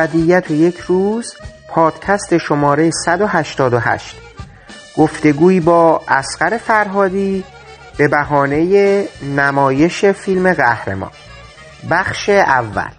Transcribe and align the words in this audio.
ابدیت 0.00 0.50
یک 0.50 0.78
روز 0.78 1.34
پادکست 1.68 2.38
شماره 2.38 2.90
188 3.04 4.16
گفتگویی 4.96 5.60
با 5.60 6.02
اسقر 6.08 6.58
فرهادی 6.58 7.44
به 7.96 8.08
بهانه 8.08 9.04
نمایش 9.36 10.04
فیلم 10.04 10.52
قهرمان. 10.52 11.10
بخش 11.90 12.28
اول. 12.28 12.90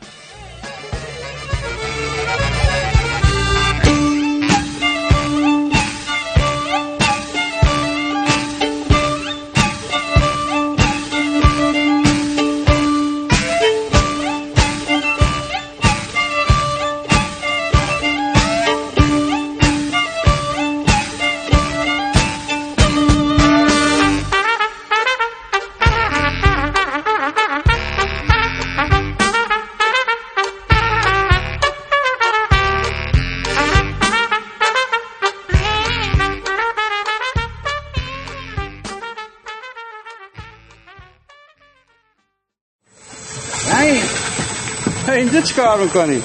اینجا 45.57 45.63
چی 45.63 45.69
کار 45.69 45.83
می‌کنی؟ 45.83 46.21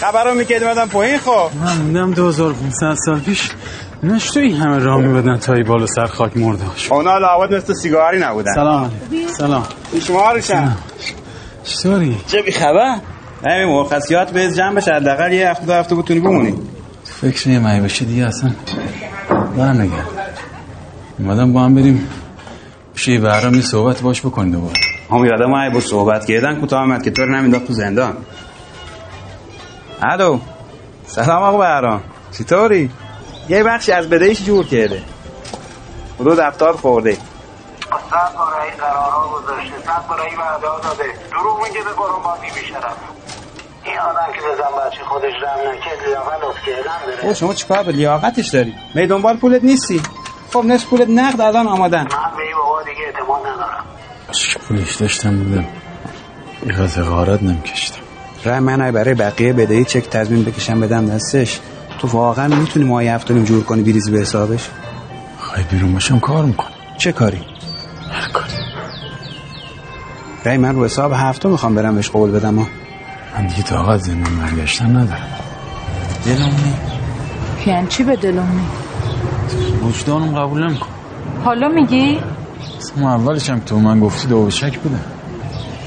خبر 0.00 0.24
رو 0.24 0.34
می‌کردی 0.34 0.64
مدن 0.64 0.86
پایین 0.86 1.18
خب 1.18 1.50
من 1.64 1.76
موندم 1.76 2.12
2500 2.14 2.94
سال 2.94 3.20
پیش 3.20 3.50
نشتو 4.02 4.40
این 4.40 4.56
همه 4.56 4.78
راه 4.78 5.00
میبدن 5.00 5.36
تا 5.36 5.52
ای 5.52 5.62
بالا 5.62 5.86
سر 5.86 6.06
خاک 6.06 6.36
مرده 6.36 6.64
هاش 6.64 6.92
اونا 6.92 7.18
لعوت 7.18 7.50
مثل 7.50 7.74
سیگاری 7.74 8.18
نبودن. 8.18 8.54
سلام 8.54 8.90
سلام. 9.38 9.66
شما 10.06 10.32
روشن 10.32 10.76
چطوری؟ 11.64 12.16
چه 12.26 12.42
بی 12.42 12.52
خبر؟ 12.52 12.96
نمی 13.46 13.64
مرخصیات 13.64 14.30
به 14.30 14.52
جمع 14.52 14.74
بشه. 14.74 14.92
حداقل 14.92 15.32
یه 15.32 15.50
هفته 15.50 15.66
دو 15.66 15.72
هفته 15.72 15.94
بتونی 15.94 16.20
بمونی. 16.20 16.54
فکر 17.04 17.48
یه 17.48 17.58
مایی 17.58 17.80
بشه 17.80 18.04
دیگه 18.04 18.26
اصلا. 18.26 18.50
برم 19.56 19.80
نگرد 19.80 20.08
اومدم 21.18 21.52
با 21.52 21.60
هم 21.64 21.74
بریم 21.74 22.08
پیش 22.94 23.08
یه 23.08 23.60
صحبت 23.60 24.02
باش 24.02 24.20
بکنید 24.20 24.52
دوباره. 24.52 24.74
هم 25.10 25.24
یادم 25.24 25.50
ما 25.50 25.70
با 25.70 25.80
صحبت 25.80 26.26
کردن 26.26 26.60
کوتاه 26.60 26.82
آمد 26.82 27.02
که 27.02 27.10
تو 27.10 27.22
رو 27.22 27.36
نمینداخت 27.36 27.66
تو 27.66 27.72
زندان. 27.72 28.16
الو. 30.02 30.38
سلام 31.06 31.42
آقا 31.42 31.58
بهرام. 31.58 32.02
چطوری؟ 32.32 32.90
یه 33.48 33.64
بخشی 33.64 33.92
از 33.92 34.10
بدهیش 34.10 34.44
جور 34.44 34.66
کرده. 34.66 35.02
دو 36.18 36.34
دفتار 36.34 36.76
خورده. 36.76 37.14
صد 38.10 38.34
بار 38.36 38.60
این 38.60 38.74
قرارها 38.76 39.28
گذاشته. 39.28 39.78
صد 39.86 40.06
بار 40.08 40.20
این 40.20 40.38
وعده 40.38 40.82
داده. 40.82 41.04
دروغ 41.30 41.62
میگه 41.62 41.82
به 41.82 41.90
قرآن 41.90 42.22
بازی 42.22 42.60
بیشرف 42.60 42.96
این 43.84 43.98
آدم 43.98 44.32
که 44.34 44.40
به 44.40 44.56
زن 44.56 44.88
بچه 44.90 45.04
خودش 45.04 45.32
رم 45.42 45.70
نکرد 45.70 46.08
لیاقت 46.08 46.44
لطف 46.44 46.66
کردن 46.66 47.06
داره. 47.06 47.24
او 47.24 47.34
شما 47.34 47.54
چیکار 47.54 47.82
به 47.82 47.92
لیاقتش 47.92 48.48
داری؟ 48.48 48.74
می 48.94 49.06
دنبال 49.06 49.36
پولت 49.36 49.64
نیستی. 49.64 50.02
خب 50.52 50.64
نصف 50.64 50.86
پولت 50.86 51.08
نقد 51.08 51.40
الان 51.40 51.66
آمادن. 51.66 52.02
من 52.02 52.08
به 52.36 52.42
این 52.42 52.56
بابا 52.56 52.82
دیگه 52.82 53.00
اعتماد 53.06 53.46
ندارم. 53.46 53.84
چه 54.32 54.58
پولیش 54.58 54.94
داشتم 54.94 55.44
بودم. 55.44 55.66
یه 56.66 56.72
غز 56.72 57.00
غارت 57.00 57.42
نمیکشتم. 57.42 58.01
رای 58.44 58.60
من 58.60 58.90
برای 58.90 59.14
بقیه 59.14 59.52
بدهی 59.52 59.84
چک 59.84 60.10
تضمین 60.10 60.44
بکشم 60.44 60.80
بدم 60.80 61.06
دستش. 61.06 61.60
تو 61.98 62.08
واقعا 62.08 62.48
می‌تونی 62.48 62.84
ماهی 62.86 63.08
هفتانیم 63.08 63.44
جور 63.44 63.64
کنی 63.64 63.82
بریزی 63.82 64.10
به 64.10 64.18
حسابش؟ 64.18 64.68
خواهی 65.38 65.64
بیرون 65.70 65.92
باشم 65.92 66.18
کار 66.18 66.44
می‌کنم. 66.44 66.72
چه 66.98 67.12
کاری؟ 67.12 67.40
هر 68.10 68.28
کاری. 68.32 68.52
رای 70.44 70.56
من 70.56 70.74
رو 70.74 70.84
حساب 70.84 71.12
هفته 71.14 71.48
می‌خوام 71.48 71.74
برم 71.74 71.94
بهش 71.94 72.10
قول 72.10 72.30
بدم 72.30 72.58
ها 72.58 72.66
من 73.38 73.46
دیگه 73.46 73.62
طاقت 73.62 74.00
زندان 74.00 74.36
برگشتن 74.36 74.96
ندارم. 74.96 75.28
دلم 76.26 76.44
نی. 76.44 76.74
یعنی 77.66 77.86
چی 77.86 78.04
به 78.04 78.16
دلم 78.16 78.60
وجدانم 79.82 80.38
قبول 80.38 80.64
نمیکن 80.64 80.86
حالا 81.44 81.68
میگی؟ 81.68 82.20
اصلا 82.78 83.08
اولش 83.08 83.50
هم 83.50 83.60
تو 83.60 83.78
من 83.78 84.00
گفتی 84.00 84.28
دو 84.28 84.50
شک 84.50 84.78
بوده 84.78 84.98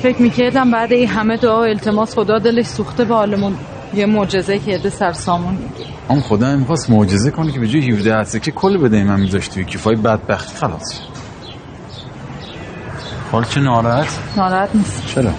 فکر 0.06 0.22
می‌کردم 0.22 0.72
بعد 0.72 0.94
این 0.94 1.08
همه 1.08 1.38
دعا 1.38 1.60
و 1.60 1.64
التماس 1.64 2.16
خدا 2.16 2.40
دلش 2.40 2.66
سوخته 2.66 3.06
به 3.06 3.16
حالمون. 3.16 3.56
یه 3.94 4.06
معجزه 4.06 4.60
کرده 4.60 4.90
سر 4.90 5.14
سامون. 5.14 5.54
میگه 5.54 5.92
اون 6.08 6.22
خدا 6.22 6.56
می‌خواست 6.56 6.90
معجزه 6.90 7.32
کنه 7.32 7.52
که 7.52 7.60
به 7.60 7.68
جای 7.68 7.92
17 7.92 8.16
هسته 8.16 8.40
که 8.40 8.52
کل 8.52 8.78
بده 8.78 9.04
من 9.04 9.20
میذاشت 9.20 9.54
توی 9.54 9.66
کیفای 9.66 9.96
بدبختی 9.96 10.58
خلاص. 10.58 10.94
شد 10.94 11.00
حال 13.32 13.44
چه 13.44 13.62
ناراحت؟ 13.62 14.08
ناراحت 14.38 14.70
نیست. 14.74 15.08
چرا؟ 15.08 15.32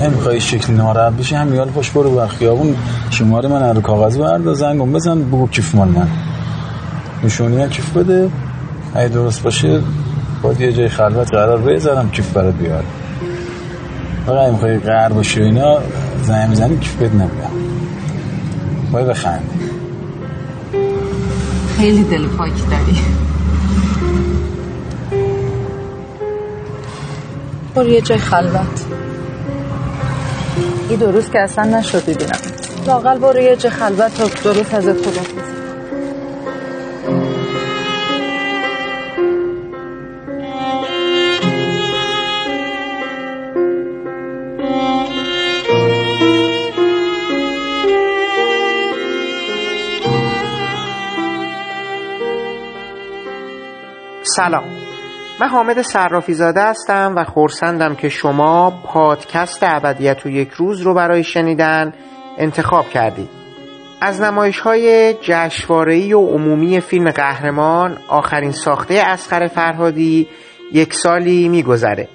نمی‌خوای 0.00 0.40
شکلی 0.40 0.76
ناراحت 0.76 1.12
بشی 1.12 1.34
هم 1.34 1.54
یال 1.54 1.68
پاش 1.68 1.90
برو 1.90 2.10
بر 2.10 2.26
خیابون. 2.26 2.76
شماره 3.10 3.48
من 3.48 3.74
رو 3.74 3.80
کاغذ 3.80 4.18
بردار 4.18 4.54
زنگم 4.54 4.92
بزن 4.92 5.22
بگو 5.22 5.48
کیف 5.48 5.74
مال 5.74 5.88
من. 5.88 6.08
نشونی 7.24 7.68
کیف 7.68 7.92
بده. 7.92 8.30
اگه 8.94 9.08
درست 9.08 9.42
باشه 9.42 9.82
باید 10.42 10.60
یه 10.60 10.72
جای 10.72 10.88
خلوت 10.88 11.34
قرار 11.34 11.58
بذارم 11.58 12.10
کیف 12.10 12.32
برات 12.32 12.54
بیار 12.54 12.84
فقط 14.26 14.52
می‌خوای 14.52 14.78
قرار 14.78 15.12
باشه 15.12 15.42
اینا 15.42 15.78
زنگ 16.22 16.48
می‌زنی 16.48 16.78
کیف 16.78 16.96
بد 16.96 17.14
نمیدم. 17.14 17.50
باید 18.92 19.06
بخندی 19.06 19.70
خیلی 21.76 22.04
دل 22.04 22.26
پاک 22.26 22.52
داری. 22.70 22.98
برو 27.74 27.88
یه 27.88 28.00
جای 28.00 28.18
خلوت. 28.18 28.84
این 30.88 30.98
دو 30.98 31.12
روز 31.12 31.30
که 31.30 31.40
اصلا 31.40 31.78
نشد 31.78 32.04
ببینم. 32.04 32.38
لاقل 32.86 33.18
برو 33.18 33.40
یه 33.40 33.56
جای 33.56 33.70
خلوت 33.70 34.14
تا 34.14 34.52
درست 34.52 34.74
ازت 34.74 35.06
خدا 35.06 35.59
سلام. 54.36 54.64
من 55.40 55.48
حامد 55.48 55.82
صرافی 55.82 56.34
زاده 56.34 56.62
هستم 56.62 57.12
و 57.16 57.24
خورسندم 57.24 57.94
که 57.94 58.08
شما 58.08 58.70
پادکست 58.84 59.62
ابدیت 59.62 60.26
و 60.26 60.28
یک 60.28 60.50
روز 60.50 60.80
رو 60.80 60.94
برای 60.94 61.24
شنیدن 61.24 61.92
انتخاب 62.38 62.88
کردید. 62.88 63.28
از 64.00 64.20
نمایش 64.20 64.60
های 64.60 65.14
جشنواره‌ای 65.20 66.12
و 66.12 66.20
عمومی 66.20 66.80
فیلم 66.80 67.10
قهرمان 67.10 67.96
آخرین 68.08 68.52
ساخته 68.52 68.94
اسخر 68.94 69.46
فرهادی 69.46 70.28
یک 70.72 70.94
سالی 70.94 71.48
میگذره. 71.48 72.08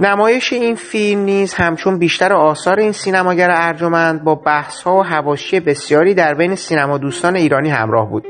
نمایش 0.00 0.52
این 0.52 0.74
فیلم 0.74 1.20
نیز 1.20 1.54
همچون 1.54 1.98
بیشتر 1.98 2.32
آثار 2.32 2.78
این 2.78 2.92
سینماگر 2.92 3.50
ارجمند 3.52 4.24
با 4.24 4.34
بحث 4.34 4.82
ها 4.82 4.96
و 4.96 5.02
حواشی 5.02 5.60
بسیاری 5.60 6.14
در 6.14 6.34
بین 6.34 6.54
سینما 6.54 6.98
دوستان 6.98 7.36
ایرانی 7.36 7.70
همراه 7.70 8.10
بود. 8.10 8.24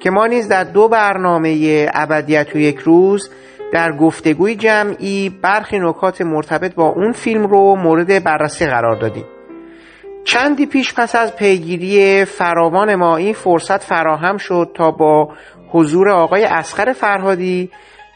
که 0.00 0.10
ما 0.10 0.26
نیز 0.26 0.48
در 0.48 0.64
دو 0.64 0.88
برنامه 0.88 1.86
ابدیت 1.94 2.54
و 2.54 2.58
یک 2.58 2.78
روز 2.78 3.30
در 3.72 3.92
گفتگوی 3.92 4.54
جمعی 4.54 5.28
برخی 5.42 5.78
نکات 5.78 6.22
مرتبط 6.22 6.74
با 6.74 6.88
اون 6.88 7.12
فیلم 7.12 7.46
رو 7.46 7.76
مورد 7.76 8.24
بررسی 8.24 8.66
قرار 8.66 8.96
دادیم. 8.96 9.24
چندی 10.24 10.66
پیش 10.66 10.94
پس 10.94 11.14
از 11.14 11.36
پیگیری 11.36 12.24
فراوان 12.24 12.94
ما 12.94 13.16
این 13.16 13.34
فرصت 13.34 13.82
فراهم 13.82 14.36
شد 14.36 14.70
تا 14.74 14.90
با 14.90 15.28
حضور 15.68 16.08
آقای 16.08 16.44
اسخر 16.44 16.92
فرهادی 16.92 17.70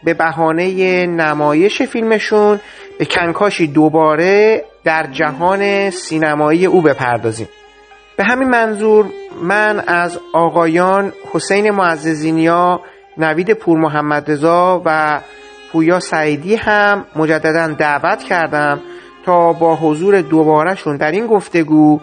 به 0.04 0.14
بهانه 0.14 1.06
نمایش 1.06 1.82
فیلمشون 1.82 2.60
به 2.98 3.04
کنکاشی 3.04 3.66
دوباره 3.66 4.64
در 4.84 5.06
جهان 5.06 5.90
سینمایی 5.90 6.66
او 6.66 6.82
بپردازیم. 6.82 7.48
به 8.20 8.26
همین 8.26 8.48
منظور 8.48 9.06
من 9.42 9.84
از 9.86 10.18
آقایان 10.32 11.12
حسین 11.32 11.70
معززینیا 11.70 12.80
نوید 13.16 13.52
پور 13.52 13.78
محمد 13.78 14.30
رضا 14.30 14.82
و 14.84 15.20
پویا 15.72 16.00
سعیدی 16.00 16.54
هم 16.54 17.04
مجددا 17.16 17.66
دعوت 17.68 18.22
کردم 18.22 18.80
تا 19.24 19.52
با 19.52 19.76
حضور 19.76 20.20
دوبارهشون 20.20 20.96
در 20.96 21.10
این 21.10 21.26
گفتگو 21.26 22.00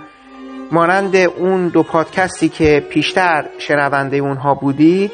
مانند 0.72 1.16
اون 1.16 1.68
دو 1.68 1.84
پادکستی 1.84 2.50
که 2.50 2.86
پیشتر 2.90 3.46
شنونده 3.58 4.18
اونها 4.18 4.54
بودید 4.54 5.12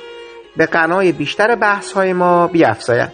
به 0.57 0.65
قنای 0.65 1.11
بیشتر 1.11 1.55
بحث 1.55 1.91
های 1.91 2.13
ما 2.13 2.47
بیافزاید. 2.47 3.11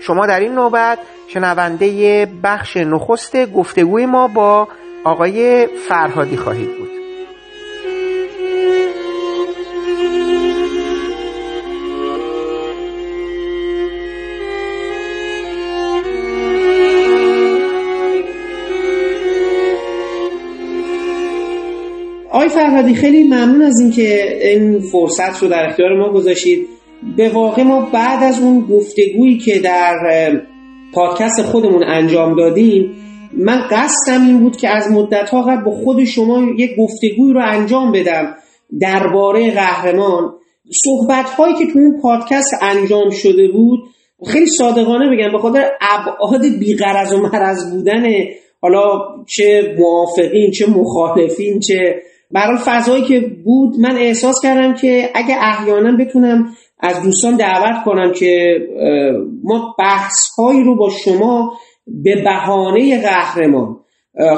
شما 0.00 0.26
در 0.26 0.40
این 0.40 0.52
نوبت 0.52 0.98
شنونده 1.28 2.28
بخش 2.42 2.76
نخست 2.76 3.46
گفتگوی 3.46 4.06
ما 4.06 4.28
با 4.28 4.68
آقای 5.04 5.66
فرهادی 5.88 6.36
خواهید 6.36 6.78
بود. 6.78 6.93
آقای 22.44 22.56
فرهادی 22.56 22.94
خیلی 22.94 23.24
ممنون 23.24 23.62
از 23.62 23.80
اینکه 23.80 24.38
این 24.48 24.80
فرصت 24.80 25.42
رو 25.42 25.48
در 25.48 25.66
اختیار 25.66 25.96
ما 25.98 26.12
گذاشتید. 26.12 26.66
به 27.16 27.28
واقع 27.28 27.62
ما 27.62 27.80
بعد 27.80 28.22
از 28.22 28.40
اون 28.40 28.60
گفتگویی 28.60 29.38
که 29.38 29.58
در 29.58 29.96
پادکست 30.92 31.42
خودمون 31.42 31.84
انجام 31.84 32.36
دادیم 32.36 32.96
من 33.32 33.60
قصدم 33.70 34.26
این 34.26 34.40
بود 34.40 34.56
که 34.56 34.68
از 34.68 34.90
مدت 34.90 35.28
ها 35.30 35.42
قبل 35.42 35.64
با 35.64 35.70
خود 35.70 36.04
شما 36.04 36.42
یک 36.56 36.70
گفتگوی 36.78 37.32
رو 37.32 37.40
انجام 37.44 37.92
بدم 37.92 38.34
درباره 38.80 39.50
قهرمان. 39.50 40.34
صحبت 40.84 41.30
هایی 41.30 41.54
که 41.54 41.66
تو 41.72 41.78
اون 41.78 42.00
پادکست 42.02 42.54
انجام 42.62 43.10
شده 43.10 43.48
بود 43.48 43.80
خیلی 44.26 44.46
صادقانه 44.46 45.16
بگم 45.16 45.32
به 45.32 45.38
خاطر 45.38 45.70
ابعاد 45.80 46.58
بیغرض 46.58 47.12
و 47.12 47.16
مرض 47.16 47.70
بودن 47.70 48.02
حالا 48.60 48.98
چه 49.26 49.76
موافقین 49.78 50.50
چه 50.50 50.66
مخالفین 50.70 51.60
چه 51.60 52.02
برای 52.34 52.58
فضایی 52.64 53.02
که 53.02 53.20
بود 53.44 53.74
من 53.80 53.96
احساس 53.96 54.36
کردم 54.42 54.74
که 54.74 55.10
اگه 55.14 55.36
احیانا 55.40 55.96
بتونم 55.96 56.46
از 56.80 57.02
دوستان 57.02 57.36
دعوت 57.36 57.84
کنم 57.84 58.12
که 58.12 58.58
ما 59.44 59.74
بحث 59.78 60.28
هایی 60.38 60.64
رو 60.64 60.76
با 60.76 60.90
شما 61.04 61.52
به 61.86 62.22
بهانه 62.24 63.02
قهرمان 63.02 63.76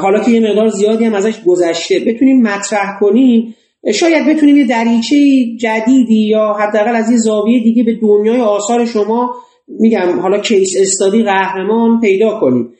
حالا 0.02 0.20
که 0.24 0.30
یه 0.30 0.40
مقدار 0.40 0.68
زیادی 0.68 1.04
هم 1.04 1.14
ازش 1.14 1.44
گذشته 1.46 2.00
بتونیم 2.06 2.42
مطرح 2.42 3.00
کنیم. 3.00 3.54
شاید 3.94 4.26
بتونیم 4.26 4.56
یه 4.56 4.66
دریچه 4.66 5.16
جدیدی 5.60 6.28
یا 6.28 6.52
حداقل 6.60 6.96
از 6.96 7.10
یه 7.10 7.16
زاویه 7.16 7.62
دیگه 7.62 7.82
به 7.82 7.94
دنیای 8.02 8.40
آثار 8.40 8.84
شما 8.84 9.34
میگم 9.68 10.20
حالا 10.20 10.38
کیس 10.38 10.76
استادی 10.80 11.22
قهرمان 11.22 12.00
پیدا 12.00 12.40
کنیم. 12.40 12.72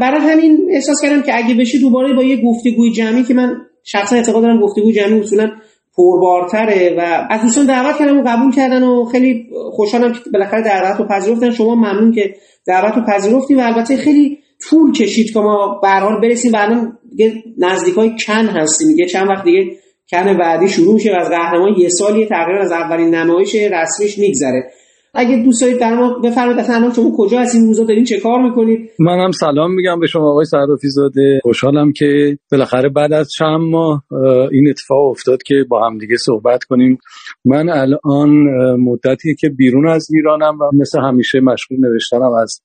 برای 0.00 0.20
همین 0.20 0.68
احساس 0.70 0.96
کردم 1.02 1.22
که 1.22 1.36
اگه 1.36 1.54
بشه 1.54 1.78
دوباره 1.78 2.14
با 2.14 2.22
یه 2.22 2.42
گفتگوی 2.42 2.92
جمعی 2.92 3.22
که 3.22 3.34
من 3.34 3.56
شخصا 3.84 4.16
اعتقاد 4.16 4.42
دارم 4.42 4.60
گفتگوی 4.60 4.92
جمعی 4.92 5.20
اصولا 5.20 5.50
پربارتره 5.96 6.94
و 6.98 7.26
از 7.30 7.42
دوستان 7.42 7.66
دعوت 7.66 7.98
کردم 7.98 8.18
و 8.18 8.22
قبول 8.26 8.52
کردن 8.52 8.82
و 8.82 9.04
خیلی 9.04 9.46
خوشحالم 9.72 10.12
که 10.12 10.18
بالاخره 10.32 10.62
دعوت 10.62 11.00
رو 11.00 11.06
پذیرفتن. 11.06 11.50
شما 11.50 11.74
ممنون 11.74 12.12
که 12.12 12.34
دعوت 12.66 12.94
رو 12.94 13.02
پذیرفتیم 13.02 13.58
و 13.58 13.60
البته 13.60 13.96
خیلی 13.96 14.38
طول 14.68 14.92
کشید 14.92 15.32
که 15.32 15.40
ما 15.40 15.80
به 15.82 16.20
برسیم. 16.22 16.52
بعدا 16.52 16.92
دیگه 17.10 17.34
نزدیک 17.58 17.94
های 17.94 18.16
کن 18.26 18.46
هستیم. 18.46 18.88
دیگه 18.88 19.06
چند 19.06 19.28
وقت 19.28 19.44
دیگه 19.44 19.76
کن 20.10 20.38
بعدی 20.38 20.68
شروع 20.68 20.94
میشه 20.94 21.12
و 21.12 21.20
از 21.20 21.28
قهرمان 21.28 21.74
یه 21.78 21.88
سالی 21.88 22.26
تقریبا 22.26 22.60
از 22.60 22.72
اولین 22.72 23.14
نمایش 23.14 23.54
رسمیش 23.54 24.18
میگذره. 24.18 24.70
اگه 25.14 25.42
دوست 25.44 25.62
دارید 25.62 25.80
در 25.80 25.94
ما 25.94 26.18
بفرمایید 26.24 26.60
اصلا 26.60 26.90
شما 26.96 27.12
کجا 27.16 27.40
این 27.54 27.66
روزا 27.66 27.84
دارین 27.84 28.04
چه 28.04 28.20
کار 28.20 28.42
می‌کنید؟ 28.42 28.90
هم 29.06 29.30
سلام 29.30 29.74
میگم 29.74 30.00
به 30.00 30.06
شما 30.06 30.30
آقای 30.30 30.44
صرافی 30.44 30.88
زاده. 30.88 31.40
خوشحالم 31.42 31.92
که 31.92 32.38
بالاخره 32.52 32.88
بعد 32.88 33.12
از 33.12 33.28
چند 33.38 33.60
ماه 33.60 34.04
این 34.52 34.68
اتفاق 34.68 35.10
افتاد 35.10 35.42
که 35.42 35.54
با 35.68 35.86
هم 35.86 35.98
دیگه 35.98 36.16
صحبت 36.16 36.64
کنیم. 36.64 36.98
من 37.44 37.68
الان 37.68 38.30
مدتی 38.76 39.34
که 39.34 39.48
بیرون 39.48 39.88
از 39.88 40.06
ایرانم 40.14 40.58
و 40.60 40.70
مثل 40.80 41.00
همیشه 41.00 41.40
مشغول 41.40 41.78
نوشتنم 41.80 42.32
از 42.42 42.60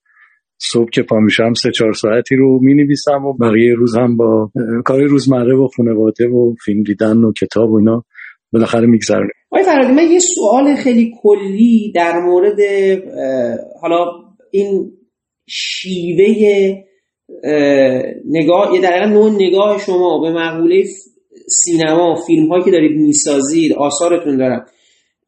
صبح 0.59 0.89
که 0.89 1.03
پا 1.03 1.19
میشم 1.19 1.53
سه 1.53 1.71
چهار 1.71 1.93
ساعتی 1.93 2.35
رو 2.35 2.59
می 2.61 2.73
نویسم 2.73 3.25
و 3.25 3.33
بقیه 3.33 3.73
روز 3.73 3.97
هم 3.97 4.17
با 4.17 4.51
کار 4.85 5.03
روزمره 5.03 5.55
و 5.55 5.67
خانواده 5.77 6.27
و 6.27 6.53
فیلم 6.65 6.83
دیدن 6.83 7.17
و 7.17 7.31
کتاب 7.31 7.71
و 7.71 7.77
اینا. 7.77 8.03
بالاخره 8.57 8.87
میگذرونیم 8.87 9.31
آقای 9.51 9.65
فرادی 9.65 9.93
من 9.93 10.11
یه 10.11 10.19
سوال 10.19 10.75
خیلی 10.75 11.13
کلی 11.21 11.91
در 11.95 12.19
مورد 12.19 12.59
حالا 13.81 14.05
این 14.51 14.91
شیوه 15.47 16.33
نگاه 18.25 18.73
یه 18.73 18.81
در 18.81 19.05
نوع 19.05 19.31
نگاه 19.31 19.79
شما 19.79 20.19
به 20.21 20.31
مقوله 20.31 20.83
سینما 21.49 22.15
فیلم 22.27 22.47
هایی 22.47 22.63
که 22.63 22.71
دارید 22.71 22.97
می‌سازید 22.97 23.73
آثارتون 23.73 24.37
دارم. 24.37 24.65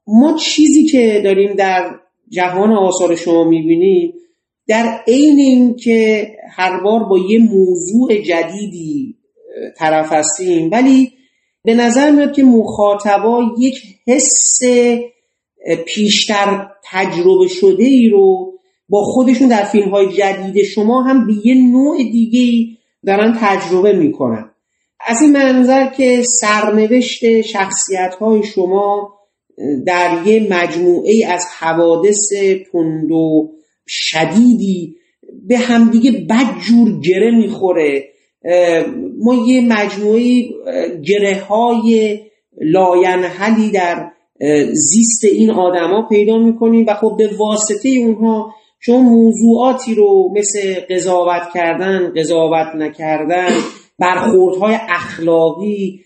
ما 0.08 0.38
چیزی 0.38 0.86
که 0.86 1.22
داریم 1.24 1.54
در 1.54 1.92
جهان 2.30 2.72
آثار 2.72 3.16
شما 3.16 3.44
می‌بینیم 3.44 4.14
در 4.68 5.00
عین 5.08 5.38
این 5.38 5.76
که 5.76 6.28
هر 6.52 6.84
بار 6.84 7.04
با 7.04 7.18
یه 7.30 7.40
موضوع 7.40 8.22
جدیدی 8.22 9.16
طرف 9.78 10.14
هستیم 10.14 10.70
ولی 10.72 11.12
به 11.64 11.74
نظر 11.74 12.12
میاد 12.12 12.34
که 12.34 12.44
مخاطبا 12.44 13.42
یک 13.60 13.82
حس 14.08 14.60
پیشتر 15.88 16.68
تجربه 16.92 17.48
شده 17.48 17.84
ای 17.84 18.10
رو 18.10 18.54
با 18.90 19.04
خودشون 19.04 19.48
در 19.48 19.64
فیلم 19.64 19.90
های 19.90 20.08
جدید 20.14 20.64
شما 20.64 21.02
هم 21.02 21.28
به 21.28 21.34
یه 21.46 21.56
نوع 21.56 21.98
دیگه 21.98 22.78
دارن 23.06 23.38
تجربه 23.42 23.94
می‌کنن. 23.94 24.52
از 25.08 25.22
این 25.22 25.32
منظر 25.32 25.90
که 25.90 26.24
سرنوشت 26.24 27.42
شخصیت 27.42 28.16
های 28.20 28.44
شما 28.44 29.14
در 29.86 30.22
یه 30.26 30.48
مجموعه 30.50 31.26
از 31.28 31.46
حوادث 31.60 32.34
تند 32.72 33.12
و 33.12 33.52
شدیدی 33.88 34.96
به 35.48 35.58
همدیگه 35.58 36.12
بدجور 36.12 37.00
گره 37.00 37.32
می‌خوره. 37.38 38.04
ما 39.20 39.36
یه 39.48 39.62
مجموعه 39.62 40.44
گره 41.02 41.44
های 41.50 42.20
لاینحلی 42.62 43.72
در 43.72 44.12
زیست 44.74 45.26
این 45.26 45.52
آدما 45.52 46.08
پیدا 46.10 46.38
می‌کنیم 46.38 46.86
و 46.88 46.94
خب 46.94 47.16
به 47.18 47.30
واسطه 47.40 47.90
اونها 47.90 48.54
شما 48.80 49.00
موضوعاتی 49.00 49.96
رو 49.96 50.34
مثل 50.38 50.76
قضاوت 50.90 51.42
کردن 51.54 52.14
قضاوت 52.18 52.68
نکردن 52.76 53.50
برخوردهای 54.00 54.76
اخلاقی 54.90 56.00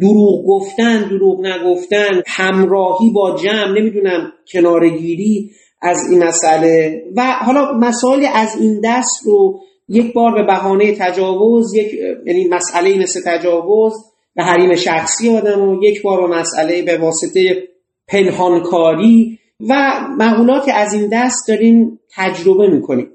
دروغ 0.00 0.46
گفتن 0.46 1.08
دروغ 1.08 1.46
نگفتن 1.46 2.22
همراهی 2.26 3.10
با 3.14 3.36
جمع 3.36 3.80
نمی‌دونم 3.80 4.32
کنارگیری 4.52 5.50
از 5.82 5.98
این 6.10 6.24
مسئله. 6.24 7.02
و 7.16 7.22
حالا 7.22 7.72
مسائل 7.72 8.26
از 8.34 8.56
این 8.60 8.80
دست 8.84 9.26
رو 9.26 9.60
یک 9.88 10.12
بار 10.12 10.34
به 10.34 10.42
بهانه 10.42 10.94
تجاوز 10.98 11.74
یک 11.74 11.94
یعنی 12.26 12.48
مسئله 12.48 12.98
مثل 12.98 13.20
تجاوز 13.26 13.92
به 14.36 14.42
حریم 14.42 14.74
شخصی 14.74 15.36
آدم 15.36 15.68
و 15.68 15.84
یک 15.84 16.02
بار 16.02 16.28
به 16.28 16.36
مسئله 16.36 16.82
به 16.82 16.98
واسطه 16.98 17.68
پنهانکاری 18.08 19.38
و 19.60 20.00
معقولات 20.18 20.68
از 20.74 20.94
این 20.94 21.08
دست 21.12 21.48
داریم 21.48 22.00
تجربه 22.14 22.70
می‌کنیم. 22.70 23.10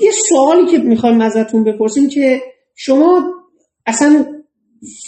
یه 0.00 0.10
سوالی 0.28 0.66
که 0.66 0.78
می‌خوایم 0.78 1.20
ازتون 1.20 1.64
بپرسیم 1.64 2.08
که 2.08 2.42
شما 2.74 3.22
اصلا 3.86 4.26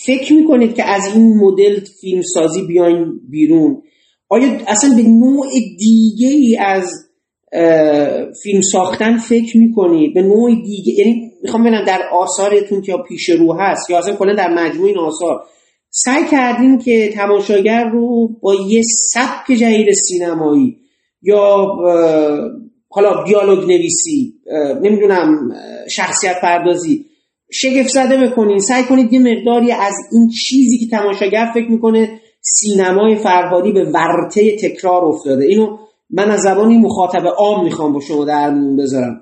فکر 0.06 0.32
می‌کنید 0.32 0.74
که 0.74 0.84
از 0.84 1.02
این 1.14 1.34
مدل 1.36 1.80
فیلم 2.00 2.22
سازی 2.22 2.62
بیاین 2.62 3.20
بیرون؟ 3.30 3.82
آیا 4.28 4.58
اصلا 4.66 4.96
به 4.96 5.02
نوع 5.02 5.46
دیگه 5.78 6.28
ای 6.28 6.56
از 6.60 7.03
فیلم 8.42 8.60
ساختن 8.60 9.18
فکر 9.18 9.58
می‌کنید 9.58 10.14
به 10.14 10.22
نوع 10.22 10.50
دیگه 10.54 10.92
یعنی 10.92 11.32
می‌خوام 11.42 11.62
ببینم 11.62 11.84
در 11.84 12.00
آثارتون 12.12 12.82
که 12.82 12.96
پیش 13.08 13.28
رو 13.28 13.52
هست 13.52 13.90
یا 13.90 13.98
اصلا 13.98 14.16
کلا 14.16 14.34
در 14.34 14.54
مجموع 14.54 14.86
این 14.86 14.98
آثار. 14.98 15.44
سعی 15.90 16.24
کردیم 16.30 16.78
که 16.78 17.10
تماشاگر 17.14 17.84
رو 17.84 18.28
با 18.42 18.54
یه 18.68 18.82
سبک 19.12 19.52
جدید 19.60 19.92
سینمایی 19.92 20.76
یا 21.22 21.66
حالا 22.88 23.24
دیالوگ 23.24 23.64
نویسی 23.64 24.34
نمی‌دونم 24.82 25.52
شخصیت 25.90 26.40
پردازی 26.42 27.04
شگفت 27.52 27.88
زده 27.88 28.16
بکنین. 28.16 28.58
سعی 28.58 28.82
کنید 28.82 29.12
یه 29.12 29.20
مقداری 29.20 29.72
از 29.72 29.94
این 30.12 30.28
چیزی 30.28 30.78
که 30.78 30.96
تماشاگر 30.96 31.50
فکر 31.54 31.70
می‌کنه 31.70 32.20
سینمای 32.40 33.16
فرهادی 33.16 33.72
به 33.72 33.84
ورطه 33.84 34.56
تکرار 34.56 35.04
افتاده. 35.04 35.44
اینو 35.44 35.76
من 36.10 36.30
از 36.30 36.40
زبانی 36.40 36.78
مخاطب 36.78 37.26
عام 37.26 37.64
می‌خوام 37.64 37.92
با 37.92 38.00
شما 38.00 38.24
در 38.24 38.50
میون 38.50 38.76
بذارم. 38.76 39.20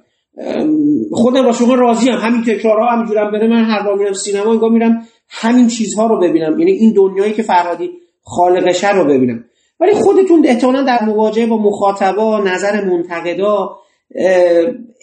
خودم 1.12 1.43
با 1.43 1.53
شما 1.53 1.75
راضی 1.75 2.11
هم 2.11 2.19
همین 2.19 2.43
تکرارها 2.43 2.87
همینجورم 2.87 3.33
بره 3.33 3.49
من 3.49 3.65
هر 3.65 3.83
بار 3.83 3.99
میرم 3.99 4.12
سینما 4.12 4.53
انگار 4.53 4.71
میرم 4.71 5.03
همین 5.29 5.69
چیزها 5.69 6.07
رو 6.07 6.21
ببینم. 6.21 6.59
یعنی 6.59 6.73
این 6.73 6.93
دنیایی 6.93 7.33
که 7.33 7.43
فرهادی 7.43 7.91
خالقشه 8.23 8.95
رو 8.95 9.05
ببینم. 9.05 9.45
ولی 9.81 9.93
خودتون 9.93 10.47
احتمالا 10.47 10.83
در 10.83 11.05
مواجهه 11.05 11.47
با 11.47 11.57
مخاطبا 11.57 12.39
نظر 12.39 12.85
منتقدا 12.85 13.71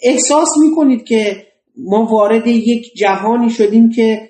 احساس 0.02 0.48
می‌کنید 0.60 1.04
که 1.04 1.36
ما 1.76 2.04
وارد 2.04 2.46
یک 2.46 2.94
جهانی 2.96 3.50
شدیم 3.50 3.90
که 3.90 4.20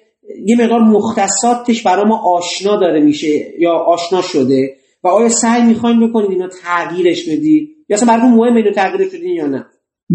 یه 0.45 0.57
مقدار 0.57 0.80
مختصاتش 0.80 1.83
برای 1.83 2.04
ما 2.04 2.21
آشنا 2.37 2.76
داره 2.76 3.00
میشه 3.00 3.45
یا 3.59 3.73
آشنا 3.73 4.23
شده. 4.23 4.76
و 5.04 5.09
آیا 5.09 5.28
سعی 5.28 5.62
می‌خواین 5.62 6.09
بکنید 6.09 6.30
اینو 6.30 6.49
تغییرش 6.49 7.28
بدید؟ 7.28 7.69
یا 7.88 7.97
اصلا 7.97 8.09
براتون 8.09 8.35
مهم 8.35 8.57
اینو 8.57 8.71
تغییرش 8.71 9.09
بدین 9.09 9.37
یا 9.37 9.47
نه؟ 9.47 9.66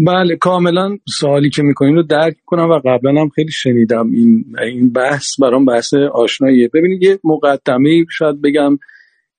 بله 0.06 0.36
کاملا 0.36 0.96
سوالی 1.18 1.50
که 1.50 1.62
می‌کنین 1.62 1.94
رو 1.94 2.02
درک 2.02 2.36
کنم 2.46 2.70
و 2.70 2.80
قبلا 2.84 3.20
هم 3.20 3.28
خیلی 3.28 3.52
شنیدم 3.52 4.10
این 4.10 4.44
این 4.62 4.92
بحث 4.92 5.40
برام 5.40 5.64
بحث 5.64 5.94
آشناییه. 5.94 6.70
ببینید 6.74 7.02
یه 7.02 7.18
مقدمه 7.24 8.04
شاید 8.10 8.42
بگم 8.42 8.78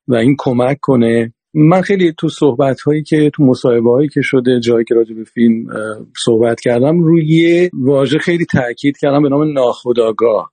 و 0.08 0.16
این 0.16 0.36
کمک 0.40 0.78
کنه. 0.82 1.34
من 1.54 1.82
خیلی 1.82 2.14
تو 2.18 2.30
صحبت 2.30 2.82
هایی 2.82 3.04
که 3.04 3.32
تو 3.34 3.44
مصاحبه 3.44 3.92
هایی 3.92 4.10
که 4.10 4.22
شده 4.24 4.60
جایی 4.60 4.86
که 4.86 4.96
راجع 4.96 5.16
به 5.16 5.24
فیلم 5.24 5.68
صحبت 6.26 6.60
کردم 6.60 7.00
روی 7.00 7.70
واژه 7.74 8.18
خیلی 8.18 8.46
تاکید 8.46 8.98
کردم 8.98 9.22
به 9.22 9.30
نام 9.30 9.54
ناخداگاه 9.54 10.52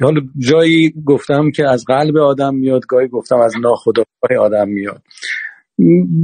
حالا 0.00 0.20
جایی 0.38 0.94
گفتم 1.06 1.50
که 1.50 1.68
از 1.68 1.84
قلب 1.84 2.16
آدم 2.16 2.54
میاد 2.54 2.86
گاهی 2.88 3.08
گفتم 3.08 3.36
از 3.36 3.54
ناخداگاه 3.60 4.38
آدم 4.40 4.68
میاد. 4.68 5.02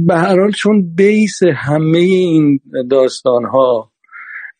به 0.07 0.15
هر 0.15 0.39
حال 0.39 0.51
چون 0.51 0.95
بیس 0.95 1.39
همه 1.55 1.97
این 1.97 2.59
داستان 2.89 3.45
ها 3.45 3.91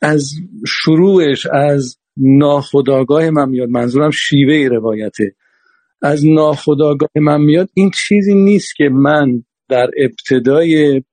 از 0.02 0.30
شروعش 0.68 1.46
از 1.46 1.98
ناخداگاه 2.18 3.30
من 3.30 3.50
میاد 3.50 3.70
منظورم 3.70 4.12
شیوه 4.12 4.68
روایته. 4.68 5.36
از 6.02 6.26
ناخداگاه 6.26 7.10
من 7.16 7.42
میاد 7.42 7.70
این 7.74 7.92
چیزی 8.08 8.36
نیست 8.36 8.76
که 8.76 8.90
من 8.90 9.44
در 9.70 9.90
ابتدای 9.98 11.04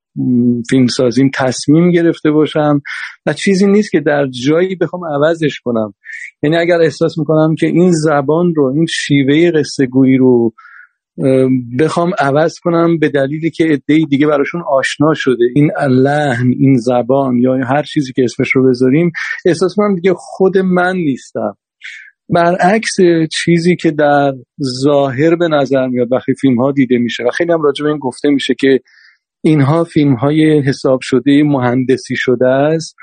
فیلم 0.71 0.87
سازیم 0.87 1.31
تصمیم 1.35 1.91
گرفته 1.91 2.31
باشم 2.31 2.81
و 3.27 3.33
چیزی 3.33 3.67
نیست 3.67 3.91
که 3.91 4.01
در 4.01 4.27
جایی 4.47 4.75
بخوام 4.75 5.03
عوضش 5.05 5.61
کنم. 5.65 5.95
یعنی 6.43 6.57
اگر 6.57 6.81
احساس 6.81 7.19
می‌کنم 7.19 7.55
که 7.59 7.67
این 7.67 7.93
زبان 7.93 8.55
رو 8.55 8.73
این 8.77 8.87
شیوه 8.87 9.51
قصه 9.51 9.87
گویی 9.87 10.17
رو 10.17 10.53
بخوام 11.79 12.11
عوض 12.19 12.55
کنم 12.63 12.99
به 12.99 13.09
دلیلی 13.09 13.51
که 13.51 13.65
عده 13.65 14.05
دیگه 14.11 14.27
براشون 14.27 14.63
آشنا 14.69 15.15
شده. 15.15 15.45
این 15.55 15.71
لحن 15.89 16.49
این 16.59 16.77
زبان 16.77 17.39
یا 17.39 17.57
هر 17.67 17.83
چیزی 17.83 18.13
که 18.13 18.25
اسمش 18.25 18.49
رو 18.55 18.69
بذاریم 18.69 19.11
احساس 19.47 19.75
کنم 19.77 19.95
دیگه 19.95 20.15
خود 20.17 20.59
من 20.59 20.97
نیستم. 20.97 21.57
برعکس 22.29 22.97
چیزی 23.33 23.77
که 23.77 23.91
در 23.91 24.33
ظاهر 24.85 25.37
به 25.37 25.49
نظر 25.49 25.87
میاد 25.87 26.13
وقتی 26.13 26.35
فیلم 26.41 26.57
ها 26.57 26.73
دیده 26.73 26.99
میشه 26.99 27.25
و 27.25 27.31
خیلی 27.31 27.53
هم 27.53 27.63
راجع 27.63 27.85
به 27.85 27.91
این 27.91 27.99
گفته 27.99 28.31
میشه 28.31 28.55
که 28.59 28.81
اینها 29.47 29.85
فیلم 29.85 30.15
های 30.15 30.61
حساب 30.61 30.99
شده 31.03 31.43
مهندسی 31.45 32.15
شده 32.17 32.47
است. 32.47 32.97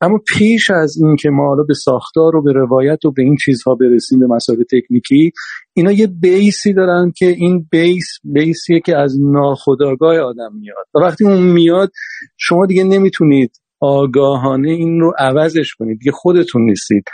اما 0.00 0.18
پیش 0.28 0.70
از 0.70 0.96
این 1.02 1.16
که 1.16 1.30
ما 1.30 1.48
حالا 1.48 1.62
به 1.62 1.74
ساختار 1.74 2.36
و 2.36 2.42
به 2.42 2.52
روایت 2.52 3.04
و 3.04 3.12
به 3.12 3.22
این 3.22 3.36
چیزها 3.44 3.74
برسیم 3.74 4.18
به 4.18 4.26
مسائل 4.26 4.62
تکنیکی 4.72 5.32
اینا 5.76 5.92
یه 5.92 6.06
بیسی 6.06 6.72
دارن 6.72 7.12
که 7.16 7.26
این 7.26 7.66
بیس 7.70 8.06
بیسیه 8.24 8.80
که 8.80 8.96
از 8.96 9.16
ناخداگاه 9.20 10.18
آدم 10.18 10.54
میاد. 10.60 10.86
و 10.94 10.98
وقتی 10.98 11.24
اون 11.24 11.42
میاد 11.42 11.90
شما 12.36 12.66
دیگه 12.66 12.84
نمی‌تونید 12.84 13.50
آگاهانه 13.80 14.70
این 14.70 15.00
رو 15.00 15.12
عوضش 15.18 15.74
کنید. 15.74 15.98
دیگه 15.98 16.12
خودتون 16.12 16.62
نیستید. 16.62 17.04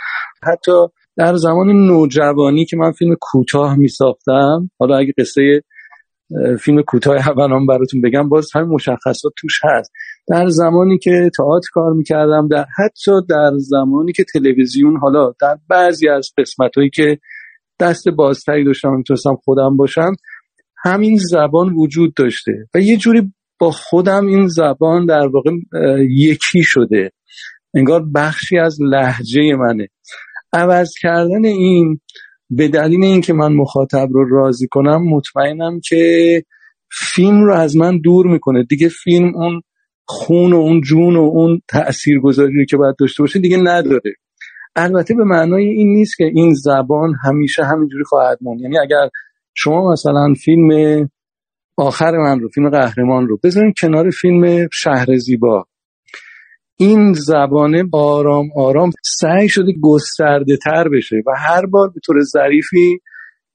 حتی 0.43 0.71
در 1.17 1.35
زمان 1.35 1.67
نوجوانی 1.67 2.65
که 2.65 2.77
من 2.77 2.91
فیلم 2.91 3.15
کوتاه 3.21 3.75
می 3.75 3.87
ساختم 3.87 4.69
حالا 4.79 4.97
اگه 4.97 5.13
قصه 5.17 5.61
فیلم 6.59 6.81
کوتاه 6.81 7.29
اولام 7.29 7.65
براتون 7.65 8.01
بگم. 8.01 8.29
باز 8.29 8.49
همین 8.55 8.69
مشخصات 8.69 9.31
توش 9.37 9.59
هست. 9.63 9.91
در 10.27 10.47
زمانی 10.47 10.97
که 10.97 11.31
تئاتر 11.37 11.67
کار 11.73 11.93
می‌کردم 11.93 12.47
در 12.47 12.65
حتی 12.77 13.11
در 13.29 13.51
زمانی 13.57 14.11
که 14.11 14.23
تلویزیون 14.33 14.97
حالا 14.97 15.33
در 15.41 15.57
بعضی 15.69 16.09
از 16.09 16.31
قسمت 16.37 16.77
هایی 16.77 16.89
که 16.89 17.19
دست 17.79 18.09
بازتری 18.09 18.63
داشتم 18.63 18.93
می‌تونستم 18.93 19.35
خودم 19.43 19.77
باشم 19.77 20.11
همین 20.83 21.17
زبان 21.17 21.73
وجود 21.73 22.13
داشته 22.13 22.51
و 22.75 22.79
یه 22.79 22.97
جوری 22.97 23.33
با 23.59 23.71
خودم 23.71 24.27
این 24.27 24.47
زبان 24.47 25.05
در 25.05 25.27
واقع 25.27 25.51
یکی 26.09 26.63
شده. 26.63 27.11
انگار 27.73 28.05
بخشی 28.15 28.57
از 28.57 28.77
لحجه 28.81 29.55
منه. 29.55 29.87
عوض 30.53 30.89
کردن 31.01 31.45
این 31.45 31.99
به 32.49 32.67
دلیل 32.67 33.03
اینکه 33.03 33.33
من 33.33 33.53
مخاطب 33.53 34.07
رو 34.11 34.29
راضی 34.29 34.67
کنم 34.71 35.03
مطمئنم 35.09 35.79
که 35.79 36.43
فیلم 36.91 37.43
رو 37.43 37.53
از 37.53 37.77
من 37.77 37.97
دور 37.97 38.27
می‌کنه. 38.27 38.63
دیگه 38.63 38.89
فیلم 38.89 39.35
اون 39.35 39.61
خون 40.07 40.53
و 40.53 40.57
اون 40.57 40.81
جون 40.81 41.15
و 41.15 41.19
اون 41.19 41.61
تاثیرگذاری 41.67 42.59
رو 42.59 42.65
که 42.65 42.77
باید 42.77 42.95
داشته 42.99 43.23
باشه 43.23 43.39
دیگه 43.39 43.57
نداره. 43.57 44.13
البته 44.75 45.15
به 45.15 45.23
معنای 45.23 45.67
این 45.67 45.93
نیست 45.93 46.17
که 46.17 46.23
این 46.23 46.53
زبان 46.53 47.13
همیشه 47.23 47.63
همینجوری 47.63 48.03
خواهد 48.03 48.37
ماند 48.41 48.61
یعنی 48.61 48.79
اگر 48.79 49.09
شما 49.53 49.91
مثلا 49.91 50.33
فیلم 50.43 50.69
آخر 51.77 52.11
من 52.17 52.39
رو 52.39 52.49
فیلم 52.49 52.69
قهرمان 52.69 53.27
رو 53.27 53.39
بذارین 53.43 53.73
کنار 53.81 54.09
فیلم 54.09 54.67
شهر 54.73 55.17
زیبا 55.17 55.67
این 56.77 57.13
زبانه 57.13 57.83
آرام 57.93 58.49
آرام 58.55 58.91
سعی 59.03 59.49
شده 59.49 59.73
گسترده 59.81 60.57
تر 60.57 60.89
بشه 60.89 61.15
و 61.27 61.31
هر 61.37 61.65
بار 61.65 61.89
به 61.89 61.99
طور 62.05 62.21
ظریفی 62.21 62.99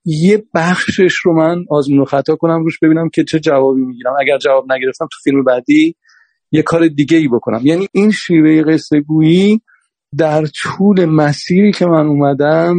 یه 0.05 0.45
بخشش 0.55 1.15
رو 1.25 1.33
من 1.37 1.65
آزمون 1.71 2.01
و 2.01 2.05
خطا 2.05 2.37
کنم 2.37 2.65
روش 2.65 2.79
ببینم 2.83 3.09
که 3.09 3.25
چه 3.25 3.41
جوابی 3.41 3.81
می‌گیرم. 3.81 4.13
اگر 4.21 4.39
جواب 4.39 4.73
نگرفتم 4.73 5.05
تو 5.05 5.19
فیلم 5.25 5.45
بعدی 5.45 5.97
یه 6.53 6.63
کار 6.63 6.89
دیگه 6.89 7.17
ای 7.17 7.29
بکنم. 7.29 7.61
یعنی 7.65 7.89
این 7.93 8.11
شیوه 8.11 8.73
قصه 8.73 9.01
گویی 9.01 9.61
در 10.19 10.45
طول 10.47 11.05
مسیری 11.05 11.73
که 11.73 11.87
من 11.87 12.07
اومدم 12.07 12.75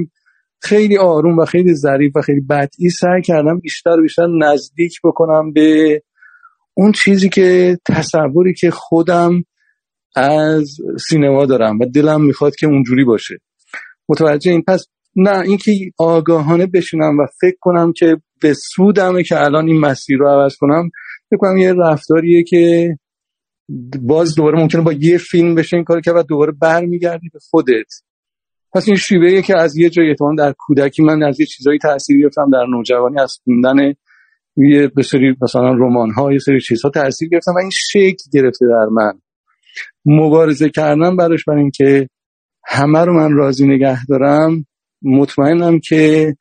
خیلی 0.62 0.98
آروم 0.98 1.38
و 1.38 1.45
خیلی 1.45 1.74
ظریف 1.74 2.15
و 2.15 2.21
خیلی 2.21 2.41
بدئی 2.41 2.89
سعی 3.00 3.21
کردم 3.21 3.60
بیشتر 3.60 4.00
و 4.00 4.01
بیشتر 4.01 4.27
نزدیک 4.41 4.93
بکنم 5.03 5.53
به 5.53 6.01
اون 6.74 6.91
چیزی 6.91 7.29
که 7.29 7.77
تصوری 7.88 8.53
که 8.53 8.71
خودم 8.71 9.43
از 10.15 10.77
سینما 11.10 11.46
دارم 11.46 11.80
و 11.80 11.86
دلم 11.86 12.25
می‌خواد 12.25 12.56
که 12.56 12.68
اونجوری 12.68 13.03
باشه. 13.03 13.38
متوجه 14.10 14.51
این؟ 14.51 14.63
پس 14.68 14.86
نه 15.15 15.39
اینکه 15.39 15.72
آگاهانه 15.98 16.65
بشینم 16.65 17.20
و 17.20 17.25
فکر 17.41 17.58
کنم 17.60 17.94
که 17.94 18.18
به 18.41 18.53
سودمه 18.53 19.24
که 19.24 19.41
الان 19.41 19.68
این 19.68 19.80
مسیر 19.80 20.18
رو 20.18 20.27
عوض 20.27 20.56
کنم 20.60 20.89
فکر 21.30 21.38
کنم 21.38 21.58
یه 21.58 21.74
رفتاریه 21.74 22.44
که 22.44 22.96
باز 24.01 24.36
دوباره 24.36 24.60
ممکنه 24.60 24.82
با 24.82 24.94
یه 24.94 25.18
فیلم 25.18 25.56
بشه 25.56 25.77
این 25.77 25.84
کار 25.84 26.01
که 26.01 26.13
بعد 26.13 26.25
دوباره 26.25 26.51
برمیگردی 26.62 27.30
به 27.34 27.39
خودت. 27.50 27.94
پس 28.74 28.88
این 28.88 28.98
شیوهیه 28.98 29.41
که 29.41 29.58
از 29.58 29.77
یه 29.77 29.89
جای 29.89 30.08
اعتماد 30.08 30.38
در 30.38 30.53
کودکی 30.58 31.03
من 31.03 31.24
از 31.24 31.39
یه 31.39 31.46
چیزایی 31.46 31.80
تاثیر 31.80 32.22
گرفتم 32.22 32.50
در 32.53 32.65
نوجوانی 32.65 33.20
از 33.20 33.38
خوندن 33.44 33.94
یه 34.58 34.88
به 34.88 35.03
سری 35.03 35.36
مثلا 35.41 35.74
رمان 35.74 36.12
ها 36.12 36.34
یه 36.34 36.39
سری 36.39 36.62
چیزها 36.62 36.89
تاثیر 36.89 37.30
گرفتم 37.30 37.51
و 37.51 37.58
این 37.58 37.70
شکل 37.74 38.24
گرفته 38.34 38.65
در 38.65 38.86
من. 38.91 39.22
مبارزه 40.05 40.70
کردن 40.70 41.15
براش 41.15 41.43
برای 41.48 41.62
اینکه 41.62 42.10
همه 42.67 43.00
رو 43.00 43.13
من 43.13 43.31
راضی 43.31 43.67
نگه 43.67 44.05
دارم 44.05 44.65
مطمئنم 45.01 45.79
که 45.79 46.36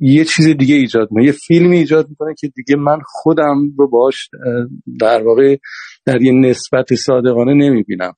یه 0.00 0.24
چیز 0.24 0.48
دیگه 0.48 0.74
ایجاد 0.74 1.08
می‌کنه. 1.10 1.24
یه 1.24 1.32
فیلمی 1.32 1.78
ایجاد 1.78 2.08
می‌کنه 2.08 2.34
که 2.38 2.48
دیگه 2.48 2.76
من 2.76 2.98
خودم 3.04 3.56
رو 3.78 3.88
باش 3.88 4.28
در 5.00 5.22
واقع 5.22 5.56
در 6.06 6.22
یه 6.22 6.32
نسبت 6.32 6.94
صادقانه 6.94 7.54
نمی‌بینم. 7.54 8.12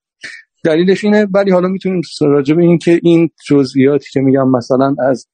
دلیلش 0.64 1.04
اینه 1.04 1.26
ولی 1.35 1.50
حالا 1.50 1.69
می‌تونیم 1.69 2.00
راجع 2.21 2.54
به 2.54 2.62
این 2.62 2.78
که 2.78 3.00
این 3.02 3.31
جزئیاتی 3.47 4.07
که 4.12 4.21
میگم 4.21 4.50
مثلا 4.50 4.95
از 5.09 5.26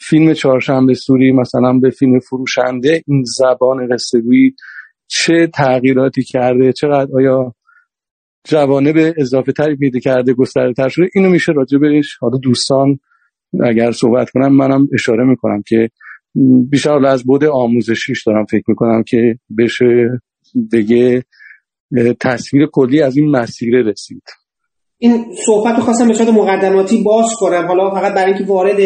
فیلم 0.00 0.32
چهارشنبه 0.32 0.94
سوری 0.94 1.32
مثلا 1.32 1.78
به 1.78 1.90
فیلم 1.90 2.18
فروشنده 2.18 3.02
این 3.06 3.24
زبان 3.38 3.88
قصه 3.94 4.22
چه 5.06 5.46
تغییراتی 5.54 6.22
کرده؟ 6.22 6.72
چقدر 6.72 7.10
آیا 7.14 7.54
جوانه 8.44 8.92
به 8.92 9.14
اضافه 9.18 9.52
تری 9.52 9.76
پیدا 9.76 9.98
کرده 9.98 10.32
گسترده 10.32 10.72
تر 10.72 10.88
شده. 10.88 11.06
اینو 11.14 11.30
میشه 11.30 11.52
راجع 11.52 11.78
بهش 11.78 12.16
حالا 12.20 12.38
دوستان 12.38 12.98
اگر 13.64 13.92
صحبت 13.92 14.30
کنم 14.30 14.56
منم 14.56 14.88
اشاره 14.94 15.24
می‌کنم 15.24 15.62
که 15.68 15.88
بیشتر 16.70 17.06
از 17.06 17.24
بود 17.24 17.44
آموزشیش 17.44 18.26
دارم 18.26 18.44
فکر 18.44 18.64
می‌کنم 18.68 19.02
که 19.02 19.38
بشه 19.58 20.08
بگه 20.72 21.24
تصویر 22.20 22.66
کلی 22.72 23.02
از 23.02 23.16
این 23.16 23.30
مسیره 23.30 23.82
رسید. 23.82 24.22
این 24.98 25.24
صحبت 25.46 25.76
رو 25.76 25.82
خواستم 25.82 26.08
به 26.08 26.14
صورت 26.14 26.28
مقدماتی 26.28 27.02
باز 27.02 27.26
کنم. 27.40 27.66
حالا 27.66 27.90
فقط 27.90 28.14
برای 28.14 28.32
اینکه 28.32 28.52
وارد 28.52 28.80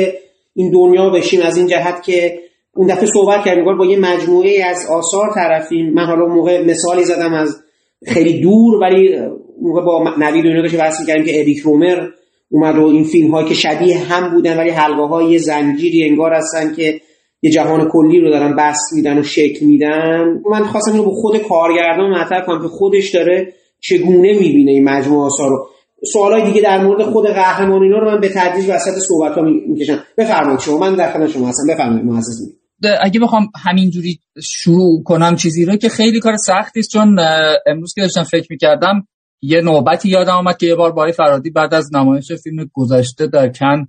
این 0.54 0.73
دنیا 0.73 1.11
بشیم 1.11 1.40
از 1.42 1.56
این 1.56 1.66
جهت 1.66 2.02
که 2.02 2.38
اون 2.75 2.87
دفعه 2.87 3.06
صحبت 3.06 3.44
کردیم 3.44 3.78
با 3.78 3.87
یه 3.87 3.99
مجموعه 3.99 4.64
از 4.64 4.87
آثار 4.90 5.34
طرفیم. 5.34 5.94
من 5.94 6.06
حالا 6.06 6.26
موقع 6.26 6.66
مثالی 6.66 7.04
زدم 7.04 7.34
از 7.34 7.63
خیلی 8.06 8.40
دور 8.40 8.82
ولی 8.82 9.18
موقع 9.62 9.82
با 9.82 10.14
نوید 10.18 10.46
اینا 10.46 10.62
داشته 10.62 10.78
بحث 10.78 11.06
کردیم 11.06 11.25
که 11.25 11.40
اریک 11.40 11.58
رومر 11.58 12.08
اومد 12.50 12.75
رو 12.75 12.87
این 12.87 13.04
فیلم 13.04 13.30
هایی 13.30 13.49
که 13.49 13.54
شبیه 13.54 13.99
هم 13.99 14.34
بودن 14.34 14.56
ولی 14.56 14.70
حلقه 14.70 15.02
های 15.02 15.38
زنجیری 15.38 16.08
انگار 16.08 16.32
هستن 16.32 16.75
که 16.75 17.00
یه 17.42 17.50
جهان 17.50 17.88
کلی 17.88 18.20
رو 18.20 18.30
دارن 18.30 18.56
بست 18.56 18.92
میدن 18.92 19.18
و 19.18 19.23
شکل 19.23 19.66
میدن. 19.66 20.42
من 20.50 20.64
خواستم 20.64 20.92
اینو 20.92 21.04
به 21.04 21.11
خود 21.11 21.38
کارگردان 21.38 22.11
مطرح 22.11 22.46
کنم 22.46 22.62
که 22.62 22.68
خودش 22.68 23.11
داره 23.14 23.52
چگونه 23.80 24.32
می‌بینه 24.32 24.73
این 24.73 24.84
مجموعه 24.84 25.26
آثار 25.26 25.50
رو. 25.50 25.66
سوالای 26.12 26.44
دیگه 26.44 26.61
در 26.61 26.84
مورد 26.84 27.02
خود 27.02 27.26
قهرمان 27.26 27.82
اینا 27.82 27.99
رو 27.99 28.11
من 28.11 28.20
به 28.20 28.28
تدریج 28.28 28.64
وسط 28.68 28.99
صحبت 29.08 29.32
ها 29.32 29.42
می‌کشم. 29.42 29.99
بفرمایید 30.18 30.61
شما. 30.61 30.78
من 30.78 30.94
در 30.94 31.12
خدمت 31.12 31.30
شما 31.30 31.49
هستم. 31.49 31.75
بفرمایید 31.75 32.04
معزز. 32.04 32.63
اگه 33.00 33.20
بخوام 33.20 33.48
همینجوری 33.64 34.20
شروع 34.42 35.02
کنم 35.02 35.36
چیزی 35.36 35.64
رو 35.64 35.76
که 35.76 35.88
خیلی 35.88 36.20
کار 36.20 36.36
سختی 36.36 36.80
است 36.80 36.90
چون 36.90 37.18
امروز 37.66 37.94
که 37.94 38.00
داشتم 38.00 38.22
فکر 38.22 38.46
می‌کردم 38.50 39.06
یه 39.42 39.60
نوبتی 39.60 40.08
یادم 40.08 40.32
آمد 40.32 40.56
که 40.56 40.66
یه 40.66 40.74
بار 40.74 40.92
بای 40.92 41.12
فرادی 41.12 41.50
بعد 41.50 41.74
از 41.74 41.94
نمایش 41.94 42.32
فیلم 42.32 42.70
گذشته 42.72 43.26
در 43.26 43.48
کن 43.48 43.86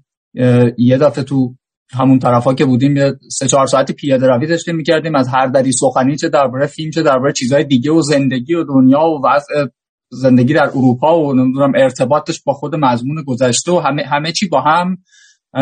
یه 0.78 0.98
دفعه 0.98 1.24
تو 1.24 1.56
همون 1.92 2.20
طرفا 2.20 2.54
که 2.54 2.66
بودیم 2.66 2.98
یه 2.98 3.14
سه 3.32 3.48
چهار 3.48 3.68
ساعتی 3.68 3.94
پیاده 3.94 4.28
روی 4.28 4.48
داشتیم 4.48 4.76
می‌کردیم 4.76 5.16
از 5.16 5.28
هر 5.28 5.48
دری 5.48 5.72
سخنی 5.72 6.16
چه 6.16 6.30
درباره 6.30 6.66
فیلم 6.66 6.92
چه 6.92 7.04
درباره 7.04 7.34
چیزهای 7.34 7.64
دیگه 7.64 7.92
و 7.92 8.02
زندگی 8.02 8.54
و 8.54 8.64
دنیا 8.64 9.00
و 9.00 9.28
وضع 9.28 9.66
زندگی 10.12 10.54
در 10.54 10.68
اروپا 10.68 11.20
و 11.20 11.34
نمی‌دونم 11.34 11.72
ارتباطش 11.76 12.42
با 12.46 12.54
خود 12.54 12.76
مضمون 12.76 13.24
گذشته 13.24 13.72
و 13.72 13.80
همه 13.80 14.04
همه 14.04 14.32
چی 14.32 14.48
با 14.48 14.62
هم. 14.62 14.98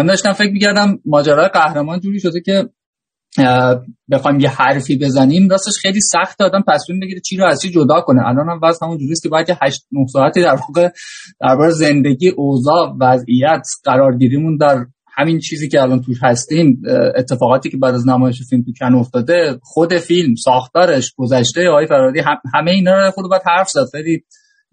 داشتم 0.08 0.34
فکر 0.34 0.52
می‌کردم 0.52 1.00
ماجرای 1.06 1.48
قهرمان 1.48 2.00
جوری 2.00 2.20
شده 2.20 2.42
که 2.42 2.70
بخوایم 4.12 4.40
یه 4.40 4.50
حرفی 4.50 4.98
بزنیم. 4.98 5.50
راستش 5.50 5.74
خیلی 5.82 6.02
سخت 6.02 6.42
آدم 6.42 6.64
تصمیم 6.74 7.00
بگیره 7.00 7.20
چی 7.20 7.38
رو 7.38 7.46
از 7.46 7.62
چی 7.62 7.70
جدا 7.70 8.02
کنه. 8.02 8.28
الان 8.28 8.50
هم 8.50 8.60
واسه 8.60 8.86
همون 8.86 8.98
جوریست 8.98 9.24
که 9.24 9.30
باید 9.30 9.48
8 9.62 9.86
9 9.92 10.06
ساعتی 10.08 10.42
در 10.42 10.56
واقع 10.56 10.90
درباره 11.42 11.72
زندگی 11.72 12.30
اوضاع 12.30 12.96
وضعیت 13.00 13.68
قرارگیریمون 13.84 14.58
در 14.58 14.86
همین 15.18 15.40
چیزی 15.40 15.70
که 15.70 15.82
الان 15.82 16.02
توش 16.02 16.18
هستیم 16.22 16.82
اتفاقاتی 17.16 17.70
که 17.70 17.78
بعد 17.78 17.94
از 17.94 18.08
نمایش 18.08 18.42
فیلم 18.50 18.64
تو 18.64 18.72
کن 18.80 18.94
افتاده 18.96 19.60
خود 19.62 19.98
فیلم 19.98 20.36
ساختارش 20.36 21.14
گذشته 21.18 21.70
آقای 21.70 21.88
فرادی 21.88 22.20
همه 22.54 22.72
اینا 22.72 23.06
رو 23.06 23.12
خود 23.12 23.30
باید 23.30 23.42
حرف 23.46 23.70
زد. 23.70 23.86
خیلی 23.92 24.24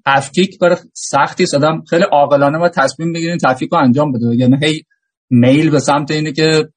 تفکیک 0.06 0.56
کار 0.60 0.78
سختی 0.94 1.44
آدم 1.54 1.82
خیلی 1.90 2.04
عاقلانه 2.12 2.58
و 2.58 2.68
تصمیم 2.68 3.12
بگیرین 3.12 3.38
تفکیک 3.38 3.70
رو 3.72 3.78
انجام 3.78 4.12
بده. 4.12 4.36
یعنی 4.36 4.56
هی 4.62 4.82
میل 5.30 5.70
به 5.70 5.78
سمت 5.78 6.10
اینه 6.10 6.32
که 6.32 6.68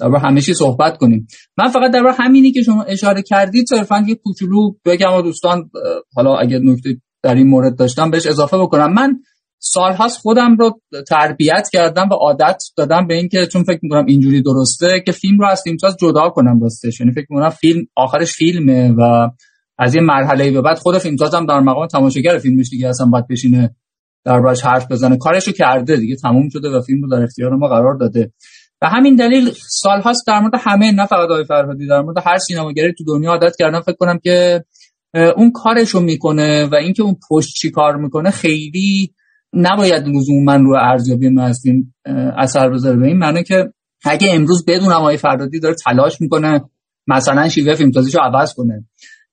در 0.00 0.16
همه 0.24 0.40
چی 0.40 0.54
صحبت 0.54 0.96
کنیم. 0.96 1.26
من 1.58 1.68
فقط 1.68 1.92
در 1.92 2.14
همینی 2.18 2.52
که 2.52 2.62
شما 2.62 2.82
اشاره 2.82 3.22
کردید 3.22 3.66
صرفا 3.66 4.04
یه 4.06 4.14
کوچولو 4.14 4.72
بگم 4.84 5.12
و 5.12 5.22
دوستان 5.22 5.70
حالا 6.14 6.36
اگر 6.36 6.58
نکته 6.58 6.96
در 7.22 7.34
این 7.34 7.46
مورد 7.46 7.78
داشتم 7.78 8.10
بهش 8.10 8.26
اضافه 8.26 8.58
بکنم. 8.58 8.92
من 8.92 9.18
سالهاست 9.58 10.18
خودم 10.18 10.56
رو 10.56 10.80
تربیت 11.08 11.68
کردم 11.72 12.08
و 12.08 12.14
عادت 12.14 12.62
دادم 12.76 13.06
به 13.06 13.14
اینکه 13.14 13.46
چون 13.46 13.62
فکر 13.62 13.78
می‌کنم 13.82 14.06
اینجوری 14.06 14.42
درسته 14.42 15.02
که 15.06 15.12
فیلم 15.12 15.38
رو 15.38 15.46
از 15.46 15.62
فیلمساز 15.64 15.96
جدا 16.00 16.28
کنم 16.28 16.60
راستش. 16.60 17.00
یعنی 17.00 17.12
فکر 17.12 17.26
می‌کنم 17.30 17.48
فیلم 17.48 17.86
آخرش 17.96 18.32
فیلمه 18.32 18.92
و 18.98 19.30
از 19.78 19.94
یه 19.94 20.00
مرحله 20.00 20.50
به 20.50 20.60
بعد 20.60 20.78
خود 20.78 20.98
فیلمساز 20.98 21.34
هم 21.34 21.46
در 21.46 21.60
مقام 21.60 21.86
تماشاگر 21.86 22.38
فیلمش 22.38 22.70
دیگه 22.70 22.88
اصلا 22.88 23.06
باید 23.06 23.26
بشینه 23.26 23.76
دربارش 24.24 24.64
حرف 24.64 24.92
بزنه. 24.92 25.16
کارشو 25.16 25.52
کرده 25.52 25.96
دیگه 25.96 26.16
تموم 26.16 26.48
شده 26.48 26.68
و 26.68 26.80
فیلم 26.80 27.02
رو 27.02 27.08
در 27.08 27.22
اختیار 27.22 27.56
ما 27.56 27.68
قرار 27.68 27.96
داده. 27.96 28.32
و 28.82 28.88
همین 28.88 29.16
دلیل 29.16 29.50
سالهاست 29.68 30.26
در 30.26 30.40
مورد 30.40 30.52
همه 30.58 30.92
نه 30.92 31.06
فقط 31.06 31.30
آقای 31.30 31.44
فرهادی 31.44 31.86
در 31.86 32.00
مورد 32.00 32.16
هر 32.26 32.38
سینماگری 32.38 32.92
تو 32.98 33.04
دنیا 33.04 33.30
عادت 33.30 33.56
کردم. 33.58 33.80
فکر 33.80 33.96
کنم 33.96 34.18
که 34.18 34.64
اون 35.36 35.52
کارشو 35.52 36.00
می‌کنه 36.00 36.68
و 36.72 36.74
اینکه 36.74 37.02
اون 37.02 37.16
پشت 37.30 37.54
چی 37.54 37.70
کار 37.70 37.96
می‌کنه 37.96 38.30
خیلی 38.30 39.14
نباید 39.52 40.04
من 40.44 40.64
رو 40.64 40.76
ارزیابی 40.80 41.28
ما 41.28 41.42
هستیم 41.42 41.94
اثر 42.36 42.70
بذاره. 42.70 42.96
به 42.96 43.06
این 43.06 43.18
معنی 43.18 43.42
که 43.42 43.72
اگه 44.04 44.34
امروز 44.34 44.64
بدونم 44.64 44.92
آقای 44.92 45.16
فردادی 45.16 45.60
داره 45.60 45.74
تلاش 45.84 46.20
می‌کنه 46.20 46.60
مثلا 47.06 47.48
شیوه 47.48 47.74
فیلمسازیشو 47.74 48.18
عوض 48.18 48.54
کنه 48.54 48.84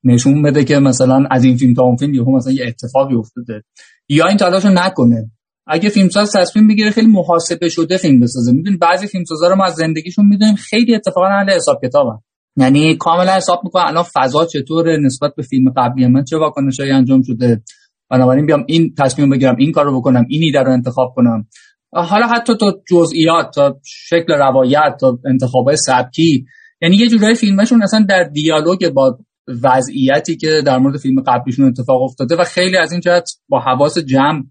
نشون 0.03 0.41
بده 0.41 0.63
که 0.63 0.79
مثلا 0.79 1.25
از 1.31 1.43
این 1.43 1.57
فیلم 1.57 1.73
تا 1.73 1.83
اون 1.83 1.95
فیلم 1.95 2.13
یهو 2.13 2.37
مثلا 2.37 2.53
یه 2.53 2.67
اتفاقی 2.67 3.15
افتاده 3.15 3.63
یا 4.09 4.27
این 4.27 4.37
تلاشو 4.37 4.69
نکنه. 4.69 5.31
اگه 5.67 5.89
فیلمساز 5.89 6.31
تصمیم 6.31 6.67
بگیره 6.67 6.91
خیلی 6.91 7.07
محاسبه 7.07 7.69
شده 7.69 7.97
فیلم 7.97 8.19
بسازه. 8.19 8.51
می‌دونی 8.51 8.77
بعضی 8.77 9.07
فیلمسازا 9.07 9.47
رو 9.47 9.55
ما 9.55 9.65
از 9.65 9.73
زندگیشون 9.73 10.25
می‌دونیم 10.25 10.55
خیلی 10.55 10.95
اتفاقا 10.95 11.27
اهل 11.27 11.49
حساب 11.49 11.79
کتابن. 11.85 12.17
یعنی 12.57 12.95
کاملا 12.97 13.31
حساب 13.31 13.61
می‌کنه 13.63 13.87
الان 13.87 14.03
فضا 14.03 14.45
چطوره 14.45 14.97
نسبت 14.97 15.35
به 15.35 15.43
فیلم 15.43 15.71
قبلی؟ 15.77 16.07
من 16.07 16.23
چه 16.23 16.37
واکنشایی 16.37 16.91
انجام 16.91 17.21
شده؟ 17.21 17.61
بنابراین 18.09 18.45
بیام 18.45 18.63
این 18.67 18.93
تصمیم 18.97 19.29
بگیرم 19.29 19.55
این 19.59 19.71
کارو 19.71 19.99
بکنم 19.99 20.25
این 20.29 20.43
ایده 20.43 20.59
رو 20.59 20.71
انتخاب 20.71 21.13
کنم. 21.15 21.47
حالا 21.93 22.27
حتی 22.27 22.53
تا 22.59 22.73
جزئیات 22.89 23.55
تا 23.55 23.79
شکل 23.83 24.33
روایت 24.33 24.97
تا 24.99 25.19
انتخابای 25.25 25.75
سبکی. 25.75 26.45
یعنی 26.81 26.95
یه 26.95 27.09
جورایی 27.09 27.35
فیلمشون 27.35 27.83
اصلا 27.83 28.05
در 28.09 28.23
دیالوگ 28.23 28.89
با 28.89 29.17
وضعیتی 29.63 30.37
که 30.37 30.61
در 30.65 30.77
مورد 30.77 30.97
فیلم 30.97 31.21
قبلیشون 31.21 31.65
اتفاق 31.65 32.01
افتاده 32.01 32.35
و 32.35 32.43
خیلی 32.43 32.77
از 32.77 32.91
این 32.91 33.01
جهت 33.01 33.29
با 33.49 33.59
حواس 33.59 33.97
جمع 33.97 34.43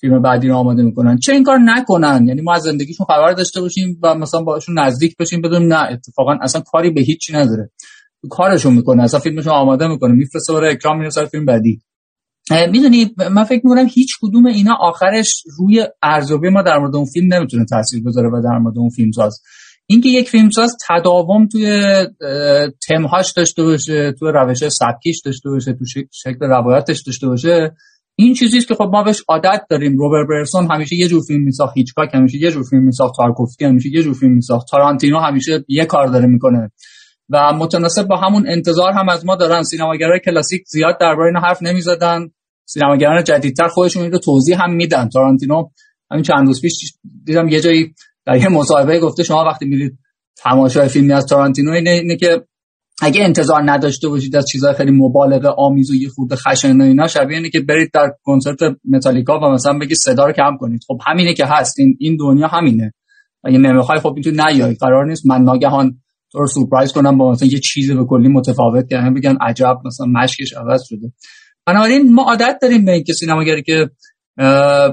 فیلم 0.00 0.22
بعدی 0.22 0.48
رو 0.48 0.54
آماده 0.54 0.82
می‌کنن. 0.82 1.18
چه 1.18 1.32
این 1.32 1.42
کار 1.42 1.58
نکنن؟ 1.58 2.24
یعنی 2.26 2.40
ما 2.40 2.54
از 2.54 2.62
زندگیشون 2.62 3.06
خبر 3.06 3.32
داشته 3.32 3.60
باشیم 3.60 3.98
و 4.02 4.14
مثلا 4.14 4.42
باشون 4.42 4.78
نزدیک 4.78 5.16
بشیم 5.16 5.40
بدونیم 5.42 5.72
نه 5.72 5.92
اتفاقا 5.92 6.36
اصلا 6.42 6.60
کاری 6.60 6.90
به 6.90 7.00
هیچی 7.00 7.32
نداره. 7.32 7.70
کارشون 8.30 8.74
می‌کنه 8.74 9.02
اصلا 9.02 9.20
فیلمشون 9.20 9.52
آماده 9.52 9.88
می‌کنه. 9.88 10.12
میفرسته 10.12 10.52
برای 10.52 10.72
اکرام 10.72 10.98
می‌رسه 10.98 11.24
فیلم 11.24 11.46
بعدی. 11.46 11.80
می‌دونی 12.70 13.14
من 13.30 13.44
فکر 13.44 13.60
می‌کنم 13.64 13.86
هیچ 13.94 14.18
کدوم 14.22 14.46
اینا 14.46 14.74
آخرش 14.80 15.42
روی 15.58 15.86
ارزیابی 16.02 16.48
ما 16.48 16.62
در 16.62 16.78
مورد 16.78 16.96
اون 16.96 17.04
فیلم 17.04 17.34
نمی‌تونه 17.34 17.64
تاثیر 17.64 18.02
بذاره 18.02 18.28
و 18.28 18.42
در 18.44 18.58
مورد 18.58 18.78
اون 18.78 18.90
فیلم 18.90 19.10
ساز 19.10 19.42
اینکه 19.86 20.08
یک 20.08 20.28
فیلمساز 20.28 20.76
تداوم 20.88 21.46
توی 21.46 21.92
تمهاش 22.88 23.32
داشته 23.32 23.62
باشه 23.62 24.12
توی 24.12 24.32
روش 24.34 24.68
سبکیش 24.68 25.20
داشته 25.24 25.50
باشه 25.50 25.72
تو 25.72 25.84
شکل 26.12 26.46
روایتش 26.46 27.02
داشته 27.02 27.26
باشه 27.26 27.72
این 28.20 28.34
چیزی 28.34 28.58
است 28.58 28.68
که 28.68 28.74
خب 28.74 28.90
ما 28.92 29.02
بهش 29.02 29.22
عادت 29.28 29.62
داریم. 29.70 29.96
روبر 29.98 30.24
برسون 30.24 30.70
همیشه 30.70 30.96
یه 30.96 31.08
جور 31.08 31.22
فیلم 31.26 31.44
میساخت 31.44 31.76
هیچکاک 31.76 32.14
همیشه 32.14 32.38
یه 32.38 32.50
جور 32.50 32.62
فیلم 32.70 32.82
میساخت 32.82 33.14
تارکوفسکی 33.16 33.64
همیشه 33.64 33.88
یه 33.88 34.02
جور 34.02 34.14
فیلم 34.14 34.32
میساخت 34.32 34.66
تارانتینو 34.70 35.18
همیشه 35.18 35.64
یه 35.68 35.84
کار 35.84 36.06
داره 36.06 36.26
می‌کنه. 36.26 36.70
و 37.30 37.52
متناسب 37.52 38.06
با 38.06 38.16
همون 38.16 38.48
انتظار 38.48 38.92
هم 38.92 39.08
از 39.08 39.26
ما 39.26 39.36
دارن. 39.36 39.62
سینماگرای 39.62 40.20
کلاسیک 40.20 40.62
زیاد 40.66 40.98
درباره 41.00 41.26
اینا 41.26 41.40
حرف 41.40 41.62
نمی‌زدن. 41.62 42.28
سینماگران 42.64 43.24
جدیدتر 43.24 43.68
خودشون 43.68 44.02
این 44.02 44.12
رو 44.12 44.18
توضیح 44.18 44.62
هم 44.62 44.74
میدن. 44.74 45.08
تارانتینو 45.08 45.64
همین 46.10 46.22
چند 46.22 46.46
روز 46.46 46.62
پیش 46.62 46.92
دیدم 47.24 47.48
یه 47.48 47.60
جایی 47.60 47.94
در 48.26 48.36
یه 48.36 48.48
مصاحبه 48.48 49.00
گفته 49.00 49.22
شما 49.22 49.44
وقتی 49.44 49.66
میرید 49.66 49.98
تماشای 50.36 50.88
فیلمی 50.88 51.12
از 51.12 51.26
تارانتینو 51.26 51.70
اینه, 51.70 51.90
اینه 51.90 52.16
که 52.16 52.44
اگه 53.02 53.24
انتظار 53.24 53.70
نداشته 53.70 54.08
باشید 54.08 54.36
از 54.36 54.46
چیزهای 54.46 54.74
خیلی 54.74 54.90
مبالغه 54.90 55.48
آمیز 55.48 55.90
و 55.90 55.94
یه 55.94 56.08
خورده 56.08 56.36
خشن 56.36 56.80
و 56.80 56.84
اینا 56.84 57.06
شبیه 57.06 57.36
اینه 57.36 57.50
که 57.50 57.60
برید 57.60 57.90
در 57.94 58.12
کنسرت 58.22 58.58
متالیکا 58.90 59.40
و 59.40 59.52
مثلا 59.52 59.78
بگید 59.78 59.96
صدا 59.96 60.26
رو 60.26 60.32
کم 60.32 60.56
کنید. 60.60 60.80
خب 60.86 60.98
همینه 61.06 61.34
که 61.34 61.46
هست. 61.46 61.78
این, 61.78 61.96
این 62.00 62.16
دنیا 62.20 62.46
همینه. 62.46 62.94
اگه 63.44 63.58
نمی‌خوای 63.58 63.98
خب 63.98 64.12
این 64.14 64.22
تو 64.22 64.30
نیای. 64.30 64.74
قرار 64.74 65.06
نیست. 65.06 65.26
من 65.26 65.42
ناگهان 65.42 65.98
تو 66.32 66.38
رو 66.38 66.46
سورپرایز 66.46 66.92
کنم 66.92 67.18
با 67.18 67.30
مثلا 67.30 67.48
یه 67.48 67.58
چیز 67.58 67.92
به 67.92 68.04
کلی 68.04 68.28
متفاوت 68.28 68.88
که 68.88 68.98
هم 68.98 69.14
بگن 69.14 69.36
عجب 69.40 69.76
مثلا 69.84 70.06
مشکش 70.06 70.52
عوض 70.52 70.82
شده. 70.84 71.12
بنابراین 71.66 72.14
ما 72.14 72.22
عادت 72.22 72.58
داریم 72.62 72.84
به 72.84 72.92
اینکه 72.92 73.12
سینماگری 73.12 73.62
که 73.62 73.90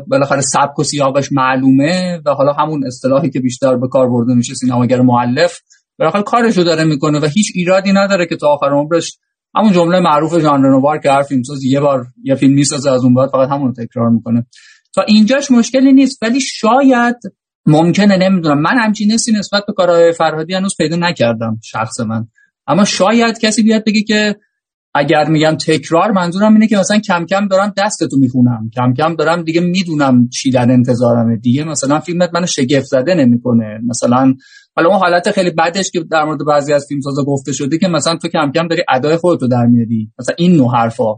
بالاخره 0.08 0.42
سبک 0.42 0.80
و 0.80 0.84
سیاقش 0.84 1.32
معلومه 1.32 2.22
و 2.26 2.30
حالا 2.30 2.54
همون 2.54 2.88
اصطلاحی 2.88 3.30
که 3.30 3.40
بیشتر 3.40 3.78
به 3.78 3.88
کار 3.88 4.10
برده 4.10 4.34
میشه 4.34 4.54
سینماگر 4.54 5.02
معلف 5.02 5.60
بالاخره 6.00 6.24
کارشو 6.24 6.64
داره 6.64 6.84
می‌کنه 6.84 7.20
و 7.20 7.26
هیچ 7.26 7.52
ایرادی 7.56 7.94
نداره 7.94 8.26
که 8.26 8.36
تا 8.36 8.48
آخر 8.48 8.70
عمرش 8.70 9.18
همون 9.56 9.74
جمله 9.74 10.00
معروف 10.00 10.40
ژان 10.40 10.64
رنوار 10.64 11.00
که 11.00 11.12
هر 11.12 11.22
فیلمساز 11.22 11.64
یه 11.64 11.80
بار 11.80 12.06
یه 12.24 12.36
فیلم 12.36 12.54
می‌سازه 12.54 12.92
از 12.92 13.04
اون 13.04 13.14
بعد 13.14 13.30
فقط 13.30 13.50
همون 13.50 13.68
رو 13.68 13.86
تکرار 13.86 14.10
می‌کنه. 14.10 14.46
تا 14.96 15.02
اینجاش 15.02 15.52
مشکلی 15.52 15.94
نیست 15.94 16.24
ولی 16.24 16.40
شاید 16.40 17.16
ممکنه 17.66 18.18
نمی‌دونم. 18.18 18.62
من 18.62 18.78
همچین 18.78 19.14
نسی 19.14 19.32
نسبت 19.32 19.64
به 19.68 19.74
کارهای 19.74 20.12
فرهادی 20.12 20.54
هنوز 20.54 20.76
پیدا 20.78 20.96
نکردم 20.96 21.60
شخص 21.64 22.00
من. 22.00 22.28
اما 22.68 22.86
شاید 22.86 23.40
کسی 23.40 23.64
بیاد 23.64 23.84
بگه 23.86 24.04
که 24.04 24.36
اگر 24.94 25.30
میگم 25.30 25.56
تکرار 25.56 26.12
منظورم 26.12 26.54
اینه 26.54 26.68
که 26.68 26.78
مثلا 26.78 27.00
کم 27.00 27.26
کم 27.26 27.48
دارم 27.48 27.74
دستتو 27.78 28.18
می‌خونم. 28.18 28.70
کم 28.76 28.94
کم 28.94 29.16
دارم 29.16 29.44
دیگه 29.44 29.62
می‌دونم 29.62 30.30
چی 30.30 30.52
در 30.52 30.72
انتظارمه. 30.72 31.38
دیگه 31.38 31.64
مثلا 31.64 32.00
فیلمت 32.00 32.30
منو 32.34 32.46
شگفت 32.46 32.86
زده 32.86 33.16
نمی‌کنه. 33.16 33.80
مثلا 33.88 34.36
حالا 34.76 34.90
اون 34.90 35.00
حالت 35.00 35.32
خیلی 35.32 35.52
بدش 35.52 35.92
که 35.92 36.04
در 36.12 36.24
مورد 36.24 36.40
بعضی 36.48 36.74
از 36.74 36.86
فیلمسازا 36.90 37.24
گفته 37.24 37.52
شده 37.52 37.78
که 37.78 37.88
مثلا 37.88 38.18
تو 38.18 38.28
کم 38.28 38.52
کم 38.56 38.68
داری 38.68 38.84
ادای 38.90 39.18
خودتو 39.18 39.48
در 39.48 39.66
میاری. 39.66 40.12
مثلا 40.20 40.36
این 40.38 40.56
نوع 40.56 40.72
حرفا. 40.76 41.14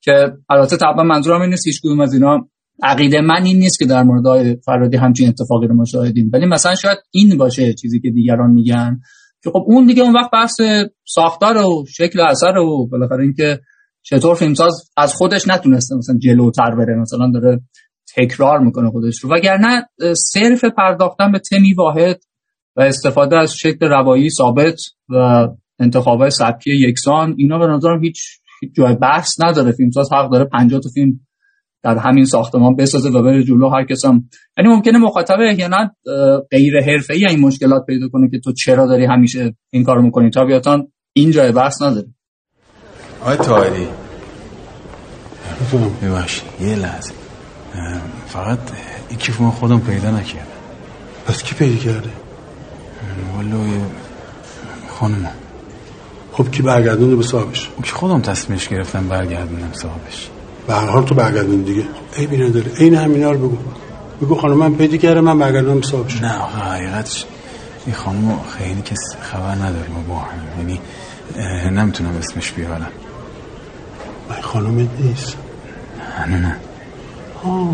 که 0.00 0.32
البته 0.50 0.76
طبعا 0.76 1.04
منظورم 1.04 1.40
این 1.40 1.50
نیست 1.50 1.66
هیچ 1.66 1.80
کدوم 1.80 2.00
از 2.00 2.14
اینا 2.14 2.48
عقیده 2.82 3.20
من 3.20 3.44
این 3.44 3.58
نیست 3.58 3.78
که 3.78 3.86
در 3.86 4.02
مورد 4.02 4.58
فرادی 4.60 4.96
همچین 4.96 5.28
اتفاقی 5.28 5.66
رو 5.66 5.74
مشاهدیم. 5.74 6.30
ولی 6.32 6.46
مثلا 6.46 6.74
شاید 6.74 6.98
این 7.10 7.36
باشه 7.38 7.74
چیزی 7.74 8.00
که 8.00 8.10
دیگران 8.10 8.50
میگن. 8.50 9.00
که 9.42 9.50
خب 9.50 9.64
اون 9.66 9.86
دیگه 9.86 10.02
اون 10.02 10.14
وقت 10.14 10.30
بحث 10.30 10.60
ساختار 11.04 11.56
و 11.56 11.84
شکل 11.88 12.20
اثر 12.20 12.56
و 12.56 12.88
بالاخره 12.92 13.22
اینکه 13.22 13.60
چطور 14.02 14.34
فیلمساز 14.34 14.90
از 14.96 15.14
خودش 15.14 15.48
نتونسته 15.48 15.96
مثلا 15.96 16.18
جلوتر 16.18 16.74
بره 16.74 17.00
مثلا 17.00 17.30
داره 17.34 17.60
تکرار 18.16 18.58
می‌کنه 18.58 18.90
خودش 18.90 19.18
رو. 19.18 19.30
وگرنه 19.30 19.88
صرف 20.14 20.64
پرداختن 20.64 21.32
به 21.32 21.38
تمی 21.38 21.74
واحد 21.74 22.20
و 22.78 22.80
استفاده 22.80 23.36
از 23.36 23.54
شکل 23.54 23.88
روایی 23.88 24.30
ثابت 24.30 24.80
و 25.08 25.48
انتخابات 25.80 26.28
سبکی 26.28 26.70
یکسان 26.70 27.34
اینا 27.38 27.58
به 27.58 27.66
نظرم 27.66 28.04
هیچ, 28.04 28.22
جای 28.76 28.94
بحث 28.94 29.40
نداره. 29.40 29.72
فیلمساز 29.72 30.12
حق 30.12 30.30
داره 30.30 30.44
50 30.44 30.80
تا 30.80 30.88
فیلم 30.94 31.20
در 31.82 31.98
همین 31.98 32.24
ساختمان 32.24 32.76
بسازه 32.76 33.08
و 33.08 33.22
بره 33.22 33.44
جلو. 33.44 33.68
هر 33.68 33.84
کسم 33.84 34.24
یعنی 34.58 34.70
ممکنه 34.74 34.98
مخاطب 34.98 35.36
احیانا 35.50 35.90
غیر 36.50 36.80
حرفه‌ای 36.86 37.26
این 37.26 37.40
مشکلات 37.40 37.86
پیدا 37.86 38.08
کنه 38.08 38.30
که 38.30 38.38
تو 38.38 38.52
چرا 38.52 38.86
داری 38.86 39.04
همیشه 39.04 39.56
این 39.70 39.84
کارو 39.84 40.02
می‌کنی؟ 40.02 40.30
طبیعتا 40.30 40.86
این 41.12 41.30
جای 41.30 41.52
بحث 41.52 41.82
نداره. 41.82 42.06
آقای 43.20 43.36
می‌تونم 45.60 45.90
ببخشید. 46.02 46.44
یه 46.60 46.76
لحظه. 46.76 47.12
فقط 48.26 48.58
این 49.08 49.18
کیف 49.18 49.36
خودم 49.36 49.80
پیدا 49.80 50.10
نکردم. 50.10 50.46
پس 51.26 51.42
کی 51.42 51.54
پیدا 51.54 51.76
کرده؟ 51.76 52.10
والا 53.36 53.58
خانم. 54.88 55.30
خب 56.32 56.50
کی 56.50 56.62
برگردونده 56.62 57.16
به 57.16 57.22
صاحبش؟ 57.22 57.70
که 57.82 57.92
خودم 57.92 58.20
تصمیمش 58.20 58.68
گرفتم 58.68 59.08
برگردونم 59.08 59.72
صاحبش. 59.72 60.28
به 60.66 60.74
هر 60.74 60.86
حال 60.86 61.04
تو 61.04 61.14
برگردون 61.14 61.62
دیگه. 61.62 61.84
ای 62.16 62.26
بی 62.26 62.36
نداره 62.36 62.72
این 62.78 62.94
همینا 62.94 63.30
رو 63.30 63.38
بگو. 63.38 63.56
بگو 64.22 64.34
خانم 64.34 64.56
من 64.56 64.74
پیدا 64.74 64.96
کردم 64.96 65.20
من 65.20 65.38
برگردونم 65.38 65.80
به 65.80 65.86
صاحبش. 65.86 66.22
نه 66.22 66.38
آقا 66.38 66.58
حقیقتش 66.58 67.24
این 67.86 67.94
خانم 67.94 68.40
خیلی 68.58 68.82
کس 68.82 69.16
خبر 69.20 69.54
نداریم 69.54 70.04
با 70.08 70.18
هم. 70.18 70.38
یعنی 70.58 70.80
نمی‌تونم 71.70 72.16
اسمش 72.16 72.52
بیارم. 72.52 72.86
من 74.30 74.40
خانومت 74.40 74.88
نیست. 75.00 75.36
نه 76.28 76.36
نه. 76.38 76.56
آه. 77.44 77.70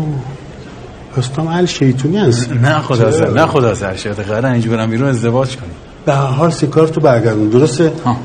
پس 1.17 1.27
تو 1.27 1.41
هم 1.41 1.47
اهل 1.47 1.65
شیطونی 1.65 2.17
هستی 2.17 2.55
نه 2.55 2.79
خدا؟ 2.79 3.11
سر 3.11 3.29
نه 3.29 3.45
خدا 3.45 3.75
سر 3.75 3.95
شده 3.95 4.23
قرار 4.23 4.45
اینجا 4.45 4.71
برم 4.71 4.89
بیرون 4.89 5.09
ازدواج 5.09 5.55
کنیم. 5.55 5.75
به 6.05 6.13
هر 6.13 6.25
حال 6.25 6.49
سکار 6.49 6.87
تو 6.87 7.01
برگردون 7.01 7.49
درسته؟ 7.49 7.93
ها. 8.05 8.17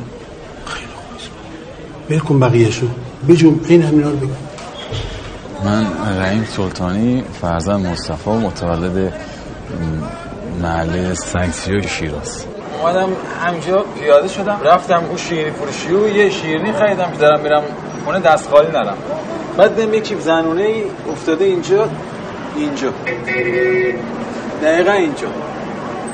ول 2.10 2.18
کن 2.18 2.40
بقیه‌شو. 2.40 2.86
بجون 3.28 3.60
این 3.68 3.82
همینا 3.82 4.10
رو 4.10 4.16
بگو. 4.16 4.32
من 5.64 5.86
رحیم 6.20 6.44
سلطانی 6.56 7.24
فرزند 7.40 7.86
مصطفی 7.86 8.30
متولد 8.30 9.12
محله 10.62 11.14
سنگسیو 11.14 11.82
شیراز. 11.82 12.44
اومدم 12.82 13.08
همینجا 13.44 13.84
پیاده 14.00 14.28
شدم 14.28 14.60
رفتم 14.64 15.02
اون 15.08 15.16
شیرینی 15.16 15.50
فروشی 15.50 15.92
و 15.92 16.16
یه 16.16 16.30
شیرینی 16.30 16.72
خریدم 16.72 17.10
که 17.10 17.18
دارم 17.18 17.40
میرم 17.40 17.62
خونه 18.04 18.20
دست 18.20 18.50
خالی 18.50 18.68
نرم 18.68 18.96
بعد 19.56 19.76
دیدم 19.76 19.94
یکی 19.94 20.16
زنونه 20.20 20.62
ای 20.62 20.82
افتاده 21.12 21.44
اینجا 21.44 21.88
اینجا. 22.56 22.92
دقیقا 24.62 24.92
اینجا. 24.92 25.28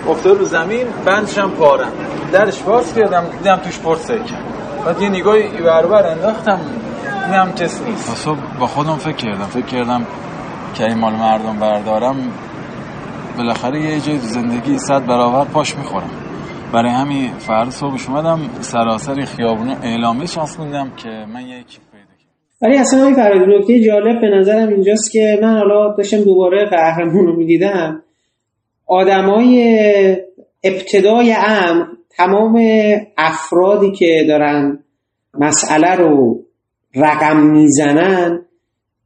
افتاده 0.09 0.39
رو 0.39 0.45
زمین 0.45 0.87
بندش 1.05 1.39
هم 1.39 1.51
پارم. 1.51 1.93
درش 2.33 2.63
باز 2.63 2.95
کردم 2.95 3.25
دیدم 3.39 3.57
توش 3.57 3.79
پرت 3.79 3.99
سکه. 3.99 4.39
بعد 4.87 5.03
یه 5.03 5.09
نگاهی 5.09 5.49
بربر 5.63 6.07
انداختم. 6.07 6.61
اینم 7.27 7.53
کس 7.53 7.83
نیست. 7.83 8.17
صبح 8.17 8.39
با 8.61 8.67
خودم 8.67 8.97
فکر 8.97 9.17
کردم. 9.17 9.45
فکر 9.45 9.67
کردم 9.67 10.07
که 10.75 10.85
این 10.85 10.99
مال 10.99 11.13
مردم 11.13 11.59
بردارم 11.59 12.17
بالاخره 13.37 13.81
یه 13.81 14.01
جای 14.01 14.19
زندگی 14.19 14.79
صد 14.79 15.07
برابر 15.07 15.45
پاش 15.45 15.77
می‌خورم. 15.77 16.11
برای 16.73 16.91
همین 16.91 17.33
فردا 17.39 17.71
صبحش 17.71 18.09
اومدم 18.09 18.41
سراسر 18.61 19.25
اعلامیه 19.83 20.27
شانس 20.27 20.59
موندم 20.59 20.91
که 20.97 21.09
من 21.35 21.41
کردم 21.41 21.81
ولی 22.63 22.77
اصلا 22.77 23.05
این 23.05 23.15
فرادی 23.15 23.59
نکته 23.59 23.81
جالب 23.81 24.21
به 24.21 24.29
نظرم 24.29 24.69
اینجاست 24.69 25.13
که 25.13 25.39
من 25.43 25.59
حالا 25.59 25.95
داشتم 25.97 26.25
دوباره 26.25 26.65
قهرمون 26.65 27.27
رو 27.27 27.37
می‌دیدم. 27.37 28.03
آدمای 28.87 29.77
ابتدای 30.65 31.35
امر 31.39 31.85
تمام 32.17 32.63
افرادی 33.19 33.93
که 33.93 34.25
دارن 34.29 34.79
مسئله 35.39 35.95
رو 35.95 36.41
رقم 36.95 37.41
می‌زنن 37.41 38.43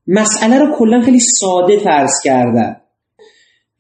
مسئله 0.06 0.58
رو 0.58 0.74
کلا 0.74 1.00
خیلی 1.00 1.20
ساده 1.20 1.78
فرض 1.78 2.12
کردن. 2.24 2.76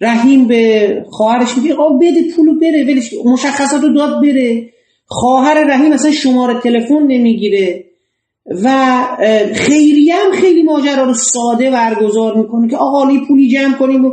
رحیم 0.00 0.46
به 0.46 1.04
خواهرش 1.10 1.58
میگه 1.58 1.74
آقا 1.74 1.96
بده 1.96 2.34
پولو 2.36 2.58
بره 2.58 2.84
ولش. 2.84 3.14
مشخصات 3.32 3.82
رو 3.82 3.94
داد 3.94 4.22
بره. 4.22 4.70
خواهر 5.06 5.64
رحیم 5.68 5.92
اصلا 5.92 6.10
شماره 6.10 6.60
تلفن 6.60 7.02
نمی‌گیره. 7.06 7.84
و 8.64 9.06
خیریه 9.54 10.14
هم 10.14 10.32
خیلی 10.32 10.62
ماجرا 10.62 11.04
رو 11.04 11.14
ساده 11.14 11.70
برگزار 11.70 12.36
می‌کنه 12.36 12.68
که 12.68 12.76
آقا 12.76 13.08
پولی 13.28 13.48
جمع 13.48 13.74
کنیم 13.78 14.04
و, 14.04 14.10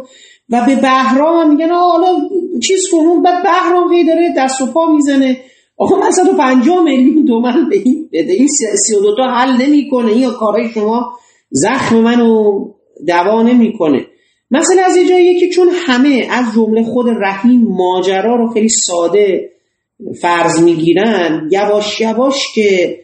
و 0.49 0.65
به 0.65 0.75
بهرام 0.75 1.49
میگن 1.49 1.71
آقا 1.71 1.91
حالا 1.91 2.29
چیز 2.63 2.89
کنون 2.91 3.23
بعد 3.23 3.43
بهرام 3.43 3.93
هی 3.93 4.03
داره 4.03 4.33
دست 4.37 4.61
و 4.61 4.65
پا 4.65 4.85
می‌زنه. 4.85 5.37
آقا 5.77 5.95
من 5.99 6.11
150 6.11 6.83
میلیون 6.83 7.25
تومن 7.25 7.69
به 7.69 7.75
این 7.85 8.09
بده 8.13 8.33
این 8.33 8.47
32 8.47 9.15
تا 9.15 9.23
حل 9.23 9.61
نمی‌کنه. 9.61 10.11
این 10.11 10.29
کارهای 10.31 10.69
شما 10.69 11.11
زخم 11.51 11.95
منو 11.95 12.51
دوا 13.07 13.41
نمی‌کنه. 13.41 14.05
مثلا 14.51 14.83
از 14.85 14.97
یه 14.97 15.07
جاییه 15.07 15.39
که 15.39 15.49
چون 15.49 15.69
همه 15.87 16.27
از 16.31 16.45
جمله 16.55 16.83
خود 16.83 17.05
رحیم 17.21 17.67
ماجرا 17.69 18.35
رو 18.35 18.53
خیلی 18.53 18.69
ساده 18.69 19.49
فرض 20.21 20.59
می‌گیرن 20.59 21.49
یواش 21.51 22.01
یواش 22.01 22.53
که 22.55 22.97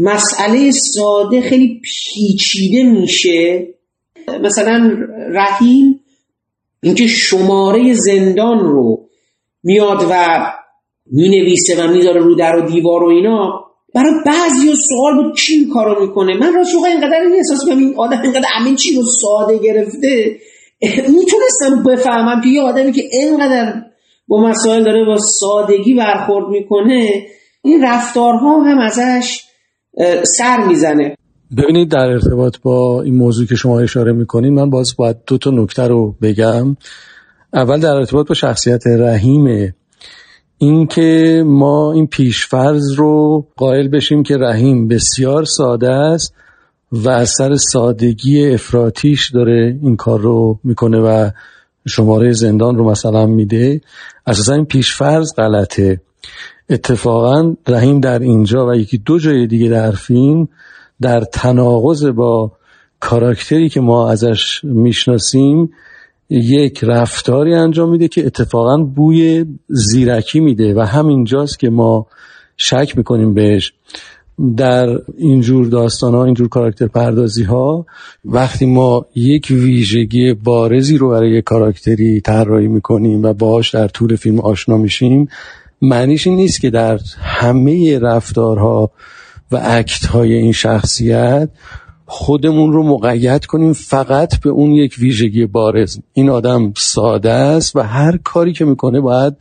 مسئله 0.00 0.70
ساده 0.70 1.40
خیلی 1.40 1.80
پیچیده 1.84 2.82
میشه. 2.82 3.68
مثلا 4.42 4.90
رحیم 5.32 6.00
اینکه 6.82 7.06
شماره 7.06 7.94
زندان 7.94 8.58
رو 8.58 9.08
میاد 9.62 10.06
و 10.10 10.38
می‌نویسه 11.06 11.84
و 11.84 11.92
می‌ذاره 11.92 12.20
رو 12.20 12.34
در 12.34 12.56
و 12.56 12.70
دیوار 12.70 13.02
و 13.02 13.08
اینا 13.08 13.66
برای 13.94 14.12
بعضی 14.26 14.74
سوال 14.88 15.14
بود 15.14 15.36
کی 15.36 15.52
این 15.52 15.70
کارو 15.70 16.06
می‌کنه؟ 16.06 16.36
من 16.36 16.54
راست 16.54 16.74
واقعا 16.74 16.90
اینقدر 16.90 17.20
این 17.20 17.32
احساس 17.32 17.64
می‌کنم 17.64 17.78
این 17.78 17.94
آدم 17.96 18.22
اینقدر 18.22 18.48
همه 18.54 18.74
چی 18.74 18.94
رو 18.94 19.02
ساده 19.20 19.58
گرفته. 19.58 20.36
می‌تونستم 21.08 21.82
بفهمم 21.86 22.40
که 22.40 22.48
یه 22.48 22.62
آدمی 22.62 22.92
که 22.92 23.02
اینقدر 23.12 23.82
با 24.28 24.40
مسائل 24.40 24.84
داره 24.84 25.04
با 25.04 25.16
سادگی 25.16 25.94
برخورد 25.94 26.48
می‌کنه 26.48 27.26
این 27.62 27.84
رفتارها 27.84 28.62
هم 28.62 28.78
ازش 28.78 29.45
سر 30.22 30.66
می‌زنه. 30.66 31.16
ببینید 31.56 31.90
در 31.90 31.98
ارتباط 31.98 32.56
با 32.62 33.02
این 33.02 33.14
موضوع 33.14 33.46
که 33.46 33.54
شما 33.54 33.80
اشاره 33.80 34.12
می‌کنین 34.12 34.54
من 34.54 34.70
باز 34.70 34.94
باید 34.96 35.16
دو 35.26 35.38
تا 35.38 35.50
نکته 35.50 35.82
رو 35.82 36.14
بگم. 36.22 36.76
اول 37.54 37.80
در 37.80 37.94
ارتباط 37.94 38.28
با 38.28 38.34
شخصیت 38.34 38.86
رحیمه. 38.86 39.74
این 40.58 40.86
که 40.86 41.42
ما 41.46 41.92
این 41.92 42.06
پیشفرض 42.06 42.92
رو 42.92 43.46
قائل 43.56 43.88
بشیم 43.88 44.22
که 44.22 44.36
رحیم 44.36 44.88
بسیار 44.88 45.44
ساده 45.44 45.90
است 45.90 46.34
و 46.92 47.08
از 47.08 47.30
سر 47.30 47.56
سادگی 47.56 48.50
افراتیش 48.54 49.30
داره 49.30 49.78
این 49.82 49.96
کار 49.96 50.20
رو 50.20 50.58
می‌کنه 50.64 50.98
و 50.98 51.30
شماره 51.88 52.32
زندان 52.32 52.76
رو 52.76 52.90
مثلا 52.90 53.26
میده. 53.26 53.80
اساسا 54.26 54.54
این 54.54 54.64
پیشفرض 54.64 55.34
غلطه. 55.36 56.00
اتفاقا 56.70 57.54
رحیم 57.68 58.00
در 58.00 58.18
اینجا 58.18 58.66
و 58.66 58.74
یکی 58.74 58.98
دو 58.98 59.18
جای 59.18 59.46
دیگه 59.46 59.68
در 59.68 59.90
فیلم 59.90 60.48
در 61.00 61.20
تناقض 61.20 62.04
با 62.04 62.52
کاراکتری 63.00 63.68
که 63.68 63.80
ما 63.80 64.10
ازش 64.10 64.64
می‌شناسیم 64.64 65.70
یک 66.30 66.84
رفتاری 66.84 67.54
انجام 67.54 67.90
میده 67.90 68.08
که 68.08 68.26
اتفاقا 68.26 68.76
بوی 68.76 69.44
زیرکی 69.68 70.40
میده 70.40 70.74
و 70.74 70.80
همینجاست 70.80 71.58
که 71.58 71.70
ما 71.70 72.06
شک 72.56 72.92
می‌کنیم 72.96 73.34
بهش. 73.34 73.72
در 74.56 74.98
اینجور 75.16 75.66
داستان 75.66 76.14
ها 76.14 76.24
اینجور 76.24 76.48
کاراکتر 76.48 76.86
پردازی 76.86 77.42
ها 77.42 77.86
وقتی 78.24 78.66
ما 78.66 79.06
یک 79.14 79.46
ویژگی 79.50 80.34
بارزی 80.34 80.98
رو 80.98 81.10
برای 81.10 81.30
یک 81.30 81.44
کاراکتری 81.44 82.20
طراحی 82.20 82.68
می‌کنیم 82.68 83.22
و 83.22 83.32
باهاش 83.32 83.74
در 83.74 83.88
طول 83.88 84.16
فیلم 84.16 84.40
آشنا 84.40 84.76
میشیم 84.76 85.28
معنیش 85.82 86.26
این 86.26 86.36
نیست 86.36 86.60
که 86.60 86.70
در 86.70 87.00
همه 87.18 87.98
رفتارها 87.98 88.90
و 89.52 89.60
اکت 89.62 90.06
های 90.06 90.32
این 90.32 90.52
شخصیت 90.52 91.48
خودمون 92.06 92.72
رو 92.72 92.82
مقید 92.82 93.46
کنیم 93.46 93.72
فقط 93.72 94.40
به 94.40 94.50
اون 94.50 94.72
یک 94.72 94.96
ویژگی 94.98 95.46
بارز. 95.46 95.98
این 96.12 96.30
آدم 96.30 96.72
ساده 96.76 97.30
است 97.30 97.76
و 97.76 97.80
هر 97.80 98.16
کاری 98.16 98.52
که 98.52 98.64
می‌کنه 98.64 99.00
باید 99.00 99.34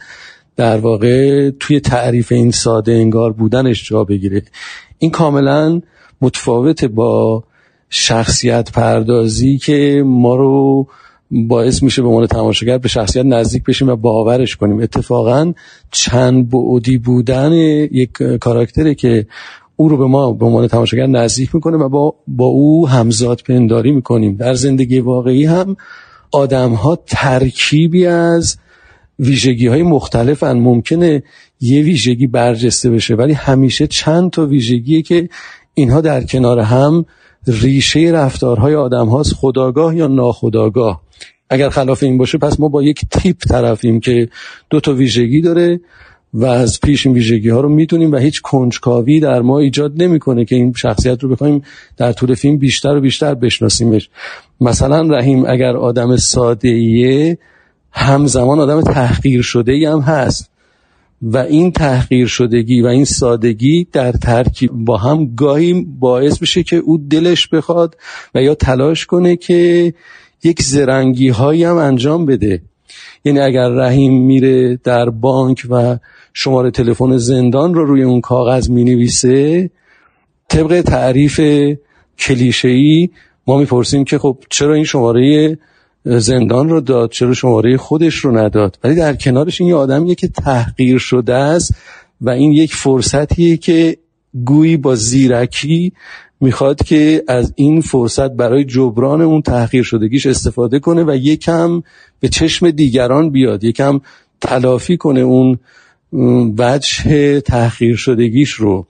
در 0.55 0.77
واقع 0.77 1.49
توی 1.49 1.79
تعریف 1.79 2.31
این 2.31 2.51
ساده 2.51 2.91
انگار 2.91 3.33
بودنش 3.33 3.89
جا 3.89 4.03
بگیره. 4.03 4.41
این 4.97 5.11
کاملا 5.11 5.81
متفاوت 6.21 6.85
با 6.85 7.43
شخصیت 7.89 8.71
پردازی 8.71 9.57
که 9.57 10.03
ما 10.05 10.35
رو 10.35 10.87
باعث 11.31 11.83
میشه 11.83 12.01
به 12.01 12.07
عنوان 12.07 12.27
تماشاگر 12.27 12.77
به 12.77 12.87
شخصیت 12.87 13.25
نزدیک 13.25 13.63
بشیم 13.63 13.89
و 13.89 13.95
باورش 13.95 14.55
کنیم. 14.55 14.79
اتفاقا 14.79 15.53
چند 15.91 16.49
بعدی 16.49 16.97
بودن 16.97 17.53
یک 17.53 18.11
کاراکتره 18.41 18.95
که 18.95 19.27
او 19.75 19.89
رو 19.89 19.97
به 19.97 20.05
ما 20.05 20.31
به 20.31 20.45
عنوان 20.45 20.67
تماشاگر 20.67 21.05
نزدیک 21.05 21.55
می‌کنه 21.55 21.77
و 21.77 21.89
با, 21.89 22.15
با 22.27 22.45
او 22.45 22.87
همزاد 22.87 23.41
پنداری 23.47 23.91
می‌کنیم. 23.91 24.35
در 24.35 24.53
زندگی 24.53 24.99
واقعی 24.99 25.45
هم 25.45 25.77
آدم 26.31 26.71
ها 26.71 26.99
ترکیبی 27.05 28.05
از 28.05 28.57
ویژگی 29.19 29.67
های 29.67 29.81
هن. 30.41 30.53
ممکنه 30.53 31.23
یه 31.61 31.81
ویژگی 31.81 32.27
برجسته 32.27 32.89
بشه 32.89 33.15
ولی 33.15 33.33
همیشه 33.33 33.87
چند 33.87 34.31
تا 34.31 34.45
ویژگیه 34.45 35.01
که 35.01 35.29
اینها 35.73 36.01
در 36.01 36.23
کنار 36.23 36.59
هم 36.59 37.05
ریشه 37.47 37.99
رفتارهای 37.99 38.75
آدم 38.75 39.07
هاست 39.07 39.33
خداگاه 39.33 39.95
یا 39.95 40.07
ناخداگاه. 40.07 41.04
اگر 41.49 41.69
خلاف 41.69 42.03
این 42.03 42.17
باشه 42.17 42.37
پس 42.37 42.59
ما 42.59 42.67
با 42.67 42.83
یک 42.83 43.05
تیپ 43.11 43.37
طرفیم 43.37 43.99
که 43.99 44.29
دو 44.69 44.79
تا 44.79 44.93
ویژگی 44.93 45.41
داره 45.41 45.79
و 46.33 46.45
از 46.45 46.79
پیش 46.79 47.05
این 47.05 47.15
ویژگی 47.15 47.49
ها 47.49 47.61
رو 47.61 47.69
می‌دونیم 47.69 48.11
و 48.11 48.17
هیچ 48.17 48.41
کنجکاوی 48.41 49.19
در 49.19 49.41
ما 49.41 49.59
ایجاد 49.59 50.03
نمی‌کنه 50.03 50.45
که 50.45 50.55
این 50.55 50.73
شخصیت 50.73 51.23
رو 51.23 51.29
بخوایم 51.29 51.61
در 51.97 52.11
طول 52.11 52.33
فیلم 52.33 52.57
بیشتر 52.57 52.95
و 52.95 53.01
بیشتر 53.01 53.33
بشناسیمش. 53.35 54.09
مثلا 54.61 55.01
رحیم 55.01 55.45
اگر 55.45 55.77
آدم 55.77 56.15
ساده 56.15 56.67
ایه 56.67 57.37
همزمان 57.91 58.59
آدم 58.59 58.81
تحقیر 58.81 59.41
شده 59.41 59.71
ای 59.71 59.85
هم 59.85 59.99
هست 59.99 60.49
و 61.21 61.37
این 61.37 61.71
تحقیر 61.71 62.27
شدگی 62.27 62.81
و 62.81 62.85
این 62.85 63.05
سادگی 63.05 63.87
در 63.91 64.11
ترکیب 64.11 64.71
با 64.71 64.97
هم 64.97 65.35
گاهی 65.35 65.85
باعث 65.99 66.41
میشه 66.41 66.63
که 66.63 66.75
او 66.75 66.97
دلش 66.97 67.47
بخواد 67.47 67.97
و 68.35 68.41
یا 68.41 68.55
تلاش 68.55 69.05
کنه 69.05 69.35
که 69.35 69.93
یک 70.45 70.61
زرنگی 70.61 71.29
هایی 71.29 71.63
هم 71.63 71.77
انجام 71.77 72.25
بده. 72.25 72.61
یعنی 73.25 73.39
اگر 73.39 73.69
رحیم 73.69 74.25
میره 74.25 74.79
در 74.83 75.09
بانک 75.09 75.67
و 75.69 75.97
شماره 76.33 76.71
تلفن 76.71 77.17
زندان 77.17 77.73
رو 77.73 77.85
روی 77.85 78.03
اون 78.03 78.21
کاغذ 78.21 78.69
می 78.69 78.83
نویسه 78.83 79.69
طبق 80.47 80.81
تعریف 80.81 81.41
کلیشه‌ای 82.19 83.09
ما 83.47 83.57
می‌پرسیم 83.57 84.03
که 84.03 84.17
خب 84.17 84.37
چرا 84.49 84.73
این 84.73 84.83
شماره 84.83 85.57
زندان 86.05 86.69
رو 86.69 86.81
داد؟ 86.81 87.11
چرا 87.11 87.33
شماره 87.33 87.77
خودش 87.77 88.15
رو 88.15 88.37
نداد؟ 88.37 88.79
ولی 88.83 88.95
در 88.95 89.15
کنارش 89.15 89.61
این 89.61 89.69
یه 89.69 89.75
آدمیه 89.75 90.15
که 90.15 90.27
تحقیر 90.27 90.97
شده 90.97 91.33
است 91.33 91.75
و 92.21 92.29
این 92.29 92.51
یک 92.51 92.73
فرصتیه 92.73 93.57
که 93.57 93.97
گویی 94.45 94.77
با 94.77 94.95
زیرکی 94.95 95.93
می‌خواد 96.41 96.83
که 96.83 97.23
از 97.27 97.53
این 97.55 97.81
فرصت 97.81 98.31
برای 98.31 98.63
جبران 98.63 99.21
اون 99.21 99.41
تحقیر 99.41 99.83
شدگیش 99.83 100.25
استفاده 100.25 100.79
کنه 100.79 101.03
و 101.03 101.15
یکم 101.15 101.83
به 102.19 102.27
چشم 102.27 102.71
دیگران 102.71 103.29
بیاد 103.29 103.63
یکم 103.63 104.01
تلافی 104.41 104.97
کنه 104.97 105.19
اون 105.19 105.57
وجه 106.57 107.41
تحقیر 107.41 107.95
شدگیش 107.95 108.51
رو. 108.51 108.85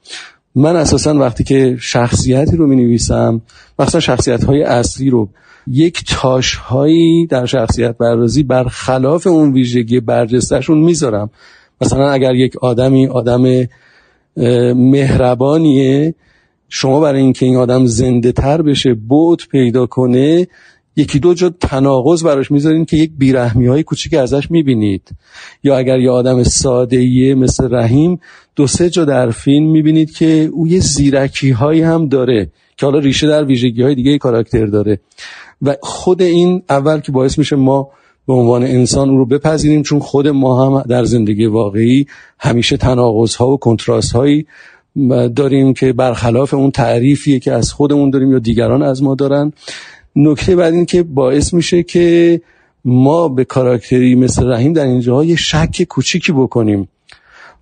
من 0.56 0.76
اساسا 0.76 1.14
وقتی 1.14 1.44
که 1.44 1.78
شخصیتی 1.80 2.56
رو 2.58 2.68
می 2.68 2.76
نویسم 2.76 3.42
مثلا 3.80 4.02
شخصیت 4.02 4.44
های 4.44 4.64
اصلی 4.64 5.10
رو 5.10 5.30
یک 5.68 6.04
تاش 6.08 6.56
هایی 6.56 7.28
در 7.28 7.46
شخصیت 7.46 7.98
بر 7.98 8.28
برخلاف 8.48 9.28
اون 9.28 9.54
ویژگی 9.54 10.00
برجستشون 10.00 10.78
می‌ذارم. 10.78 11.30
مثلا 11.82 12.12
اگر 12.12 12.36
یک 12.36 12.58
آدمی 12.58 13.08
آدم 13.08 13.68
مهربانیه 14.76 16.16
شما 16.78 17.00
برای 17.00 17.22
اینکه 17.22 17.46
این 17.46 17.56
آدم 17.56 17.86
زنده 17.86 18.32
تر 18.32 18.62
بشه 18.62 18.94
بود 18.94 19.44
پیدا 19.52 19.86
کنه 19.86 20.48
یکی 20.96 21.20
دو 21.20 21.34
جا 21.34 21.50
تناقض 21.50 22.24
براش 22.24 22.52
می‌ذارین 22.52 22.86
که 22.86 22.98
یک 22.98 23.12
بیرحمی 23.18 23.68
های 23.68 23.84
کوچیک 23.84 24.14
ازش 24.14 24.52
می‌بینید. 24.52 25.10
یا 25.64 25.78
اگر 25.78 26.00
یه 26.00 26.12
آدم 26.12 26.44
ساده 26.44 27.36
مثل 27.36 27.76
رحیم 27.76 28.20
دو 28.56 28.68
سه 28.68 28.90
جا 28.90 29.06
در 29.06 29.30
فیلم 29.30 29.72
می‌بینید 29.72 30.12
که 30.12 30.50
او 30.54 30.68
یه 30.68 30.80
زیرکی 30.80 31.52
هایی 31.52 31.82
هم 31.82 32.08
داره 32.08 32.50
که 32.78 32.86
حالا 32.86 33.00
ریشه 33.00 33.28
در 33.28 33.44
ویژگی 33.44 33.84
های 33.84 33.96
دیگه 33.96 34.18
کاراکتر 34.18 34.66
داره. 34.66 35.00
و 35.62 35.76
خود 35.82 36.22
این 36.22 36.64
اول 36.70 37.00
که 37.00 37.12
باعث 37.12 37.38
میشه 37.38 37.56
ما 37.56 37.90
به 38.28 38.34
عنوان 38.34 38.64
انسان 38.64 39.10
او 39.10 39.18
رو 39.18 39.26
بپذیریم 39.26 39.82
چون 39.84 40.00
خود 40.00 40.28
ما 40.28 40.66
هم 40.66 40.82
در 40.82 41.04
زندگی 41.04 41.46
واقعی 41.46 42.06
همیشه 42.40 42.78
تناقض 42.78 43.36
ها 43.36 43.48
و 43.48 43.58
کنتراست 43.58 44.12
هایی 44.12 44.46
داریم 45.36 45.74
که 45.74 45.94
برخلاف 45.94 46.54
اون 46.54 46.72
تعریفیه 46.72 47.40
که 47.40 47.52
از 47.52 47.72
خودمون 47.72 48.10
داریم 48.10 48.32
یا 48.32 48.40
دیگران 48.40 48.82
از 48.84 49.04
ما 49.04 49.16
دارن. 49.16 49.54
نکته 50.16 50.56
بعد 50.56 50.74
این 50.74 50.86
که 50.86 51.04
باعث 51.04 51.54
میشه 51.54 51.84
که 51.84 52.42
ما 52.86 53.28
به 53.28 53.46
کاراکتری 53.46 54.16
مثل 54.16 54.52
رحیم 54.52 54.74
در 54.74 54.86
اینجا 54.86 55.24
یه 55.24 55.36
شک 55.36 55.84
کوچیکی 55.84 56.32
بکنیم. 56.32 56.88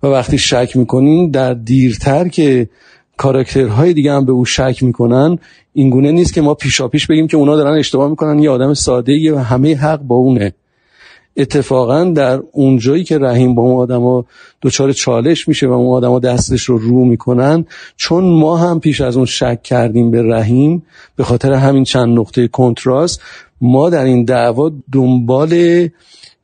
و 0.02 0.06
وقتی 0.06 0.38
شک 0.38 0.76
می‌کنیم 0.76 1.30
در 1.30 1.54
دیرتر 1.54 2.28
که 2.28 2.68
کاراکترهای 3.16 3.92
دیگه 3.92 4.12
هم 4.12 4.24
به 4.24 4.32
او 4.32 4.44
شک 4.44 4.78
می‌کنن 4.82 5.38
اینگونه 5.72 6.12
نیست 6.12 6.34
که 6.34 6.40
ما 6.40 6.54
پیشا 6.54 6.88
پیش 6.88 7.06
بگیم 7.06 7.26
که 7.26 7.36
اونا 7.36 7.56
دارن 7.56 7.78
اشتباه 7.78 8.10
می‌کنن. 8.10 8.38
یه 8.38 8.50
آدم 8.50 8.74
ساده 8.74 9.34
و 9.34 9.38
همه 9.38 9.74
حق 9.76 10.00
با 10.00 10.14
اونه. 10.14 10.52
اتفاقا 11.36 12.04
در 12.04 12.40
اونجایی 12.52 13.04
که 13.04 13.18
رحیم 13.18 13.54
با 13.54 13.62
اون 13.62 13.76
آدما 13.76 14.24
دچار 14.62 14.92
چالش 14.92 15.48
میشه 15.48 15.66
و 15.66 15.72
اون 15.72 15.96
آدما 15.96 16.18
دستش 16.18 16.64
رو 16.64 16.78
رو 16.78 17.04
می‌کنن 17.04 17.64
چون 17.96 18.24
ما 18.24 18.56
هم 18.56 18.80
پیش 18.80 19.00
از 19.00 19.16
اون 19.16 19.26
شک 19.26 19.62
کردیم 19.62 20.10
به 20.10 20.22
رحیم 20.22 20.82
به 21.16 21.24
خاطر 21.24 21.52
همین 21.52 21.84
چند 21.84 22.18
نقطه 22.18 22.48
کنتراست 22.48 23.20
ما 23.60 23.90
در 23.90 24.04
این 24.04 24.24
دعوا 24.24 24.72
دنبال 24.92 25.88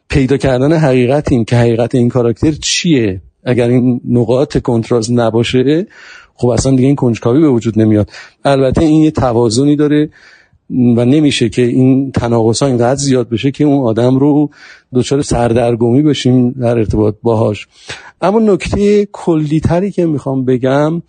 پیدا 0.09 0.37
کردن 0.37 0.72
حقیقتیم 0.72 1.44
که 1.44 1.57
حقیقت 1.57 1.94
این 1.94 2.09
کاراکتر 2.09 2.53
چیه. 2.53 3.20
اگر 3.44 3.68
این 3.68 4.00
نقاط 4.09 4.59
کنتراست 4.59 5.11
نباشه 5.11 5.87
خب 6.35 6.48
اصلا 6.48 6.72
دیگه 6.72 6.87
این 6.87 6.96
کنجکاوی 6.96 7.40
به 7.40 7.48
وجود 7.48 7.79
نمیاد. 7.79 8.11
البته 8.44 8.83
این 8.83 9.03
یه 9.03 9.11
توازنی 9.11 9.76
داره. 9.76 10.11
و 10.71 11.05
نمیشه 11.05 11.49
که 11.49 11.63
این 11.63 12.13
تناقض 12.13 12.63
ها 12.63 12.69
اینقدر 12.69 13.01
زیاد 13.01 13.29
بشه 13.29 13.51
که 13.51 13.65
اون 13.65 13.87
آدم 13.87 14.19
رو 14.19 14.51
دچار 14.95 15.23
سردرگمی 15.23 16.03
بشیم 16.03 16.51
در 16.51 16.79
ارتباط 16.79 17.15
باهاش. 17.23 17.69
اما 18.21 18.41
نکته 18.41 19.09
کلی 19.13 19.61
تری 19.61 19.91
که 19.91 20.07
می‌خوام 20.07 20.45
بگم 20.45 21.03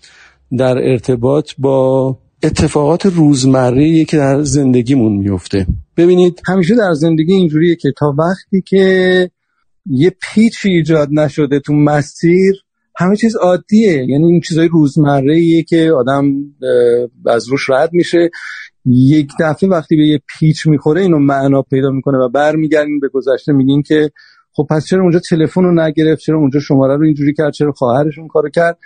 در 0.57 0.77
ارتباط 0.77 1.51
با 1.57 2.17
اتفاقات 2.43 3.05
روزمره 3.05 4.05
که 4.05 4.17
در 4.17 4.41
زندگیمون 4.41 5.11
میفته. 5.11 5.67
ببینید. 5.97 6.41
همیشه 6.45 6.75
در 6.75 6.93
زندگی 6.93 7.33
اینجوریه 7.33 7.75
که 7.75 7.89
تا 7.97 8.15
وقتی 8.17 8.61
که 8.67 9.29
یه 9.85 10.11
پیچی 10.21 10.69
ایجاد 10.69 11.09
نشده 11.11 11.59
تو 11.59 11.73
مسیر 11.73 12.53
همه 12.95 13.15
چیز 13.15 13.35
عادیه. 13.35 14.05
یعنی 14.07 14.25
این 14.25 14.41
چیزای 14.41 14.67
روزمره 14.67 15.63
که 15.63 15.91
آدم 15.91 16.33
از 17.25 17.47
روش 17.49 17.69
رد 17.69 17.89
میشه. 17.93 18.29
یک 18.85 19.31
دفعه 19.39 19.69
وقتی 19.69 19.95
به 19.95 20.07
یه 20.07 20.21
پیچ 20.39 20.67
می‌خوره 20.67 21.01
اینو 21.01 21.19
معنا 21.19 21.61
پیدا 21.61 21.89
می‌کنه 21.89 22.17
و 22.17 22.29
برمیگردین 22.29 22.99
به 22.99 23.07
گذشته 23.13 23.53
میگین 23.53 23.81
که 23.81 24.11
خب 24.53 24.67
پس 24.69 24.85
چرا 24.85 25.01
اونجا 25.01 25.19
تلفن 25.29 25.63
رو 25.63 25.83
نگرفت؟ 25.83 26.21
چرا 26.21 26.37
اونجا 26.37 26.59
شماره 26.59 26.97
رو 26.97 27.03
اینجوری 27.03 27.33
کرد؟ 27.33 27.53
چرا 27.53 27.71
خواهرش 27.71 28.17
اون 28.19 28.27
کارو 28.27 28.49
کرد؟ 28.49 28.77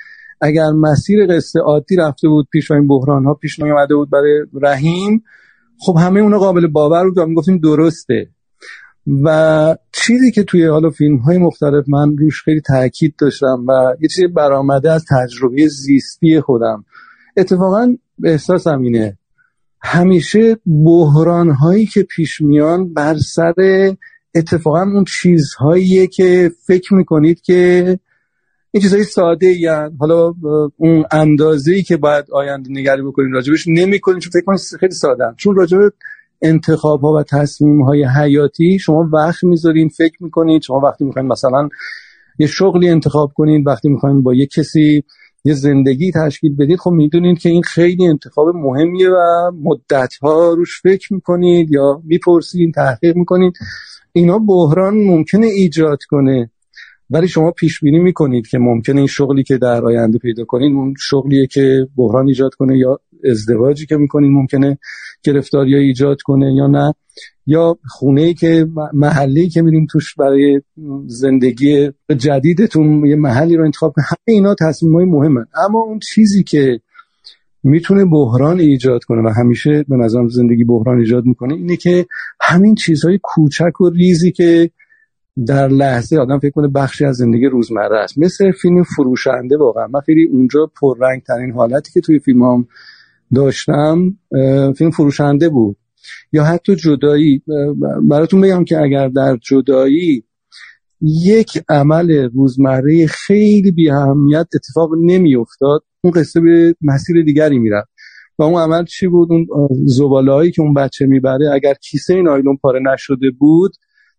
اگر 0.41 0.71
مسیر 0.71 1.27
قصه 1.27 1.60
عادی 1.60 1.95
رفته 1.95 2.27
بود 2.27 2.47
پیش 2.51 2.71
این 2.71 2.88
بحران 2.88 3.25
ها 3.25 3.34
پیش 3.34 3.60
نیامده 3.60 3.95
بود 3.95 4.10
برای 4.10 4.45
رحیم 4.62 5.23
خب 5.79 5.95
همه 5.99 6.19
اونا 6.19 6.39
قابل 6.39 6.67
باور 6.67 7.03
بود 7.03 7.17
و 7.17 7.25
می‌گفتیم 7.25 7.58
درسته. 7.58 8.29
و 9.23 9.77
چیزی 9.91 10.31
که 10.31 10.43
توی 10.43 10.65
حالا 10.65 10.89
فیلم 10.89 11.17
های 11.17 11.38
مختلف 11.38 11.86
من 11.88 12.17
روش 12.17 12.43
خیلی 12.43 12.62
تاکید 12.62 13.15
داشتم 13.19 13.65
و 13.67 13.95
یه 14.01 14.08
چیزی 14.08 14.27
برآمده 14.27 14.91
از 14.91 15.05
تجربه 15.10 15.67
زیستی 15.67 16.41
خودم 16.41 16.86
اتفاقا 17.38 17.95
احساسم 18.23 18.81
اینه 18.81 19.17
همیشه 19.86 20.58
بحران 20.86 21.50
هایی 21.50 21.86
که 21.86 22.04
پیش 22.04 22.41
میان 22.41 22.93
بر 22.93 23.17
سر 23.17 23.54
اتفاقا 24.36 24.82
اون 24.82 25.06
چیزهاییه 25.21 26.08
که 26.08 26.52
فکر 26.67 26.93
می‌کنید 26.93 27.41
که 27.41 28.00
این 28.71 28.82
چیزهای 28.82 29.04
ساده 29.04 29.48
ای 29.48 29.67
حالا 30.00 30.34
اون 30.78 31.06
اندازه 31.12 31.74
ای 31.74 31.84
که 31.84 31.98
باید 31.98 32.26
آینده 32.32 32.69
نگری 32.71 33.02
بکنید 33.02 33.34
راجبش 33.34 33.67
نمی‌کنید 33.67 34.19
چون 34.19 34.32
فکر 34.32 34.45
کنید 34.45 34.60
خیلی 34.80 34.91
ساده 34.91 35.24
چون 35.38 35.56
راجب 35.56 35.80
انتخاب 36.41 37.02
ها 37.02 37.13
و 37.13 37.24
تصمیم 37.24 37.82
های 37.82 38.06
حیاتی 38.06 38.80
شما 38.80 39.10
وقت 39.13 39.43
می‌ذارین 39.43 39.89
فکر 39.89 40.24
می‌کنید 40.24 40.62
شما 40.62 40.80
وقتی 40.80 41.06
می‌خواین 41.06 41.28
مثلا 41.28 41.69
یه 42.39 42.48
شغلی 42.48 42.89
انتخاب 42.89 43.32
کنید 43.36 43.67
وقتی 43.67 43.89
می‌خواین 43.89 44.24
با 44.24 44.34
یه 44.34 44.45
کسی 44.45 45.04
یه 45.45 45.53
زندگی 45.53 46.12
تشکیل 46.12 46.55
بدید. 46.55 46.79
خب 46.79 46.91
می‌دونید 46.91 47.39
که 47.39 47.49
این 47.49 47.63
خیلی 47.63 48.08
انتخاب 48.08 48.55
مهمیه 48.55 49.10
و 49.10 49.51
مدت 49.63 50.13
ها 50.21 50.53
روش 50.53 50.81
فکر 50.81 51.13
می‌کنید 51.13 51.71
یا 51.71 52.01
می‌پرسید 52.03 52.73
تحقیق 52.73 53.15
می‌کنید. 53.15 53.53
اینا 54.13 54.39
بحران 54.39 54.93
ممکنه 54.97 55.45
ایجاد 55.45 56.03
کنه. 56.10 56.51
ولی 57.10 57.27
شما 57.27 57.51
پیش 57.51 57.79
بینی 57.79 57.99
می‌کنید 57.99 58.47
که 58.47 58.58
ممکنه 58.58 58.97
این 58.97 59.08
شغلی 59.08 59.43
که 59.43 59.58
در 59.58 59.86
آینده 59.86 60.17
پیدا 60.17 60.45
کنید 60.45 60.73
اون 60.73 60.93
شغلیه 60.99 61.47
که 61.47 61.88
بحران 61.97 62.27
ایجاد 62.27 62.53
کنه 62.53 62.77
یا 62.77 62.99
ازدواجی 63.26 63.86
که 63.86 63.98
می‌کنید 63.98 64.32
ممکنه 64.32 64.78
گرفتاری 65.24 65.76
ایجاد 65.76 66.22
کنه 66.22 66.54
یا 66.54 66.68
نه. 66.68 66.94
یا 67.48 67.78
خونه 67.90 68.22
ای 68.22 68.34
که 68.34 68.68
محلی 68.94 69.50
که 69.50 69.62
میریم 69.62 69.88
توش 69.92 70.16
برای 70.16 70.62
زندگی 71.08 71.92
جدیدتون 72.18 73.06
یه 73.06 73.16
محلی 73.16 73.56
رو 73.56 73.66
انتخاب 73.66 73.94
کنید 73.96 74.08
همه 74.10 74.36
اینا 74.36 74.56
تصمیم 74.60 74.96
های 74.96 75.06
مهمن. 75.06 75.46
اما 75.68 75.80
اون 75.80 76.00
چیزی 76.00 76.44
که 76.44 76.80
می‌تونه 77.64 78.06
بحران 78.06 78.60
ایجاد 78.60 79.04
کنه 79.04 79.22
و 79.22 79.34
همیشه 79.34 79.86
به 79.88 79.96
نظرم 79.96 80.28
زندگی 80.28 80.64
بحران 80.64 81.00
ایجاد 81.00 81.26
می‌کنه 81.26 81.54
اینه 81.54 81.78
که 81.78 82.06
همین 82.42 82.76
چیزهای 82.76 83.20
کوچک 83.24 83.82
و 83.82 83.90
ریزی 83.90 84.32
که 84.32 84.70
در 85.48 85.68
لحظه 85.68 86.18
آدم 86.18 86.40
فکر 86.40 86.52
کنه 86.52 86.68
بخشی 86.68 87.06
از 87.06 87.16
زندگی 87.16 87.46
روزمره 87.46 88.00
است. 88.00 88.18
مثل 88.18 88.52
فیلم 88.52 88.84
فروشنده 88.84 89.58
واقعا. 89.58 89.88
من 89.88 90.00
خیلی 90.00 90.28
اونجا 90.28 90.72
پررنگ 90.82 91.22
ترین 91.22 91.52
حالتی 91.52 91.92
که 91.94 92.02
توی 92.02 92.20
فیلم 92.20 92.44
هم 92.44 92.68
داشتم 93.34 94.18
فیلم 94.78 94.92
فروشنده 94.92 95.50
بود. 95.50 95.78
یا 96.32 96.44
حتی 96.44 96.76
جدایی 96.76 97.44
براتون 98.10 98.42
بگم 98.42 98.64
که 98.64 98.82
اگر 98.82 99.08
در 99.08 99.38
جدایی 99.42 100.24
یک 101.02 101.62
عمل 101.70 102.30
روزمره 102.34 103.08
خیلی 103.08 103.72
بی 103.72 103.90
اهمیت 103.90 104.48
اتفاق 104.56 104.90
نمیافتاد 105.02 105.84
اون 106.02 106.14
قصه 106.14 106.42
به 106.42 106.76
مسیر 106.82 107.24
دیگری 107.24 107.60
می‌رفت. 107.60 107.90
و 108.40 108.44
اون 108.44 108.62
عمل 108.62 108.86
چی 108.86 109.08
بود؟ 109.08 109.30
اون 109.32 109.48
زباله 109.86 110.52
که 110.52 110.62
اون 110.62 110.74
بچه 110.74 111.06
می‌بره 111.06 111.52
اگر 111.54 111.74
کیسه 111.74 112.22
نایلون 112.22 112.58
پاره 112.58 112.80
نشده 112.94 113.32
بود 113.40 113.72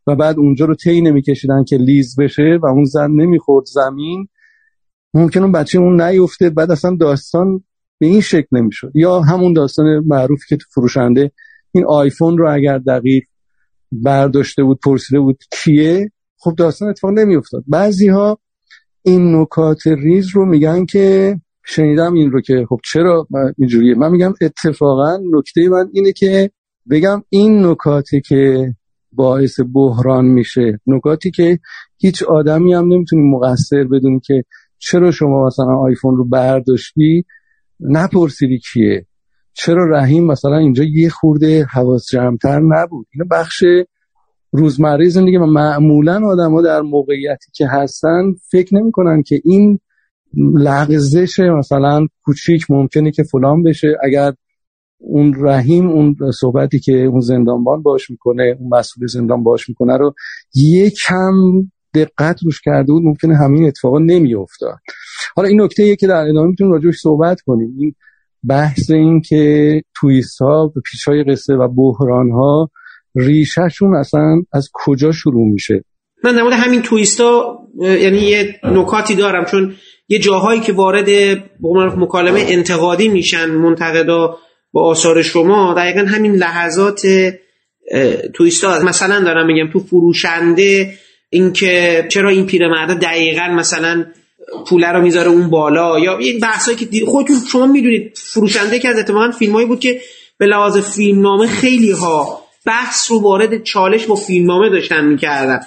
و 0.06 0.16
بعد 0.16 0.38
اونجا 0.38 0.66
رو 0.66 0.74
طی 0.74 1.00
نمیکشیدن 1.00 1.64
که 1.64 1.76
لیز 1.76 2.16
بشه 2.20 2.58
و 2.62 2.66
اون 2.66 2.84
زن 2.84 3.10
نمی‌خورد 3.10 3.66
زمین 3.66 4.28
ممکن 5.14 5.42
اون 5.42 5.52
بچه 5.52 5.78
اون 5.78 6.00
نیفته 6.00 6.50
بعد 6.50 6.70
اصلا 6.70 6.96
داستان 7.00 7.64
به 7.98 8.06
این 8.06 8.20
شکل 8.20 8.46
نمی‌شد. 8.52 8.92
یا 8.94 9.20
همون 9.20 9.52
داستان 9.52 10.04
معروفی 10.06 10.44
که 10.48 10.56
تو 10.56 10.64
فروشنده 10.74 11.30
این 11.72 11.84
آیفون 11.88 12.38
رو 12.38 12.54
اگر 12.54 12.78
دقیق 12.78 13.24
برداشته 13.92 14.62
بود 14.62 14.78
پرسیده 14.84 15.20
بود 15.20 15.38
کیه 15.52 16.10
خب 16.38 16.54
داستان 16.58 16.88
اتفاق 16.88 17.10
نمیافتاد. 17.10 17.64
بعضی 17.68 18.08
ها 18.08 18.38
این 19.02 19.36
نکات 19.36 19.86
ریز 19.86 20.28
رو 20.34 20.46
میگن 20.46 20.84
که 20.84 21.36
شنیدم 21.66 22.14
این 22.14 22.30
رو 22.30 22.40
که 22.40 22.66
خب 22.68 22.80
چرا 22.84 23.28
اینجوریه؟ 23.58 23.94
من 23.94 24.10
میگم 24.10 24.34
اتفاقا 24.40 25.18
نکته 25.32 25.68
من 25.68 25.88
اینه 25.92 26.12
که 26.12 26.50
بگم 26.90 27.22
این 27.28 27.66
نکاتی 27.66 28.20
که 28.20 28.74
باعث 29.12 29.60
بحران 29.74 30.24
میشه 30.24 30.80
نکاتی 30.86 31.30
که 31.30 31.58
هیچ 31.98 32.22
آدمی 32.22 32.74
هم 32.74 32.92
نمی‌تونی 32.92 33.22
مقصر 33.22 33.84
بدونی 33.84 34.20
که 34.20 34.44
چرا 34.78 35.10
شما 35.10 35.46
مثلا 35.46 35.76
آیفون 35.78 36.16
رو 36.16 36.28
برداشتی 36.28 37.24
نپرسیدی 37.80 38.58
کیه؟ 38.58 39.06
چرا 39.52 39.84
رحیم 39.90 40.26
مثلا 40.26 40.56
اینجا 40.56 40.84
یه 40.84 41.08
خورده 41.08 41.64
حواس 41.64 42.06
جمعتر 42.10 42.60
نبود؟ 42.60 43.06
این 43.14 43.28
بخش 43.30 43.64
روزمره 44.52 45.08
زندگی 45.08 45.36
و 45.36 45.46
معمولا 45.46 46.20
ها 46.20 46.62
در 46.62 46.80
موقعیتی 46.80 47.50
که 47.54 47.66
هستن 47.66 48.34
فکر 48.50 48.74
نمی‌کنن 48.74 49.22
که 49.22 49.40
این 49.44 49.78
لغزش 50.54 51.40
مثلا 51.40 52.06
کوچیک 52.22 52.70
ممکنه 52.70 53.10
که 53.10 53.22
فلان 53.22 53.62
بشه. 53.62 53.88
اگر 54.02 54.32
اون 54.98 55.34
رحیم 55.38 55.88
اون 55.88 56.16
صحبتی 56.40 56.78
که 56.78 56.92
اون 56.92 57.20
زندانبان 57.20 57.82
باش 57.82 58.10
می‌کنه 58.10 58.56
اون 58.60 58.78
مسئول 58.78 59.06
زندان 59.06 59.42
باش 59.42 59.68
می‌کنه 59.68 59.96
رو 59.96 60.14
یه 60.54 60.90
کم 60.90 61.34
دقت 62.04 62.42
روش 62.44 62.60
کرده 62.60 62.92
بود 62.92 63.02
ممکنه 63.02 63.36
همین 63.36 63.64
اتفاقا 63.64 63.98
نمیافتاد. 63.98 64.78
حالا 65.36 65.48
این 65.48 65.60
نکته 65.60 65.96
که 65.96 66.06
در 66.06 66.14
ادامه 66.14 66.48
می‌تونیم 66.48 66.72
راجعش 66.72 66.94
صحبت 67.02 67.40
کنیم. 67.40 67.76
این 67.78 67.94
بحث 68.48 68.90
این 68.90 69.20
که 69.20 69.82
تویست 69.94 70.40
ها 70.40 70.72
پیچ 70.90 71.08
های 71.08 71.24
قصه 71.24 71.54
و 71.54 71.68
بحران 71.68 72.30
ها 72.30 72.70
ریشهشون 73.14 73.96
اصلا 73.96 74.42
از 74.52 74.68
کجا 74.72 75.12
شروع 75.12 75.52
میشه؟ 75.52 75.84
من 76.24 76.34
نمود 76.34 76.52
همین 76.52 76.82
تویستا 76.82 77.58
یعنی 77.80 78.18
یه 78.18 78.60
نکاتی 78.64 79.14
دارم 79.14 79.44
چون 79.44 79.74
یه 80.08 80.18
جاهایی 80.18 80.60
که 80.60 80.72
وارد 80.72 81.08
مکالمه 81.98 82.44
انتقادی 82.48 83.08
میشن 83.08 83.50
منتقدا 83.50 84.36
با 84.72 84.90
آثار 84.90 85.22
شما 85.22 85.74
دقیقا 85.76 86.00
همین 86.00 86.32
لحظات 86.32 87.02
تویستا. 88.34 88.80
مثلا 88.84 89.20
دارم 89.20 89.46
میگم 89.46 89.72
تو 89.72 89.78
فروشنده 89.78 90.92
اینکه 91.30 92.06
چرا 92.10 92.30
این 92.30 92.46
پیرمرد 92.46 93.00
دقیقا 93.00 93.48
مثلا 93.48 94.06
پوله 94.66 94.88
رو 94.92 95.02
می‌ذاره 95.02 95.28
اون 95.28 95.50
بالا؟ 95.50 95.98
یا 95.98 96.18
این 96.18 96.40
بحثایی 96.40 96.76
که 96.76 97.06
خودتون 97.06 97.36
شما 97.52 97.66
می‌دونید 97.66 98.18
فروشنده 98.18 98.78
که 98.78 98.88
از 98.88 98.98
اتفاقا 98.98 99.30
فیلمایی 99.30 99.66
بود 99.66 99.80
که 99.80 100.00
به 100.38 100.46
لحاظ 100.46 100.78
فیلمنامه 100.78 101.46
خیلی 101.46 101.90
ها 101.90 102.46
بحث 102.66 103.10
رو 103.10 103.22
وارد 103.22 103.62
چالش 103.62 104.06
با 104.06 104.14
فیلمنامه 104.14 104.70
داشتن 104.70 105.04
می‌کردن. 105.04 105.60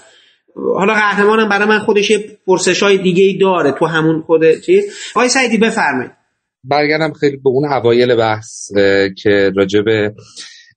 حالا 0.76 0.94
قهرمانم 0.94 1.50
برای 1.50 1.68
من 1.68 1.80
خودش 1.80 2.10
یه 2.10 2.38
پرسش 2.48 2.84
های 2.84 2.98
دیگه 2.98 3.24
ای 3.24 3.38
داره 3.38 3.72
تو 3.72 3.86
همون 3.86 4.22
خود 4.22 4.62
چیز. 4.66 4.86
آقای 5.16 5.30
سعیدی 5.30 5.58
بفرمایید. 5.58 6.12
برگردم 6.64 7.14
خیلی 7.14 7.38
به 7.38 7.50
اون 7.50 7.66
اوایل 7.74 8.16
بحث 8.16 8.72
که 9.24 9.52
راجب 9.56 9.84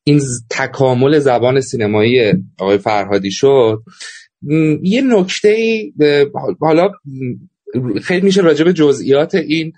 این 0.04 0.20
تکامل 0.50 1.18
زبان 1.18 1.60
سینمایی 1.60 2.32
آقای 2.58 2.78
فرهادی 2.78 3.30
شد. 3.30 3.78
یه 4.82 5.02
نکته 5.02 5.82
حالا 6.60 6.90
خیلی 8.02 8.26
میشه 8.26 8.40
راجع 8.40 8.64
به 8.64 8.72
جزئیات 8.72 9.34
این 9.34 9.72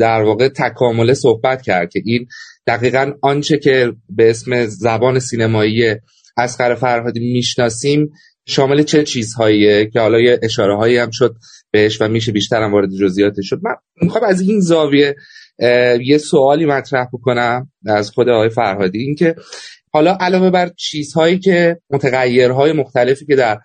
در 0.00 0.22
واقع 0.22 0.48
تکامله 0.48 1.14
صحبت 1.14 1.62
کرد 1.62 1.90
که 1.90 2.02
این 2.04 2.26
دقیقا 2.66 3.12
آنچه 3.22 3.58
که 3.58 3.92
به 4.10 4.30
اسم 4.30 4.66
زبان 4.66 5.18
سینمایی 5.18 5.94
اسقر 6.36 6.74
فرهادی 6.74 7.20
می‌شناسیم 7.20 8.10
شامل 8.46 8.82
چه 8.82 9.04
چیزهاییه 9.04 9.90
که 9.92 10.00
حالا 10.00 10.20
یه 10.20 10.40
اشاره 10.42 10.76
هایی 10.76 10.96
هم 10.96 11.10
شد 11.10 11.36
بهش 11.70 12.00
و 12.00 12.08
میشه 12.08 12.32
بیشتر 12.32 12.62
هم 12.62 12.72
وارد 12.72 12.90
جزئیاتش 13.00 13.48
شد. 13.48 13.60
من 13.62 13.74
می‌خوام 14.02 14.24
از 14.24 14.40
این 14.40 14.60
زاویه 14.60 15.16
یه 16.04 16.18
سوالی 16.18 16.66
مطرح 16.66 17.06
بکنم 17.12 17.70
از 17.86 18.10
خود 18.10 18.28
آقای 18.28 18.48
فرهادی. 18.48 18.98
اینکه 18.98 19.34
حالا 19.92 20.16
علاوه 20.20 20.50
بر 20.50 20.70
چیزهایی 20.76 21.38
که 21.38 21.78
متغیرهای 21.90 22.72
مختلفی 22.72 23.26
که 23.26 23.36
در 23.36 23.58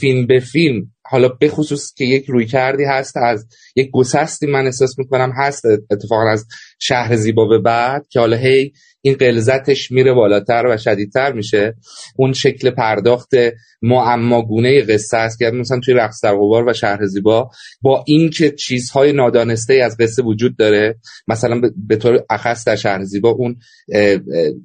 فیلم 0.00 0.26
به 0.26 0.40
فیلم. 0.40 0.92
حالا 1.04 1.28
به 1.28 1.48
خصوص 1.48 1.94
که 1.94 2.04
یک 2.04 2.24
روی 2.24 2.46
کردی 2.46 2.84
هست 2.84 3.16
از 3.16 3.46
یک 3.76 3.90
گسستی 3.92 4.46
من 4.46 4.64
احساس 4.64 4.98
می‌کنم 4.98 5.32
هست 5.36 5.62
اتفاقا 5.90 6.30
از 6.30 6.46
شهر 6.78 7.16
زیبا 7.16 7.48
به 7.48 7.58
بعد 7.58 8.06
که 8.10 8.20
حالا 8.20 8.36
هی 8.36 8.72
این 9.00 9.14
قلزتش 9.14 9.90
میره 9.90 10.12
بالاتر 10.12 10.66
و 10.66 10.76
شدیدتر 10.76 11.32
میشه. 11.32 11.74
اون 12.16 12.32
شکل 12.32 12.70
پرداخت 12.70 13.30
معماگونه 13.82 14.82
قصه 14.82 15.16
است 15.16 15.38
که 15.38 15.44
مثلا 15.44 15.80
توی 15.80 15.94
رقص 15.94 16.24
در 16.24 16.34
غبار 16.34 16.68
و 16.68 16.72
شهر 16.72 17.06
زیبا 17.06 17.50
با 17.82 18.04
اینکه 18.06 18.50
چیزهای 18.50 19.12
نادانسته 19.12 19.74
از 19.74 19.96
قصه 19.96 20.22
وجود 20.22 20.56
داره 20.56 20.96
مثلا 21.28 21.60
به 21.88 21.96
طور 21.96 22.24
اخص 22.30 22.64
در 22.66 22.76
شهر 22.76 23.04
زیبا 23.04 23.30
اون 23.30 23.56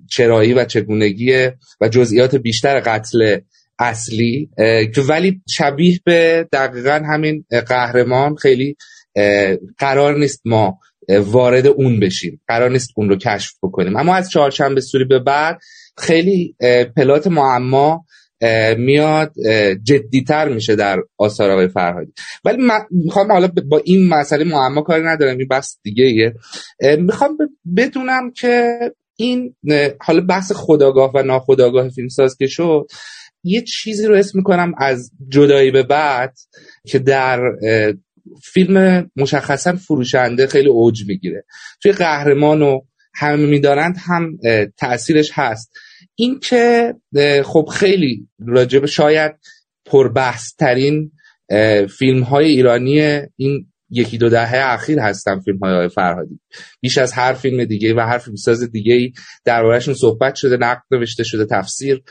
چرایی 0.09 0.53
و 0.53 0.65
چگونگی 0.65 1.33
و 1.81 1.87
جزئیات 1.91 2.35
بیشتر 2.35 2.79
قتل 2.79 3.39
اصلی 3.79 4.49
که 4.95 5.01
ولی 5.01 5.41
شبیه 5.49 5.99
به 6.05 6.47
دقیقا 6.51 7.01
همین 7.13 7.45
قهرمان 7.67 8.35
خیلی 8.35 8.75
قرار 9.77 10.17
نیست 10.17 10.41
ما 10.45 10.79
وارد 11.09 11.67
اون 11.67 11.99
بشیم. 11.99 12.41
قرار 12.47 12.71
نیست 12.71 12.89
اون 12.95 13.09
رو 13.09 13.15
کشف 13.15 13.53
بکنیم. 13.63 13.95
اما 13.95 14.15
از 14.15 14.29
چهارشنبه 14.29 14.81
سوری 14.81 15.05
به 15.05 15.19
بعد 15.19 15.59
خیلی 15.97 16.55
پلات 16.95 17.27
معما 17.27 18.05
میاد 18.77 19.33
جدیتر 19.83 20.49
میشه 20.49 20.75
در 20.75 20.99
آثار 21.17 21.51
آقای 21.51 21.67
فرهادی. 21.67 22.13
ولی 22.45 22.57
می‌خوام 22.91 23.31
حالا 23.31 23.49
با 23.69 23.81
این 23.85 24.07
مسئله 24.07 24.43
معما 24.43 24.81
کاری 24.81 25.03
ندارم 25.03 25.37
این 25.37 25.47
بحث 25.47 25.75
دیگه 25.83 26.03
ایه 26.03 26.33
می‌خوام 26.97 27.37
بدونم 27.77 28.31
که 28.31 28.77
این 29.15 29.55
حالا 30.01 30.21
بحث 30.21 30.51
خداگاه 30.51 31.11
و 31.15 31.23
ناخداگاه 31.23 31.89
فیلمساز 31.89 32.37
که 32.37 32.47
شد 32.47 32.87
یه 33.47 33.61
چیزی 33.61 34.05
رو 34.07 34.15
اسم 34.15 34.37
می‌کنم 34.37 34.71
از 34.77 35.11
جدایی 35.29 35.71
به 35.71 35.83
بعد 35.83 36.33
که 36.87 36.99
در 36.99 37.39
فیلم 38.43 39.09
مشخصا 39.15 39.75
فروشنده 39.75 40.47
خیلی 40.47 40.69
اوج 40.69 41.03
می‌گیره. 41.07 41.45
توی 41.81 41.91
قهرمان 41.91 42.61
و 42.61 42.81
همه 43.15 43.45
میدارند 43.45 43.95
هم 43.99 44.37
تاثیرش 44.77 45.31
هست. 45.33 45.71
این 46.15 46.39
که 46.39 46.93
خب 47.43 47.69
خیلی 47.73 48.27
راجب 48.47 48.85
شاید 48.85 49.31
پربحث 49.85 50.55
ترین 50.59 51.11
فیلم 51.97 52.23
های 52.23 52.45
ایرانی 52.45 53.01
این 53.35 53.67
یکی 53.89 54.17
دو 54.17 54.29
دهه 54.29 54.73
اخیر 54.73 54.99
هستن 54.99 55.39
فیلم 55.39 55.57
های 55.57 55.89
فرهادی. 55.89 56.39
بیش 56.81 56.97
از 56.97 57.13
هر 57.13 57.33
فیلم 57.33 57.65
دیگه 57.65 57.93
و 57.93 57.99
هر 57.99 58.17
فیلمساز 58.17 58.71
دیگه 58.71 58.93
ای 58.93 59.11
دربارهشون 59.45 59.93
صحبت 59.93 60.35
شده 60.35 60.57
نقد 60.57 60.81
نوشته 60.91 61.23
شده 61.23 61.45
تفسیر 61.45 62.03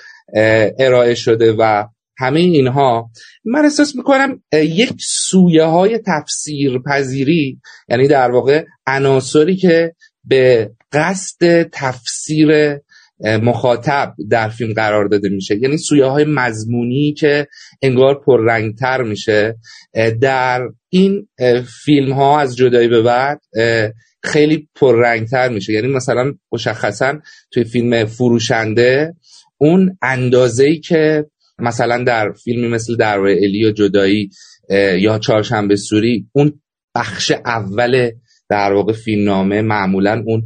ارائه 0.79 1.15
شده 1.15 1.53
و 1.53 1.85
همه 2.19 2.41
اینها 2.41 3.11
من 3.45 3.65
احساس 3.65 3.97
می‌کنم 3.97 4.43
یک 4.53 4.93
سویه 5.01 5.65
های 5.65 5.99
تفسیر 6.07 6.79
پذیری 6.79 7.61
یعنی 7.89 8.09
در 8.09 8.31
واقع 8.31 8.65
عناصری 8.87 9.57
که 9.57 9.95
به 10.25 10.71
قصد 10.93 11.63
تفسیر 11.63 12.79
مخاطب 13.21 14.15
در 14.31 14.49
فیلم 14.49 14.73
قرار 14.73 15.05
داده 15.09 15.29
میشه. 15.29 15.57
یعنی 15.63 15.77
سویه 15.79 16.05
های 16.05 16.25
مضمونی 16.25 17.13
که 17.13 17.47
انگار 17.83 18.21
پررنگتر 18.27 19.03
میشه. 19.03 19.57
در 20.21 20.69
این 20.89 21.29
فیلم 21.85 22.13
ها 22.13 22.41
از 22.41 22.57
جدایی 22.57 22.89
به 22.89 23.03
بعد 23.03 23.41
خیلی 24.23 24.69
پررنگتر 24.75 25.49
میشه. 25.49 25.73
یعنی 25.73 25.89
مثلا 25.89 26.35
مشخصا 26.53 27.19
توی 27.51 27.65
فیلم 27.65 28.05
فروشنده 28.05 29.15
اون 29.59 29.99
اندازه‌ای 30.03 30.81
که 30.81 31.27
مثلا 31.59 32.05
در 32.05 32.33
فیلمی 32.45 32.69
مثل 32.69 32.97
در 32.97 33.19
الی 33.19 33.65
و 33.65 33.73
جدایی 33.73 34.31
یا 34.99 35.19
چهارشنبه 35.19 35.77
سوری 35.77 36.27
اون 36.33 36.61
بخش 36.95 37.33
اول 37.45 38.11
در 38.49 38.73
واقع 38.73 38.93
فیلمنامه 38.93 39.63
معمولا 39.63 40.23
اون 40.27 40.43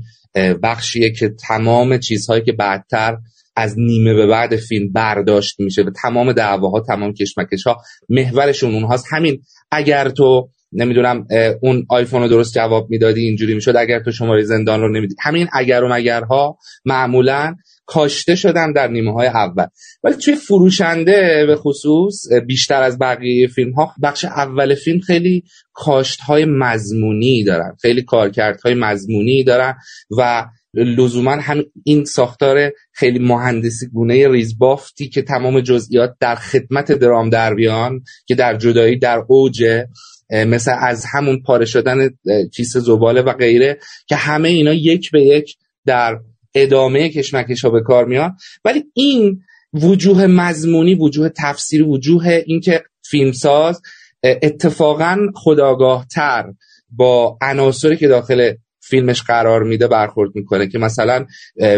بخشیه 0.62 1.10
که 1.10 1.28
تمام 1.48 1.98
چیزهایی 1.98 2.42
که 2.42 2.52
بعدتر 2.52 3.16
از 3.56 3.78
نیمه 3.78 4.14
به 4.14 4.26
بعد 4.26 4.56
فیلم 4.56 4.92
برداشت 4.92 5.60
میشه 5.60 5.82
و 5.82 5.90
تمام 6.02 6.32
دعواها 6.32 6.80
تمام 6.80 7.12
کشمکش 7.12 7.66
ها 7.66 7.76
محورشون 8.08 8.74
اونهاست. 8.74 9.06
همین 9.10 9.42
اگر 9.70 10.08
تو 10.08 10.48
نمی‌دونم 10.72 11.26
اون 11.60 11.86
آیفون 11.88 12.22
رو 12.22 12.28
درست 12.28 12.54
جواب 12.54 12.90
می‌دادی 12.90 13.20
اینجوری 13.20 13.54
می‌شد 13.54 13.76
اگر 13.76 14.00
تو 14.02 14.12
شماره 14.12 14.42
زندان 14.42 14.80
رو 14.80 14.92
نمیدی. 14.92 15.14
همین 15.20 15.48
اگر 15.52 15.84
و 15.84 15.88
مگرها 15.88 16.58
معمولا 16.84 17.54
کاشته 17.90 18.34
شدن 18.34 18.72
در 18.72 18.88
نیمه 18.88 19.12
های 19.12 19.26
اول. 19.26 19.66
ولی 20.04 20.14
توی 20.14 20.34
فروشنده 20.34 21.44
به 21.46 21.56
خصوص 21.56 22.22
بیشتر 22.46 22.82
از 22.82 22.98
بقیه 22.98 23.46
فیلم 23.46 23.72
ها 23.72 23.94
بخش 24.02 24.24
اول 24.24 24.74
فیلم 24.74 25.00
خیلی 25.00 25.44
کاشت 25.72 26.20
های 26.20 26.44
مضمونی 26.44 27.44
دارن. 27.44 27.76
خیلی 27.82 28.02
کارکردهای 28.02 28.74
مضمونی 28.74 29.44
دارن 29.44 29.74
و 30.18 30.46
لزوما 30.74 31.30
هم 31.30 31.64
این 31.84 32.04
ساختار 32.04 32.70
خیلی 32.92 33.18
مهندسی 33.18 33.86
گونه 33.86 34.28
ریزبافتی 34.28 35.08
که 35.08 35.22
تمام 35.22 35.60
جزئیات 35.60 36.14
در 36.20 36.34
خدمت 36.34 36.92
درام 36.92 37.30
دربیان 37.30 38.02
که 38.26 38.34
در 38.34 38.56
جدایی 38.56 38.98
در 38.98 39.22
اوجه 39.28 39.86
مثل 40.30 40.72
از 40.80 41.04
همون 41.12 41.42
پاره 41.42 41.64
شدن 41.64 42.10
کیسه 42.54 42.80
زباله 42.80 43.22
و 43.22 43.32
غیره 43.32 43.78
که 44.06 44.16
همه 44.16 44.48
اینا 44.48 44.72
یک 44.72 45.10
به 45.10 45.22
یک 45.22 45.56
در 45.86 46.18
ادامه 46.54 47.08
کشمکش 47.08 47.64
ها 47.64 47.70
به 47.70 47.80
کار 47.82 48.04
میان. 48.04 48.36
ولی 48.64 48.84
این 48.94 49.40
وجوه 49.74 50.26
مضمونی 50.26 50.94
وجوه 50.94 51.28
تفسیری 51.36 51.84
وجوه 51.84 52.42
اینکه 52.46 52.82
فیلمساز 53.02 53.82
اتفاقا 54.22 55.18
خداگاه 55.34 56.06
تر 56.14 56.52
با 56.90 57.38
عناصری 57.42 57.96
که 57.96 58.08
داخل 58.08 58.52
فیلمش 58.82 59.22
قرار 59.22 59.62
میده 59.62 59.88
برخورد 59.88 60.30
می‌کنه 60.34 60.66
که 60.66 60.78
مثلا 60.78 61.26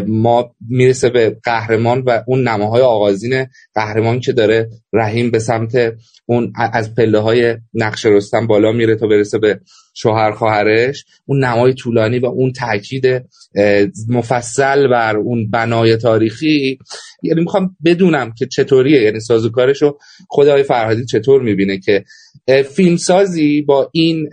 ما 0.06 0.54
می‌رسه 0.68 1.10
به 1.10 1.36
قهرمان 1.44 2.00
و 2.00 2.22
اون 2.26 2.48
نماهای 2.48 2.82
آغازین 2.82 3.46
قهرمان 3.74 4.20
که 4.20 4.32
داره 4.32 4.70
رحیم 4.92 5.30
به 5.30 5.38
سمت 5.38 5.94
اون 6.26 6.52
از 6.56 6.94
پله 6.94 7.18
های 7.18 7.56
نقش 7.74 8.06
رستم 8.06 8.46
بالا 8.46 8.72
میره 8.72 8.96
تا 8.96 9.06
برسه 9.06 9.38
به 9.38 9.60
شوهر 9.94 10.32
خواهرش 10.32 11.04
اون 11.26 11.44
نمای 11.44 11.74
طولانی 11.74 12.18
و 12.18 12.26
اون 12.26 12.52
تاکید 12.52 13.24
مفصل 14.08 14.88
بر 14.88 15.16
اون 15.16 15.50
بنای 15.50 15.96
تاریخی. 15.96 16.78
یعنی 17.22 17.40
می‌خوام 17.40 17.76
بدونم 17.84 18.32
که 18.38 18.46
چطوریه 18.46 19.02
یعنی 19.02 19.20
سازوکارشو 19.20 19.98
خدای 20.28 20.62
فرهادی 20.62 21.04
چطور 21.04 21.42
می‌بینه 21.42 21.78
که 21.78 22.04
فیلمسازی 22.62 23.62
با 23.62 23.90
این 23.92 24.28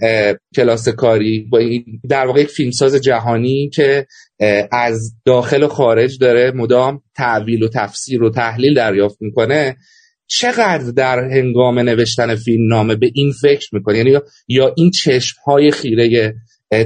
کلاس 0.56 0.90
کاری 0.90 1.48
با 1.50 1.58
این 1.58 1.84
در 2.10 2.26
واقع 2.26 2.42
یک 2.42 2.50
فیلمساز 2.50 2.96
جهانی 2.96 3.70
که 3.74 4.08
از 4.72 5.16
داخل 5.26 5.64
و 5.64 5.68
خارج 5.68 6.18
داره 6.20 6.52
مدام 6.52 7.02
تعویل 7.16 7.64
و 7.64 7.68
تفسیر 7.68 8.24
و 8.24 8.30
تحلیل 8.30 8.74
دریافت 8.74 9.18
می‌کنه 9.22 9.78
چقدر 10.30 10.92
در 10.92 11.20
هنگام 11.20 11.80
نوشتن 11.80 12.36
فیلم 12.36 12.68
نامه 12.68 12.96
به 12.96 13.12
این 13.14 13.32
فکر 13.42 13.76
می‌کنه 13.76 13.98
یعنی 13.98 14.18
یا 14.48 14.74
این 14.78 14.92
چشم 14.92 15.38
های 15.46 15.72
خیره 15.72 16.34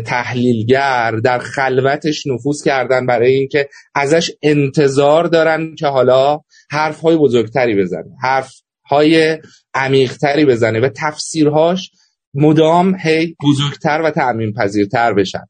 تحلیلگر 0.06 1.12
در 1.12 1.40
خلوتش 1.40 2.28
نفوذ 2.28 2.64
کردن 2.64 3.06
برای 3.06 3.34
اینکه 3.34 3.70
ازش 3.96 4.32
انتظار 4.42 5.24
دارن 5.24 5.76
که 5.76 5.88
حالا 5.88 6.40
حرف 6.72 7.00
های 7.00 7.18
بزرگتری 7.18 7.82
بزنه 7.82 8.16
حرف 8.24 8.54
های 8.90 9.38
عمیقتری 9.74 10.46
بزنه 10.46 10.80
و 10.80 10.90
تفسیرهاش 10.96 11.92
مدام 12.34 12.96
هی 13.00 13.36
بزرگتر 13.44 14.02
و 14.04 14.12
تعمین 14.12 14.54
پذیرتر 14.54 15.14
بشن. 15.14 15.44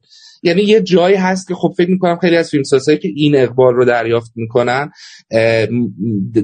یعنی 0.44 0.62
یه 0.62 0.80
جایی 0.80 1.16
هست 1.16 1.48
که 1.48 1.54
خب 1.54 1.74
فکر 1.76 1.90
می‌کنم 1.90 2.16
خیلی 2.16 2.36
از 2.36 2.50
فیلمسازهایی 2.50 2.98
که 2.98 3.08
این 3.16 3.36
اقبال 3.36 3.74
رو 3.74 3.84
دریافت 3.84 4.32
می‌کنن 4.34 4.90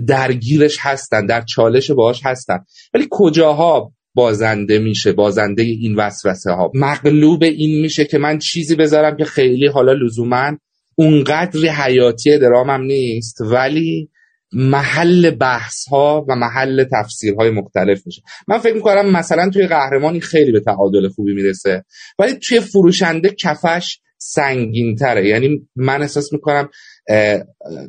درگیرش 0.06 0.76
هستن 0.80 1.26
در 1.26 1.40
چالش 1.40 1.90
باهاش 1.90 2.20
هستن. 2.24 2.58
ولی 2.94 3.06
کجاها 3.10 3.92
بازنده 4.14 4.78
میشه 4.78 5.12
بازنده 5.12 5.62
این 5.62 5.94
وسوسه 5.94 6.50
ها 6.50 6.70
مغلوب 6.74 7.42
این 7.42 7.80
میشه 7.80 8.04
که 8.04 8.18
من 8.18 8.38
چیزی 8.38 8.76
بذارم 8.76 9.16
که 9.16 9.24
خیلی 9.24 9.66
حالا 9.66 9.92
لزوما 9.92 10.52
اونقدر 10.94 11.60
حیاتی 11.60 12.38
درامم 12.38 12.82
نیست 12.82 13.40
ولی 13.40 14.09
محل 14.52 15.30
بحث 15.30 15.88
ها 15.88 16.26
و 16.28 16.36
محل 16.36 16.84
تفسیر 16.92 17.34
های 17.34 17.50
مختلف 17.50 18.06
میشه. 18.06 18.22
من 18.48 18.58
فکر 18.58 18.74
می‌کنم 18.74 19.10
مثلا 19.10 19.50
توی 19.50 19.66
قهرمانی 19.66 20.20
خیلی 20.20 20.52
به 20.52 20.60
تعادل 20.60 21.08
خوبی 21.08 21.34
می‌رسه 21.34 21.84
ولی 22.18 22.32
توی 22.32 22.60
فروشنده 22.60 23.28
کفش 23.28 24.00
سنگین 24.18 24.96
تره 24.96 25.28
یعنی 25.28 25.68
من 25.76 26.02
احساس 26.02 26.32
می‌کنم 26.32 26.68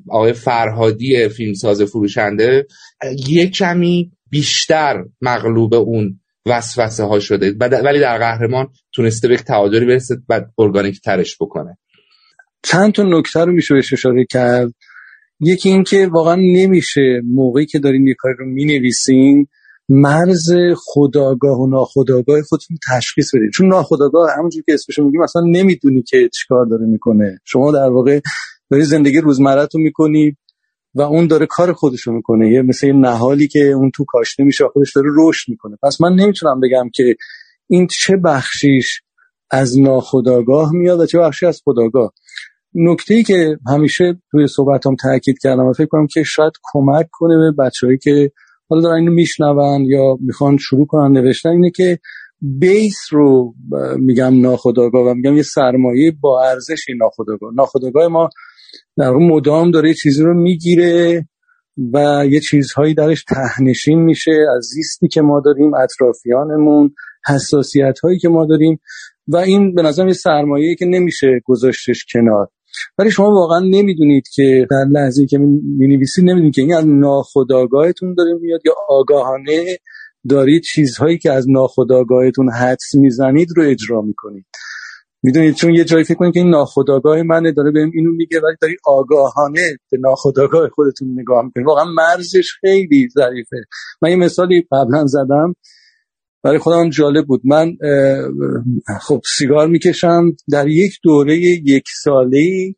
آقای 0.09 0.33
فرهادی 0.33 1.29
فیلمساز 1.29 1.81
فروشنده 1.81 2.67
یک 3.27 3.51
کمی 3.51 4.11
بیشتر 4.29 5.05
مغلوب 5.21 5.73
اون 5.73 6.19
وسوسه 6.45 7.03
ها 7.03 7.19
شده 7.19 7.51
ولی 7.59 7.99
در 7.99 8.17
قهرمان 8.17 8.67
تونسته 8.93 9.27
به 9.27 9.37
تعادلی 9.37 9.85
برسه 9.85 10.15
و 10.29 10.41
ارگانیک 10.57 11.01
ترش 11.01 11.37
بکنه. 11.41 11.77
چند 12.63 12.93
تا 12.93 13.03
نکته 13.03 13.39
رو 13.39 13.51
میشه 13.51 13.75
اشاره 13.75 14.25
کرد. 14.29 14.71
یکی 15.41 15.69
اینکه 15.69 16.07
واقعا 16.07 16.35
نمیشه 16.35 17.21
موقعی 17.25 17.65
که 17.65 17.79
دارین 17.79 18.07
یه 18.07 18.15
کاری 18.19 18.35
رو 18.39 18.45
می‌نویسین 18.45 19.47
مرز 19.89 20.49
خداگاه 20.75 21.59
و 21.59 21.67
ناخداگاه 21.67 22.41
خودتون 22.41 22.77
تشخیص 22.91 23.35
بدید 23.35 23.51
چون 23.53 23.67
ناخداگاه 23.67 24.29
همونجور 24.37 24.63
که 24.63 24.73
اسمش 24.73 24.99
میگیم 24.99 25.21
اصلا 25.21 25.41
نمی‌دونی 25.41 26.01
که 26.01 26.29
چیکار 26.33 26.65
داره 26.65 26.85
می‌کنه. 26.85 27.39
شما 27.45 27.71
در 27.71 27.89
واقع 27.89 28.19
داری 28.71 28.83
زندگی 28.83 29.21
روزمرهتو 29.21 29.79
می‌کنی 29.79 30.37
و 30.95 31.01
اون 31.01 31.27
داره 31.27 31.45
کار 31.45 31.73
خودش 31.73 32.01
رو 32.01 32.13
می‌کنه. 32.13 32.51
یه 32.51 32.61
مثل 32.61 32.91
نهالی 32.91 33.47
که 33.47 33.59
اون 33.59 33.91
تو 33.95 34.05
کاشته 34.07 34.43
میشه 34.43 34.63
خودش 34.73 34.95
داره 34.95 35.09
رشد 35.17 35.49
می‌کنه. 35.49 35.77
پس 35.83 36.01
من 36.01 36.13
نمی‌تونم 36.13 36.59
بگم 36.59 36.89
که 36.93 37.15
این 37.67 37.87
چه 37.87 38.17
بخشیش 38.17 39.01
از 39.51 39.79
ناخداگاه 39.79 40.71
میاد 40.73 40.99
و 40.99 41.05
چه 41.05 41.19
بخشی 41.19 41.45
از 41.45 41.61
خداگاه. 41.65 42.13
نکته 42.75 43.13
ای 43.13 43.23
که 43.23 43.57
همیشه 43.67 44.17
توی 44.31 44.47
صحبت 44.47 44.87
هم 44.87 44.95
تاکید 44.95 45.39
کردم 45.41 45.65
و 45.65 45.73
فکر 45.73 45.85
کنم 45.85 46.07
که 46.07 46.23
شاید 46.23 46.53
کمک 46.63 47.07
کنه 47.11 47.37
به 47.37 47.63
بچههایی 47.63 47.97
که 47.97 48.31
حالا 48.69 48.81
دارن 48.81 48.95
اینو 48.95 49.11
میشنون 49.11 49.85
یا 49.85 50.17
می‌خوان 50.21 50.57
شروع 50.57 50.85
کنن 50.85 51.17
نوشتن 51.17 51.49
اینه 51.49 51.69
که 51.69 51.99
بیس 52.41 52.97
رو 53.11 53.53
میگم 53.97 54.41
ناخداگاه 54.41 55.07
و 55.07 55.13
میگم 55.13 55.37
یه 55.37 55.43
سرمایه 55.43 56.13
با 56.21 56.43
ارزشی 56.43 56.93
ناخداگاه 56.93 57.53
ناخداگاه 57.53 58.07
ما 58.07 58.29
در 58.97 59.11
مدام 59.11 59.71
داره 59.71 59.93
چیزی 59.93 60.23
رو 60.23 60.41
می‌گیره 60.41 61.25
و 61.93 62.25
یه 62.29 62.39
چیزهایی 62.39 62.93
درش 62.93 63.23
تهنشین 63.23 63.99
میشه 63.99 64.31
از 64.57 64.63
زیستی 64.63 65.07
که 65.07 65.21
ما 65.21 65.41
داریم 65.45 65.73
اطرافیانمون 65.73 66.93
حساسیت 67.27 67.99
هایی 67.99 68.19
که 68.19 68.29
ما 68.29 68.45
داریم 68.45 68.79
و 69.27 69.37
این 69.37 69.75
به 69.75 69.81
نظرم 69.81 70.07
یه 70.07 70.13
سرمایه 70.13 70.75
که 70.75 70.85
نمیشه 70.85 71.27
گذاشتش 71.45 72.05
کنار. 72.13 72.47
ولی 72.97 73.11
شما 73.11 73.31
واقعا 73.31 73.59
نمی‌دونید 73.59 74.23
که 74.33 74.67
در 74.71 74.85
لحظه 74.91 75.25
که 75.25 75.37
می‌نویسید 75.77 76.25
نمی‌دونید 76.25 76.53
که 76.53 76.61
این 76.61 76.73
از 76.73 76.87
ناخداگاهتون 76.87 78.13
داره 78.13 78.33
میاد 78.33 78.61
یا 78.65 78.73
آگاهانه 78.89 79.77
دارید 80.29 80.61
چیزهایی 80.61 81.17
که 81.17 81.31
از 81.31 81.49
ناخداگاهتون 81.49 82.49
حدس 82.51 82.95
می‌زنید 82.95 83.47
رو 83.55 83.63
اجرا 83.63 84.01
می‌کنید. 84.01 84.45
می‌دونید؟ 85.23 85.55
چون 85.55 85.73
یه 85.73 85.83
جایی 85.83 86.03
فکر 86.03 86.15
کنید 86.15 86.33
که 86.33 86.39
این 86.39 86.49
ناخداگاه 86.49 87.21
منه 87.23 87.51
داره 87.51 87.71
بهم 87.71 87.91
اینو 87.93 88.11
میگه 88.11 88.39
ولی 88.39 88.55
داری 88.61 88.75
آگاهانه 88.85 89.77
به 89.91 89.97
ناخداگاه 89.97 90.69
خودتون 90.69 91.19
نگاه 91.19 91.45
می‌کنید. 91.45 91.67
واقعا 91.67 91.85
مرزش 91.85 92.51
خیلی 92.61 93.09
ظریفه 93.13 93.57
من 94.01 94.09
یه 94.09 94.15
مثالی 94.15 94.67
قبلا 94.71 95.05
زدم. 95.05 95.55
برای 96.43 96.57
خودم 96.57 96.89
جالب 96.89 97.25
بود. 97.25 97.41
من 97.45 97.77
خب 99.01 99.21
سیگار 99.37 99.67
می‌کشم. 99.67 100.31
در 100.51 100.67
یک 100.67 100.99
دوره 101.03 101.37
یک 101.37 101.83
ساله 102.03 102.75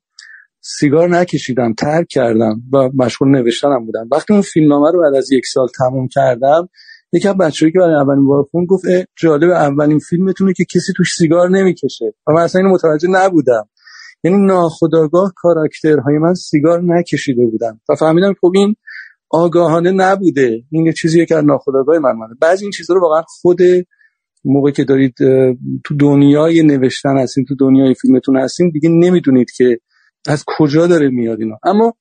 سیگار 0.61 1.09
نکشیدم 1.09 1.73
ترک 1.73 2.07
کردم 2.09 2.61
و 2.73 2.89
مشغول 2.93 3.27
نوشتنم 3.27 3.85
بودم. 3.85 4.07
وقتی 4.11 4.33
اون 4.33 4.41
فیلمنامه 4.41 4.91
رو 4.93 5.01
بعد 5.01 5.15
از 5.15 5.31
یک 5.31 5.43
سال 5.53 5.67
تموم 5.77 6.07
کردم 6.07 6.69
یکی 7.13 7.27
از 7.27 7.37
بچه‌ای 7.37 7.71
که 7.71 7.79
برای 7.79 7.95
اولین 7.95 8.27
بار 8.27 8.43
خون 8.51 8.65
گفت 8.65 8.85
جالب 9.17 9.49
اولین 9.49 9.99
فیلمتونه 9.99 10.53
که 10.53 10.65
کسی 10.65 10.93
توش 10.97 11.13
سیگار 11.17 11.49
نمی‌کشه. 11.49 12.13
و 12.27 12.31
من 12.33 12.41
اصلا 12.41 12.61
اینو 12.61 12.73
متوجه 12.73 13.07
نبودم. 13.11 13.69
یعنی 14.23 14.45
ناخداگاه 14.45 15.33
کاراکترهای 15.35 16.17
من 16.17 16.33
سیگار 16.33 16.81
نکشیده 16.83 17.45
بودم 17.45 17.79
و 17.89 17.95
فهمیدم 17.95 18.33
خب 18.41 18.51
این 18.55 18.75
آگاهانه 19.33 19.91
نبوده. 19.91 20.63
این 20.71 20.85
یه 20.85 20.93
چیزیه 20.93 21.25
که 21.25 21.35
از 21.35 21.43
ناخداگاه 21.45 21.99
من 21.99 22.11
مانده 22.11 22.35
بعضی 22.41 22.65
این 22.65 22.71
چیزا 22.71 22.93
رو 22.93 23.01
واقعا 23.01 23.21
خود 23.27 23.59
موقعی 24.45 24.73
که 24.73 24.83
دارید 24.83 25.13
تو 25.85 25.95
دنیای 25.99 26.63
نوشتن 26.63 27.17
هستین 27.17 27.45
تو 27.45 27.55
دنیای 27.55 27.93
فیلمتون 27.93 28.37
هستین 28.37 28.69
دیگه 28.69 28.89
نمی‌دونید 28.89 29.51
که 29.51 29.79
از 30.27 30.43
کجا 30.57 30.87
داره 30.87 31.09
میاد 31.09 31.39
اینا. 31.39 31.57
اما 31.63 31.93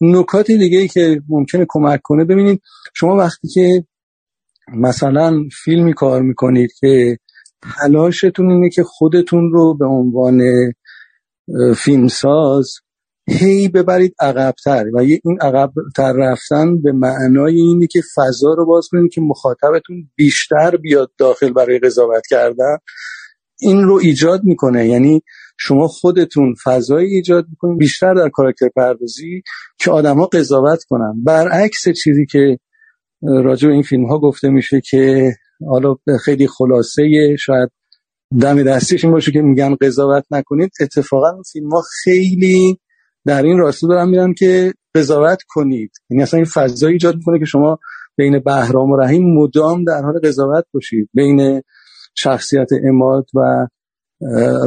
نکات 0.00 0.46
دیگه 0.46 0.78
ای 0.78 0.88
که 0.88 1.20
ممکنه 1.28 1.66
کمک 1.68 2.00
کنه 2.02 2.24
ببینید 2.24 2.60
شما 2.94 3.16
وقتی 3.16 3.48
که 3.48 3.84
مثلا 4.74 5.34
فیلمی 5.64 5.94
کار 5.94 6.22
می‌کنید 6.22 6.70
که 6.80 7.18
تلاشتون 7.80 8.50
اینه 8.50 8.70
که 8.70 8.82
خودتون 8.82 9.50
رو 9.52 9.74
به 9.74 9.86
عنوان 9.86 10.40
فیلمساز 11.76 12.70
هی 13.32 13.68
ببرید 13.68 14.14
عقبتر. 14.20 14.84
و 14.94 14.98
این 14.98 15.38
عقبتر 15.40 16.12
رفتن 16.12 16.82
به 16.82 16.92
معنای 16.92 17.60
اینه 17.60 17.86
که 17.86 18.00
فضا 18.14 18.54
رو 18.54 18.66
باز 18.66 18.88
کنید 18.90 19.12
که 19.12 19.20
مخاطبتون 19.20 20.10
بیشتر 20.16 20.76
بیاد 20.76 21.10
داخل 21.18 21.52
برای 21.52 21.78
قضاوت 21.78 22.22
کردن. 22.30 22.76
این 23.60 23.82
رو 23.82 23.94
ایجاد 23.94 24.40
می‌کنه. 24.44 24.88
یعنی 24.88 25.22
شما 25.58 25.88
خودتون 25.88 26.54
فضایی 26.64 27.14
ایجاد 27.14 27.46
می‌کنید 27.50 27.78
بیشتر 27.78 28.14
در 28.14 28.28
کاراکتر 28.28 28.68
پردازی 28.76 29.42
که 29.78 29.90
آدما 29.90 30.26
قضاوت 30.26 30.84
کنن. 30.88 31.14
برعکس 31.24 31.88
چیزی 31.88 32.26
که 32.26 32.58
راجع 33.22 33.68
این 33.68 33.82
فیلم 33.82 34.06
ها 34.06 34.18
گفته 34.18 34.48
میشه 34.48 34.80
که 34.90 35.32
حالا 35.68 35.96
خیلی 36.24 36.46
خلاصه 36.46 37.36
شاید 37.38 37.70
دم 38.40 38.62
دستیش 38.62 39.04
این 39.04 39.12
باشه 39.12 39.32
که 39.32 39.42
میگن 39.42 39.74
قضاوت 39.80 40.24
نکنید. 40.30 40.70
اتفاقا 40.80 41.42
فیلم 41.52 41.70
ها 41.70 41.82
خیلی 42.04 42.78
در 43.26 43.42
این 43.42 43.58
راستا 43.58 43.88
دارن 43.88 44.08
میرن 44.08 44.34
که 44.34 44.72
قضاوت 44.94 45.38
کنید. 45.48 45.90
یعنی 46.10 46.22
اصلا 46.22 46.38
این 46.38 46.48
فضایی 46.54 46.92
ایجاد 46.92 47.16
می‌کنه 47.16 47.38
که 47.38 47.44
شما 47.44 47.78
بین 48.16 48.38
بهرام 48.38 48.90
و 48.90 48.96
رحیم 48.96 49.34
مدام 49.34 49.84
در 49.84 50.02
حال 50.02 50.20
قضاوت 50.24 50.64
باشید. 50.74 51.10
بین 51.14 51.62
شخصیت 52.14 52.68
اماد 52.84 53.26
و 53.34 53.66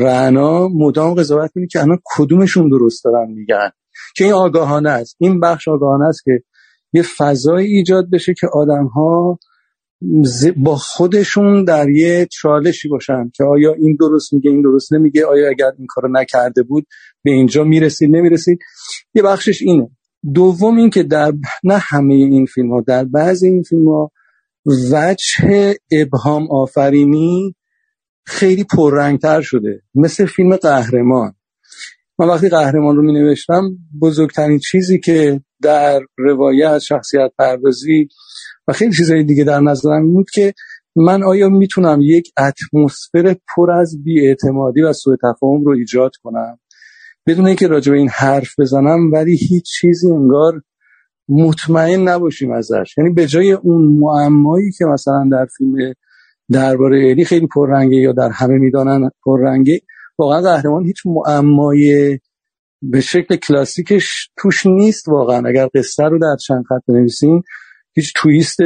رعنا 0.01 0.67
مدام 0.67 1.13
قضاوت 1.13 1.51
کنید 1.55 1.69
که 1.69 1.81
الان 1.81 1.99
کدومشون 2.05 2.69
درست 2.69 3.03
دارن 3.03 3.31
میگن. 3.31 3.69
که 4.15 4.23
این 4.23 4.33
آگاهانه 4.33 4.89
است. 4.89 5.15
این 5.19 5.39
بخش 5.39 5.67
آگاهانه 5.67 6.05
است 6.05 6.23
که 6.23 6.43
یه 6.93 7.03
فضایی 7.17 7.67
ایجاد 7.67 8.09
بشه 8.09 8.33
که 8.33 8.47
آدم 8.53 8.85
ها 8.85 9.39
با 10.57 10.75
خودشون 10.75 11.63
در 11.63 11.89
یه 11.89 12.27
چالشی 12.31 12.89
باشن 12.89 13.31
که 13.35 13.43
آیا 13.43 13.73
این 13.73 13.97
درست 13.99 14.33
میگه 14.33 14.51
این 14.51 14.61
درست 14.61 14.93
نمیگه 14.93 15.25
آیا 15.25 15.49
اگر 15.49 15.71
این 15.77 15.87
کارو 15.89 16.09
نکرده 16.11 16.63
بود 16.63 16.85
به 17.25 17.31
اینجا 17.31 17.63
می‌رسید 17.63 18.15
نمی‌رسید. 18.15 18.59
یه 19.13 19.23
بخشش 19.23 19.61
اینه. 19.61 19.89
دوم 20.33 20.77
این 20.77 20.89
که 20.89 21.03
در 21.03 21.33
نه 21.63 21.77
همه 21.77 22.13
این 22.13 22.45
فیلم 22.45 22.71
ها 22.71 22.81
در 22.87 23.03
بعضی 23.03 23.47
این 23.47 23.63
فیلم 23.63 23.87
ها 23.89 24.11
وجه 24.65 25.75
ابهام 25.91 26.47
آفرینی 26.51 27.55
خیلی 28.25 28.63
پررنگتر 28.63 29.41
شده. 29.41 29.81
مثل 29.95 30.25
فیلم 30.25 30.55
قهرمان. 30.55 31.33
من 32.19 32.27
وقتی 32.27 32.49
قهرمان 32.49 32.95
رو 32.95 33.01
می 33.01 33.13
نوشتم 33.13 33.77
بزرگترین 34.01 34.59
چیزی 34.59 34.99
که 34.99 35.41
در 35.61 35.99
روایت 36.17 36.79
شخصیت 36.79 37.31
پردازی 37.37 38.07
و 38.67 38.73
خیلی 38.73 38.93
چیزهای 38.93 39.23
دیگه 39.23 39.43
در 39.43 39.59
نظرم 39.59 40.13
بود 40.13 40.29
که 40.29 40.53
من 40.95 41.23
آیا 41.23 41.49
می‌تونم 41.49 41.99
یک 42.01 42.31
اتمسفر 42.37 43.35
پر 43.55 43.71
از 43.71 44.03
بیاعتمادی 44.03 44.81
و 44.81 44.93
سوء 44.93 45.15
تفاهم 45.15 45.63
رو 45.65 45.71
ایجاد 45.71 46.11
کنم؟ 46.23 46.59
بدون 47.27 47.47
اینکه 47.47 47.67
راجع 47.67 47.91
به 47.91 47.97
این 47.97 48.09
حرف 48.09 48.59
بزنم 48.59 49.11
ولی 49.11 49.37
هیچ 49.37 49.65
چیزی 49.79 50.11
انگار 50.11 50.61
مطمئن 51.29 52.07
نباشیم 52.09 52.51
ازش. 52.51 52.95
یعنی 52.97 53.09
به 53.09 53.27
جای 53.27 53.51
اون 53.51 53.99
معمایی 53.99 54.71
که 54.71 54.85
مثلا 54.85 55.29
در 55.31 55.47
فیلم 55.57 55.93
درباره 56.51 57.09
الی 57.09 57.25
خیلی 57.25 57.47
پررنگه 57.47 57.97
یا 57.97 58.11
در 58.11 58.29
همه 58.29 58.53
می‌دانن 58.53 59.09
پررنگه 59.25 59.81
واقعا 60.19 60.41
قهرمان 60.41 60.85
هیچ 60.85 60.97
معمای 61.05 62.19
به 62.81 63.01
شکل 63.01 63.35
کلاسیکش 63.35 64.29
توش 64.37 64.65
نیست 64.65 65.07
واقعا. 65.07 65.47
اگر 65.47 65.69
قصه 65.75 66.03
رو 66.03 66.19
در 66.19 66.35
چند 66.35 66.63
خط 66.69 66.81
بنویسین 66.87 67.43
هیچ 67.93 68.13
تویست 68.15 68.57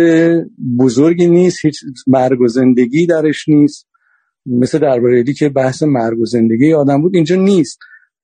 بزرگی 0.80 1.28
نیست 1.28 1.66
هیچ 1.66 1.80
مرگ 2.08 2.42
و 2.42 2.48
زندگی 2.48 3.06
درش 3.06 3.50
نیست. 3.50 3.88
مثل 4.46 4.80
درباره 4.80 5.24
که 5.24 5.50
بحث 5.50 5.84
مرگ 5.84 6.20
و 6.20 6.26
زندگی 6.26 6.74
آدم 6.74 7.02
بود 7.02 7.16
اینجا 7.16 7.36
نیست. 7.36 7.80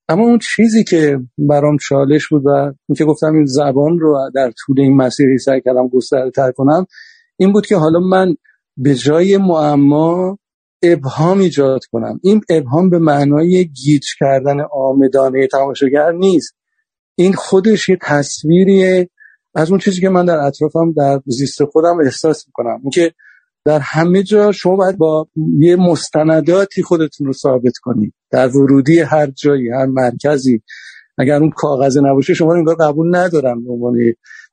اما 0.08 0.22
اون 0.22 0.38
چیزی 0.38 0.84
که 0.84 1.18
برام 1.38 1.76
چالش 1.88 2.28
بود 2.28 2.42
و 2.46 2.72
اینکه 2.88 3.04
گفتم 3.04 3.34
این 3.34 3.46
زبان 3.46 3.98
رو 3.98 4.30
در 4.34 4.52
طول 4.58 4.80
این 4.80 4.96
مسیر 4.96 5.26
سعی 5.38 5.60
کردم 5.60 5.88
گسترده 5.88 6.30
تر 6.30 6.52
کنم 6.52 6.86
این 7.36 7.52
بود 7.52 7.66
که 7.66 7.76
حالا 7.76 8.00
من 8.00 8.36
به 8.76 8.94
جای 8.94 9.36
معما 9.36 10.38
ابهام 10.82 11.38
ایجاد 11.38 11.80
کنم. 11.92 12.20
این 12.22 12.40
ابهام 12.50 12.90
به 12.90 12.98
معنای 12.98 13.68
گیج 13.68 14.04
کردن 14.20 14.56
آمدانه 14.72 15.46
تماشاگر 15.46 16.12
نیست. 16.12 16.56
این 17.14 17.32
خودش 17.32 17.88
یه 17.88 17.98
تصویریه 18.02 19.10
از 19.54 19.70
اون 19.70 19.78
چیزی 19.78 20.00
که 20.00 20.08
من 20.08 20.24
در 20.24 20.38
اطرافم 20.38 20.92
در 20.92 21.20
زیست 21.26 21.64
خودم 21.64 21.98
احساس 22.04 22.46
می‌کنم. 22.46 22.80
اینکه 22.82 23.12
در 23.64 23.78
همه 23.78 24.22
جا 24.22 24.52
شما 24.52 24.76
باید 24.76 24.98
با 24.98 25.28
یه 25.58 25.76
مستنداتی 25.76 26.82
خودتون 26.82 27.26
رو 27.26 27.32
ثابت 27.32 27.72
کنید 27.82 28.14
در 28.30 28.48
ورودی 28.48 29.00
هر 29.00 29.26
جایی 29.26 29.68
هر 29.68 29.86
مرکزی. 29.86 30.62
اگر 31.18 31.40
اون 31.40 31.50
کاغذ 31.50 31.98
نباشه 31.98 32.34
شما 32.34 32.54
رو 32.54 32.76
قبول 32.80 33.16
ندارم 33.16 33.64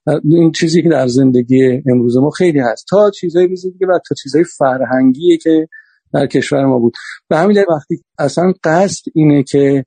به 0.06 0.22
این 0.24 0.52
چیزی 0.52 0.82
که 0.84 0.90
در 0.90 1.08
زندگی 1.08 1.82
امروز 1.92 2.18
ما 2.18 2.30
خیلی 2.30 2.60
هست. 2.60 2.86
تا 2.90 3.12
چیزایی 3.12 3.48
که 3.80 3.86
و 3.86 4.00
تا 4.10 4.16
چیزای 4.24 4.44
فرهنگیه 4.44 5.38
که 5.38 5.68
در 6.14 6.28
کشور 6.28 6.66
ما 6.66 6.80
بود. 6.80 6.94
به 7.30 7.38
همین 7.38 7.58
وقتی 7.70 8.04
اصلا 8.20 8.54
قصد 8.64 9.06
اینه 9.16 9.44
که 9.44 9.86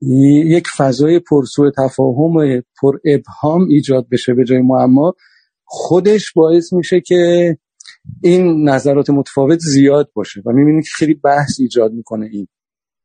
یک 0.00 0.68
فضای 0.76 1.18
پرسو 1.18 1.70
تفاهم 1.70 2.36
و 2.36 2.60
پر 2.82 2.98
ابهام 3.04 3.68
ایجاد 3.68 4.08
بشه 4.10 4.34
به 4.34 4.44
جای 4.44 4.62
معما 4.62 5.14
خودش 5.64 6.32
باعث 6.32 6.72
میشه 6.72 7.00
که 7.00 7.56
این 8.22 8.68
نظرات 8.68 9.10
متفاوت 9.10 9.58
زیاد 9.58 10.10
باشه. 10.14 10.42
و 10.46 10.52
می‌بینید 10.52 10.84
که 10.84 10.90
خیلی 10.94 11.14
بحث 11.14 11.60
ایجاد 11.60 11.92
می‌کنه 11.92 12.26
این. 12.32 12.48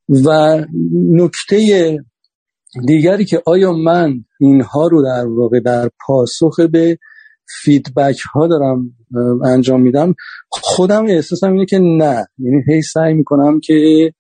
و 0.10 0.58
نکته 0.94 1.98
دیگری 2.88 3.26
که 3.26 3.42
آیا 3.46 3.74
من 3.74 4.14
اینها 4.40 4.88
رو 4.88 5.04
در 5.04 5.28
واقع 5.28 5.60
در 5.60 5.90
پاسخ 6.08 6.60
به 6.60 6.98
فیدبک 7.64 8.20
ها 8.34 8.48
دارم 8.48 8.96
انجام 9.46 9.82
میدم 9.82 10.16
خودم 10.50 11.06
احساسم 11.06 11.52
اینه 11.52 11.66
که 11.66 11.80
نه. 11.80 12.28
یعنی 12.38 12.64
هی 12.68 12.82
سعی 12.82 13.14
می‌کنم 13.14 13.60
که 13.60 14.12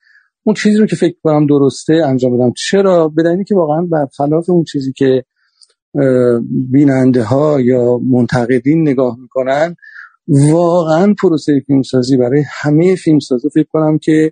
اون 0.43 0.55
چیزی 0.55 0.77
رو 0.77 0.85
که 0.85 0.95
فکر 0.95 1.15
کنم 1.23 1.47
درسته 1.47 1.93
انجام 1.93 2.37
بدم. 2.37 2.53
چرا؟ 2.57 3.07
بدنی 3.07 3.43
که 3.43 3.55
واقعا 3.55 3.81
برخلاف 3.81 4.49
اون 4.49 4.63
چیزی 4.63 4.93
که 4.93 5.23
بیننده 6.71 7.23
ها 7.23 7.61
یا 7.61 7.97
منتقدین 7.97 8.81
نگاه 8.81 9.17
می‌کنن 9.19 9.75
واقعا 10.27 11.13
پروسه 11.21 11.59
فیلمسازی 11.67 12.17
برای 12.17 12.43
همه 12.61 12.95
فیلمسازا 12.95 13.49
فکر 13.49 13.67
کنم 13.71 13.97
که 13.97 14.31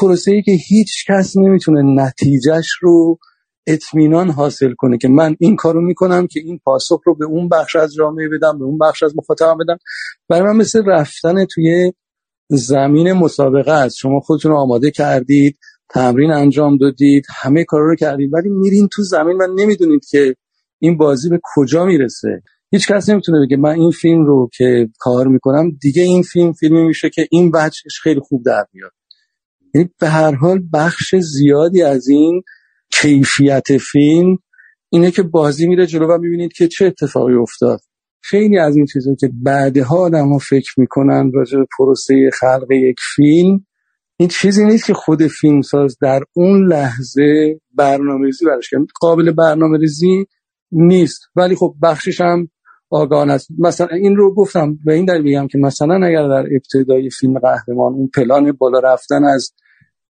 پروسه 0.00 0.30
ای 0.30 0.42
که 0.42 0.52
هیچ 0.52 1.04
کس 1.08 1.36
نمی‌تونه 1.36 1.82
نتیجهش 2.02 2.68
رو 2.80 3.18
اطمینان 3.66 4.30
حاصل 4.30 4.74
کنه 4.78 4.98
که 4.98 5.08
من 5.08 5.36
این 5.38 5.56
کارو 5.56 5.80
می‌کنم 5.80 6.26
که 6.26 6.40
این 6.40 6.60
پاسخ 6.64 7.00
رو 7.04 7.14
به 7.14 7.24
اون 7.24 7.48
بخش 7.48 7.76
از 7.76 7.94
جامعه 7.94 8.28
بدم 8.28 8.58
به 8.58 8.64
اون 8.64 8.78
بخش 8.78 9.02
از 9.02 9.12
مخاطبم 9.16 9.58
بدم. 9.58 9.78
برای 10.28 10.52
من 10.52 10.56
مثل 10.56 10.82
رفتن 10.86 11.44
توی 11.44 11.92
زمین 12.48 13.12
مسابقه 13.12 13.72
است. 13.72 13.96
شما 13.96 14.20
خودتون 14.20 14.52
رو 14.52 14.58
آماده 14.58 14.90
کردید 14.90 15.58
تمرین 15.88 16.30
انجام 16.30 16.76
دادید 16.76 17.24
همه 17.42 17.64
کار 17.64 17.80
رو 17.80 17.96
کردید 17.96 18.30
ولی 18.34 18.48
میرین 18.48 18.88
تو 18.92 19.02
زمین 19.02 19.36
و 19.36 19.46
نمی‌دونید 19.56 20.04
که 20.10 20.34
این 20.78 20.96
بازی 20.96 21.28
به 21.28 21.40
کجا 21.56 21.84
می‌رسه. 21.84 22.42
هیچ 22.70 22.88
کس 22.88 23.08
نمی‌تونه 23.08 23.46
بگه 23.46 23.56
من 23.56 23.70
این 23.70 23.90
فیلم 23.90 24.26
رو 24.26 24.50
که 24.56 24.88
کار 24.98 25.28
می‌کنم 25.28 25.70
دیگه 25.80 26.02
این 26.02 26.22
فیلم 26.22 26.52
فیلمی 26.52 26.82
میشه 26.82 27.10
که 27.10 27.28
این 27.30 27.50
بچش 27.50 28.00
خیلی 28.02 28.20
خوب 28.20 28.44
در 28.44 28.64
میاد. 28.72 28.90
یعنی 29.76 29.90
به 30.00 30.08
هر 30.08 30.34
حال 30.34 30.60
بخش 30.72 31.14
زیادی 31.16 31.82
از 31.82 32.08
این 32.08 32.42
کیفیت 32.90 33.78
فیلم 33.78 34.38
اینه 34.90 35.10
که 35.10 35.22
بازی 35.22 35.66
میره 35.66 35.86
جلو 35.86 36.06
و 36.06 36.18
می‌بینید 36.18 36.52
که 36.52 36.68
چه 36.68 36.86
اتفاقی 36.86 37.34
افتاد. 37.34 37.80
خیلی 38.22 38.58
از 38.58 38.76
این 38.76 38.86
چیزا 38.86 39.14
که 39.20 39.30
بعدها 39.42 39.98
آدم 39.98 40.32
ها 40.32 40.38
فکر 40.38 40.72
می‌کنن 40.76 41.30
راجع 41.34 41.58
به 41.58 41.66
پروسه 41.78 42.30
خلق 42.40 42.66
یک 42.70 42.96
فیلم 43.16 43.66
این 44.16 44.28
چیزی 44.28 44.64
نیست 44.64 44.86
که 44.86 44.94
خود 44.94 45.26
فیلمساز 45.26 45.96
در 46.00 46.20
اون 46.32 46.68
لحظه 46.72 47.60
برنامه 47.74 48.26
ریزی 48.26 48.44
برش 48.44 48.70
کرد 48.70 48.86
قابل 49.00 49.32
برنامه 49.32 49.78
ریزی 49.78 50.26
نیست. 50.72 51.20
ولی 51.36 51.54
خب 51.54 51.74
بخشش 51.82 52.20
هم 52.20 52.48
آگان 52.90 53.30
است. 53.30 53.48
مثلا 53.58 53.96
این 53.96 54.16
رو 54.16 54.34
گفتم 54.34 54.78
به 54.84 54.94
این 54.94 55.04
دلیل 55.04 55.22
میگم 55.22 55.46
که 55.48 55.58
مثلا 55.58 56.06
اگر 56.06 56.28
در 56.28 56.48
ابتدای 56.54 57.10
فیلم 57.10 57.38
قهرمان 57.38 57.92
اون 57.92 58.10
پلان 58.14 58.52
بالا 58.52 58.78
رفتن 58.78 59.24
از 59.24 59.52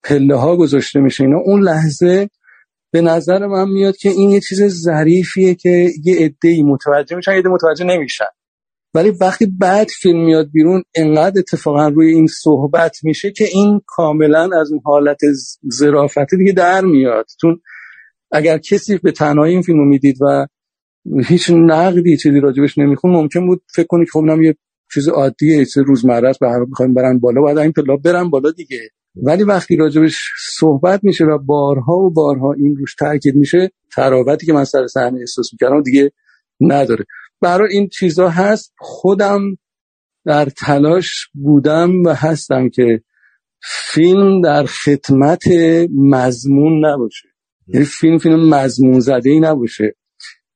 پله 0.08 0.36
ها 0.36 0.56
گذاشته 0.56 1.00
میشه 1.00 1.24
اینا 1.24 1.38
اون 1.38 1.62
لحظه 1.62 2.28
به 2.92 3.00
نظر 3.00 3.46
من 3.46 3.68
میاد 3.68 3.96
که 3.96 4.08
این 4.08 4.30
یه 4.30 4.40
چیز 4.40 4.62
ظریفیه 4.66 5.54
که 5.54 5.90
یه 6.04 6.16
عده 6.18 6.62
متوجه 6.62 7.16
میشن 7.16 7.32
یه 7.32 7.38
عده 7.38 7.48
متوجه 7.48 7.84
نمیشن. 7.84 8.24
ولی 8.94 9.10
وقتی 9.10 9.46
بعد 9.46 9.88
فیلم 10.02 10.24
میاد 10.24 10.50
بیرون 10.52 10.82
انقدر 10.94 11.38
اتفاقا 11.38 11.88
روی 11.88 12.14
این 12.14 12.26
صحبت 12.26 12.96
میشه 13.02 13.30
که 13.30 13.44
این 13.52 13.80
کاملا 13.86 14.50
از 14.60 14.72
اون 14.72 14.80
حالت 14.84 15.20
ظرافتی 15.72 16.36
دیگه 16.36 16.52
در 16.52 16.80
میاد. 16.80 17.26
چون 17.40 17.60
اگر 18.32 18.58
کسی 18.58 18.98
به 18.98 19.12
تنهایی 19.12 19.52
این 19.52 19.62
فیلمو 19.62 19.84
می‌دید 19.84 20.16
و 20.22 20.46
هیچ 21.24 21.50
نقدی 21.50 22.16
چیزی 22.16 22.40
راجبش 22.40 22.78
نمیخون 22.78 23.10
ممکن 23.10 23.46
بود 23.46 23.62
فکر 23.74 23.86
کنی 23.86 24.04
که 24.04 24.10
خب 24.12 24.42
یه 24.42 24.56
چیز 24.94 25.08
عادیه 25.08 25.64
چیز 25.64 25.78
روزمره 25.86 26.28
است 26.28 26.40
به 26.40 26.48
هر 26.48 26.58
می‌خوایم 26.68 26.94
برن 26.94 27.18
بالا 27.18 27.40
باید 27.40 27.58
این 27.58 27.72
پلا 27.72 27.96
برن 27.96 28.30
بالا 28.30 28.50
دیگه. 28.50 28.78
ولی 29.22 29.44
وقتی 29.44 29.76
راجبش 29.76 30.18
صحبت 30.58 31.00
میشه 31.02 31.24
و 31.24 31.38
بارها 31.38 31.92
و 31.92 32.10
بارها 32.10 32.52
این 32.52 32.76
روش 32.76 32.94
تاکید 32.94 33.36
میشه 33.36 33.70
تراوتی 33.92 34.46
که 34.46 34.52
من 34.52 34.64
سر 34.64 34.86
صحنه 34.86 35.20
احساس 35.20 35.52
می‌کردم 35.52 35.82
دیگه 35.82 36.12
نداره. 36.60 37.04
برای 37.40 37.72
این 37.72 37.88
چیزها 37.88 38.28
هست 38.28 38.74
خودم 38.78 39.40
در 40.24 40.44
تلاش 40.44 41.28
بودم 41.34 42.02
و 42.02 42.14
هستم 42.14 42.68
که 42.68 43.02
فیلم 43.62 44.40
در 44.40 44.64
خدمت 44.64 45.44
مضمون 45.94 46.86
نباشه. 46.86 47.28
یعنی 47.66 47.86
فیلم 47.86 48.18
فیلم 48.18 48.54
مضمون 48.54 49.00
زده 49.00 49.30
ای 49.30 49.40
نباشه. 49.40 49.94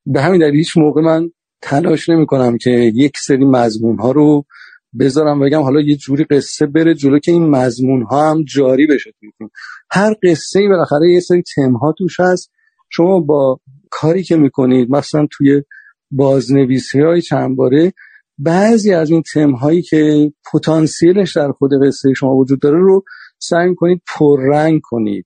به 0.05 0.21
همین 0.21 0.41
دلیل 0.41 0.55
هیچ 0.55 0.77
موقع 0.77 1.01
من 1.01 1.29
تلاش 1.61 2.09
نمی 2.09 2.25
کنم 2.25 2.57
که 2.57 2.69
یک 2.95 3.17
سری 3.17 3.45
مضمون 3.45 3.99
ها 3.99 4.11
رو 4.11 4.45
بذارم 4.99 5.39
بگم 5.39 5.61
حالا 5.61 5.81
یه 5.81 5.95
جوری 5.95 6.23
قصه 6.23 6.65
بره 6.65 6.93
جلو 6.93 7.19
که 7.19 7.31
این 7.31 7.49
مضمون 7.49 8.03
ها 8.03 8.31
هم 8.31 8.43
جاری 8.43 8.87
بشه 8.87 9.13
هر 9.91 10.15
قصه 10.23 10.59
ای 10.59 10.67
بالاخره 10.67 11.13
یه 11.13 11.19
سری 11.19 11.43
تم 11.55 11.73
ها 11.73 11.93
توش 11.97 12.19
هست. 12.19 12.51
شما 12.89 13.19
با 13.19 13.59
کاری 13.89 14.23
که 14.23 14.35
می‌کنید 14.35 14.91
مثلا 14.91 15.27
توی 15.31 15.63
بازنویسی 16.11 17.01
های 17.01 17.21
چند 17.21 17.55
باره 17.55 17.93
بعضی 18.37 18.93
از 18.93 19.09
این 19.09 19.23
تم 19.33 19.51
هایی 19.51 19.81
که 19.81 20.31
پتانسیلش 20.53 21.37
در 21.37 21.51
خود 21.51 21.71
قصه 21.85 22.13
شما 22.13 22.35
وجود 22.35 22.61
داره 22.61 22.79
رو 22.79 23.03
سعی 23.39 23.75
کنید 23.75 24.01
پررنگ 24.17 24.81
کنید. 24.83 25.25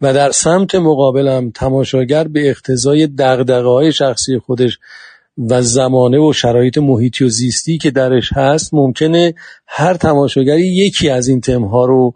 و 0.00 0.14
در 0.14 0.30
سمت 0.30 0.74
مقابلم 0.74 1.50
تماشاگر 1.50 2.28
به 2.28 2.50
اقتضای 2.50 3.06
دقدقه 3.06 3.68
های 3.68 3.92
شخصی 3.92 4.38
خودش 4.38 4.78
و 5.50 5.62
زمانه 5.62 6.18
و 6.18 6.32
شرایط 6.32 6.78
محیطی 6.78 7.24
و 7.24 7.28
زیستی 7.28 7.78
که 7.78 7.90
درش 7.90 8.32
هست 8.32 8.74
ممکنه 8.74 9.34
هر 9.66 9.94
تماشاگری 9.94 10.66
یکی 10.66 11.08
از 11.10 11.28
این 11.28 11.40
تمها 11.40 11.84
رو 11.84 12.14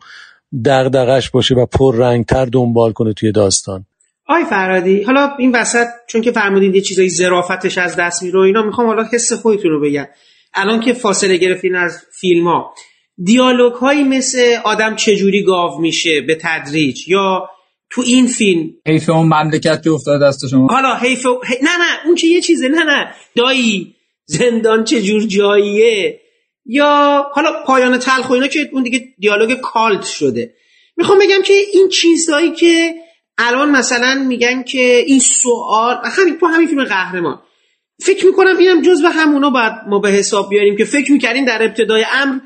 دغدغش 0.64 1.30
باشه 1.30 1.54
و 1.54 1.66
پررنگتر 1.66 2.44
دنبال 2.44 2.92
کنه 2.92 3.12
توی 3.12 3.32
داستان. 3.32 3.84
آی 4.28 4.44
فرادی 4.44 5.02
حالا 5.02 5.30
این 5.38 5.52
وسط 5.52 5.86
چون 6.06 6.20
که 6.20 6.32
فرمودید 6.32 6.74
یه 6.74 6.80
چیزای 6.80 7.10
ظرافتش 7.10 7.78
از 7.78 7.96
دست 7.96 8.22
میره 8.22 8.40
اینا 8.40 8.62
می‌خوام 8.62 8.86
حالا 8.86 9.04
حس 9.12 9.32
خودتون 9.32 9.70
رو 9.70 9.80
بگم. 9.80 10.06
الان 10.54 10.80
که 10.80 10.92
فاصله 10.92 11.36
گرفتین 11.36 11.76
از 11.76 11.98
فیلم 12.20 12.48
ها 12.48 12.74
دیالوگ 13.24 13.72
هایی 13.72 14.04
مثل 14.04 14.56
آدم 14.64 14.96
چجوری 14.96 15.42
گاو 15.42 15.80
میشه 15.80 16.20
به 16.20 16.38
تدریج 16.40 17.08
یا 17.08 17.48
تو 17.94 18.02
این 18.06 18.26
فیلم. 18.26 18.70
حیف 18.86 19.10
اون 19.10 19.26
مملکت 19.26 19.82
که 19.84 19.90
افتاد 19.90 20.22
دست 20.22 20.48
شما. 20.50 20.66
حالا 20.66 20.96
حیف 20.96 21.26
نه 21.26 21.78
نه 21.78 22.06
اون 22.06 22.14
که 22.14 22.26
یه 22.26 22.40
چیزه 22.40 22.68
نه 22.68 22.84
نه. 22.84 23.14
دایی. 23.36 23.94
زندان 24.26 24.84
چه 24.84 25.02
جور 25.02 25.22
جاییه؟ 25.22 26.20
یا 26.66 27.24
حالا 27.32 27.52
پایان 27.66 27.98
تلخ 27.98 28.30
و 28.30 28.32
اینا 28.32 28.46
که 28.46 28.70
اون 28.72 28.82
دیگه 28.82 29.08
دیالوگ 29.18 29.60
کالت 29.60 30.04
شده. 30.04 30.54
می‌خوام 30.96 31.18
بگم 31.18 31.42
که 31.42 31.54
این 31.72 31.88
چیزهایی 31.88 32.50
که 32.50 32.94
الان 33.38 33.70
مثلا 33.70 34.24
میگن 34.28 34.62
که 34.62 35.02
این 35.06 35.18
سوال 35.18 35.96
همین 36.04 36.38
تو 36.38 36.46
همین 36.46 36.68
فیلم 36.68 36.84
قهرمان. 36.84 37.42
فکر 38.00 38.26
می‌کنم 38.26 38.56
اینم 38.58 38.82
جز 38.82 39.02
به 39.02 39.10
همونا 39.10 39.50
باید 39.50 39.72
ما 39.88 39.98
به 39.98 40.08
حساب 40.08 40.50
بیاریم 40.50 40.76
که 40.76 40.84
فکر 40.84 41.12
می‌کردیم 41.12 41.44
در 41.44 41.62
ابتدای 41.62 42.04
امر 42.12 42.38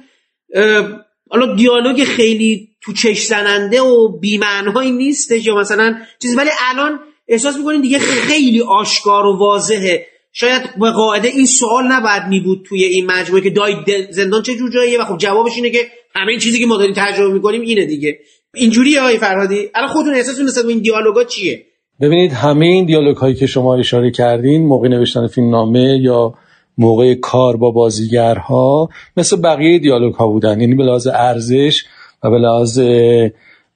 حالا 1.31 1.55
دیالوگ 1.55 2.05
خیلی 2.05 2.69
تو 2.83 2.93
چش 2.93 3.27
زننده 3.27 3.81
و 3.81 4.19
بیمعنهایی 4.19 4.93
نیستش 4.93 5.47
یا 5.47 5.55
مثلا 5.55 5.97
چیز 6.23 6.37
ولی 6.37 6.51
الان 6.71 6.99
احساس 7.29 7.57
می‌کنیم 7.57 7.81
دیگه 7.81 7.99
خیلی 7.99 8.61
آشکار 8.61 9.27
و 9.27 9.39
واضحه. 9.39 10.07
شاید 10.33 10.63
به 10.81 10.91
قاعده 10.91 11.29
این 11.29 11.47
سوال 11.47 11.85
نباید 11.93 12.23
می 12.29 12.41
بود 12.41 12.67
توی 12.69 12.85
این 12.85 13.07
مجموعه 13.07 13.43
که 13.43 13.51
دای 13.51 13.75
زندان 14.11 14.43
چه 14.43 14.55
جور 14.55 14.71
جاییه 14.71 15.01
و 15.01 15.05
خب 15.05 15.19
جوابش 15.19 15.57
اینه 15.57 15.71
که 15.71 15.79
همه 16.15 16.31
این 16.31 16.41
چیزی 16.41 16.59
که 16.59 16.67
ما 16.67 16.77
داریم 16.77 16.95
تجربه 16.97 17.35
می‌کنیم 17.35 17.61
اینه 17.61 17.85
دیگه. 17.85 18.19
اینجوریه 18.55 19.01
آقای 19.01 19.19
فرهادی؟ 19.19 19.69
الان 19.75 19.89
خودتون 19.89 20.15
احساس 20.15 20.41
نسبت 20.41 20.65
این 20.65 20.79
دیالوگا 20.79 21.25
چیه؟ 21.25 21.67
ببینید 22.01 22.33
همه 22.33 22.67
این 22.67 22.87
دیالوگ 22.87 23.17
هایی 23.17 23.35
که 23.35 23.47
شما 23.47 23.77
اشاره 23.77 24.11
کردین 24.11 24.67
موقع 24.67 24.89
نوشتن 24.89 25.27
فیلم 25.27 25.51
نامه 25.51 25.99
یا 26.03 26.35
موقع 26.79 27.15
کار 27.15 27.57
با 27.57 27.71
بازیگرها 27.71 28.89
مثل 29.17 29.41
بقیه 29.41 29.79
دیالوگ 29.79 30.15
ها 30.15 30.27
بودن. 30.27 30.61
یعنی 30.61 30.75
به 30.75 30.85
لحاظ 30.85 31.07
ارزش 31.07 31.85
و 32.23 32.31
به 32.31 32.39
لحاظ 32.39 32.81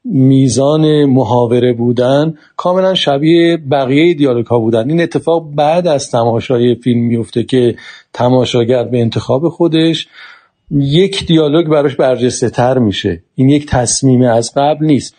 میزان 0.05 1.05
محاوره 1.05 1.72
بودن 1.72 2.34
کاملا 2.57 2.94
شبیه 2.94 3.57
بقیه 3.57 4.14
دیالوگ 4.14 4.46
ها 4.46 4.59
بودن. 4.59 4.90
این 4.90 5.01
اتفاق 5.01 5.55
بعد 5.55 5.86
از 5.86 6.11
تماشای 6.11 6.74
فیلم 6.74 7.01
میفته 7.01 7.42
که 7.42 7.76
تماشاگر 8.12 8.84
به 8.84 9.01
انتخاب 9.01 9.48
خودش 9.48 10.09
یک 10.70 11.26
دیالوگ 11.26 11.66
براش 11.66 11.94
برجسته 11.94 12.51
تر 12.51 12.78
میشه. 12.78 13.22
این 13.34 13.48
یک 13.48 13.66
تصمیم 13.66 14.22
از 14.22 14.53
قبل 14.57 14.86
نیست. 14.86 15.14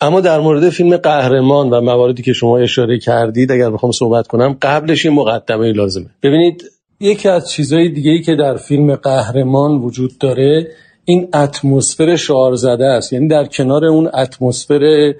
اما 0.00 0.20
در 0.20 0.40
مورد 0.40 0.70
فیلم 0.70 0.96
قهرمان 0.96 1.70
و 1.70 1.80
مواردی 1.80 2.22
که 2.22 2.32
شما 2.32 2.58
اشاره 2.58 2.98
کردید 2.98 3.52
اگر 3.52 3.70
بخوام 3.70 3.92
صحبت 3.92 4.26
کنم 4.26 4.56
قبلش 4.62 5.06
این 5.06 5.14
مقدمه 5.14 5.72
لازمه. 5.72 6.06
ببینید 6.22 6.64
یکی 7.02 7.28
از 7.28 7.50
چیزهای 7.50 7.88
دیگه 7.88 8.10
ای 8.10 8.20
که 8.20 8.34
در 8.34 8.56
فیلم 8.56 8.94
قهرمان 8.94 9.78
وجود 9.78 10.18
داره 10.18 10.68
این 11.04 11.28
اتمسفر 11.34 12.16
شعار 12.16 12.54
زده 12.54 12.86
است. 12.86 13.12
یعنی 13.12 13.28
در 13.28 13.44
کنار 13.44 13.84
اون 13.84 14.10
اتمسفر 14.14 15.14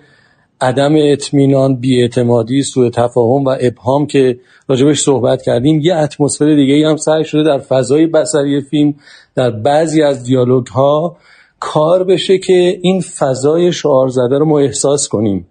عدم 0.61 0.93
اطمینان 0.97 1.77
بیاعتمادی 1.77 2.63
سوء 2.63 2.91
تفاهم 2.91 3.45
و 3.45 3.57
ابهام 3.61 4.07
که 4.07 4.39
راجبش 4.69 5.01
صحبت 5.01 5.43
کردیم 5.43 5.81
یه 5.81 5.97
اتمسفر 5.97 6.55
دیگه 6.55 6.89
هم 6.89 6.97
سعی 6.97 7.25
شده 7.25 7.43
در 7.43 7.59
فضای 7.59 8.07
بصری 8.07 8.61
فیلم 8.61 8.95
در 9.35 9.51
بعضی 9.51 10.03
از 10.03 10.25
دیالوگ 10.25 10.67
ها 10.67 11.17
کار 11.61 12.05
بشه 12.05 12.39
که 12.39 12.79
این 12.83 13.01
فضای 13.01 13.73
شعار 13.73 14.09
زده 14.09 14.39
رو 14.39 14.45
ما 14.45 14.59
احساس 14.59 15.09
کنیم. 15.09 15.47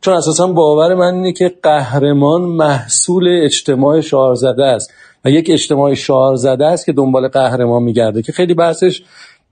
چون 0.00 0.14
اساسا 0.14 0.46
باور 0.46 0.94
من 0.94 1.14
اینه 1.14 1.32
که 1.32 1.52
قهرمان 1.62 2.42
محصول 2.42 3.28
اجتماع 3.44 4.00
شعار 4.00 4.34
زده 4.34 4.64
است. 4.64 4.92
و 5.24 5.30
یک 5.30 5.50
اجتماع 5.50 5.94
شعار 5.94 6.36
زده 6.36 6.66
است 6.66 6.86
که 6.86 6.92
دنبال 6.92 7.28
قهرمان 7.28 7.82
میگرده 7.82 8.22
که 8.22 8.32
خیلی 8.32 8.54
بحثش 8.54 9.02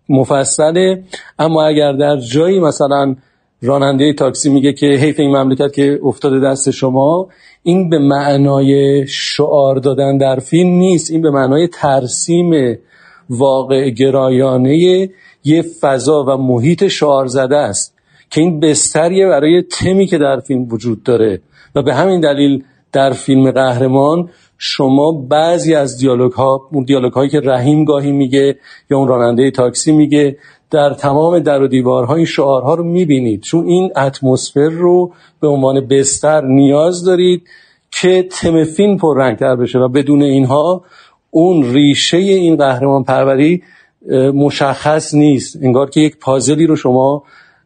مفصله. 0.08 1.02
اما 1.38 1.66
اگر 1.66 1.92
در 1.92 2.16
جایی 2.16 2.60
مثلا 2.60 3.16
راننده 3.62 4.12
تاکسی 4.12 4.50
میگه 4.50 4.72
که 4.72 4.86
حیف 4.86 5.20
این 5.20 5.36
مملکت 5.36 5.72
که 5.72 6.00
افتاده 6.04 6.40
دست 6.40 6.70
شما 6.70 7.28
این 7.62 7.90
به 7.90 7.98
معنای 7.98 9.06
شعار 9.06 9.76
دادن 9.76 10.18
در 10.18 10.38
فیلم 10.38 10.70
نیست. 10.70 11.10
این 11.10 11.22
به 11.22 11.30
معنای 11.30 11.68
ترسیم 11.68 12.78
واقع 13.30 13.90
گرایانه 13.90 15.08
یه 15.44 15.62
فضا 15.80 16.24
و 16.24 16.36
محیط 16.36 16.86
شعار 16.86 17.26
زده 17.26 17.56
است 17.56 17.94
که 18.30 18.40
این 18.40 18.60
بستریه 18.60 19.28
برای 19.28 19.62
تمی 19.62 20.06
که 20.06 20.18
در 20.18 20.40
فیلم 20.40 20.68
وجود 20.68 21.02
داره. 21.02 21.40
و 21.74 21.82
به 21.82 21.94
همین 21.94 22.20
دلیل 22.20 22.64
در 22.92 23.10
فیلم 23.10 23.50
قهرمان 23.50 24.28
شما 24.62 25.12
بعضی 25.12 25.74
از 25.74 25.98
دیالوگ 25.98 26.32
ها 26.32 26.68
اون 26.72 26.84
دیالوگ 26.84 27.12
هایی 27.12 27.30
که 27.30 27.40
رحیم 27.40 27.84
گاهی 27.84 28.12
میگه 28.12 28.58
یا 28.90 28.98
اون 28.98 29.08
راننده 29.08 29.50
تاکسی 29.50 29.92
میگه 29.92 30.36
در 30.70 30.94
تمام 30.94 31.38
در 31.38 31.62
و 31.62 31.68
دیوارها 31.68 32.14
این 32.14 32.24
شعارها 32.24 32.74
رو 32.74 32.84
می‌بینید. 32.84 33.42
چون 33.42 33.66
این 33.66 33.90
اتمسفر 33.96 34.68
رو 34.68 35.12
به 35.40 35.48
عنوان 35.48 35.86
بستر 35.86 36.44
نیاز 36.44 37.04
دارید 37.04 37.42
که 37.90 38.22
تم 38.30 38.64
فیلم 38.64 38.96
پررنگتر 38.96 39.56
بشه 39.56 39.78
و 39.78 39.88
بدون 39.88 40.22
اینها 40.22 40.84
اون 41.30 41.72
ریشه 41.72 42.16
این 42.16 42.56
قهرمان 42.56 43.04
پروری 43.04 43.62
مشخص 44.34 45.14
نیست. 45.14 45.58
انگار 45.62 45.90
که 45.90 46.00
یک 46.00 46.18
پازلی 46.18 46.66
رو 46.66 46.76
شما 46.76 47.22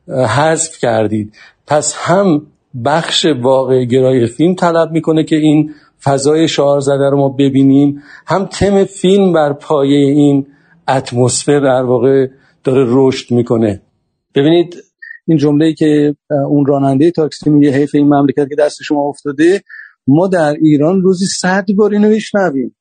حذف 0.09 0.79
کردید. 0.79 1.33
پس 1.67 1.95
هم 1.97 2.47
بخش 2.85 3.27
واقع 3.43 3.85
گرای 3.85 4.27
فیلم 4.27 4.55
طلب 4.55 4.91
می‌کنه 4.91 5.25
که 5.25 5.37
این 5.37 5.71
فضای 6.03 6.49
شعار 6.49 6.81
زده 6.81 7.11
رو 7.11 7.17
ما 7.17 7.29
ببینیم. 7.29 8.03
هم 8.27 8.45
تم 8.45 8.85
فیلم 8.85 9.33
بر 9.33 9.53
پایه 9.53 10.11
این 10.11 10.47
اتمسفر 10.89 11.61
در 11.61 11.83
واقع 11.83 12.27
داره 12.65 12.87
رشد 12.89 13.35
می‌کنه. 13.35 13.83
ببینید 14.35 14.77
این 15.27 15.39
جمله 15.39 15.75
که 15.75 16.17
اون 16.49 16.67
راننده 16.67 17.11
تاکسی 17.11 17.51
میگه 17.51 17.71
حیف 17.71 17.95
این 17.95 18.07
مملکت 18.07 18.49
که 18.49 18.55
دست 18.59 18.83
شما 18.83 19.09
افتاده 19.09 19.63
ما 20.07 20.29
در 20.29 20.55
ایران 20.63 21.03
روزی 21.03 21.27
صد 21.27 21.65
بار 21.77 21.93
اینو 21.93 22.09
میشنویم. 22.09 22.77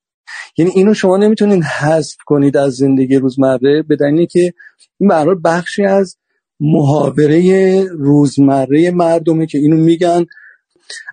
یعنی 0.57 0.71
اینو 0.75 0.93
شما 0.93 1.17
نمی‌تونین 1.17 1.63
حذف 1.63 2.15
کنید 2.25 2.57
از 2.57 2.73
زندگی 2.73 3.15
روزمره 3.15 3.83
به 3.87 3.95
دلیلی 3.95 4.27
که 4.27 4.53
این 4.99 5.09
برای 5.09 5.35
بخشی 5.45 5.83
از 5.83 6.17
محاوره 6.59 7.83
روزمره 7.83 8.91
مردمه 8.91 9.45
که 9.45 9.57
اینو 9.57 9.77
میگن 9.77 10.25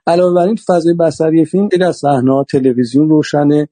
علاوه 0.07 0.35
بر 0.35 0.47
این 0.47 0.57
فضای 0.57 0.95
بصری 0.95 1.45
فیلم 1.45 1.69
خیلی 1.69 1.85
از 1.85 1.97
صحنه 1.97 2.45
تلویزیون 2.51 3.09
روشنه. 3.09 3.69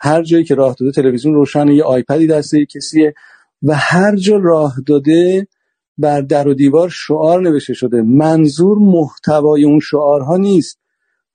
هر 0.00 0.22
جایی 0.22 0.44
که 0.44 0.54
راه 0.54 0.76
داده 0.80 0.92
تلویزیون 0.92 1.34
روشنه 1.34 1.74
یه 1.74 1.84
آیپدی 1.84 2.26
دسته 2.26 2.66
کسیه. 2.66 3.14
و 3.62 3.74
هر 3.74 4.16
جا 4.16 4.36
راه 4.36 4.74
داده 4.86 5.46
بر 5.98 6.20
در 6.20 6.48
و 6.48 6.54
دیوار 6.54 6.88
شعار 6.88 7.42
نوشته 7.42 7.74
شده. 7.74 8.02
منظور 8.02 8.78
محتوای 8.78 9.64
اون 9.64 9.80
شعارها 9.80 10.36
نیست. 10.36 10.78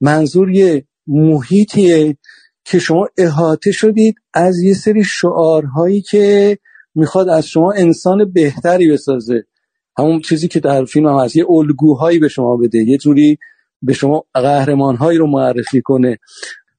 منظور 0.01 0.51
یه 0.51 0.85
محیطیه 1.07 2.17
که 2.65 2.79
شما 2.79 3.07
احاطه 3.17 3.71
شدید 3.71 4.15
از 4.33 4.59
یه 4.59 4.73
سری 4.73 5.03
شعارهایی 5.03 6.01
که 6.01 6.57
می‌خواد 6.95 7.29
از 7.29 7.47
شما 7.47 7.71
انسان 7.71 8.31
بهتری 8.31 8.91
بسازه. 8.91 9.43
همون 9.97 10.21
چیزی 10.21 10.47
که 10.47 10.59
در 10.59 10.85
فیلم 10.85 11.07
هم 11.07 11.19
هست. 11.19 11.35
یه 11.35 11.45
الگوهایی 11.49 12.19
به 12.19 12.27
شما 12.27 12.57
بده. 12.57 12.77
یه 12.77 12.97
جوری 12.97 13.37
به 13.83 13.93
شما 13.93 14.23
قهرمانهایی 14.33 15.17
رو 15.17 15.27
معرفی 15.27 15.81
کنه. 15.81 16.17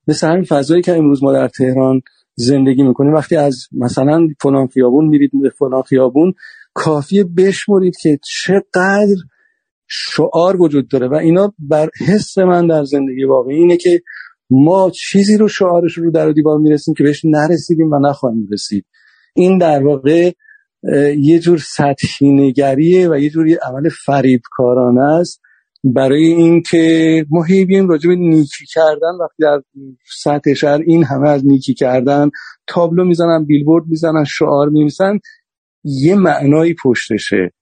مثل 0.08 0.28
همین 0.28 0.44
فضایی 0.44 0.82
که 0.82 0.96
امروز 0.96 1.22
ما 1.22 1.32
در 1.32 1.48
تهران 1.48 2.00
زندگی 2.34 2.82
می‌کنیم. 2.82 3.14
وقتی 3.14 3.36
از 3.36 3.66
مثلا 3.72 4.28
فلان 4.42 4.66
خیابون 4.66 5.08
میرید 5.08 5.30
به 5.42 5.50
فلان 5.50 5.82
خیابون 5.82 6.34
کافیه 6.74 7.24
بشمرید 7.24 7.96
که 8.02 8.18
چقدر 8.44 9.16
شعار 9.88 10.62
وجود 10.62 10.88
داره. 10.88 11.08
و 11.08 11.14
اینا 11.14 11.54
بر 11.58 11.88
حس 12.06 12.38
من 12.38 12.66
در 12.66 12.84
زندگی 12.84 13.24
واقعی 13.24 13.56
اینه 13.56 13.76
که 13.76 14.02
ما 14.50 14.90
چیزی 14.90 15.36
رو 15.36 15.48
شعارش 15.48 15.98
رو 15.98 16.10
در 16.10 16.30
دیوار 16.30 16.58
می‌رسیم 16.58 16.94
که 16.94 17.04
بهش 17.04 17.24
نرسیدیم 17.24 17.92
و 17.92 17.98
نخواهیم 17.98 18.48
رسید. 18.52 18.86
این 19.34 19.58
در 19.58 19.86
واقع 19.86 20.32
یه 21.18 21.38
جور 21.38 21.58
سطحی 21.58 22.32
نگریه 22.32 23.10
و 23.10 23.18
یه 23.18 23.30
جوری 23.30 23.54
عمل 23.54 23.88
فریبکارانه 24.06 25.02
است. 25.02 25.40
برای 25.84 26.24
اینکه 26.24 27.26
ما 27.30 27.42
هی 27.42 27.64
بیم 27.64 27.88
راجع 27.88 28.08
به 28.08 28.16
نیکی 28.16 28.66
کردن 28.66 29.12
وقتی 29.20 29.34
در 29.38 29.62
سطح 30.22 30.54
شهر 30.54 30.80
این 30.86 31.04
همه 31.04 31.28
از 31.28 31.46
نیکی 31.46 31.74
کردن 31.74 32.30
تابلو 32.66 33.04
می‌زنن 33.04 33.44
بیلبورد 33.44 33.84
می‌زنن 33.86 34.24
شعار 34.24 34.68
میمیسن 34.68 35.18
یه 35.84 36.14
معنایی 36.14 36.74
پشتشه. 36.84 37.52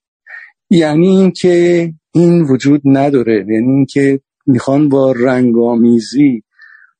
یعنی 0.70 1.06
اینکه 1.06 1.92
این 2.14 2.42
وجود 2.42 2.82
نداره. 2.84 3.34
یعنی 3.34 3.72
اینکه 3.72 4.20
می‌خوان 4.46 4.88
با 4.88 5.12
رنگامیزی 5.12 6.42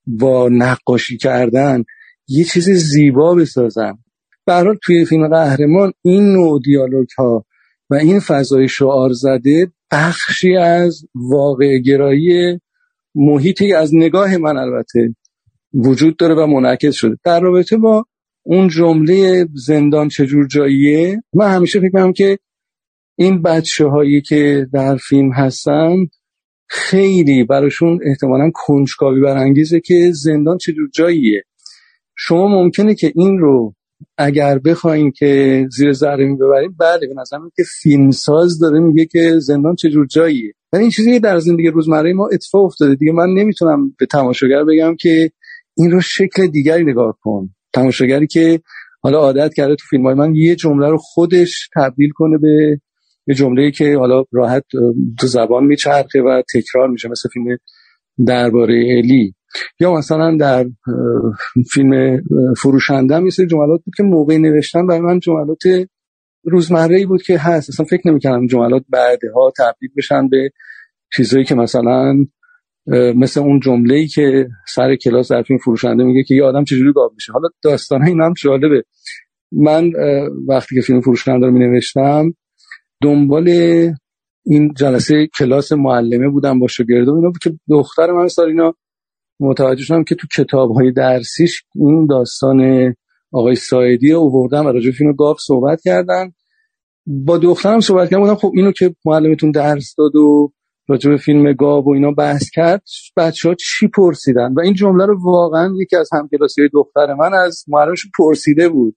با 0.07 0.49
نقاشی 0.53 1.17
کردن 1.17 1.85
یه 2.29 2.45
چیز 2.45 2.71
زیبا 2.71 3.35
بسازن. 3.35 3.99
برای 4.47 4.77
توی 4.83 5.05
فیلم 5.05 5.29
قهرمان 5.29 5.93
این 6.03 6.33
نوع 6.33 6.61
دیالوگ 6.65 7.09
ها 7.19 7.45
و 7.91 7.95
این 7.95 8.21
فضای 8.21 8.69
شعار 8.69 9.13
زده 9.13 9.73
بخشی 9.93 10.57
از 10.57 11.05
واقع 11.15 11.79
گرایی 11.79 12.61
محیطی 13.15 13.73
از 13.73 13.91
نگاه 13.95 14.37
من 14.37 14.57
البته 14.57 15.15
وجود 15.75 16.17
داره 16.17 16.35
و 16.35 16.47
منعکس 16.47 16.95
شده. 16.95 17.17
در 17.25 17.41
رابطه 17.41 17.77
با 17.77 18.05
اون 18.43 18.69
جمله 18.69 19.47
زندان 19.55 20.09
چجور 20.09 20.47
جاییه 20.47 21.23
من 21.35 21.55
همیشه 21.55 21.81
فکر 21.81 21.91
کنم 21.91 22.13
که 22.13 22.39
این 23.17 23.43
بچه 23.43 23.87
هایی 23.87 24.21
که 24.21 24.67
در 24.73 24.97
فیلم 24.97 25.33
هستن 25.33 25.97
خیلی 26.69 27.45
براشون 27.45 27.99
احتمالا 28.07 28.51
کنجکاوی 28.55 29.21
برانگیزه 29.21 29.81
که 29.81 30.11
زندان 30.15 30.59
چجور 30.59 30.89
جاییه. 30.95 31.43
شما 32.17 32.49
ممکنه 32.49 32.95
که 32.95 33.13
این 33.17 33.39
رو 33.39 33.75
اگر 34.19 34.59
بخوایم 34.59 35.11
که 35.11 35.65
زیر 35.77 35.93
ذره 35.93 36.35
ببریم 36.35 36.77
بله 36.81 37.07
به 37.07 37.15
نظرم 37.21 37.51
که 37.57 37.63
فیلمساز 37.83 38.59
داره 38.59 38.81
میگه 38.81 39.07
که 39.07 39.39
زندان 39.39 39.75
چجور 39.75 40.07
جاییه. 40.07 40.53
ولی 40.73 40.83
این 40.83 40.91
چیزی 40.91 41.21
در 41.21 41.39
زندگی 41.39 41.69
روزمره 41.69 42.13
ما 42.13 42.29
اتفاق 42.33 42.65
افتاده. 42.65 42.95
دیگه 42.95 43.13
من 43.13 43.29
نمی‌تونم 43.29 43.95
به 43.99 44.07
تماشاگر 44.07 44.65
بگم 44.65 44.97
که 45.01 45.31
این 45.77 45.91
رو 45.91 46.01
شکل 46.01 46.47
دیگری 46.47 46.85
نگاه 46.85 47.19
کن. 47.21 47.49
تماشاگری 47.73 48.27
که 48.27 48.61
حالا 49.03 49.19
عادت 49.19 49.55
کرده 49.55 49.75
تو 49.75 49.85
فیلم 49.91 50.07
های 50.07 50.15
من 50.15 50.35
یه 50.35 50.57
جمله 50.57 50.89
رو 50.89 50.99
خودش 50.99 51.69
تبدیل 51.77 52.11
کنه 52.15 52.39
به 52.39 52.81
یه 53.27 53.35
جمله 53.35 53.71
که 53.71 53.97
حالا 53.97 54.25
راحت 54.33 54.65
تو 55.21 55.27
زبان 55.27 55.65
میچرخه 55.65 56.23
و 56.23 56.43
تکرار 56.55 56.89
میشه 56.89 57.09
مثل 57.09 57.29
فیلم 57.33 57.59
درباره 58.27 58.75
الی. 58.99 59.35
یا 59.81 59.93
مثلا 59.93 60.37
در 60.37 60.67
فیلم 61.71 62.23
فروشنده 62.57 63.19
مثل 63.19 63.47
جملات 63.47 63.81
بود 63.85 63.95
که 63.97 64.03
موقع 64.03 64.37
نوشتن 64.37 64.87
برای 64.87 65.01
من 65.01 65.19
جملات 65.19 65.63
روزمره 66.45 66.97
ای 66.97 67.07
بود 67.07 67.23
که 67.23 67.39
هست. 67.39 67.69
اصلا 67.69 67.87
فکر 67.87 68.11
نمی‌کردم 68.11 68.47
جملات 68.47 68.85
بعدها 68.89 69.53
تبدیل 69.59 69.91
بشن 69.97 70.29
به 70.29 70.51
چیزایی 71.17 71.45
که 71.45 71.55
مثلا 71.55 72.15
مثل 73.17 73.41
اون 73.41 73.61
جمله 73.61 73.95
ای 73.95 74.07
که 74.07 74.49
سر 74.69 74.97
کلاس 74.97 75.33
در 75.33 75.43
فیلم 75.43 75.59
فروشنده 75.59 76.05
میگه 76.05 76.23
که 76.23 76.35
یه 76.35 76.45
آدم 76.45 76.65
چجوری 76.65 76.93
گاو 76.93 77.11
میشه. 77.15 77.33
حالا 77.33 77.49
داستان 77.63 78.07
این 78.07 78.21
هم 78.21 78.33
جالبه. 78.43 78.83
من 79.53 79.93
وقتی 80.49 80.75
که 80.75 80.81
فیلم 80.81 81.01
فروشنده 81.01 81.47
رو 81.47 81.53
می 81.53 81.59
نوشتم 81.59 82.35
دنبال 83.03 83.49
این 84.45 84.75
جلسه 84.77 85.29
کلاس 85.39 85.73
معلمه 85.73 86.29
بودم 86.29 86.59
با 86.59 86.67
شاگردم 86.67 87.15
اینا 87.15 87.29
بود 87.29 87.39
که 87.43 87.53
دختر 87.69 88.13
من 88.13 88.29
اینا 88.47 88.75
متوجه 89.43 89.83
شدم 89.83 90.05
که 90.05 90.15
تو 90.15 90.27
کتاب 90.37 90.71
های 90.71 90.93
درسیش 90.93 91.63
این 91.75 92.07
داستان 92.07 92.95
آقای 93.33 93.55
سایدی 93.55 94.13
رو 94.13 94.49
و 94.53 94.55
راجع 94.55 94.91
فیلم 94.91 95.13
گاف 95.13 95.39
صحبت 95.41 95.81
کردن. 95.85 96.33
با 97.07 97.39
دخترم 97.39 97.81
صحبت 97.81 98.11
کردم 98.11 98.23
بودم 98.23 98.35
خب 98.35 98.53
اینو 98.55 98.73
که 98.73 98.95
معلمتون 99.05 99.51
درس 99.51 99.95
داد 99.99 100.17
و 100.17 100.53
راجع 100.89 101.11
به 101.11 101.17
فیلم 101.17 101.53
گاب 101.53 101.87
و 101.87 101.95
اینا 101.95 102.11
بحث 102.11 102.51
کرد 102.51 102.83
بچه 103.17 103.49
ها 103.49 103.55
چی 103.55 103.89
پرسیدن؟ 103.89 104.55
و 104.57 104.61
این 104.61 104.75
جمله 104.75 105.07
رو 105.07 105.19
واقعا 105.23 105.73
یکی 105.77 105.97
از 105.97 106.09
همکلاسی 106.13 106.61
های 106.61 106.71
دختر 106.73 107.15
من 107.15 107.35
از 107.35 107.65
معلمش 107.69 108.07
پرسیده 108.19 108.69
بود 108.69 108.97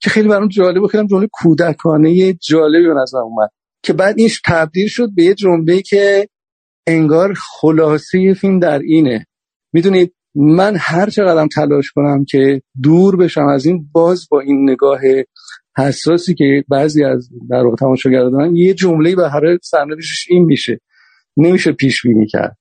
که 0.00 0.10
خیلی 0.10 0.28
برام 0.28 0.48
جالب 0.48 0.82
و 0.82 0.86
خیلی 0.86 1.06
جمله 1.06 1.28
کودکانه 1.32 2.32
جالبی 2.32 2.86
به 2.86 2.94
نظر 2.94 3.18
اومد. 3.18 3.50
که 3.82 3.92
بعد 3.92 4.18
این 4.18 4.28
تبدیل 4.46 4.88
شد 4.88 5.08
به 5.14 5.22
یه 5.22 5.34
جمله 5.34 5.82
که 5.82 6.28
انگار 6.86 7.34
خلاصه 7.34 8.34
فیلم 8.34 8.58
در 8.58 8.78
اینه. 8.78 9.26
می‌دونید 9.72 10.14
من 10.34 10.76
هر 10.80 11.10
چقدرم 11.10 11.48
تلاش 11.48 11.90
کنم 11.90 12.24
که 12.24 12.62
دور 12.82 13.16
بشم 13.16 13.46
از 13.46 13.66
این 13.66 13.88
باز 13.92 14.28
با 14.30 14.40
این 14.40 14.70
نگاه 14.70 15.00
حساسی 15.78 16.34
که 16.34 16.64
بعضی 16.68 17.04
از 17.04 17.28
در 17.50 17.62
واقع 17.62 17.76
تماشاگران 17.76 18.32
دارن 18.32 18.56
یه 18.56 18.74
جمله 18.74 19.16
به 19.16 19.30
هر 19.30 19.58
سرنوشتش 19.62 20.26
این 20.28 20.44
میشه. 20.44 20.80
نمیشه 21.36 21.72
پیش 21.72 22.02
بینی 22.02 22.26
کرد. 22.26 22.56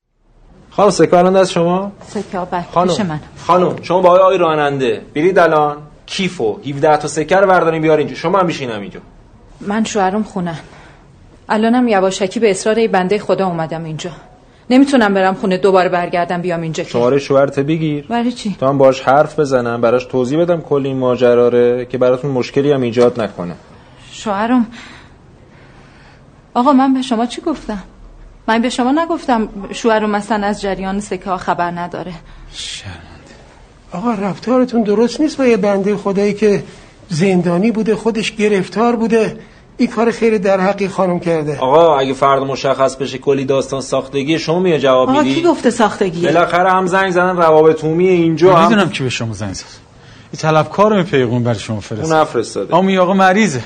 خانم 0.70 0.90
سکه 0.90 1.18
الان 1.18 1.34
دست 1.34 1.52
شما؟ 1.52 1.92
سکه 2.08 2.38
بله 2.52 2.62
خانم. 2.62 3.08
من. 3.08 3.20
خانم 3.38 3.82
شما 3.82 4.02
با 4.02 4.10
آقای 4.10 4.38
راننده 4.38 5.02
برید 5.16 5.40
الان 5.40 5.78
کیفو 6.06 6.54
17 6.54 6.98
تا 6.98 7.08
سکه 7.08 7.36
رو 7.36 7.48
بردارین 7.48 7.82
بیار 7.82 7.98
اینجا. 7.98 8.16
شما 8.16 8.40
هم 8.40 8.48
بشینم 8.48 8.82
اینجا. 8.82 9.00
من 9.62 9.84
شوهرم 9.84 10.24
خونم 10.24 10.60
الانم 11.50 11.88
یواشکی 11.88 12.40
به 12.40 12.50
اصرار 12.50 12.88
بنده 12.88 13.18
خدا 13.20 13.48
اومدم 13.48 13.84
اینجا. 13.84 14.12
نمی‌تونم 14.70 15.14
برم 15.14 15.34
خونه 15.34 15.58
دوباره 15.58 15.90
برگردم 15.90 16.42
بیام 16.42 16.62
اینجا 16.62 16.84
شماره 16.84 17.20
شوهرت 17.20 17.60
بگیر. 17.60 18.06
برای 18.08 18.32
چی؟ 18.32 18.56
تا 18.60 18.72
من 18.72 18.78
باش 18.78 19.02
حرف 19.02 19.40
بزنم 19.40 19.82
براش 19.82 20.06
توضیح 20.06 20.40
بدم 20.40 20.62
کلی 20.62 20.88
این 20.88 20.98
ماجرا 20.98 21.84
که 21.84 21.98
براتون 21.98 22.32
مشکلی 22.32 22.72
هم 22.72 22.82
ایجاد 22.82 23.22
نکنه. 23.22 23.56
شوهرم 24.12 24.68
آقا 26.54 26.74
من 26.74 26.94
به 26.94 27.02
شما 27.02 27.26
چی 27.26 27.42
گفتم؟ 27.42 27.84
من 28.48 28.62
به 28.62 28.70
شما 28.70 28.92
نگفتم 28.92 29.50
شوهرم 29.72 30.10
مثلا 30.10 30.48
از 30.48 30.62
جریان 30.62 31.00
سکه 31.00 31.30
ها 31.30 31.38
خبر 31.38 31.72
نداره. 31.72 32.14
شرمنده. 32.54 33.36
آقا 33.92 34.14
رفتارتون 34.14 34.84
درست 34.84 35.22
نیست 35.22 35.38
با 35.38 35.46
یه 35.46 35.58
بنده 35.58 35.96
خدایی 35.96 36.34
که 36.34 36.64
زندانی 37.10 37.72
بوده 37.72 37.96
خودش 37.96 38.36
گرفتار 38.36 38.96
بوده. 38.96 39.38
این 39.78 39.88
کار 39.88 40.12
خیلی 40.12 40.40
در 40.40 40.60
حقی 40.60 40.88
خانم 40.88 41.20
کرده. 41.20 41.60
آقا 41.60 41.98
اگه 41.98 42.14
فرد 42.14 42.42
مشخص 42.44 42.96
بشه 42.96 43.18
کلی 43.18 43.46
داستان 43.46 43.82
ساختگی 43.82 44.40
شما 44.40 44.60
میاد 44.60 44.80
جواب 44.80 45.10
میدی؟ 45.10 45.20
آقا 45.20 45.30
کی 45.30 45.42
گفته 45.42 45.70
ساختگیه 45.70 46.32
بالاخره 46.32 46.72
هم 46.72 46.88
زنگ 46.88 47.12
زدن 47.12 47.38
روابط 47.38 47.84
عمومی 47.84 48.08
اینجا 48.08 48.56
هم 48.56 48.70
می‌دونم 48.70 48.90
کی 48.90 49.04
به 49.04 49.10
شما 49.10 49.34
زنگ 49.34 49.54
زد. 49.54 49.66
این 50.32 50.40
طلبکار 50.40 51.04
پیغون 51.04 51.44
برای 51.44 51.60
شما 51.60 51.80
فرستاد. 51.80 52.12
اون 52.12 52.22
نفرستاده 52.22 52.76
اما 52.76 53.02
آقا 53.02 53.14
مریضه. 53.14 53.62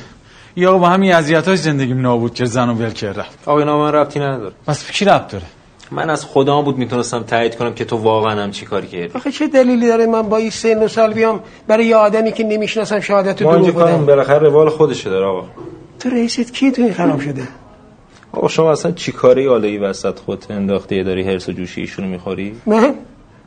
آقا 0.68 0.78
با 0.78 0.88
همین 0.88 1.14
اذیتاش 1.14 1.60
زندگی 1.60 1.94
نابود 1.94 2.34
کرد 2.34 2.48
زنو 2.48 2.74
ول 2.74 2.90
کرد 2.90 3.20
رفت. 3.20 3.38
آقا 3.46 3.60
اینا 3.60 3.78
من 3.80 3.92
ربطی 3.92 4.20
نداره. 4.20 4.54
بس 4.68 4.92
کی 4.92 5.06
ربط 5.06 5.32
داره؟ 5.32 5.46
من 5.92 6.10
از 6.10 6.26
خدا 6.26 6.62
بود 6.62 6.78
می‌تونستم 6.78 7.24
تایید 7.24 7.56
کنم 7.56 7.74
که 7.74 7.86
تو 7.86 7.98
واقعا 7.98 8.44
هم 8.44 8.52
چی 8.52 8.66
کاری 8.66 8.88
کردی. 8.88 9.12
آخه 9.16 9.32
چه 9.32 9.48
دلیلی 9.48 9.88
داره 9.88 10.06
من 10.06 10.22
با 10.22 10.38
این 10.38 10.50
سن 10.50 10.84
و 10.84 10.88
سال 10.88 11.14
بیام؟ 11.14 11.40
برای 11.68 11.86
یه 11.86 11.96
آدمی 11.96 12.32
که 12.32 12.44
نمی‌شناسم 12.44 13.00
شهادت 13.00 13.36
دروغ 13.36 13.76
بدم 13.76 14.06
بالاخره 14.06 14.40
روال 14.40 14.70
خودشه 14.70 15.10
داره 15.10 15.26
آقا. 15.26 15.44
تو 16.00 16.10
رئیست 16.10 16.54
کی 16.54 16.72
تو 16.72 16.82
این 16.82 16.94
خراب 16.94 17.20
شده؟ 17.20 17.48
آقا 18.32 18.48
شما 18.48 18.72
اصلا 18.72 18.92
چی 18.92 19.12
کاری 19.12 19.48
آلایی 19.48 19.78
وسط 19.78 20.20
خودت 20.20 20.52
انداخته 20.52 21.04
داری 21.04 21.24
هرس 21.24 21.50
و 21.50 21.52
جوشی 21.52 21.82
ایشونو 21.82 22.08
می‌خوری؟ 22.08 22.56
من؟ 22.66 22.94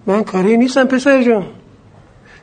من 0.07 0.24
کاری 0.24 0.57
نیستم 0.57 0.84
پسر 0.84 1.22
جون. 1.22 1.46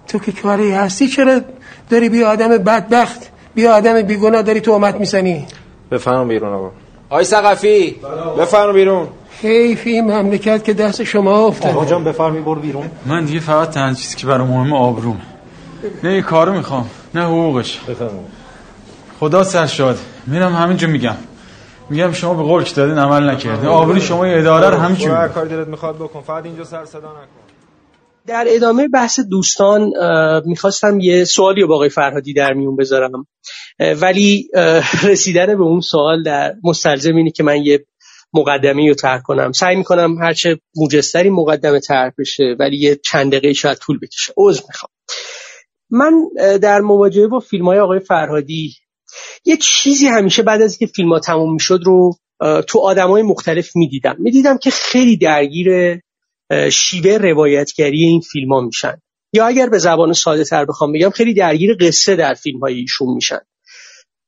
تو 0.08 0.20
که 0.20 0.32
کاری 0.32 0.72
هستی 0.72 1.08
چرا 1.08 1.42
داری 1.90 2.10
بی 2.10 2.24
آدم 2.24 2.48
بدبخت 2.48 3.30
بی 3.56 3.68
آدم 3.68 4.02
بیگناه 4.02 4.42
داری 4.42 4.62
تو 4.62 4.72
امت 4.72 4.96
می‌زنی؟ 4.96 5.46
بفرم 5.92 6.28
بیرون 6.28 6.54
آقا. 6.54 6.72
آی 7.10 7.24
سقفی 7.24 7.96
بفرم 8.40 8.74
بیرون. 8.74 9.08
حیف 9.42 9.88
این 9.88 10.12
مملکت 10.12 10.64
که 10.64 10.74
دست 10.74 11.04
شما 11.04 11.48
افتاد. 11.48 11.72
آقا 11.72 11.86
جان 11.86 12.04
بفرمی 12.04 12.42
برو 12.42 12.62
بیرون. 12.62 12.86
من 13.06 13.26
دیگه 13.26 13.40
فقط 13.40 13.70
تنها 13.70 13.94
چیزی 13.94 14.16
که 14.16 14.28
برای 14.28 14.48
مهم 14.48 14.74
آبروم 14.74 15.22
نه 16.04 16.10
این 16.10 16.22
کارو 16.22 16.54
می‌خوام 16.54 16.90
نه 17.16 17.26
حقوقش. 17.26 17.80
بفرم 17.80 18.10
خدا 19.20 19.44
سر 19.44 19.66
شاد. 19.66 19.98
میرم 20.28 20.56
همینجا 20.56 20.88
میگم. 20.88 21.16
میگم 21.90 22.12
شما 22.12 22.34
به 22.34 22.44
قول 22.44 22.64
دادین 22.76 22.98
عمل 22.98 23.30
نکردین. 23.30 23.66
آبروی 23.66 24.02
شما 24.02 24.26
اداره 24.26 24.70
رو 24.70 24.78
همینجوری 24.78 25.12
هر 25.12 25.28
کاری 25.28 25.50
دلت 25.50 25.68
می‌خواد 25.68 25.96
بکن. 25.96 26.22
فقط 26.22 26.46
اینجا 26.46 26.64
سر 26.64 26.86
صدا 26.86 27.12
نکن. 27.12 27.28
در 28.28 28.46
ادامه 28.48 28.88
بحث 28.88 29.20
دوستان 29.20 29.92
می‌خواستم 30.46 31.00
یه 31.00 31.26
سوالی 31.26 31.62
رو 31.62 31.68
با 31.68 31.76
آقای 31.76 31.90
فرهادی 31.90 32.34
در 32.34 32.54
میون 32.54 32.76
بذارم. 32.76 33.28
ولی 34.02 34.50
رسیدن 35.04 35.46
به 35.46 35.64
اون 35.64 35.82
سوال 35.82 36.24
در 36.24 36.54
مستلزم 36.64 37.16
اینه 37.16 37.32
که 37.32 37.44
من 37.44 37.58
یه 37.64 37.86
مقدمه 38.34 38.88
رو 38.88 38.94
ترک 38.94 39.24
کنم. 39.24 39.52
سعی 39.52 39.76
می‌کنم 39.76 40.18
هرچه 40.18 40.60
موجستری 40.76 41.30
مقدمه 41.30 41.80
ترک 41.80 42.14
بشه 42.20 42.56
ولی 42.60 42.78
یه 42.78 42.96
چند 42.96 43.32
دقیقه 43.32 43.54
شاید 43.54 43.78
طول 43.78 44.00
بکشه. 44.00 44.34
عذر 44.38 44.62
می‌خوام. 44.68 44.92
من 45.90 46.14
در 46.58 46.80
مواجهه 46.80 47.28
با 47.28 47.40
فیلم 47.40 47.66
های 47.66 47.80
آقای 47.80 48.00
فرهادی 48.00 48.76
یه 49.46 49.58
چیزی 49.58 50.08
همیشه 50.08 50.44
بعد 50.44 50.62
از 50.62 50.72
اینکه 50.72 50.94
فیلم 50.96 51.14
ها 51.14 51.20
تموم 51.20 51.54
می‌شد 51.54 51.80
رو 51.84 52.16
تو 52.68 52.80
آدم 52.80 53.08
های 53.08 53.24
مختلف 53.24 53.76
می‌دیدم. 53.76 54.16
می‌دیدم 54.20 54.58
که 54.58 54.72
خیلی 54.72 55.18
درگیر 55.18 56.00
شیوه 56.72 57.18
روایتگری 57.18 58.04
این 58.04 58.22
فیلم 58.22 58.54
ها 58.54 58.62
میشن. 58.62 59.02
یا 59.34 59.48
اگر 59.48 59.70
به 59.70 59.78
زبان 59.78 60.14
ساده 60.14 60.44
تر 60.44 60.66
بخوام 60.66 60.92
بگم 60.92 61.10
خیلی 61.10 61.34
درگیر 61.34 61.78
قصه 61.80 62.16
در 62.16 62.34
فیلم 62.34 62.60
های 62.60 62.76
ایشون 62.76 63.14
میشن. 63.14 63.40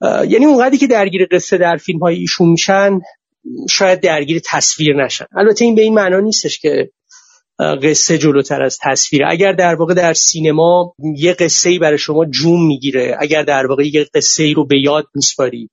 یعنی 0.02 0.46
اونقدری 0.46 0.78
که 0.78 0.88
درگیر 0.88 1.28
قصه 1.32 1.58
در 1.58 1.78
فیلم 1.78 2.00
های 2.00 2.16
ایشون 2.16 2.50
میشن 2.50 3.00
شاید 3.70 4.00
درگیر 4.00 4.42
تصویر 4.46 5.04
نشن. 5.06 5.26
البته 5.36 5.66
این 5.66 5.76
به 5.76 5.82
این 5.82 5.94
معنا 5.94 6.20
نیستش 6.20 6.60
که 6.60 6.90
قصه 7.62 8.18
جلوتر 8.18 8.64
از 8.64 8.78
تصویر 8.82 9.22
اگر 9.28 9.54
در 9.54 9.76
واقع 9.76 9.94
در 9.94 10.14
سینما 10.14 10.94
یه 11.18 11.34
قصه 11.34 11.70
ای 11.70 11.80
برای 11.80 11.98
شما 11.98 12.26
جون 12.26 12.68
می‌گیره 12.68 13.18
اگر 13.20 13.44
در 13.44 13.68
واقع 13.68 13.84
یه 13.88 14.08
قصه 14.14 14.44
ای 14.44 14.54
رو 14.54 14.66
به 14.66 14.80
یاد 14.80 15.06
میسپارید 15.16 15.70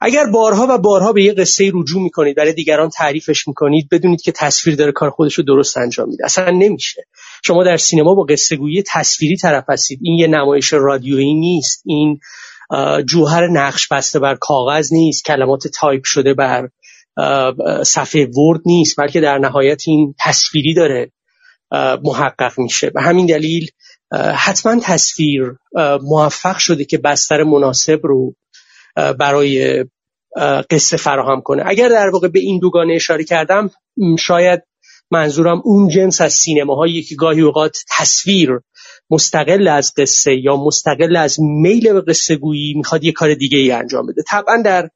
اگر 0.00 0.26
بارها 0.32 0.66
و 0.70 0.78
بارها 0.78 1.12
به 1.12 1.24
یه 1.24 1.32
قصه 1.32 1.70
رجوع 1.74 2.02
می‌کنید 2.02 2.36
برای 2.36 2.52
دیگران 2.52 2.88
تعریفش 2.88 3.48
می‌کنید 3.48 3.88
بدونید 3.90 4.22
که 4.22 4.32
تصویر 4.32 4.76
داره 4.76 4.92
کار 4.92 5.10
خودش 5.10 5.34
رو 5.34 5.44
درست 5.44 5.76
انجام 5.76 6.08
میده. 6.08 6.24
اصلا 6.24 6.50
نمیشه. 6.50 7.02
شما 7.44 7.64
در 7.64 7.76
سینما 7.76 8.14
با 8.14 8.22
قصه 8.22 8.56
گویی 8.56 8.82
تصویری 8.86 9.36
طرف 9.36 9.64
هستید. 9.68 9.98
این 10.02 10.18
یه 10.18 10.26
نمایش 10.26 10.72
رادیویی 10.72 11.34
نیست. 11.34 11.82
این 11.86 12.20
جوهر 13.06 13.48
نقش 13.48 13.88
بسته 13.88 14.18
بر 14.18 14.36
کاغذ 14.40 14.92
نیست. 14.92 15.24
کلمات 15.24 15.68
تایپ 15.68 16.04
شده 16.04 16.34
بر 16.34 16.68
صفحه 17.84 18.26
ورد 18.26 18.60
نیست 18.66 19.00
بلکه 19.00 19.20
در 19.20 19.38
نهایت 19.38 19.82
این 19.86 20.14
تصویری 20.24 20.74
داره 20.74 21.12
محقق 22.04 22.52
میشه. 22.58 22.90
به 22.90 23.02
همین 23.02 23.26
دلیل 23.26 23.70
حتما 24.34 24.80
تصویر 24.82 25.42
موفق 26.02 26.58
شده 26.58 26.84
که 26.84 26.98
بستر 26.98 27.42
مناسب 27.42 28.00
رو 28.02 28.34
برای 28.96 29.84
قصه 30.70 30.96
فراهم 30.96 31.40
کنه. 31.40 31.62
اگر 31.66 31.88
در 31.88 32.08
واقع 32.12 32.28
به 32.28 32.40
این 32.40 32.58
دوگانه 32.58 32.94
اشاره 32.94 33.24
کردم 33.24 33.70
شاید 34.18 34.62
منظورم 35.10 35.62
اون 35.64 35.88
جنس 35.88 36.20
از 36.20 36.32
سینماهایی 36.32 37.02
که 37.02 37.14
گاهی 37.14 37.40
اوقات 37.40 37.78
تصویر 37.98 38.60
مستقل 39.10 39.68
از 39.68 39.92
قصه 39.96 40.36
یا 40.36 40.56
مستقل 40.56 41.16
از 41.16 41.36
میل 41.40 41.92
به 41.92 42.00
قصه 42.00 42.36
گویی 42.36 42.74
می‌خواد 42.76 43.04
یه 43.04 43.12
کار 43.12 43.34
دیگه 43.34 43.58
ای 43.58 43.70
انجام 43.70 44.06
بده. 44.06 44.22
طبعا 44.28 44.62
در 44.64 44.88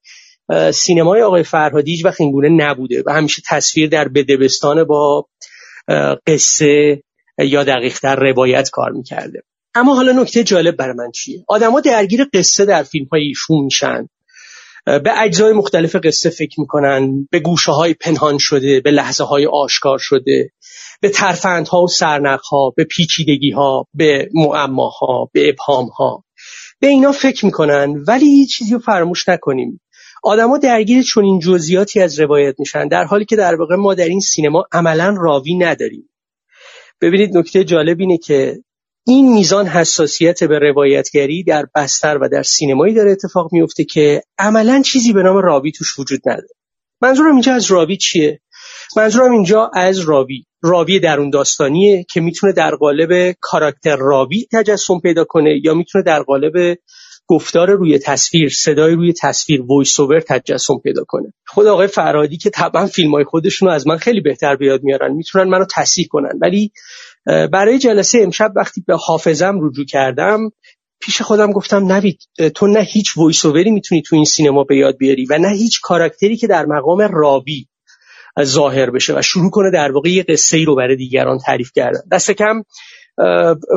سینمای 0.73 1.23
آقای 1.23 1.43
فرهادی 1.43 1.91
هیچ 1.91 2.05
وقت 2.05 2.21
اینگونه 2.21 2.49
نبوده 2.49 3.03
و 3.07 3.11
همیشه 3.11 3.43
تصویر 3.47 3.89
در 3.89 4.09
بدبستان 4.09 4.85
با 4.85 5.27
قصه 6.27 7.03
یا 7.39 7.65
دقیقتر 7.65 8.17
روایت 8.17 8.71
کار 8.71 8.91
می‌کرده. 8.91 9.43
اما 9.75 9.95
حالا 9.95 10.13
نکته 10.13 10.45
جالب 10.45 10.77
برای 10.77 10.95
من 10.97 11.11
چیه؟ 11.11 11.45
آدما 11.49 11.81
درگیر 11.81 12.27
قصه 12.35 12.65
در 12.65 12.83
فیلم 12.83 13.07
های 13.13 13.23
ایشون 13.23 13.65
میشن 13.65 14.09
به 14.87 15.23
اجزای 15.23 15.53
مختلف 15.53 15.97
قصه 15.97 16.31
فکر 16.31 16.61
می‌کنن 16.61 17.29
به 17.31 17.41
گوشه 17.41 17.73
های 17.73 17.95
پنهان 17.95 18.39
شده 18.39 18.81
به 18.81 18.91
لحظه 18.91 19.25
های 19.25 19.47
آشکار 19.47 19.99
شده 19.99 20.51
به 21.01 21.09
ترفندها 21.09 21.83
و 21.83 21.89
سرنخها 21.89 22.73
به 22.77 22.85
پیچیدگی 22.85 23.51
ها 23.51 23.87
به 23.95 24.29
معماها 24.35 25.31
به 25.33 25.49
ابهام 25.49 25.87
ها 25.87 26.25
به 26.81 26.87
اینا 26.87 27.13
فکر 27.13 27.45
می‌کنن 27.45 28.05
ولی 28.09 28.47
چیزی 28.47 28.73
رو 28.73 28.79
فراموش 28.79 29.29
نکنیم. 29.29 29.81
آدما 30.25 30.59
درگیر 30.59 31.03
چنین 31.03 31.39
جزئیاتی 31.39 32.01
از 32.01 32.20
روایت 32.20 32.55
میشن 32.59 32.89
در 32.89 33.05
حالی 33.05 33.25
که 33.25 33.37
در 33.37 33.55
واقع 33.55 33.77
ما 33.77 33.95
در 33.95 34.09
این 34.09 34.20
سینما 34.20 34.64
عملا 34.72 35.14
راوی 35.18 35.55
نداریم. 35.55 36.09
ببینید 37.01 37.37
نکته 37.37 37.64
جالب 37.64 38.01
اینه 38.01 38.18
که 38.18 38.62
این 39.07 39.33
میزان 39.33 39.66
حساسیت 39.66 40.45
به 40.45 40.59
روایتگری 40.59 41.45
در 41.45 41.66
بستر 41.75 42.18
و 42.18 42.29
در 42.29 42.43
سینمایی 42.43 42.95
داره 42.95 43.11
اتفاق 43.11 43.53
میفته 43.53 43.85
که 43.85 44.22
عملا 44.39 44.83
چیزی 44.83 45.12
به 45.12 45.22
نام 45.22 45.37
راوی 45.37 45.72
توش 45.72 45.99
وجود 45.99 46.20
نداره. 46.27 46.49
منظورم 47.01 47.33
اینجا 47.33 47.53
از 47.53 47.70
راوی 47.70 47.97
چیه؟ 47.97 48.41
منظورم 48.97 49.33
اینجا 49.33 49.70
از 49.75 49.99
راوی. 49.99 50.45
راوی 50.62 51.01
درون 51.01 51.31
داستانیه 51.31 52.05
که 52.11 52.20
می‌تونه 52.20 52.53
در 52.53 52.75
قالب 52.75 53.35
کاراکتر 53.41 53.97
راوی 53.97 54.47
تجسم 54.53 55.01
پیدا 55.01 55.25
کنه 55.25 55.61
یا 55.64 55.75
می‌تونه 55.75 56.05
در 56.05 56.22
قالب 56.22 56.79
گفتار 57.27 57.70
روی 57.70 57.99
تصویر 57.99 58.49
صدای 58.49 58.95
روی 58.95 59.12
تصویر 59.12 59.62
voice 59.62 60.01
over 60.01 60.21
تجسم 60.20 60.79
پیدا 60.79 61.05
کنه. 61.09 61.33
خود 61.47 61.66
آقای 61.66 61.87
فرادی 61.87 62.37
که 62.37 62.51
طبعا 62.51 62.87
فیلم 62.87 63.14
های 63.14 63.25
خودشون 63.25 63.68
از 63.68 63.87
من 63.87 63.97
خیلی 63.97 64.20
بهتر 64.20 64.57
بیاد 64.57 64.83
میارن 64.83 65.12
می‌تونن 65.12 65.49
منو 65.51 65.64
تصحیح 65.75 66.07
کنن. 66.11 66.39
ولی 66.43 66.72
برای 67.27 67.79
جلسه 67.79 68.18
امشب 68.22 68.53
وقتی 68.57 68.85
به 68.87 68.97
حافظم 68.97 69.59
رجوع 69.62 69.85
کردم 69.85 70.51
پیش 71.01 71.22
خودم 71.22 71.53
گفتم 71.53 71.93
نوید 71.93 72.18
تو 72.55 72.66
نه 72.66 72.81
هیچ 72.81 73.16
voice 73.17 73.45
over 73.45 73.65
ی 73.65 73.71
می‌تونی 73.70 74.03
تو 74.03 74.16
این 74.16 74.25
سینما 74.25 74.64
به 74.64 74.77
یاد 74.77 74.97
بیاری 74.97 75.27
و 75.31 75.39
نه 75.39 75.49
هیچ 75.49 75.81
کاراکتری 75.83 76.37
که 76.37 76.47
در 76.47 76.66
مقام 76.66 77.01
راوی 77.01 77.66
ظاهر 78.43 78.91
بشه 78.91 79.18
و 79.18 79.22
شروع 79.22 79.51
کنه 79.51 79.70
در 79.70 79.93
واقع 79.93 80.09
یه 80.11 80.22
قصه 80.22 80.57
ای 80.57 80.64
رو 80.64 80.77
برای 80.77 80.97
دیگران 80.97 81.39
تعریف 81.39 81.70
کردن. 81.75 82.01
دست 82.12 82.31
کم 82.31 82.62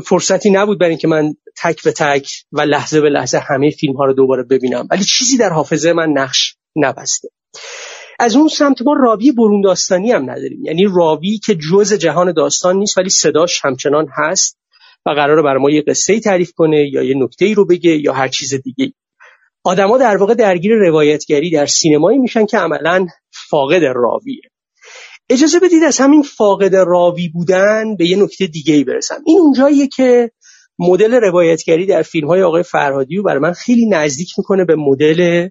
فرصتی 0.06 0.50
نبود 0.50 0.80
برای 0.80 0.90
اینکه 0.90 1.08
من 1.08 1.34
تک 1.64 1.84
به 1.84 1.92
تک 1.92 2.30
و 2.52 2.62
لحظه 2.62 3.02
به 3.02 3.10
لحظه 3.10 3.38
همه 3.38 3.70
فیلم 3.70 3.96
ها 3.96 4.06
رو 4.06 4.14
دوباره 4.14 4.44
ببینم. 4.44 4.88
ولی 4.92 5.04
چیزی 5.04 5.38
در 5.38 5.50
حافظه 5.50 5.94
من 5.94 6.10
نقش 6.10 6.56
نبسته. 6.76 7.30
از 8.20 8.36
اون 8.36 8.48
سمت 8.48 8.82
ما 8.82 8.94
راوی 8.94 9.32
برون 9.32 9.62
داستانی 9.62 10.12
هم 10.12 10.30
نداریم. 10.30 10.66
یعنی 10.66 10.86
راوی 10.96 11.38
که 11.38 11.56
جز 11.56 11.94
جهان 11.94 12.32
داستان 12.32 12.76
نیست 12.76 12.98
ولی 12.98 13.10
صداش 13.10 13.66
همچنان 13.66 14.08
هست 14.18 14.58
و 15.06 15.10
قراره 15.10 15.42
برای 15.42 15.62
ما 15.62 15.70
یه 15.70 15.82
قصه 15.82 16.20
تعریف 16.20 16.52
کنه 16.52 16.90
یا 16.94 17.04
یه 17.04 17.16
نکته 17.18 17.46
ای 17.46 17.54
رو 17.54 17.66
بگه 17.66 17.92
یا 17.92 18.14
هر 18.14 18.28
چیز 18.28 18.54
دیگه 18.54 18.94
آدما 19.64 19.98
در 19.98 20.18
واقع 20.18 20.34
درگیر 20.34 20.72
روایتگری 20.74 21.52
در 21.52 21.66
سینمایی 21.66 22.18
میشن 22.18 22.46
که 22.46 22.58
عملا 22.58 23.08
فاقد 23.50 23.84
راویه. 23.84 24.42
اجازه 25.30 25.60
بدید 25.60 25.84
از 25.84 25.98
همین 25.98 26.24
فاقد 26.24 26.76
راوی 26.76 27.30
بودن 27.30 27.96
به 27.96 28.08
یه 28.08 28.18
نکته 28.18 28.48
دیگه 28.48 28.74
ای 28.74 28.84
برسم. 28.84 29.22
این 29.26 29.40
اونجاییه 29.40 29.88
که 29.88 30.32
مدل 30.80 31.14
روایتگری 31.14 31.86
در 31.86 32.02
فیلم 32.02 32.28
های 32.28 32.44
آقای 32.44 32.64
فرهادی 32.64 33.16
رو 33.16 33.24
برای 33.24 33.40
من 33.40 33.54
خیلی 33.54 33.86
نزدیک 33.86 34.30
می‌کنه 34.38 34.66
به 34.66 34.76
مدل 34.76 35.50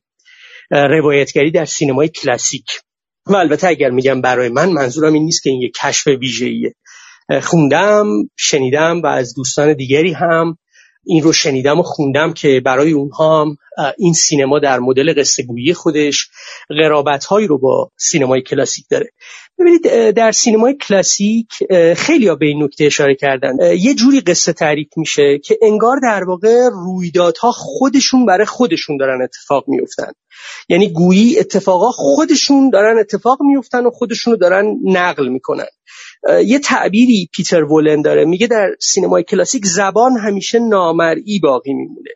روایتگری 0.70 1.50
در 1.50 1.64
سینمای 1.64 2.08
کلاسیک. 2.08 2.64
و 3.26 3.36
البته 3.36 3.66
اگر 3.68 3.90
میگم 3.90 4.20
برای 4.20 4.48
من 4.48 4.68
منظورم 4.68 5.12
این 5.12 5.22
نیست 5.22 5.42
که 5.42 5.50
این 5.50 5.62
یک 5.62 5.72
کشف 5.82 6.06
ویژه‌ایه. 6.06 6.74
خوندم 7.42 8.06
شنیدم 8.36 9.02
و 9.02 9.06
از 9.06 9.34
دوستان 9.34 9.74
دیگری 9.74 10.12
هم 10.12 10.58
این 11.06 11.22
رو 11.22 11.32
شنیدم 11.32 11.80
و 11.80 11.82
خوندم 11.82 12.32
که 12.32 12.60
برای 12.64 12.92
اونها 12.92 13.42
هم 13.42 13.56
این 13.98 14.12
سینما 14.12 14.58
در 14.58 14.78
مدل 14.78 15.20
قصه 15.20 15.46
خودش 15.74 16.28
قرابت 16.68 17.24
هایی 17.24 17.46
رو 17.46 17.58
با 17.58 17.90
سینمای 17.96 18.42
کلاسیک 18.42 18.84
داره. 18.90 19.10
ببینید 19.58 20.10
در 20.10 20.32
سینمای 20.32 20.74
کلاسیک 20.74 21.48
خیلی 21.96 22.28
ها 22.28 22.34
به 22.34 22.46
این 22.46 22.62
نکته 22.62 22.84
اشاره 22.84 23.14
کردن. 23.14 23.56
یه 23.78 23.94
جوری 23.94 24.20
قصه 24.20 24.52
تعریف 24.52 24.88
میشه 24.96 25.38
که 25.44 25.58
انگار 25.62 25.96
در 26.02 26.24
واقع 26.24 26.68
رویدادها 26.72 27.52
خودشون 27.52 28.26
برای 28.26 28.46
خودشون 28.46 28.96
دارن 28.96 29.22
اتفاق 29.22 29.64
میفتن 29.68 30.12
یعنی 30.68 30.88
گویی 30.88 31.38
اتفاقا 31.38 31.90
خودشون 31.90 32.70
دارن 32.70 32.98
اتفاق 32.98 33.38
میفتن 33.42 33.86
و 33.86 33.90
خودشون 33.90 34.32
رو 34.32 34.38
دارن 34.38 34.76
نقل 34.84 35.28
می‌کنن. 35.28 35.66
یه 36.46 36.58
تعبیری 36.58 37.28
پیتر 37.32 37.64
ولن 37.64 38.02
داره. 38.02 38.24
میگه 38.24 38.46
در 38.46 38.70
سینمای 38.80 39.22
کلاسیک 39.22 39.66
زبان 39.66 40.16
همیشه 40.16 40.58
نامرئی 40.58 41.38
باقی 41.42 41.72
میمونه 41.72 42.10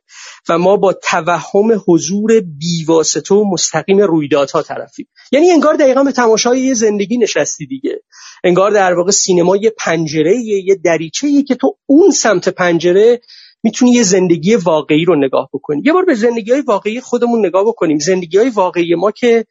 و 0.48 0.58
ما 0.58 0.76
با 0.76 0.92
توهم 0.92 1.82
حضور 1.88 2.40
بیواسطه 2.40 3.34
و 3.34 3.44
مستقیم 3.52 4.00
رویدادها 4.00 4.62
طرفیم. 4.62 5.08
یعنی 5.32 5.50
انگار 5.50 5.74
دقیقا 5.74 6.04
به 6.04 6.12
تماشای 6.12 6.60
یه 6.60 6.74
زندگی 6.74 7.18
نشستی 7.18 7.66
دیگه. 7.66 8.02
انگار 8.44 8.70
در 8.70 8.94
واقع 8.94 9.10
سینما 9.10 9.56
یه 9.56 9.72
پنجره 9.78 10.36
یه 10.36 10.74
دریچه 10.84 11.42
که 11.42 11.54
تو 11.54 11.76
اون 11.86 12.10
سمت 12.10 12.48
پنجره 12.48 13.20
می‌تونی 13.62 13.90
یه 13.90 14.02
زندگی 14.02 14.54
واقعی 14.54 15.04
رو 15.04 15.16
نگاه 15.16 15.48
بکنی. 15.52 15.82
یه 15.84 15.92
بار 15.92 16.04
به 16.04 16.14
زندگی 16.14 16.50
های 16.52 16.60
واقعی 16.60 17.00
خودمون 17.00 17.46
نگاه 17.46 17.64
بکنیم. 17.64 17.98
زندگی 17.98 18.38
های 18.38 18.50
واقعی 18.50 18.94
ما 18.94 19.10
که 19.10 19.44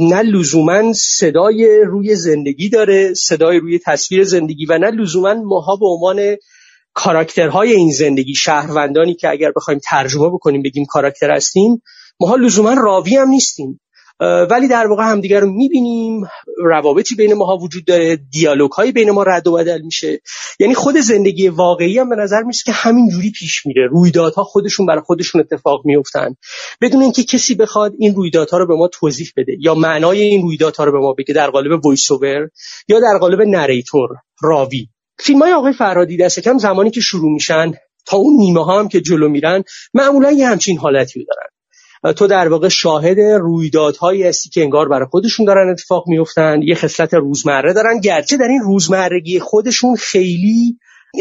نه 0.00 0.22
لزوما 0.22 0.92
صدای 0.92 1.82
روی 1.86 2.16
زندگی 2.16 2.68
داره 2.68 3.14
صدای 3.14 3.58
روی 3.58 3.78
تصویر 3.78 4.24
زندگی 4.24 4.66
و 4.66 4.78
نه 4.78 4.90
لزوما 4.90 5.34
ماها 5.34 5.76
به 5.76 5.86
عنوان 5.86 6.36
کاراکترهای 6.94 7.72
این 7.72 7.92
زندگی 7.92 8.34
شهروندانی 8.34 9.14
که 9.14 9.28
اگر 9.28 9.52
بخوایم 9.56 9.80
ترجمه 9.84 10.28
بکنیم 10.28 10.62
بگیم 10.62 10.84
کاراکتر 10.84 11.30
هستیم 11.30 11.82
ماها 12.20 12.36
لزوما 12.36 12.74
راوی 12.74 13.16
هم 13.16 13.28
نیستیم. 13.28 13.80
ولی 14.20 14.68
در 14.68 14.86
واقع 14.86 15.02
همدیگر 15.02 15.40
رو 15.40 15.52
می‌بینیم. 15.52 16.22
روابطی 16.64 17.14
بین 17.14 17.34
ماها 17.34 17.56
وجود 17.56 17.84
داره. 17.84 18.16
دیالوگ 18.16 18.72
های 18.72 18.92
بین 18.92 19.10
ما 19.10 19.22
رد 19.22 19.46
و 19.46 19.52
بدل 19.52 19.80
میشه. 19.82 20.20
یعنی 20.60 20.74
خود 20.74 20.96
زندگی 20.96 21.48
واقعی 21.48 21.98
هم 21.98 22.08
به 22.08 22.16
نظر 22.16 22.42
میشه 22.42 22.62
که 22.66 22.72
همین 22.72 23.08
جوری 23.08 23.30
پیش 23.30 23.66
میره. 23.66 23.86
رویدادها 23.86 24.44
خودشون 24.44 24.86
برای 24.86 25.02
خودشون 25.06 25.40
اتفاق 25.40 25.80
میفتن 25.84 26.34
بدون 26.80 27.02
اینکه 27.02 27.24
کسی 27.24 27.54
بخواد 27.54 27.92
این 27.98 28.14
رویدادها 28.14 28.58
رو 28.58 28.66
به 28.66 28.74
ما 28.74 28.88
توضیح 28.88 29.30
بده. 29.36 29.56
یا 29.60 29.74
معنای 29.74 30.22
این 30.22 30.42
رویدادها 30.42 30.84
رو 30.84 30.92
به 30.92 30.98
ما 30.98 31.12
بگه 31.12 31.34
در 31.34 31.50
قالب 31.50 31.84
voice 31.84 32.08
یا 32.88 33.00
در 33.00 33.18
قالب 33.20 33.40
narrator 33.40 34.08
راوی. 34.42 34.88
فیلم 35.18 35.42
های 35.42 35.52
آقای 35.52 35.72
فرهادی 35.72 36.16
دست 36.16 36.40
کم 36.40 36.58
زمانی 36.58 36.90
که 36.90 37.00
شروع 37.00 37.32
میشن 37.32 37.72
تا 38.06 38.16
اون 38.16 38.36
نیمه 38.36 38.64
ها 38.64 38.78
هم 38.78 38.88
که 38.88 39.00
جلو 39.00 39.28
میرن 39.28 39.64
معمولا 39.94 40.32
یه 40.32 40.48
همچین 40.48 40.78
حالتی 40.78 41.24
دارن. 41.24 41.57
تو 42.16 42.26
در 42.26 42.48
واقع 42.48 42.68
شاهد 42.68 43.20
رویدادهایی 43.20 44.22
هستی 44.22 44.48
که 44.48 44.62
انگار 44.62 44.88
برای 44.88 45.06
خودشون 45.10 45.46
دارن 45.46 45.70
اتفاق 45.70 46.04
میفتن 46.08 46.62
یه 46.62 46.74
خصلت 46.74 47.14
روزمره 47.14 47.72
دارن. 47.72 48.00
گرچه 48.00 48.36
در 48.36 48.48
این 48.48 48.60
روزمرگی 48.60 49.40
خودشون 49.40 49.96
خیلی 49.96 50.78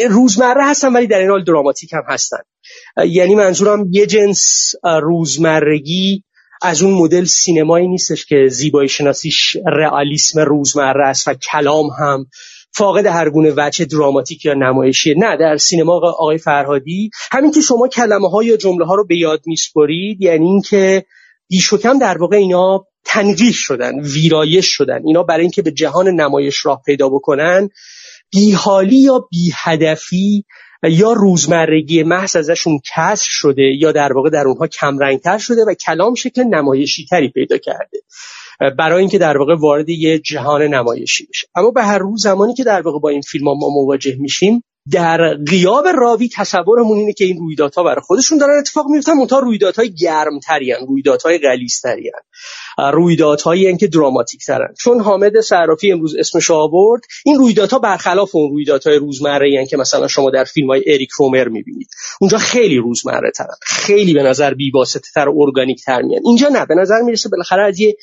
روزمره 0.10 0.66
هستن 0.66 0.94
ولی 0.94 1.08
در 1.08 1.20
این 1.20 1.30
حال 1.30 1.44
دراماتیک 1.44 1.94
هم 1.94 2.04
هستن. 2.08 2.38
یعنی 3.08 3.36
منظورم 3.36 3.88
یه 3.92 4.06
جنس 4.06 4.74
روزمرگی 4.84 6.24
از 6.62 6.82
اون 6.82 6.94
مدل 6.94 7.26
سینمایی 7.26 7.88
نیستش 7.88 8.26
که 8.26 8.48
زیبایی 8.50 8.90
شناسیش 8.90 9.58
رئالیسم 9.66 10.40
روزمره 10.40 11.08
است 11.08 11.28
و 11.28 11.34
کلام 11.34 11.86
هم 12.00 12.26
فاقد 12.76 13.06
هر 13.06 13.30
گونه 13.30 13.54
وجه 13.58 13.86
دراماتیک 13.86 14.46
یا 14.46 14.54
نمایشی. 14.54 15.16
نه 15.18 15.38
در 15.38 15.58
سینما 15.58 15.94
آقای 15.94 16.38
فرهادی 16.38 17.10
همین 17.32 17.52
که 17.52 17.62
شما 17.62 17.88
کلمه 17.88 18.30
ها 18.30 18.44
یا 18.44 18.58
جمله 18.58 18.86
ها 18.86 18.96
رو 18.96 19.06
به 19.06 19.18
یاد 19.18 19.42
میسپرید 19.46 20.22
یعنی 20.22 20.46
اینکه 20.46 21.06
کم 21.84 22.00
در 22.00 22.18
واقع 22.18 22.38
اینا 22.38 22.86
تنقیح 23.06 23.54
شدن 23.54 24.00
ویرایش 24.00 24.66
شدن. 24.66 25.02
اینا 25.06 25.24
برای 25.24 25.42
اینکه 25.42 25.62
به 25.62 25.72
جهان 25.72 26.08
نمایش 26.08 26.66
راه 26.66 26.82
پیدا 26.86 27.10
بکنن 27.10 27.70
بیحالی 28.32 28.98
یا 28.98 29.28
بیهدفی 29.32 30.46
یا 30.84 31.14
روزمرگی 31.14 32.04
محض 32.04 32.36
ازشون 32.36 32.80
کسر 32.96 33.28
شده 33.30 33.64
یا 33.80 33.92
در 33.92 34.14
واقع 34.14 34.30
در 34.30 34.44
اونها 34.48 34.68
کمرنگتر 34.68 35.38
شده 35.38 35.62
و 35.68 35.74
کلام 35.74 36.16
شکل 36.16 36.44
نمایشی 36.44 37.06
تری 37.06 37.30
پیدا 37.30 37.58
کرده. 37.58 37.98
برای 38.78 39.00
اینکه 39.00 39.18
در 39.18 39.38
واقع 39.38 39.56
وارد 39.60 39.90
یه 39.90 40.20
جهان 40.20 40.62
نمایشی 40.62 41.28
بشه. 41.30 41.48
اما 41.56 41.72
به 41.72 41.84
هر 41.84 41.98
روز 41.98 42.22
زمانی 42.24 42.54
که 42.54 42.64
در 42.64 42.82
واقع 42.82 43.00
با 43.00 43.10
این 43.10 43.22
فیلم 43.22 43.48
ها 43.48 43.54
ما 43.54 43.70
مواجه 43.70 44.16
میشیم 44.20 44.64
در 44.92 45.34
غیاب 45.50 45.88
راوی 45.88 46.30
تصورمون 46.36 46.98
اینه 46.98 47.14
که 47.14 47.26
این 47.26 47.38
رویدادها 47.38 47.84
برای 47.84 48.02
خودشون 48.02 48.38
دارن 48.38 48.58
اتفاق 48.60 48.86
میفتن 48.90 49.14
منتها 49.14 49.40
رویدادهای 49.40 49.94
گرمتری 49.94 50.74
ان 50.74 50.88
رویدادهای 50.88 51.40
غلیظتری 51.40 52.12
ان 52.16 52.22
رویدادهایی 52.78 53.78
که 53.78 53.88
دراماتیک 53.88 54.46
ترن. 54.46 54.74
چون 54.80 55.00
حامد 55.00 55.40
صرافی 55.42 55.92
امروز 55.92 56.16
اسمش 56.16 56.52
آورد 56.52 57.02
این 57.26 57.38
رویدادها 57.40 57.80
برخلاف 57.80 58.36
اون 58.36 58.52
رویدادهای 58.52 58.96
روزمره 58.96 59.66
که 59.66 59.78
مثلا 59.78 60.08
شما 60.08 60.30
در 60.30 60.44
فیلم 60.44 60.68
های 60.68 60.84
اریک 60.88 61.10
رومر 61.20 61.48
می‌بینید. 61.48 61.90
اونجا 62.22 62.38
خیلی 62.38 62.78
روزمره 62.78 63.32
ترن. 63.32 63.56
خیلی 63.62 64.14
به 64.14 64.24
نظر 64.24 64.54
بیواسطه 64.54 65.08
تر 65.16 65.30
ارگانیک 65.30 65.84
تر 65.86 66.02
میان 66.02 66.22
اینجا 66.26 66.48
نه 66.48 66.66
به 66.66 66.76
نظر 66.76 67.02
می‌رسه 67.02 67.30
بالاخره 67.30 67.64
از 67.64 67.80
یه 67.80 67.96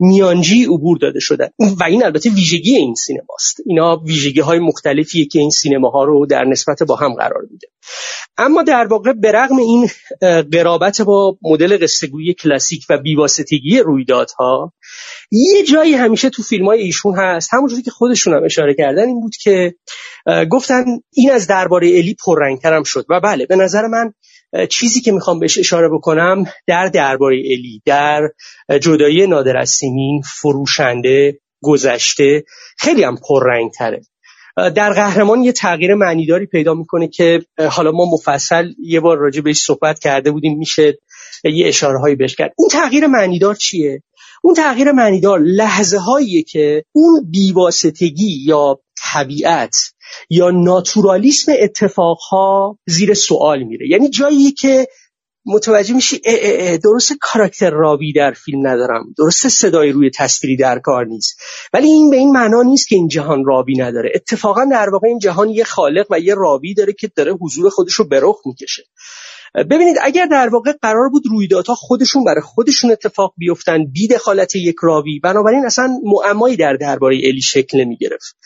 میانجی 0.00 0.64
عبور 0.64 0.98
داده 0.98 1.20
شدن. 1.20 1.48
و 1.80 1.84
این 1.84 2.04
البته 2.04 2.30
ویژگی 2.30 2.76
این 2.76 2.94
سینماست. 2.94 3.56
اینا 3.66 3.96
ویژگی 3.96 4.40
های 4.40 4.58
مختلفیه 4.58 5.26
که 5.26 5.38
این 5.38 5.50
سینما 5.50 5.90
ها 5.90 6.04
رو 6.04 6.26
در 6.26 6.44
نسبت 6.44 6.82
با 6.82 6.96
هم 6.96 7.14
قرار 7.14 7.42
میده. 7.50 7.66
اما 8.38 8.62
در 8.62 8.86
واقع 8.86 9.12
برغم 9.12 9.56
این 9.58 9.88
قرابت 10.52 11.00
با 11.00 11.36
مدل 11.42 11.78
قصهگویی 11.82 12.34
کلاسیک 12.34 12.84
و 12.90 12.98
بیواسطگی 12.98 13.78
رویدادها 13.78 14.72
یه 15.30 15.62
جایی 15.62 15.94
همیشه 15.94 16.30
تو 16.30 16.42
فیلم 16.42 16.66
های 16.66 16.80
ایشون 16.80 17.14
هست. 17.18 17.54
همونجوری 17.54 17.82
که 17.82 17.90
خودشون 17.90 18.34
هم 18.34 18.44
اشاره 18.44 18.74
کردن 18.74 19.06
این 19.06 19.20
بود 19.20 19.36
که 19.36 19.74
گفتن 20.50 20.84
این 21.12 21.30
از 21.30 21.46
درباره 21.46 21.88
الی 21.88 22.16
پررنگترم 22.26 22.82
شد. 22.82 23.06
و 23.08 23.20
بله 23.20 23.46
به 23.46 23.56
نظر 23.56 23.86
من 23.86 24.12
چیزی 24.68 25.00
که 25.00 25.12
می‌خوام 25.12 25.38
بهش 25.38 25.58
اشاره 25.58 25.88
بکنم 25.88 26.44
در 26.66 26.88
درباره 26.88 27.36
الی 27.36 27.82
در 27.86 28.20
جدایی 28.80 29.26
نادر 29.26 29.56
از 29.56 29.70
سیمین 29.70 30.22
فروشنده 30.40 31.40
گذشته 31.62 32.44
خیلی 32.78 33.04
هم 33.04 33.16
پررنگ 33.28 33.70
تره 33.70 34.00
در 34.56 34.92
قهرمان 34.92 35.42
یه 35.42 35.52
تغییر 35.52 35.94
معنیداری 35.94 36.46
پیدا 36.46 36.74
می‌کنه 36.74 37.08
که 37.08 37.42
حالا 37.70 37.90
ما 37.90 38.04
مفصل 38.12 38.72
یه 38.82 39.00
بار 39.00 39.18
راجع 39.18 39.40
بهش 39.40 39.58
صحبت 39.58 39.98
کرده 39.98 40.30
بودیم 40.30 40.58
میشه 40.58 40.98
یه 41.44 41.68
اشاره 41.68 41.98
هایی 41.98 42.16
بهش 42.16 42.36
کرد. 42.36 42.52
اون 42.56 42.68
تغییر 42.68 43.06
معنیدار 43.06 43.54
چیه؟ 43.54 44.02
اون 44.42 44.54
تغییر 44.54 44.92
معنیدار 44.92 45.40
لحظه 45.40 45.98
هاییه 45.98 46.42
که 46.42 46.84
اون 46.92 47.30
بیواسطگی 47.30 48.44
یا 48.46 48.80
طبیعت 49.12 49.76
یا 50.30 50.50
ناتورالیسم 50.50 51.52
اتفاقها 51.60 52.78
زیر 52.86 53.14
سوال 53.14 53.62
میره. 53.62 53.88
یعنی 53.88 54.08
جایی 54.08 54.52
که 54.52 54.86
متوجه 55.46 55.94
میشی 55.94 56.20
درست 56.84 57.12
کاراکتر 57.20 57.70
راوی 57.70 58.12
در 58.12 58.32
فیلم 58.32 58.66
ندارم. 58.66 59.14
درست 59.18 59.48
صدای 59.48 59.92
روی 59.92 60.10
تصویری 60.10 60.56
در 60.56 60.78
کار 60.78 61.06
نیست. 61.06 61.40
ولی 61.72 61.86
این 61.86 62.10
به 62.10 62.16
این 62.16 62.32
معنا 62.32 62.62
نیست 62.62 62.88
که 62.88 62.96
این 62.96 63.08
جهان 63.08 63.44
راوی 63.44 63.74
نداره. 63.76 64.12
اتفاقا 64.14 64.64
در 64.70 64.90
واقع 64.90 65.08
این 65.08 65.18
جهان 65.18 65.50
یه 65.50 65.64
خالق 65.64 66.06
و 66.10 66.20
یه 66.20 66.34
راوی 66.34 66.74
داره 66.74 66.92
که 66.92 67.10
داره 67.16 67.32
حضور 67.40 67.70
خودش 67.70 67.92
رو 67.92 68.08
به 68.08 68.20
می‌کشه. 68.46 68.82
ببینید 69.70 69.96
اگر 70.02 70.26
در 70.26 70.48
واقع 70.48 70.72
قرار 70.82 71.08
بود 71.08 71.22
رویدادها 71.30 71.74
خودشون 71.74 72.24
برای 72.24 72.40
خودشون 72.40 72.90
اتفاق 72.90 73.34
بیفتن 73.36 73.84
بی 73.92 74.08
دخالت 74.08 74.56
یک 74.56 74.76
راوی 74.82 75.20
بنابراین 75.20 75.64
اصلا 75.66 75.98
معمایی 76.04 76.56
در 76.56 76.76
درباره 76.76 77.16
الی 77.16 77.40
شکل 77.40 77.80
نمی 77.80 77.96
گرفت 77.96 78.36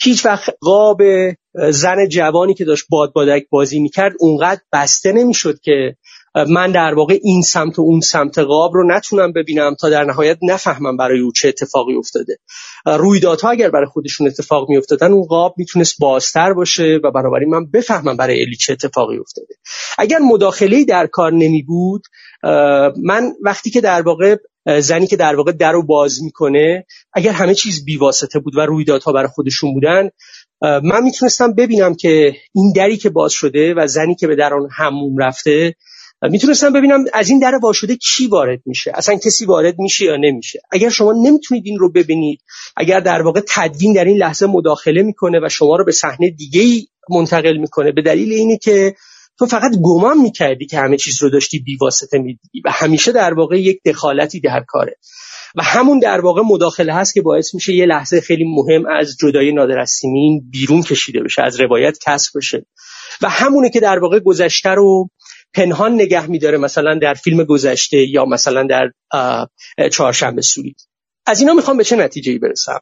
هیچ 0.00 0.26
وقت 0.26 0.54
قاب 0.60 1.00
زن 1.70 2.08
جوانی 2.08 2.54
که 2.54 2.64
داشت 2.64 2.86
باد 2.90 3.12
بادک 3.12 3.46
بازی 3.50 3.80
می‌کرد 3.80 4.12
اونقدر 4.18 4.60
بسته 4.72 5.12
نمی‌شد 5.12 5.60
که 5.60 5.96
من 6.34 6.72
در 6.72 6.94
واقع 6.94 7.18
این 7.22 7.42
سمت 7.42 7.78
و 7.78 7.82
اون 7.82 8.00
سمت 8.00 8.38
قاب 8.38 8.74
رو 8.74 8.86
نتونم 8.86 9.32
ببینم 9.32 9.74
تا 9.74 9.90
در 9.90 10.04
نهایت 10.04 10.38
نفهمم 10.42 10.96
برای 10.96 11.20
او 11.20 11.32
چه 11.32 11.48
اتفاقی 11.48 11.94
افتاده. 11.94 12.38
رویدادها 12.86 13.50
اگر 13.50 13.70
برای 13.70 13.86
خودشون 13.86 14.26
اتفاق 14.26 14.68
می 14.68 14.76
افتادن 14.76 15.12
اون 15.12 15.26
قاب 15.26 15.54
می‌تونست 15.56 15.96
بازتر 16.00 16.52
باشه 16.52 17.00
و 17.04 17.10
بنابراین 17.10 17.48
من 17.48 17.70
بفهمم 17.70 18.16
برای 18.16 18.42
الی 18.42 18.56
چه 18.56 18.72
اتفاقی 18.72 19.18
افتاده. 19.18 19.54
اگر 19.98 20.18
مداخله 20.18 20.84
در 20.84 21.06
کار 21.06 21.32
نمی 21.32 21.62
بود 21.62 22.02
من 23.02 23.32
وقتی 23.42 23.70
که 23.70 23.80
در 23.80 24.02
واقع 24.02 24.36
زنی 24.80 25.06
که 25.06 25.16
در 25.16 25.36
واقع 25.36 25.52
در 25.52 25.72
رو 25.72 25.86
باز 25.86 26.22
می‌کنه 26.22 26.86
اگر 27.12 27.32
همه 27.32 27.54
چیز 27.54 27.84
بیواسطه 27.84 28.38
بود 28.38 28.56
و 28.56 28.60
رویدادها 28.60 29.12
برای 29.12 29.28
خودشون 29.28 29.74
بودن 29.74 30.10
من 30.62 31.02
می‌تونستم 31.02 31.52
ببینم 31.52 31.94
که 31.94 32.34
این 32.54 32.72
دری 32.76 32.96
که 32.96 33.10
باز 33.10 33.32
شده 33.32 33.74
و 33.74 33.86
زنی 33.86 34.14
که 34.14 34.26
به 34.26 34.36
در 34.36 34.54
آن 34.54 34.68
هموم 34.72 35.18
رفته 35.18 35.74
می‌تونستم 36.22 36.72
ببینم 36.72 37.04
از 37.12 37.30
این 37.30 37.38
در 37.38 37.58
واشده 37.62 37.96
کی 37.96 38.26
وارد 38.26 38.60
میشه 38.66 38.92
اصلا 38.94 39.16
کسی 39.16 39.44
وارد 39.44 39.78
میشه 39.78 40.04
یا 40.04 40.16
نمیشه. 40.16 40.60
اگر 40.70 40.88
شما 40.88 41.12
نمی‌تونید 41.12 41.66
این 41.66 41.78
رو 41.78 41.92
ببینید 41.92 42.40
اگر 42.76 43.00
در 43.00 43.22
واقع 43.22 43.40
تدوین 43.48 43.92
در 43.92 44.04
این 44.04 44.16
لحظه 44.16 44.46
مداخله 44.46 45.02
می‌کنه 45.02 45.40
و 45.42 45.48
شما 45.48 45.76
رو 45.76 45.84
به 45.84 45.92
صحنه 45.92 46.30
دیگه 46.30 46.60
ای 46.60 46.86
منتقل 47.10 47.56
می‌کنه 47.56 47.92
به 47.92 48.02
دلیل 48.02 48.32
اینی 48.32 48.58
که 48.58 48.94
تو 49.38 49.46
فقط 49.46 49.70
گمان 49.82 50.18
می‌کردی 50.18 50.66
که 50.66 50.78
همه 50.78 50.96
چیز 50.96 51.22
رو 51.22 51.30
داشتی 51.30 51.58
بیواسطه 51.58 52.18
می‌دیدی 52.18 52.62
و 52.64 52.70
همیشه 52.72 53.12
در 53.12 53.34
واقع 53.34 53.60
یک 53.60 53.80
دخالتی 53.84 54.40
در 54.40 54.64
کاره. 54.68 54.96
و 55.54 55.62
همون 55.62 55.98
در 55.98 56.20
واقع 56.20 56.42
مداخله 56.42 56.94
هست 56.94 57.14
که 57.14 57.22
باعث 57.22 57.54
میشه 57.54 57.74
یه 57.74 57.86
لحظه 57.86 58.20
خیلی 58.20 58.44
مهم 58.44 58.86
از 58.86 59.16
جدای 59.20 59.52
نادر 59.52 59.84
بیرون 60.50 60.82
کشیده 60.82 61.22
بشه 61.22 61.42
از 61.42 61.60
روایت 61.60 61.98
کسب 62.06 62.38
بشه. 62.38 62.66
و 63.22 63.28
همونه 63.28 63.70
که 63.70 63.80
در 63.80 63.98
واقع 63.98 64.18
گذشته 64.18 64.70
رو 64.70 65.10
پنهان 65.54 65.94
نگه 65.94 66.26
میداره 66.26 66.58
مثلا 66.58 66.98
در 66.98 67.14
فیلم 67.14 67.44
گذشته 67.44 67.96
یا 67.96 68.24
مثلا 68.24 68.66
در 68.70 68.90
چهارشنبه 69.88 70.42
سوری. 70.42 70.74
از 71.26 71.40
اینا 71.40 71.52
می‌خوام 71.52 71.76
به 71.76 71.84
چه 71.84 71.96
نتیجه 71.96 72.38
برسم؟ 72.38 72.78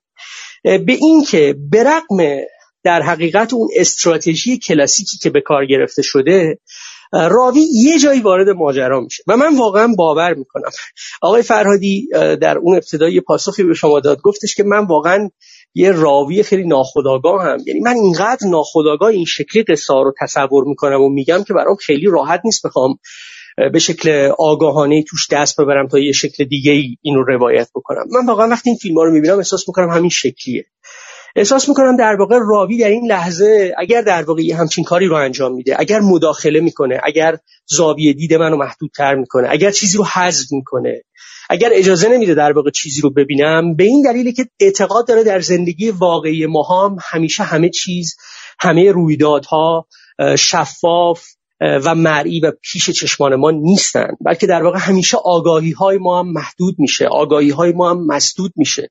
به 0.62 0.93
این 1.01 1.25
که 1.25 1.57
برقم 1.73 2.41
در 2.85 3.03
حقیقت 3.03 3.53
اون 3.53 3.69
استراتژی 3.77 4.59
کلاسیکی 4.59 5.19
که 5.19 5.31
به 5.31 5.41
کار 5.41 5.66
گرفته 5.66 6.03
شده 6.03 6.59
راوی 7.12 7.66
یه 7.75 7.99
جایی 7.99 8.21
وارد 8.21 8.49
ماجرا 8.49 9.01
میشه 9.01 9.23
و 9.27 9.37
من 9.37 9.57
واقعا 9.57 9.95
باور 9.99 10.35
می‌کنم. 10.35 10.71
آقای 11.23 11.43
فرهادی 11.43 12.09
در 12.41 12.59
اون 12.59 12.75
ابتدای 12.75 13.21
پاسخی 13.21 13.64
به 13.64 13.75
شما 13.75 14.01
داد 14.01 14.21
گفتش 14.21 14.55
که 14.55 14.62
من 14.62 14.87
واقعا 14.87 15.31
یه 15.75 15.93
راوی 15.93 16.43
خیلی 16.43 16.66
ناخداگاه 16.66 17.43
هم. 17.43 17.59
یعنی 17.66 17.81
من 17.81 17.95
اینقدر 17.95 18.47
ناخداگاه 18.47 19.09
این 19.09 19.25
شکلی 19.25 19.62
قصه 19.62 19.95
رو 19.95 20.12
تصور 20.21 20.64
می‌کنم 20.64 21.01
و 21.01 21.09
میگم 21.09 21.45
که 21.45 21.55
برام 21.55 21.77
خیلی 21.77 22.07
راحت 22.07 22.41
نیست 22.45 22.66
بخوام 22.66 22.99
به 23.73 23.79
شکل 23.79 24.33
آگاهانه 24.39 25.03
توش 25.03 25.27
دست 25.31 25.61
ببرم 25.61 25.89
تا 25.89 25.99
یه 25.99 26.12
شکل 26.12 26.45
دیگه 26.45 26.73
ای 26.73 26.97
این 27.03 27.14
رو 27.14 27.25
روایت 27.25 27.69
بکنم. 27.75 28.05
من 28.12 28.27
واقعا 28.27 28.49
وقتی 28.49 28.71
این 28.71 28.79
فیلم 28.79 28.99
ها 28.99 29.05
رو 29.05 29.12
می‌بینم 29.12 29.37
احساس 29.37 29.69
می‌کنم 29.69 29.91
همین 29.91 30.11
شکلیه. 30.11 30.64
احساس 31.39 31.68
می‌کنم 31.68 31.97
در 31.97 32.16
واقع 32.16 32.39
راوی 32.49 32.78
در 32.78 32.89
این 32.89 33.07
لحظه 33.07 33.74
اگر 33.78 34.03
در 34.03 34.22
واقع 34.22 34.43
همچین 34.53 34.84
کاری 34.84 35.07
رو 35.07 35.16
انجام 35.16 35.55
میده 35.55 35.76
اگر 35.78 36.01
مداخله 36.01 36.61
می‌کنه 36.61 37.01
اگر 37.05 37.39
زاویه 37.66 38.12
دید 38.12 38.34
منو 38.34 38.57
محدودتر 38.57 39.14
می‌کنه 39.14 39.49
اگر 39.51 39.70
چیزی 39.70 39.99
رو 39.99 40.05
حذف 40.05 40.53
می‌کنه 40.53 41.03
اگر 41.51 41.70
اجازه 41.72 42.09
نمیده 42.09 42.34
در 42.34 42.53
واقع 42.53 42.70
چیزی 42.70 43.01
رو 43.01 43.11
ببینم 43.11 43.76
به 43.76 43.84
این 43.84 44.03
دلیلی 44.03 44.32
که 44.32 44.47
اعتقاد 44.61 45.09
داره 45.09 45.24
در 45.24 45.41
زندگی 45.41 45.91
واقعی 45.91 46.47
ما 46.47 46.62
هم 46.62 46.97
همیشه 47.11 47.43
همه 47.43 47.70
چیز 47.70 48.16
همه 48.61 48.93
رویدادها 48.93 49.86
شفاف 50.39 51.24
و 51.61 51.95
مرئی 51.95 52.41
و 52.41 52.53
پیش 52.63 52.91
چشمان 52.91 53.35
ما 53.35 53.51
نیستن 53.51 54.09
بلکه 54.21 54.47
در 54.47 54.63
واقع 54.63 54.79
همیشه 54.79 55.17
آگاهی 55.25 55.71
های 55.71 55.99
ما 55.99 56.19
هم 56.19 56.33
محدود 56.33 56.75
میشه 56.79 57.07
آگاهی 57.07 57.51
های 57.51 57.73
ما 57.73 57.91
هم 57.91 58.07
مسدود 58.07 58.53
میشه. 58.57 58.91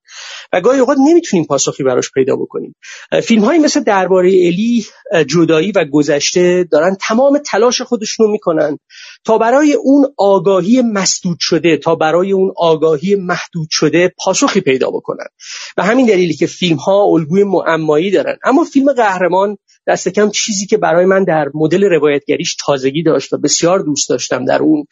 و 0.53 0.61
گاهی 0.61 0.79
اوقات 0.79 0.97
نمی‌تونیم 1.07 1.45
پاسخی 1.45 1.83
براش 1.83 2.11
پیدا 2.11 2.35
بکنیم. 2.35 2.75
فیلم 3.23 3.43
های 3.43 3.57
مثل 3.57 3.83
درباره 3.83 4.29
الی 4.29 4.85
جدایی 5.27 5.71
و 5.71 5.85
گذشته 5.91 6.67
دارن 6.71 6.97
تمام 7.01 7.37
تلاش 7.37 7.81
خودشون 7.81 8.25
رو 8.25 8.31
می‌کنن 8.31 8.79
تا 9.25 9.37
برای 9.37 9.73
اون 9.73 10.05
آگاهی 10.17 10.81
مسدود 10.81 11.37
شده 11.39 11.77
تا 11.77 11.95
برای 11.95 12.31
اون 12.31 12.53
آگاهی 12.57 13.15
محدود 13.15 13.67
شده 13.71 14.13
پاسخی 14.25 14.61
پیدا 14.61 14.91
بکنن. 14.91 15.27
و 15.77 15.83
همین 15.83 16.05
دلیلی 16.05 16.33
که 16.33 16.45
فیلم 16.45 16.75
ها 16.75 17.03
الگوی 17.03 17.43
معمایی 17.43 18.11
دارن. 18.11 18.37
اما 18.43 18.63
فیلم 18.63 18.93
قهرمان 18.93 19.57
دست 19.87 20.07
کم 20.07 20.29
چیزی 20.29 20.65
که 20.65 20.77
برای 20.77 21.05
من 21.05 21.23
در 21.23 21.51
مدل 21.53 21.83
روایتگریش 21.83 22.55
تازگی 22.65 23.03
داشت 23.03 23.33
و 23.33 23.37
بسیار 23.37 23.79
دوست 23.79 24.09
داشتم 24.09 24.45
در 24.45 24.59
اون 24.59 24.85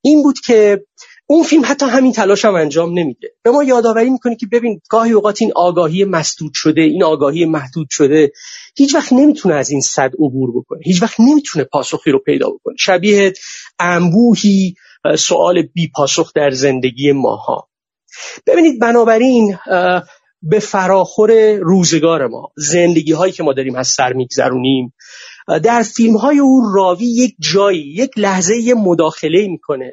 این 0.00 0.22
بود 0.22 0.40
که 0.40 0.84
اون 1.26 1.42
فیلم 1.42 1.62
حتی 1.66 1.86
همین 1.86 2.12
تلاش 2.12 2.44
هم 2.44 2.54
انجام 2.54 2.98
نمیده. 2.98 3.28
به 3.42 3.50
ما 3.50 3.62
یادآوری 3.62 4.10
می‌کنه 4.10 4.36
که 4.36 4.46
ببین 4.52 4.80
گاهی 4.88 5.12
اوقات 5.12 5.42
این 5.42 5.52
آگاهی 5.56 6.04
مسدود 6.04 6.50
شده 6.54 6.80
این 6.80 7.02
آگاهی 7.02 7.44
محدود 7.44 7.86
شده 7.90 8.32
هیچ 8.76 8.94
وقت 8.94 9.12
نمی‌تونه 9.12 9.54
از 9.54 9.70
این 9.70 9.80
صد 9.80 10.10
عبور 10.14 10.50
بکنه. 10.56 10.80
هیچ 10.84 11.02
وقت 11.02 11.20
نمی‌تونه 11.20 11.64
پاسخی 11.64 12.10
رو 12.10 12.18
پیدا 12.18 12.50
بکنه. 12.50 12.74
شبیه 12.78 13.32
انبوهی 13.78 14.74
سوال 15.18 15.62
بی 15.62 15.90
پاسخ 15.96 16.32
در 16.34 16.50
زندگی 16.50 17.12
ماها. 17.12 17.68
ببینید 18.46 18.80
بنابراین 18.80 19.56
به 20.50 20.58
فراخور 20.58 21.52
روزگار 21.52 22.26
ما 22.26 22.52
زندگی 22.56 23.12
هایی 23.12 23.32
که 23.32 23.42
ما 23.42 23.52
داریم 23.52 23.74
از 23.74 23.88
سر 23.88 24.12
میگذرونیم. 24.12 24.94
در 25.62 25.82
فیلم 25.82 26.16
های 26.16 26.38
اون 26.38 26.74
راوی 26.74 27.06
یک 27.06 27.34
جایی 27.38 27.94
یک 27.96 28.10
لحظه 28.16 28.56
یه 28.56 28.74
مداخله 28.74 29.48
می‌کنه. 29.48 29.92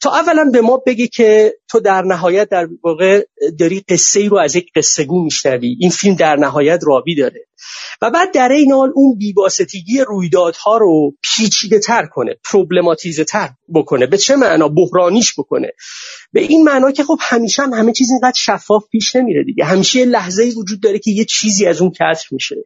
تا 0.00 0.10
اولا 0.10 0.50
به 0.52 0.60
ما 0.60 0.82
بگه 0.86 1.06
که 1.06 1.54
تو 1.68 1.80
در 1.80 2.02
نهایت 2.02 2.48
در 2.48 2.68
واقع 2.84 3.24
داری 3.58 3.84
قصه 3.88 4.20
ای 4.20 4.28
رو 4.28 4.38
از 4.38 4.56
یک 4.56 4.70
قصه 4.76 5.04
گو 5.04 5.24
میشنوی. 5.24 5.76
این 5.80 5.90
فیلم 5.90 6.14
در 6.14 6.36
نهایت 6.36 6.80
راوی 6.86 7.14
داره. 7.14 7.47
و 8.02 8.10
بعد 8.10 8.32
در 8.34 8.48
این 8.48 8.72
حال 8.72 8.92
اون 8.94 9.18
بیواسطگی 9.18 10.00
رویدادها 10.00 10.76
رو 10.76 11.14
پیچیده 11.22 11.78
تر 11.78 12.06
کنه 12.06 12.34
پروبلماتیزه 12.50 13.24
تر 13.24 13.48
بکنه 13.74 14.06
به 14.06 14.18
چه 14.18 14.36
معنا؟ 14.36 14.68
بحرانیش 14.68 15.32
بکنه. 15.38 15.70
به 16.32 16.40
این 16.40 16.64
معنا 16.64 16.90
که 16.90 17.04
خب 17.04 17.18
همیشه 17.20 17.62
هم 17.62 17.72
همه 17.72 17.92
چیز 17.92 18.10
اینقدر 18.10 18.36
شفاف 18.36 18.84
پیش 18.90 19.16
نمیره 19.16 19.44
دیگه. 19.44 19.64
همیشه 19.64 19.98
یه 19.98 20.04
لحظه 20.04 20.42
ای 20.42 20.50
وجود 20.50 20.80
داره 20.82 20.98
که 20.98 21.10
یه 21.10 21.24
چیزی 21.24 21.66
از 21.66 21.80
اون 21.80 21.90
کسر 21.90 22.26
میشه. 22.30 22.56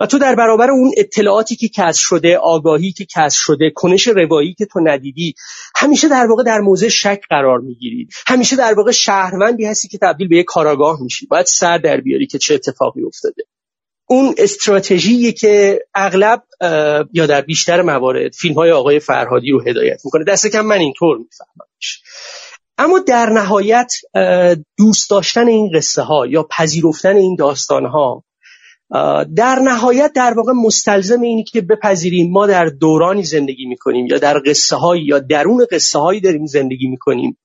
و 0.00 0.06
تو 0.06 0.18
در 0.18 0.34
برابر 0.34 0.70
اون 0.70 0.92
اطلاعاتی 0.96 1.56
که 1.56 1.68
کسر 1.68 2.00
شده 2.00 2.36
آگاهی 2.36 2.92
که 2.92 3.04
کسر 3.04 3.38
شده 3.38 3.70
کنش 3.74 4.08
روایی 4.08 4.54
که 4.54 4.66
تو 4.66 4.80
ندیدی 4.80 5.34
همیشه 5.76 6.08
در 6.08 6.26
واقع 6.26 6.42
در 6.42 6.58
موضع 6.58 6.88
شک 6.88 7.20
قرار 7.30 7.58
می‌گیری. 7.58 8.08
همیشه 8.26 8.56
در 8.56 8.74
واقع 8.74 8.90
شهروندی 8.90 9.64
هستی 9.64 9.88
که 9.88 9.98
تبدیل 9.98 10.28
به 10.28 10.38
یک 10.38 10.46
کاراگاه 10.48 11.02
میشی. 11.02 11.26
باید 11.26 11.46
سر 11.46 11.78
در 11.78 12.00
بیاری 12.00 12.26
که 12.26 12.38
چه 12.38 12.54
اتفاقی 12.54 13.04
افتاده. 13.04 13.42
اون 14.08 14.34
استراتژی 14.38 15.32
که 15.32 15.80
اغلب 15.94 16.42
یا 17.12 17.26
در 17.26 17.40
بیشتر 17.40 17.82
موارد 17.82 18.32
فیلم 18.32 18.54
های 18.54 18.70
آقای 18.70 19.00
فرهادی 19.00 19.50
رو 19.50 19.62
هدایت 19.66 20.00
می‌کنه. 20.04 20.24
دست 20.24 20.46
کم 20.46 20.60
من 20.60 20.78
اینطور 20.78 21.18
میفهممش 21.18 22.02
اما 22.78 22.98
در 22.98 23.30
نهایت 23.30 23.92
دوست 24.78 25.10
داشتن 25.10 25.48
این 25.48 25.70
قصه 25.74 26.02
ها 26.02 26.26
یا 26.26 26.42
پذیرفتن 26.42 27.16
این 27.16 27.36
داستان 27.36 27.86
ها 27.86 28.24
در 29.36 29.58
نهایت 29.64 30.12
در 30.14 30.34
واقع 30.36 30.52
مستلزم 30.52 31.20
اینی 31.20 31.44
که 31.44 31.60
بپذیریم. 31.60 32.32
ما 32.32 32.46
در 32.46 32.66
دورانی 32.66 33.24
زندگی 33.24 33.66
می‌کنیم 33.66 34.06
یا 34.06 34.18
در 34.18 34.42
قصه 34.46 34.76
هایی 34.76 35.04
یا 35.04 35.18
درون 35.18 35.66
قصه 35.70 35.98
هایی 35.98 36.20
داریم 36.20 36.46
زندگی 36.46 36.86
می‌کنیم 36.86 37.38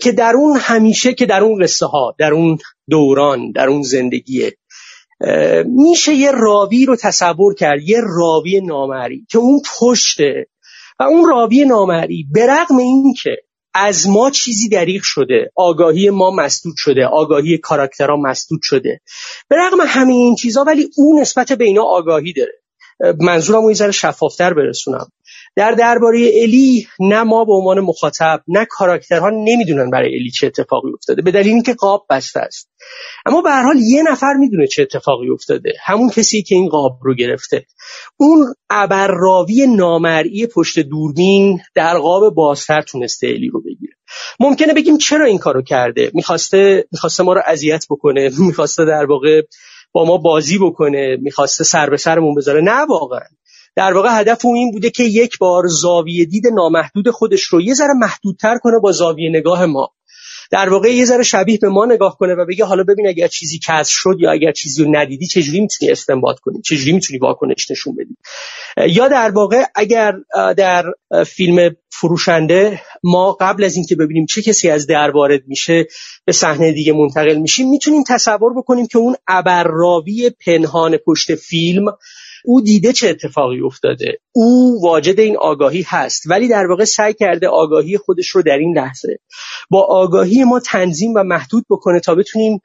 که 0.00 0.12
در 0.12 0.32
اون 0.36 0.58
همیشه 0.60 1.14
که 1.14 1.26
در 1.26 1.40
اون 1.42 1.62
قصه 1.62 1.86
ها 1.86 2.14
در 2.18 2.32
اون 2.32 2.58
دوران 2.90 3.52
در 3.52 3.68
اون 3.68 3.82
زندگی 3.82 4.50
میشه 5.66 6.14
یه 6.14 6.30
راوی 6.30 6.86
رو 6.86 6.96
تصور 6.96 7.54
کرد 7.54 7.82
یه 7.82 8.00
راوی 8.00 8.60
نامری 8.60 9.26
که 9.30 9.38
اون 9.38 9.60
پشته 9.80 10.46
و 11.00 11.02
اون 11.02 11.28
راوی 11.28 11.64
نامری 11.64 12.26
به 12.32 12.46
رغم 12.46 12.76
این 12.76 13.14
که 13.22 13.36
از 13.74 14.08
ما 14.08 14.30
چیزی 14.30 14.68
دریغ 14.68 15.02
شده 15.02 15.50
آگاهی 15.56 16.10
ما 16.10 16.30
مسدود 16.30 16.74
شده 16.76 17.06
آگاهی 17.06 17.58
کاراکترها 17.58 18.16
مسدود 18.16 18.60
شده 18.62 19.00
به 19.48 19.56
رغم 19.56 19.80
همه 19.86 20.12
این 20.12 20.34
چیزها 20.34 20.64
ولی 20.64 20.90
اون 20.96 21.20
نسبت 21.20 21.52
به 21.52 21.64
اینا 21.64 21.82
آگاهی 21.82 22.32
داره. 22.32 22.52
منظورم 23.20 23.58
اون 23.58 23.72
ذره 23.72 23.92
شفافتر 23.92 24.54
برسونم. 24.54 25.06
در 25.58 25.70
درباره 25.70 26.30
الی 26.42 26.86
نه 27.00 27.22
ما 27.22 27.44
به 27.44 27.52
عنوان 27.52 27.80
مخاطب 27.80 28.40
نه 28.48 28.66
کاراکترها 28.70 29.30
نمی‌دونن 29.30 29.90
برای 29.90 30.14
الی 30.14 30.30
چه 30.30 30.46
اتفاقی 30.46 30.90
افتاده 30.94 31.22
به 31.22 31.30
دلیل 31.30 31.52
اینکه 31.52 31.74
قاب 31.74 32.06
بسته 32.10 32.40
است. 32.40 32.70
اما 33.26 33.42
به 33.42 33.50
هر 33.50 33.62
حال 33.62 33.76
یه 33.78 34.02
نفر 34.02 34.32
می‌دونه 34.38 34.66
چه 34.66 34.82
اتفاقی 34.82 35.30
افتاده 35.30 35.72
همون 35.84 36.10
کسی 36.10 36.42
که 36.42 36.54
این 36.54 36.68
قاب 36.68 36.98
رو 37.02 37.14
گرفته. 37.14 37.66
اون 38.16 38.54
ابرراوی 38.70 39.66
نامرئی 39.66 40.46
پشت 40.46 40.78
دوربین 40.78 41.60
در 41.74 41.98
قاب 41.98 42.34
بازتر 42.34 42.80
تونسته 42.82 43.26
الی 43.26 43.48
رو 43.48 43.60
بگیره. 43.60 43.92
ممکنه 44.40 44.74
بگیم 44.74 44.98
چرا 44.98 45.26
این 45.26 45.38
کارو 45.38 45.62
کرده؟ 45.62 46.10
می‌خواسته 46.14 46.84
می‌خواسته 46.92 47.22
ما 47.22 47.32
رو 47.32 47.42
اذیت 47.46 47.84
بکنه 47.90 48.30
می‌خواسته 48.38 48.84
در 48.84 49.04
واقع 49.04 49.42
با 49.92 50.04
ما 50.04 50.16
بازی 50.16 50.58
بکنه 50.58 51.16
می‌خواسته 51.20 51.64
سر 51.64 51.90
به 51.90 51.96
سرمون 51.96 52.34
بذاره؟ 52.34 52.60
نه 52.60 52.86
واقعا. 52.88 53.37
در 53.78 53.92
واقع 53.94 54.08
هدف 54.20 54.44
اون 54.44 54.56
این 54.56 54.70
بوده 54.70 54.90
که 54.90 55.04
یک 55.04 55.38
بار 55.38 55.62
زاویه 55.66 56.24
دید 56.24 56.46
نامحدود 56.46 57.10
خودش 57.10 57.42
رو 57.42 57.60
یه 57.60 57.74
ذره 57.74 57.94
محدودتر 58.00 58.58
کنه 58.58 58.78
با 58.82 58.92
زاویه 58.92 59.30
نگاه 59.30 59.66
ما. 59.66 59.90
در 60.50 60.68
واقع 60.68 60.88
یه 60.88 61.04
ذره 61.04 61.22
شبیه 61.22 61.58
به 61.62 61.68
ما 61.68 61.84
نگاه 61.84 62.16
کنه 62.18 62.34
و 62.34 62.46
بگه 62.48 62.64
حالا 62.64 62.82
ببین 62.82 63.08
اگر 63.08 63.28
چیزی 63.28 63.58
کسر 63.58 63.84
شد 63.90 64.16
یا 64.18 64.32
اگر 64.32 64.52
چیزی 64.52 64.84
رو 64.84 64.96
ندیدی 64.96 65.26
چجوری 65.26 65.60
می‌تونی 65.60 65.92
استنباط 65.92 66.38
کنی؟ 66.38 66.62
چجوری 66.62 66.92
می‌تونی 66.92 67.18
واکنش 67.18 67.70
نشون 67.70 67.96
بدی؟ 67.96 68.16
یا 68.94 69.08
در 69.08 69.30
واقع 69.30 69.64
اگر 69.74 70.12
در 70.56 70.84
فیلم 71.26 71.76
فروشنده 71.90 72.80
ما 73.04 73.36
قبل 73.40 73.64
از 73.64 73.76
اینکه 73.76 73.96
ببینیم 73.96 74.26
چه 74.26 74.42
کسی 74.42 74.70
از 74.70 74.86
در 74.86 75.10
وارد 75.10 75.40
میشه 75.46 75.86
به 76.24 76.32
صحنه 76.32 76.72
دیگه 76.72 76.92
منتقل 76.92 77.36
میشیم 77.36 77.70
می‌تونیم 77.70 78.02
تصور 78.08 78.54
بکنیم 78.56 78.86
که 78.86 78.98
اون 78.98 79.16
ابرراوی 79.28 80.30
پنهان 80.46 80.96
پشت 80.96 81.34
فیلم 81.34 81.84
او 82.44 82.60
دیده 82.60 82.92
چه 82.92 83.08
اتفاقی 83.08 83.60
افتاده. 83.60 84.18
او 84.32 84.80
واجد 84.82 85.20
این 85.20 85.36
آگاهی 85.36 85.84
هست 85.86 86.22
ولی 86.26 86.48
در 86.48 86.66
واقع 86.66 86.84
سعی 86.84 87.14
کرده 87.14 87.48
آگاهی 87.48 87.98
خودش 87.98 88.28
رو 88.28 88.42
در 88.42 88.58
این 88.58 88.78
لحظه 88.78 89.18
با 89.70 89.82
آگاهی 89.82 90.44
ما 90.44 90.60
تنظیم 90.60 91.14
و 91.14 91.22
محدود 91.22 91.64
بکنه 91.70 92.00
تا 92.00 92.14
بتونیم 92.14 92.60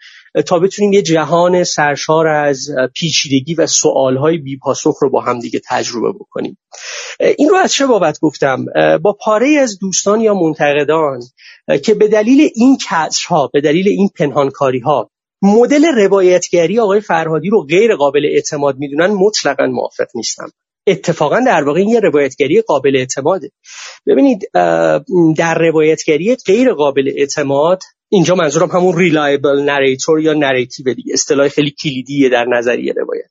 تا 0.45 0.59
بتونیم 0.59 0.93
یه 0.93 1.01
جهان 1.01 1.63
سرشار 1.63 2.27
از 2.27 2.69
پیچیدگی 2.93 3.53
و 3.53 3.67
سوالهای 3.67 4.37
بیپاسخ 4.37 4.95
رو 5.01 5.09
با 5.09 5.21
هم 5.21 5.39
دیگه 5.39 5.61
تجربه 5.69 6.11
بکنیم. 6.19 6.57
این 7.37 7.49
رو 7.49 7.55
از 7.55 7.73
چه 7.73 7.85
بابت 7.85 8.19
گفتم؟ 8.19 8.65
با 9.01 9.17
پاره 9.25 9.57
از 9.61 9.79
دوستان 9.79 10.21
یا 10.21 10.33
منتقدان 10.33 11.19
که 11.83 11.93
به 11.93 12.07
دلیل 12.07 12.49
این 12.55 12.77
کسرها 12.89 13.49
به 13.53 13.61
دلیل 13.61 13.87
این 13.87 14.09
پنهانکاری 14.15 14.79
ها 14.79 15.09
مدل 15.43 15.85
روایتگری 15.85 16.79
آقای 16.79 17.01
فرهادی 17.01 17.49
رو 17.49 17.65
غیر 17.65 17.95
قابل 17.95 18.25
اعتماد 18.33 18.77
می‌دونن 18.77 19.07
مطلقا 19.07 19.65
موافق 19.65 20.07
نیستم. 20.15 20.51
اتفاقا 20.87 21.39
در 21.45 21.63
واقع 21.63 21.79
این 21.79 21.89
یه 21.89 21.99
روایتگری 21.99 22.61
قابل 22.61 22.95
اعتماده. 22.95 23.51
ببینید 24.07 24.49
در 25.37 25.57
روایتگری 25.57 26.35
غیر 26.35 26.73
قابل 26.73 27.11
اعتماد 27.17 27.79
اینجا 28.13 28.35
منظورم 28.35 28.69
همون 28.71 28.97
unreliable 28.97 29.61
narrator 29.61 30.19
یا 30.19 30.33
narrative 30.33 30.93
دیگه. 30.93 31.13
اصطلاح 31.13 31.47
خیلی 31.47 31.71
کلیدیه 31.71 32.29
در 32.29 32.45
نظریه 32.45 32.93
روایت. 32.97 33.25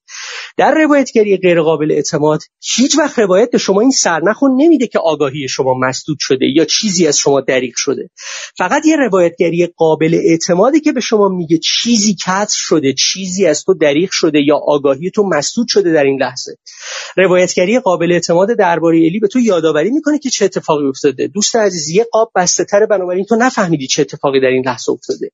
در 0.56 0.74
روایتگری 0.74 1.36
غیر 1.36 1.62
قابل 1.62 1.92
اعتماد 1.92 2.40
هیچ 2.76 2.98
وقت 2.98 3.18
روایت 3.18 3.50
به 3.50 3.58
شما 3.58 3.80
این 3.80 3.90
سرنخو 3.90 4.48
نمیده 4.48 4.86
که 4.86 4.98
آگاهی 4.98 5.48
شما 5.48 5.74
مسدود 5.74 6.16
شده 6.20 6.46
یا 6.46 6.64
چیزی 6.64 7.06
از 7.06 7.18
شما 7.18 7.40
دریغ 7.40 7.72
شده. 7.76 8.10
فقط 8.58 8.86
یه 8.86 8.96
روایتگری 8.96 9.66
قابل 9.76 10.20
اعتمادی 10.24 10.80
که 10.80 10.92
به 10.92 11.00
شما 11.00 11.28
میگه 11.28 11.58
چیزی 11.58 12.14
کتر 12.14 12.46
شده 12.50 12.92
چیزی 12.92 13.46
از 13.46 13.64
تو 13.64 13.74
دریغ 13.74 14.10
شده 14.10 14.40
یا 14.40 14.56
آگاهی 14.56 15.10
تو 15.10 15.22
مسدود 15.22 15.66
شده 15.68 15.92
در 15.92 16.04
این 16.04 16.22
لحظه. 16.22 16.56
روایتگری 17.16 17.78
قابل 17.78 18.12
اعتماد 18.12 18.48
درباره 18.58 18.96
الی 18.96 19.18
به 19.18 19.28
تو 19.28 19.40
یادآوری 19.40 19.90
می‌کنه 19.90 20.18
که 20.18 20.30
چه 20.30 20.44
اتفاقی 20.44 20.86
افتاده. 20.86 21.26
دوست 21.26 21.56
عزیز 21.56 21.90
یه 21.90 22.06
قاب 22.12 22.32
بسته 22.34 22.64
تره 22.64 22.86
بنابراین 22.86 23.24
تو 23.24 23.36
نفهمیدی 23.36 23.86
چه 23.86 24.02
اتفاقی 24.02 24.40
در 24.40 24.48
این 24.48 24.62
افتاده. 24.88 25.30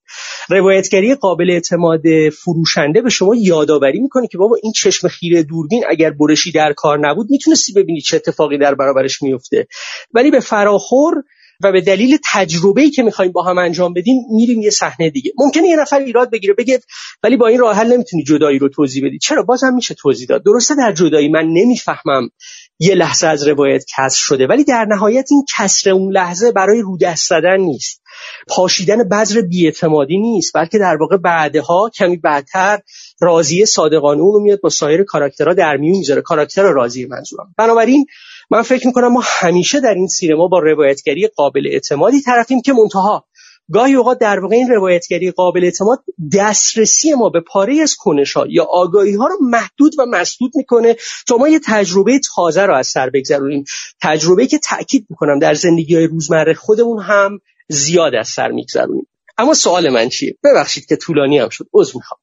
روایتگری 0.49 1.15
قابل 1.15 1.51
اعتماد 1.51 2.03
فروشنده 2.45 3.03
به 3.03 3.11
شما 3.11 3.35
یادآوری 3.35 4.01
می‌کنه 4.01 4.27
که 4.27 4.39
بابا 4.39 4.57
این 4.63 4.73
چشم 4.73 5.09
خیره 5.09 5.43
دوربین 5.43 5.85
اگر 5.89 6.11
برشی 6.11 6.53
در 6.53 6.73
کار 6.73 7.09
نبود 7.09 7.31
می‌تونستی 7.31 7.73
ببینی 7.73 8.01
چه 8.01 8.17
اتفاقی 8.17 8.59
در 8.59 8.75
برابرش 8.75 9.23
میفته 9.23 9.67
ولی 10.15 10.31
به 10.31 10.41
فراخور 10.41 11.15
و 11.63 11.73
به 11.73 11.81
دلیل 11.81 12.19
تجربه‌ای 12.33 12.91
که 12.91 13.03
می‌خوایم 13.03 13.33
با 13.33 13.43
هم 13.43 13.59
انجام 13.59 13.93
بدیم 13.93 14.17
میریم 14.31 14.61
یه 14.61 14.71
صحنه 14.71 15.11
دیگه. 15.11 15.33
ممکنه 15.39 15.69
یه 15.69 15.77
نفر 15.77 15.99
ایراد 15.99 16.31
بگیره 16.31 16.55
بگه 16.55 16.81
ولی 17.23 17.37
با 17.37 17.47
این 17.47 17.59
راه 17.59 17.77
حل 17.77 17.93
نمی‌تونی 17.93 18.25
جدایی 18.25 18.59
رو 18.59 18.69
توضیح 18.69 19.07
بدی. 19.07 19.19
چرا؟ 19.19 19.43
بازم 19.43 19.75
میشه 19.75 19.95
توضیح 19.95 20.27
داد. 20.29 20.45
درسته 20.45 20.75
در 20.75 20.93
جدایی 20.93 21.29
من 21.29 21.45
نمی‌فهمم 21.45 22.31
یه 22.79 22.95
لحظه 22.95 23.27
از 23.27 23.49
روایت 23.49 23.85
کسر 23.97 24.19
شده 24.19 24.47
ولی 24.47 24.65
در 24.65 24.85
نهایت 24.85 25.29
این 25.31 25.45
کسر 25.57 25.91
اون 25.91 26.13
لحظه 26.13 26.53
برای 26.53 26.81
رو 26.81 26.99
دست 26.99 27.29
زدن 27.29 27.57
نیست. 27.61 28.03
پاشیدن 28.49 29.09
بذر 29.09 29.41
بیاعتمادی 29.41 30.19
نیست 30.19 30.53
بلکه 30.55 30.79
در 30.79 30.97
واقع 31.01 31.17
بعدها 31.17 31.91
کمی 31.95 32.17
بعدتر 32.17 32.79
راضی 33.21 33.67
صادقانه 33.67 34.21
اون 34.21 34.43
میاد 34.43 34.61
با 34.61 34.69
سایر 34.69 35.05
کاراکترها 35.05 35.55
در 35.55 35.77
میون 35.77 35.99
می‌ذاره 35.99 36.23
کاراکتر 36.23 36.63
راضی 36.63 37.07
منظورم. 37.07 37.55
بنابراین 37.59 38.07
من 38.51 38.63
فکر 38.63 38.87
می‌کنم 38.87 39.13
ما 39.13 39.23
همیشه 39.25 39.81
در 39.81 39.95
این 39.95 40.07
سینما 40.07 40.49
با 40.49 40.59
روایتگری 40.59 41.27
قابل 41.27 41.67
اعتمادی 41.67 42.21
طرفیم 42.21 42.61
که 42.63 42.73
منتها 42.73 43.25
گاهی 43.73 43.95
اوقات 43.95 44.19
در 44.19 44.41
واقع 44.41 44.57
این 44.57 44.69
روایتگری 44.69 45.31
قابل 45.31 45.65
اعتماد 45.65 45.99
دسترسی 46.35 47.15
ما 47.15 47.29
به 47.29 47.41
پاره 47.41 47.81
از 47.83 47.97
کنش 47.99 48.33
ها 48.33 48.47
یا 48.49 48.65
آگاهی 48.65 49.15
ها 49.15 49.27
رو 49.27 49.37
محدود 49.41 49.93
و 49.99 50.07
مسدود 50.07 50.53
می‌کنه 50.55 50.97
تا 51.29 51.37
ما 51.37 51.49
یه 51.49 51.61
تجربه 51.67 52.21
تازه 52.35 52.63
رو 52.63 52.75
از 52.75 52.87
سر 52.87 53.11
بگذرونیم. 53.11 53.65
تجربه 54.03 54.47
که 54.47 54.59
تاکید 54.59 55.07
می‌کنم 55.11 55.39
در 55.39 55.55
زندگی 55.55 55.95
های 55.95 56.07
روزمره 56.07 56.55
خودمون 56.55 57.03
هم 57.03 57.41
زیاد 57.69 58.15
از 58.15 58.29
سر 58.29 58.49
میگذرونیم. 58.49 59.07
اما 59.39 59.55
سوال 59.55 59.89
من 59.91 60.09
چیه؟ 60.09 60.37
ببخشید 60.45 60.87
که 60.87 60.97
طولانی 60.97 61.39
هم 61.39 61.49
شد 61.49 61.67
عذر 61.75 61.93
می‌خوام. 61.95 62.21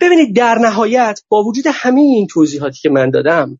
ببینید 0.00 0.36
در 0.36 0.54
نهایت 0.54 1.20
با 1.28 1.42
وجود 1.42 1.64
همه 1.68 2.00
این 2.00 2.26
توضیحاتی 2.26 2.78
که 2.82 2.88
من 2.88 3.10
دادم 3.10 3.58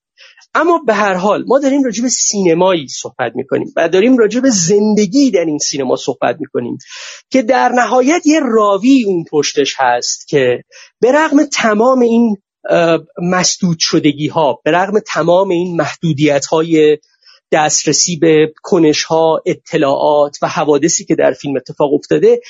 اما 0.55 0.79
به 0.87 0.95
هر 0.95 1.15
حال 1.15 1.45
ما 1.47 1.59
داریم 1.59 1.83
راجع 1.83 2.03
به 2.03 2.09
سینمایی 2.09 2.89
صحبت 2.89 3.33
می‌کنیم 3.35 3.73
و 3.77 3.89
داریم 3.89 4.16
راجع 4.16 4.41
به 4.41 4.51
زندگی 4.51 5.31
در 5.31 5.45
این 5.45 5.59
سینما 5.59 5.97
صحبت 5.97 6.37
می‌کنیم 6.41 6.79
که 7.31 7.43
در 7.43 7.69
نهایت 7.69 8.23
یه 8.27 8.41
راوی 8.41 9.05
اون 9.05 9.25
پشتش 9.31 9.75
هست 9.79 10.29
که 10.29 10.65
به 11.01 11.12
رغم 11.12 11.45
تمام 11.45 12.01
این 12.01 12.37
مسدود 13.23 13.77
شدگی 13.81 14.29
ها 14.29 14.61
به 14.65 14.71
رغم 14.71 14.99
تمام 15.07 15.49
این 15.49 15.77
محدودیت 15.77 16.47
های 16.47 16.99
دسترسی 17.55 18.17
به 18.17 18.53
کنش 18.63 19.05
ها 19.05 19.43
اطلاعات 19.47 20.39
و 20.43 20.49
حوادثی 20.49 21.05
که 21.05 21.15
در 21.15 21.33
فیلم 21.33 21.57
اتفاق 21.57 21.95
افتاده 21.95 22.41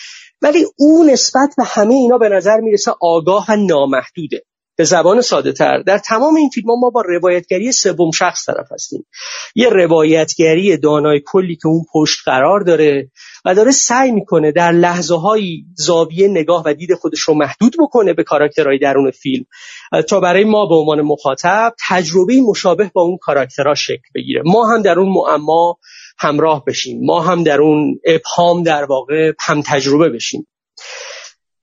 ولی 0.43 0.65
اون 0.77 1.11
نسبت 1.11 1.55
به 1.57 1.65
همه 1.65 1.95
اینا 1.95 2.19
به 2.19 2.29
نظر 2.29 2.61
می‌رسه 2.61 2.93
آگاه 3.01 3.47
و 3.49 3.57
نامحدوده. 3.57 4.43
به 4.77 4.85
زبان 4.85 5.21
ساده 5.21 5.53
تر. 5.53 5.83
در 5.83 5.99
تمام 5.99 6.37
این 6.37 6.49
فیلم 6.49 6.71
ها 6.71 6.77
ما 6.77 6.91
با 6.91 7.01
روایتگری 7.01 7.73
سوم 7.73 8.11
شخص 8.11 8.47
طرف 8.47 8.73
هستیم. 8.73 9.07
یه 9.55 9.69
روایتگری 9.69 10.77
دانای 10.77 11.23
کلی 11.27 11.57
که 11.57 11.69
اون 11.69 11.85
پشت 11.95 12.19
قرار 12.25 12.61
داره 12.61 13.11
و 13.45 13.55
داره 13.55 13.71
سعی 13.71 14.11
می‌کنه 14.11 14.53
در 14.53 14.73
لحظه 14.73 15.21
های 15.21 15.65
زاویه 15.75 16.29
نگاه 16.29 16.63
و 16.67 16.75
دید 16.75 16.95
خودش 16.95 17.21
رو 17.21 17.35
محدود 17.35 17.77
بکنه 17.79 18.13
به 18.13 18.23
کاراکترهای 18.25 18.79
درون 18.79 19.11
فیلم. 19.11 19.45
تا 20.09 20.21
برای 20.21 20.45
ما 20.45 20.67
به 20.67 20.75
عنوان 20.75 21.01
مخاطب 21.01 21.75
تجربه 21.89 22.41
مشابه 22.41 22.91
با 22.95 23.03
اون 23.03 23.19
کاراکترها 23.21 23.75
شکل 23.75 24.09
بگیره. 24.15 24.43
ما 24.45 24.67
هم 24.67 24.83
در 24.83 24.99
اون 24.99 25.09
معما 25.09 25.79
همراه 26.19 26.65
بشیم. 26.65 27.01
ما 27.03 27.21
هم 27.21 27.43
در 27.43 27.61
اون 27.61 28.01
ابهام 28.05 28.63
در 28.63 28.85
واقع 28.85 29.33
هم 29.41 29.63
تجربه 29.63 30.09
بشیم. 30.09 30.47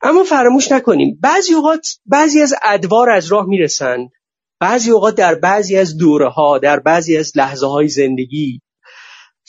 اما 0.03 0.23
فراموش 0.23 0.71
نکنیم 0.71 1.19
بعضی 1.21 1.53
اوقات 1.53 1.87
بعضی 2.05 2.41
از 2.41 2.53
ادوار 2.63 3.09
از 3.09 3.27
راه 3.27 3.45
می‌رسند. 3.45 4.09
بعضی 4.59 4.91
اوقات 4.91 5.15
در 5.15 5.35
بعضی 5.35 5.77
از 5.77 5.97
دوره 5.97 6.29
ها 6.29 6.57
در 6.57 6.79
بعضی 6.79 7.17
از 7.17 7.31
لحظه 7.35 7.67
های 7.67 7.87
زندگی 7.87 8.61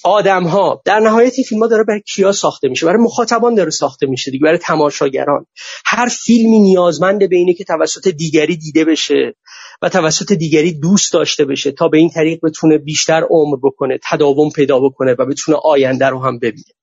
آدم 0.05 0.45
ها 0.45 0.83
در 0.85 1.01
نهایت 1.01 1.33
این 1.37 1.45
فیلم 1.45 1.63
ها 1.63 1.69
داره 1.69 1.85
برای 1.85 2.01
کیا 2.01 2.33
ساخته 2.33 2.69
میشه؟ 2.69 2.87
برای 2.87 3.03
مخاطبان 3.03 3.55
داره 3.55 3.71
ساخته 3.71 4.07
میشه 4.07 4.31
دیگه 4.31 4.45
برای 4.45 4.59
تماشاگران. 4.59 5.47
هر 5.87 6.09
فیلمی 6.09 6.61
نیازمند 6.61 7.29
به 7.29 7.37
اینه 7.37 7.55
که 7.55 7.65
توسط 7.65 8.09
دیگری 8.09 8.57
دیده 8.57 8.85
بشه 8.85 9.35
و 9.83 9.89
توسط 9.89 10.33
دیگری 10.33 10.73
دوست 10.73 11.13
داشته 11.13 11.45
بشه 11.45 11.73
تا 11.73 11.89
به 11.89 11.99
این 11.99 12.11
طریق 12.11 12.39
بتونه 12.43 12.79
بیشتر 12.79 13.23
عمر 13.31 13.57
بکنه 13.63 13.99
تداوم 14.11 14.51
پیدا 14.51 14.81
بکنه 14.81 15.17
و 15.19 15.27
بتونه 15.27 15.59
آینده 15.65 16.07
رو 16.07 16.23
هم 16.23 16.39
ببینه. 16.39 16.75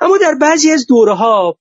اما 0.00 0.18
در 0.18 0.34
بعضی 0.40 0.70
از 0.70 0.86
دوره 0.86 1.14
ها 1.14 1.58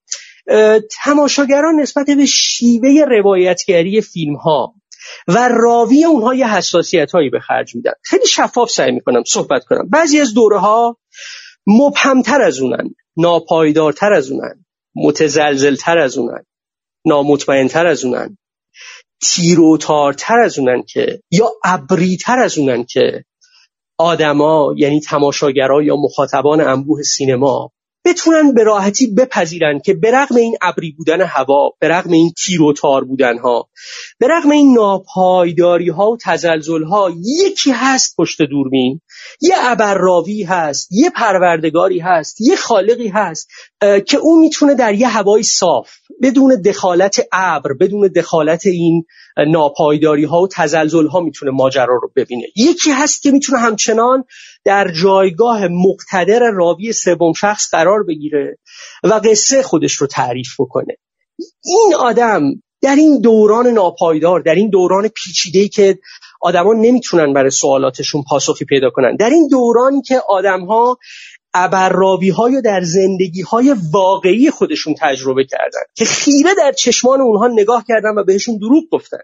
تماشاگران 1.03 1.75
نسبت 1.79 2.05
به 2.05 2.25
شیوه 2.25 3.05
روایتگری 3.09 4.01
فیلم 4.01 4.35
ها 4.35 4.73
و 5.27 5.49
راوی 5.51 6.05
اونها 6.05 6.35
یه 6.35 6.53
حساسیت 6.53 7.11
هایی 7.11 7.29
به 7.29 7.39
خرج 7.39 7.75
میدن. 7.75 7.91
خیلی 8.03 8.25
شفاف 8.25 8.71
سعی 8.71 8.91
می‌کنم 8.91 9.23
صحبت 9.27 9.65
کنم. 9.65 9.89
بعضی 9.89 10.19
از 10.19 10.33
دوره 10.33 10.59
ها 10.59 10.97
مبهمتر 11.67 12.41
از 12.41 12.59
اونن 12.59 12.95
ناپایدارتر 13.17 14.13
از 14.13 14.31
اونن 14.31 14.65
متزلزلتر 14.95 15.97
از 15.97 16.17
اونن 16.17 16.43
نامطمئنتر 17.05 17.87
از 17.87 18.05
اونن 18.05 18.37
تیروتارتر 19.23 20.39
از 20.39 20.59
اونن 20.59 20.83
که 20.83 21.21
یا 21.31 21.49
ابریتر 21.63 22.39
از 22.39 22.57
اونن 22.57 22.85
که 22.85 23.25
آدما 23.97 24.73
یعنی 24.77 25.01
تماشاگرها 25.01 25.83
یا 25.83 25.95
مخاطبان 25.95 26.61
انبوه 26.61 27.03
سینما 27.03 27.71
بتونن 28.07 28.53
به 28.53 28.63
راحتی 28.63 29.07
بپذیرن 29.07 29.79
که 29.79 29.93
به 29.93 30.11
رغم 30.11 30.35
این 30.35 30.57
ابری 30.61 30.91
بودن 30.91 31.21
هوا 31.21 31.69
به 31.79 31.87
رغم 31.87 32.11
این 32.11 32.31
تیر 32.45 32.61
و 32.61 32.73
تار 32.73 33.03
بودن 33.03 33.37
ها 33.37 33.69
به 34.19 34.27
رغم 34.27 34.51
این 34.51 34.73
ناپایداری 34.73 35.89
ها 35.89 36.11
و 36.11 36.17
تزلزل 36.21 36.83
ها 36.83 37.11
یکی 37.45 37.71
هست 37.71 38.15
پشت 38.17 38.41
دوربین 38.41 39.01
یه 39.41 39.55
ابرراوی 39.59 40.43
هست 40.43 40.87
یه 40.91 41.09
پروردگاری 41.09 41.99
هست 41.99 42.41
یه 42.41 42.55
خالقی 42.55 43.07
هست 43.07 43.49
که 44.05 44.17
اون 44.17 44.39
می‌تونه 44.39 44.75
در 44.75 44.93
یه 44.93 45.07
هوای 45.07 45.43
صاف 45.43 45.89
بدون 46.21 46.61
دخالت 46.61 47.19
ابر 47.31 47.73
بدون 47.73 48.07
دخالت 48.07 48.65
این 48.65 49.05
ناپایداری 49.47 50.23
ها 50.23 50.41
و 50.41 50.47
تزلزل 50.47 51.07
ها 51.07 51.19
می‌تونه 51.19 51.51
ماجرا 51.51 51.99
رو 52.01 52.11
ببینه. 52.15 52.43
یکی 52.55 52.91
هست 52.91 53.21
که 53.21 53.31
می‌تونه 53.31 53.59
همچنان 53.59 54.23
در 54.67 54.91
جایگاه 54.91 55.67
مقتدر 55.67 56.39
راوی 56.53 56.93
سوم 56.93 57.33
شخص 57.33 57.69
قرار 57.71 58.03
بگیره 58.03 58.57
و 59.03 59.13
قصه 59.13 59.63
خودش 59.63 59.93
رو 59.93 60.07
تعریف 60.07 60.49
بکنه. 60.59 60.97
این 61.63 61.95
آدم 61.99 62.41
در 62.81 62.95
این 62.95 63.21
دوران 63.21 63.67
ناپایدار 63.67 64.39
در 64.39 64.55
این 64.55 64.69
دوران 64.69 65.07
پیچیده 65.07 65.67
که 65.67 65.99
آدما 66.41 66.73
نمی‌تونن 66.73 67.33
برای 67.33 67.49
سوالاتشون 67.49 68.23
پاسخی 68.29 68.65
پیدا 68.65 68.89
کنن 68.89 69.15
در 69.15 69.29
این 69.29 69.47
دورانی 69.47 70.01
که 70.01 70.21
آدمها 70.29 70.97
ابرراوی 71.53 72.29
های 72.29 72.61
در 72.61 72.81
زندگی 72.81 73.41
های 73.41 73.75
واقعی 73.93 74.51
خودشون 74.51 74.95
تجربه 74.99 75.45
کردن 75.45 75.81
که 75.95 76.05
خیره 76.05 76.49
در 76.57 76.71
چشمان 76.71 77.21
اونها 77.21 77.47
نگاه 77.47 77.85
کردن 77.87 78.17
و 78.17 78.23
بهشون 78.23 78.57
دروغ 78.57 78.83
گفتن. 78.91 79.17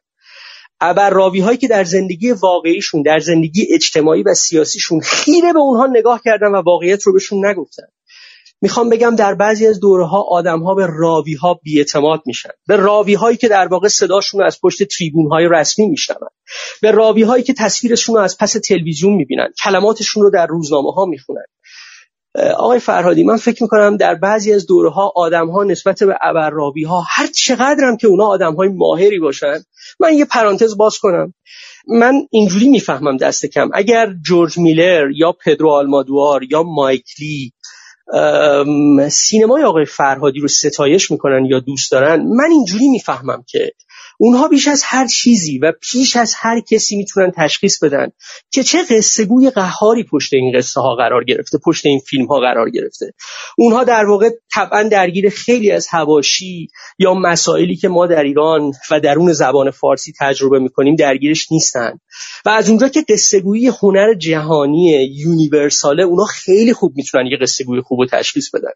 ابرراوی 0.86 1.40
هایی 1.40 1.58
که 1.58 1.68
در 1.68 1.84
زندگی 1.84 2.32
واقعیشون 2.32 3.02
در 3.02 3.20
زندگی 3.20 3.68
اجتماعی 3.74 4.24
و 4.24 4.34
سیاسیشون 4.34 5.00
خیره 5.00 5.54
به 5.54 5.60
اونها 5.60 5.86
نگاه 5.86 6.22
کردن 6.26 6.48
و 6.48 6.62
واقعیت 6.62 7.04
رو 7.04 7.14
بهشون 7.14 7.46
نگفتن. 7.46 7.84
می‌خوام 8.62 8.90
بگم 8.90 9.16
در 9.16 9.36
بعضی 9.36 9.68
از 9.68 9.80
دوره 9.80 10.06
ها 10.06 10.22
آدم 10.22 10.60
ها 10.60 10.76
به 10.76 10.88
راوی 10.90 11.34
ها 11.34 11.60
بیاعتماد 11.64 12.22
میشن. 12.26 12.50
به 12.68 12.76
راوی 12.76 13.14
هایی 13.14 13.38
که 13.38 13.48
در 13.48 13.68
واقع 13.68 13.88
صداشون 13.88 14.40
رو 14.40 14.46
از 14.46 14.60
پشت 14.62 14.84
تریبون 14.84 15.32
های 15.32 15.48
رسمی 15.52 15.88
میشنون. 15.88 16.30
به 16.82 16.92
راوی 16.92 17.24
هایی 17.24 17.44
که 17.44 17.54
تصویرشون 17.54 18.16
رو 18.16 18.22
از 18.22 18.38
پس 18.38 18.52
تلویزیون 18.52 19.14
می‌بینن. 19.14 19.48
کلماتشون 19.64 20.24
رو 20.24 20.30
در 20.30 20.48
روزنامه 20.48 20.92
ها 20.92 21.06
می‌خونن. 21.06 21.46
آقای 22.36 22.80
فرهادی 22.80 23.24
من 23.24 23.38
فکر 23.38 23.64
می‌کنم 23.64 23.98
در 23.98 24.16
بعضی 24.16 24.54
از 24.54 24.66
دوره 24.66 24.90
ها 24.90 25.14
آدم 25.16 25.50
ها 25.50 25.64
نسبت 25.64 26.04
به 26.04 26.18
ابرراوی 26.22 26.84
ها 26.84 27.06
هر 27.10 27.28
چقدر 27.28 27.96
که 28.02 28.08
اونا 28.08 28.26
آدم 28.26 28.56
های 28.56 28.70
ماهری 28.70 29.20
باشن 29.20 29.64
من 30.00 30.14
یه 30.14 30.26
پرانتز 30.26 30.78
باز 30.78 30.98
کنم. 30.98 31.34
من 31.88 32.14
اینجوری 32.32 32.70
می‌فهمم 32.70 33.18
دست 33.18 33.46
کم. 33.46 33.70
اگر 33.74 34.14
جورج 34.26 34.58
میلر 34.58 35.12
یا 35.16 35.32
پدرو 35.32 35.70
آلمادوار 35.70 36.44
یا 36.44 36.64
مایکلی 36.64 37.54
سینمای 39.10 39.64
آقای 39.64 39.86
فرهادی 39.86 40.40
رو 40.40 40.48
ستایش 40.48 41.12
می‌کنن 41.12 41.46
یا 41.46 41.60
دوست 41.60 41.92
دارن 41.92 42.22
من 42.22 42.52
اینجوری 42.52 42.88
می‌فهمم 42.88 43.44
که 43.48 43.72
اونها 44.20 44.48
بیش 44.48 44.68
از 44.68 44.84
هر 44.86 45.08
چیزی 45.08 45.60
و 45.60 45.72
پیش 45.82 46.16
از 46.16 46.34
هر 46.38 46.60
کسی 46.60 46.96
می‌تونن 46.96 47.32
تشخیص 47.38 47.84
بدن 47.84 48.08
که 48.52 48.64
چه 48.64 48.84
قصه 48.90 49.26
گوی 49.26 49.50
قهاری 49.50 50.04
پشت 50.04 50.34
این 50.34 50.58
قصه 50.58 50.82
ها 50.82 50.96
قرار 50.96 51.24
گرفته 51.24 51.58
پشت 51.66 51.86
این 51.86 52.00
فیلم 52.00 52.26
ها 52.26 52.40
قرار 52.40 52.70
گرفته. 52.70 53.14
اونها 53.58 53.84
در 53.84 54.06
واقع 54.06 54.30
طبعا 54.54 54.84
درگیر 54.84 55.30
خیلی 55.30 55.72
از 55.72 55.88
هواشی 55.90 56.68
یا 57.00 57.14
مسائلی 57.14 57.76
که 57.76 57.88
ما 57.88 58.08
در 58.08 58.24
ایران 58.24 58.72
و 58.92 59.00
درون 59.00 59.34
زبان 59.34 59.72
فارسی 59.72 60.14
تجربه 60.20 60.60
می‌کنیم 60.60 60.96
درگیرش 60.96 61.52
نیستن. 61.52 62.00
و 62.46 62.50
از 62.50 62.70
اونجا 62.70 62.88
که 62.88 63.06
قصه 63.10 63.40
گویی 63.40 63.68
هنر 63.68 64.14
جهانی 64.14 65.14
یونیورساله 65.16 66.04
اونا 66.04 66.26
خیلی 66.26 66.74
خوب 66.74 66.94
می‌تونن 66.96 67.26
یه 67.26 67.38
قصه 67.42 67.64
گوی 67.64 67.82
خوب 67.82 68.06
تشخیص 68.06 68.50
بدن. 68.50 68.72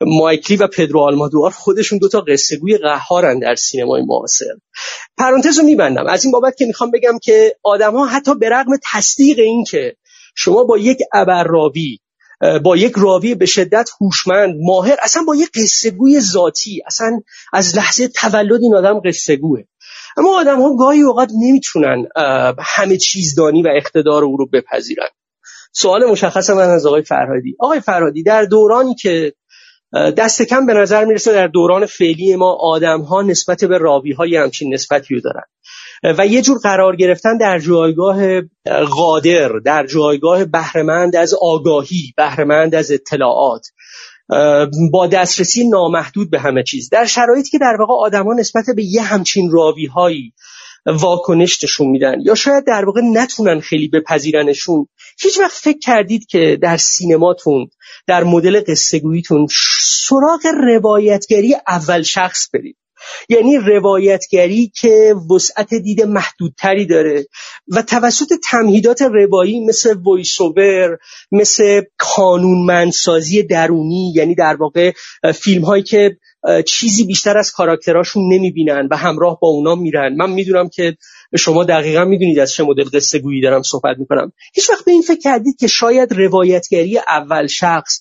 مایکلی 0.00 0.56
و 0.56 0.66
پدرو 0.66 1.00
آلمادوار 1.00 1.50
خودشون 1.50 1.98
دوتا 1.98 2.20
قصه 2.20 2.56
گوی 2.56 2.78
قهارن 2.78 3.38
در 3.38 3.54
سینمای 3.54 4.02
معاصر. 4.02 4.54
پرانتز 5.18 5.58
رو 5.58 5.64
میبندم. 5.64 6.06
از 6.06 6.24
این 6.24 6.32
بابت 6.32 6.56
که 6.56 6.66
می‌خوام 6.66 6.90
بگم 6.90 7.18
که 7.22 7.56
آدم 7.62 7.92
ها 7.92 8.06
حتی 8.06 8.34
به 8.34 8.48
رغم 8.48 8.72
تصدیق 8.92 9.38
این 9.38 9.64
که 9.64 9.96
شما 10.34 10.64
با 10.64 10.78
یک 10.78 10.98
ابرراوی 11.12 11.98
با 12.64 12.76
یک 12.76 12.92
راوی 12.96 13.34
به 13.34 13.46
شدت 13.46 13.90
هوشمند 14.00 14.54
ماهر 14.60 14.96
اصلا 15.02 15.22
با 15.22 15.36
یک 15.36 15.48
قصه 15.54 15.90
گوی 15.90 16.20
ذاتی 16.20 16.82
اصلا 16.86 17.20
از 17.52 17.76
لحظه 17.76 18.08
تولد 18.08 18.62
این 18.62 18.74
آدم 18.74 19.00
قصه 19.04 19.36
گوه 19.36 19.60
اما 20.16 20.40
آدم 20.40 20.62
ها 20.62 20.76
گاهی 20.76 21.02
اوقات 21.02 21.30
نمی‌تونن 21.40 22.06
همه 22.58 22.96
چیزدانی 22.96 23.62
و 23.62 23.68
اقتدار 23.76 24.24
او 24.24 24.36
رو 24.36 24.46
بپذیرن. 24.46 25.08
سوال 25.72 26.04
مشخص 26.10 26.50
من 26.50 26.70
از 26.70 26.86
آقای 26.86 27.02
فرهادی. 27.02 27.56
آقای 27.58 27.80
فرهادی 27.80 28.22
در 28.22 28.44
دورانی 28.44 28.94
که 28.94 29.32
دست 29.94 30.42
کم 30.42 30.66
به 30.66 30.74
نظر 30.74 31.04
می‌رسه 31.04 31.32
در 31.32 31.46
دوران 31.46 31.86
فعلی 31.86 32.36
ما 32.36 32.56
آدم 32.60 33.00
ها 33.00 33.22
نسبت 33.22 33.64
به 33.64 33.78
راوی 33.78 34.12
های 34.12 34.36
همچین 34.36 34.74
نسبتی 34.74 35.14
رو 35.14 35.20
دارن. 35.20 35.44
و 36.18 36.26
یه 36.26 36.42
جور 36.42 36.58
قرار 36.58 36.96
گرفتن 36.96 37.38
در 37.38 37.58
جایگاه 37.58 38.40
قادر 38.90 39.48
در 39.64 39.86
جایگاه 39.86 40.44
بهرهمند 40.44 41.16
از 41.16 41.34
آگاهی 41.40 42.12
بهرهمند 42.16 42.74
از 42.74 42.92
اطلاعات. 42.92 43.66
با 44.92 45.06
دسترسی 45.06 45.68
نامحدود 45.68 46.30
به 46.30 46.40
همه 46.40 46.62
چیز. 46.62 46.88
در 46.88 47.04
شرایطی 47.04 47.50
که 47.50 47.58
در 47.58 47.76
واقع 47.78 47.94
آدما 47.94 48.34
نسبت 48.34 48.64
به 48.76 48.84
یه 48.84 49.02
همچین 49.02 49.50
راوی 49.50 49.86
هایی 49.86 50.32
واکنش 50.86 51.64
نشون 51.64 51.88
میدن 51.88 52.20
یا 52.20 52.34
شاید 52.34 52.64
در 52.66 52.84
واقع 52.84 53.00
نتونن 53.00 53.60
خیلی 53.60 53.88
بپذیرنشون 53.88 54.86
هیچ 55.20 55.38
وقت 55.38 55.56
فکر 55.56 55.78
کردید 55.78 56.26
که 56.26 56.58
در 56.62 56.76
سینماتون 56.76 57.68
در 58.06 58.24
مدل 58.24 58.60
قصه 58.68 59.00
سراغ 60.06 60.46
روایتگری 60.64 61.56
اول 61.68 62.02
شخص 62.02 62.48
برید. 62.54 62.76
یعنی 63.28 63.56
روایتگری 63.56 64.72
که 64.80 65.14
وسعت 65.30 65.74
دید 65.74 66.02
محدودتری 66.02 66.86
داره. 66.86 67.26
و 67.68 67.82
توسط 67.82 68.32
تمهیدات 68.50 69.02
روایی 69.02 69.64
مثل 69.64 69.96
ویسوور 70.06 70.98
مثل 71.32 71.82
قانونمندسازی 72.16 73.42
درونی 73.42 74.12
یعنی 74.16 74.34
در 74.34 74.56
واقع 74.56 74.92
فیلم 75.34 75.64
هایی 75.64 75.82
که 75.82 76.16
چیزی 76.66 77.04
بیشتر 77.04 77.38
از 77.38 77.52
کاراکتراشون 77.52 78.32
نمی‌بینن 78.32 78.88
و 78.90 78.96
همراه 78.96 79.38
با 79.42 79.48
اونا 79.48 79.74
میرن. 79.74 80.16
من 80.16 80.30
می‌دونم 80.30 80.68
که 80.68 80.96
شما 81.38 81.64
دقیقا 81.64 82.04
می‌دونید 82.04 82.38
از 82.38 82.52
چه 82.52 82.64
مدل 82.64 82.84
قصه 82.84 83.18
گویی 83.18 83.40
دارم 83.40 83.62
صحبت 83.62 83.96
می‌کنم. 83.98 84.32
هیچ 84.54 84.70
وقت 84.70 84.84
به 84.84 84.92
این 84.92 85.02
فکر 85.02 85.20
کردید 85.20 85.56
که 85.56 85.66
شاید 85.66 86.12
روایتگری 86.12 86.98
اول 86.98 87.46
شخص 87.46 88.00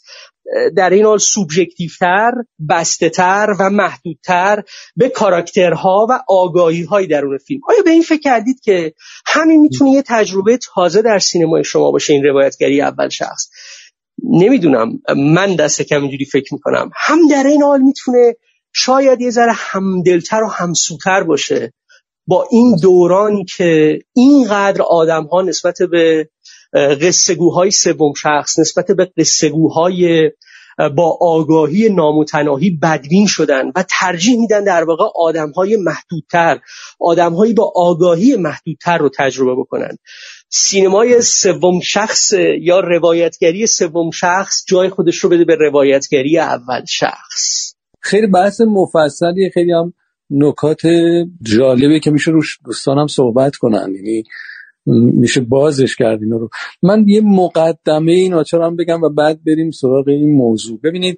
در 0.77 0.89
این 0.89 1.05
حال 1.05 1.17
سوبژکتیوتر 1.17 2.31
بسته 2.69 3.11
و 3.59 3.69
محدودتر 3.69 4.63
به 4.95 5.09
کاراکترها 5.09 6.07
و 6.09 6.19
آگاهی 6.27 6.83
های 6.83 7.07
درون 7.07 7.37
فیلم. 7.37 7.61
آیا 7.69 7.83
به 7.85 7.91
این 7.91 8.01
فکر 8.01 8.21
کردید 8.21 8.61
که 8.61 8.93
همین 9.25 9.61
می‌تونه 9.61 9.91
یه 9.91 10.03
تجربه 10.07 10.59
تازه 10.73 11.01
در 11.01 11.19
سینمای 11.19 11.63
شما 11.63 11.91
باشه؟ 11.91 12.13
این 12.13 12.23
روایتگری 12.23 12.81
اول 12.81 13.09
شخص. 13.09 13.49
نمی‌دونم. 14.23 14.99
من 15.17 15.55
دست 15.55 15.81
کم 15.81 16.01
اینجوری 16.01 16.25
فکر 16.25 16.53
می‌کنم. 16.53 16.89
هم 16.95 17.27
در 17.27 17.43
این 17.47 17.63
حال 17.63 17.81
می‌تونه 17.81 18.35
شاید 18.73 19.21
یه 19.21 19.29
ذره 19.29 19.53
همدلتر 19.55 20.43
و 20.43 20.47
همسوتر 20.47 21.23
باشه 21.23 21.73
با 22.27 22.47
این 22.51 22.75
دورانی 22.81 23.45
که 23.57 23.99
اینقدر 24.15 24.81
آدم 24.81 25.23
ها 25.23 25.41
نسبت 25.41 25.77
به 25.91 26.29
قصهگوهای 26.73 27.71
سوم 27.71 28.13
شخص 28.13 28.59
نسبت 28.59 28.91
به 28.91 29.11
قصهگوهای 29.17 30.31
با 30.95 31.17
آگاهی 31.21 31.89
نامتناهی 31.89 32.69
بدبین 32.69 33.27
شدن 33.27 33.67
و 33.75 33.83
ترجیح 33.89 34.39
میدن 34.39 34.63
در 34.63 34.83
واقع 34.83 35.03
آدمهای 35.15 35.77
محدودتر 35.77 36.59
آدمهایی 36.99 37.53
با 37.53 37.71
آگاهی 37.75 38.35
محدودتر 38.35 38.97
رو 38.97 39.09
تجربه 39.17 39.55
بکنن. 39.55 39.97
سینمای 40.49 41.21
سوم 41.21 41.79
شخص 41.79 42.33
یا 42.61 42.79
روایتگری 42.79 43.67
سوم 43.67 44.11
شخص 44.11 44.63
جای 44.67 44.89
خودش 44.89 45.17
رو 45.17 45.29
بده 45.29 45.45
به 45.45 45.55
روایتگری 45.55 46.39
اول 46.39 46.85
شخص. 46.85 47.73
خیلی 48.01 48.27
بحث 48.27 48.61
مفصلی 48.61 49.49
خیلی 49.53 49.71
هم 49.71 49.93
نکات 50.29 50.81
جالبه 51.41 51.99
که 51.99 52.11
میشه 52.11 52.31
روش 52.31 52.59
دوستانم 52.65 53.07
صحبت 53.07 53.55
کنن. 53.55 53.93
یعنی 53.95 54.23
میشه 54.85 55.41
بازش 55.41 55.95
کرد 55.95 56.23
اینا 56.23 56.37
رو. 56.37 56.49
من 56.83 57.05
یه 57.07 57.21
مقدمه 57.21 58.11
این 58.11 58.33
هم 58.53 58.75
بگم 58.75 59.01
و 59.01 59.09
بعد 59.09 59.39
بریم 59.45 59.71
سراغ 59.71 60.07
این 60.07 60.35
موضوع. 60.35 60.79
ببینید 60.83 61.17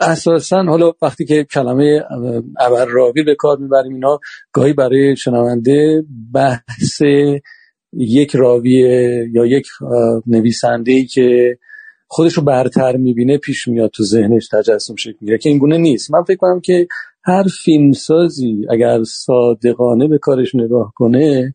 اساسا 0.00 0.62
حالا 0.62 0.92
وقتی 1.02 1.24
که 1.24 1.44
کلمه 1.44 2.02
راوی 2.88 3.22
به 3.22 3.34
کار 3.34 3.58
می‌بریم 3.58 3.94
اینا 3.94 4.20
گاهی 4.52 4.72
برای 4.72 5.16
شنونده 5.16 6.04
بحث 6.34 7.02
یک 7.92 8.36
راوی 8.36 8.70
یا 9.32 9.46
یک 9.46 9.66
نویسنده 10.26 10.92
ای 10.92 11.06
که 11.06 11.58
خودش 12.06 12.32
رو 12.32 12.42
برتر 12.42 12.96
می‌بینه 12.96 13.38
پیش 13.38 13.68
میاد 13.68 13.90
تو 13.90 14.04
ذهنش 14.04 14.48
تجسم 14.48 14.96
شکل 14.96 15.16
می‌گیره 15.20 15.38
که 15.38 15.48
این 15.48 15.58
گونه 15.58 15.76
نیست. 15.76 16.10
من 16.10 16.22
فکر 16.22 16.36
کنم 16.36 16.60
که 16.60 16.86
هر 17.24 17.44
فیلمسازی 17.64 18.66
اگر 18.70 19.02
صادقانه 19.04 20.08
به 20.08 20.18
کارش 20.18 20.54
نگاه 20.54 20.92
کنه 20.96 21.54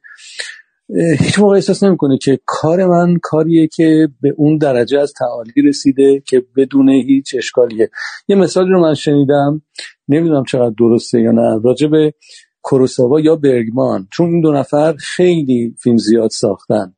هیچ 1.19 1.39
موقع 1.39 1.55
احساس 1.55 1.84
نمی‌کنه 1.84 2.18
که 2.18 2.39
کار 2.45 2.85
من 2.85 3.18
کاریه 3.22 3.68
که 3.68 4.07
به 4.22 4.34
اون 4.38 4.57
درجه 4.57 4.99
از 4.99 5.14
تعالی 5.14 5.61
رسیده 5.65 6.23
که 6.27 6.43
بدون 6.55 6.89
هیچ 6.89 7.35
اشکالیه. 7.38 7.89
یه 8.27 8.35
مثالی 8.35 8.69
رو 8.69 8.81
من 8.81 8.93
شنیدم 8.93 9.61
نمی‌دونم 10.07 10.43
چقدر 10.43 10.73
درسته 10.80 11.22
یا 11.22 11.31
نه 11.31 11.61
راجع 11.64 11.88
به 11.88 12.14
کوروساوا 12.61 13.19
یا 13.19 13.35
برگمان 13.35 14.07
چون 14.11 14.30
این 14.30 14.41
دو 14.41 14.51
نفر 14.51 14.95
خیلی 14.99 15.76
فیلم 15.84 15.97
زیاد 15.97 16.30
ساختن. 16.30 16.93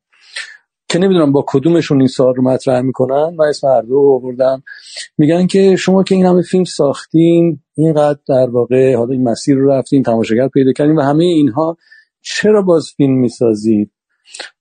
که 0.90 0.99
نمی‌دونم 0.99 1.32
با 1.32 1.45
کدومشون 1.48 1.99
این 1.99 2.07
سوال 2.07 2.36
رو 2.36 2.44
مطرح 2.44 2.82
می‌کنن 2.82 3.36
و 3.40 3.41
اسم 3.41 3.68
هر 3.68 3.82
دو 3.82 4.20
آوردم. 4.22 4.64
میگن 5.18 5.48
که 5.48 5.76
شما 5.76 6.03
که 6.03 6.16
این 6.16 6.26
همه 6.26 6.41
فیلم 6.41 6.64
ساختین 6.64 7.60
اینقدر 7.76 8.20
در 8.28 8.49
واقع 8.49 8.95
حالا 8.95 9.12
این 9.12 9.24
مسیر 9.24 9.56
رو 9.56 9.70
رفتین 9.70 10.03
تماشاگر 10.03 10.48
پیدا 10.48 10.72
کردین 10.72 10.95
و 10.95 11.02
همه 11.02 11.24
اینها 11.24 11.78
چرا 12.26 12.61
باز 12.61 12.88
فیلم 12.97 13.14
می‌سازید؟ 13.19 13.91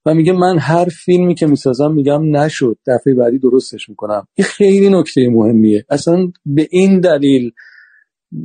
و 0.05 0.13
میگه 0.13 0.33
من 0.33 0.57
هر 0.59 0.85
فیلمی 0.85 1.35
که 1.35 1.47
می‌سازم 1.47 1.93
میگم 1.93 2.35
نشد 2.35 2.77
دفعه 2.87 3.13
بعدی 3.13 3.39
درستش 3.39 3.89
می‌کنم. 3.89 4.27
این 4.35 4.45
خیلی 4.45 4.89
نکته 4.89 5.29
مهمیه. 5.29 5.85
اصلا 5.89 6.31
به 6.45 6.67
این 6.71 6.99
دلیل 6.99 7.51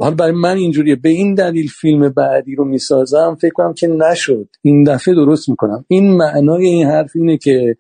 حالا 0.01 0.15
برای 0.15 0.33
من 0.33 0.57
اینجوریه 0.57 0.97
به 0.97 1.09
این 1.09 1.35
دلیل 1.35 1.69
فیلم 1.69 2.09
بعدی 2.09 2.55
رو 2.55 2.65
می‌سازم 2.65 3.37
فکر 3.41 3.53
کنم 3.55 3.75
که 3.75 3.87
نشد. 3.87 4.49
این 4.63 4.85
دفعه 4.85 5.15
درست 5.15 5.49
می‌کنم. 5.49 5.85
این 5.89 6.17
معنای 6.17 6.67
این 6.67 6.87
حرف 6.87 7.11
اینه 7.15 7.39
که 7.39 7.77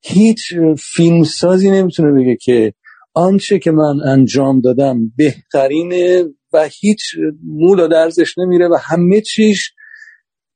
هیچ 0.00 0.54
فیلمسازی 0.78 1.70
نمی‌تونه 1.70 2.12
بگه 2.12 2.36
که 2.36 2.72
آنچه 3.14 3.58
که 3.58 3.70
من 3.70 4.00
انجام 4.04 4.60
دادم 4.60 5.12
بهترینه 5.16 6.24
و 6.52 6.68
هیچ 6.80 7.00
مولا 7.44 7.86
درزش 7.86 8.38
نمیره 8.38 8.68
و 8.68 8.76
همه 8.80 9.20
چیش 9.20 9.72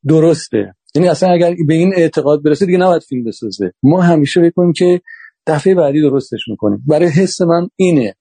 درسته. 0.09 0.75
یعنی 0.95 1.09
اصلا 1.09 1.33
اگر 1.33 1.55
به 1.67 1.75
این 1.75 1.93
اعتقاد 1.97 2.43
برسه 2.43 2.67
دیگه 2.67 2.79
نباید 2.79 3.03
فیلم 3.03 3.25
بسازه. 3.25 3.73
ما 3.83 4.03
همیشه 4.03 4.41
بکنیم 4.41 4.73
که 4.73 5.01
دفعه 5.47 5.75
بعدی 5.75 6.01
درستش 6.01 6.41
می‌کنیم. 6.49 6.83
برای 6.87 7.09
حس 7.09 7.41
من 7.41 7.69
اینه. 7.77 8.15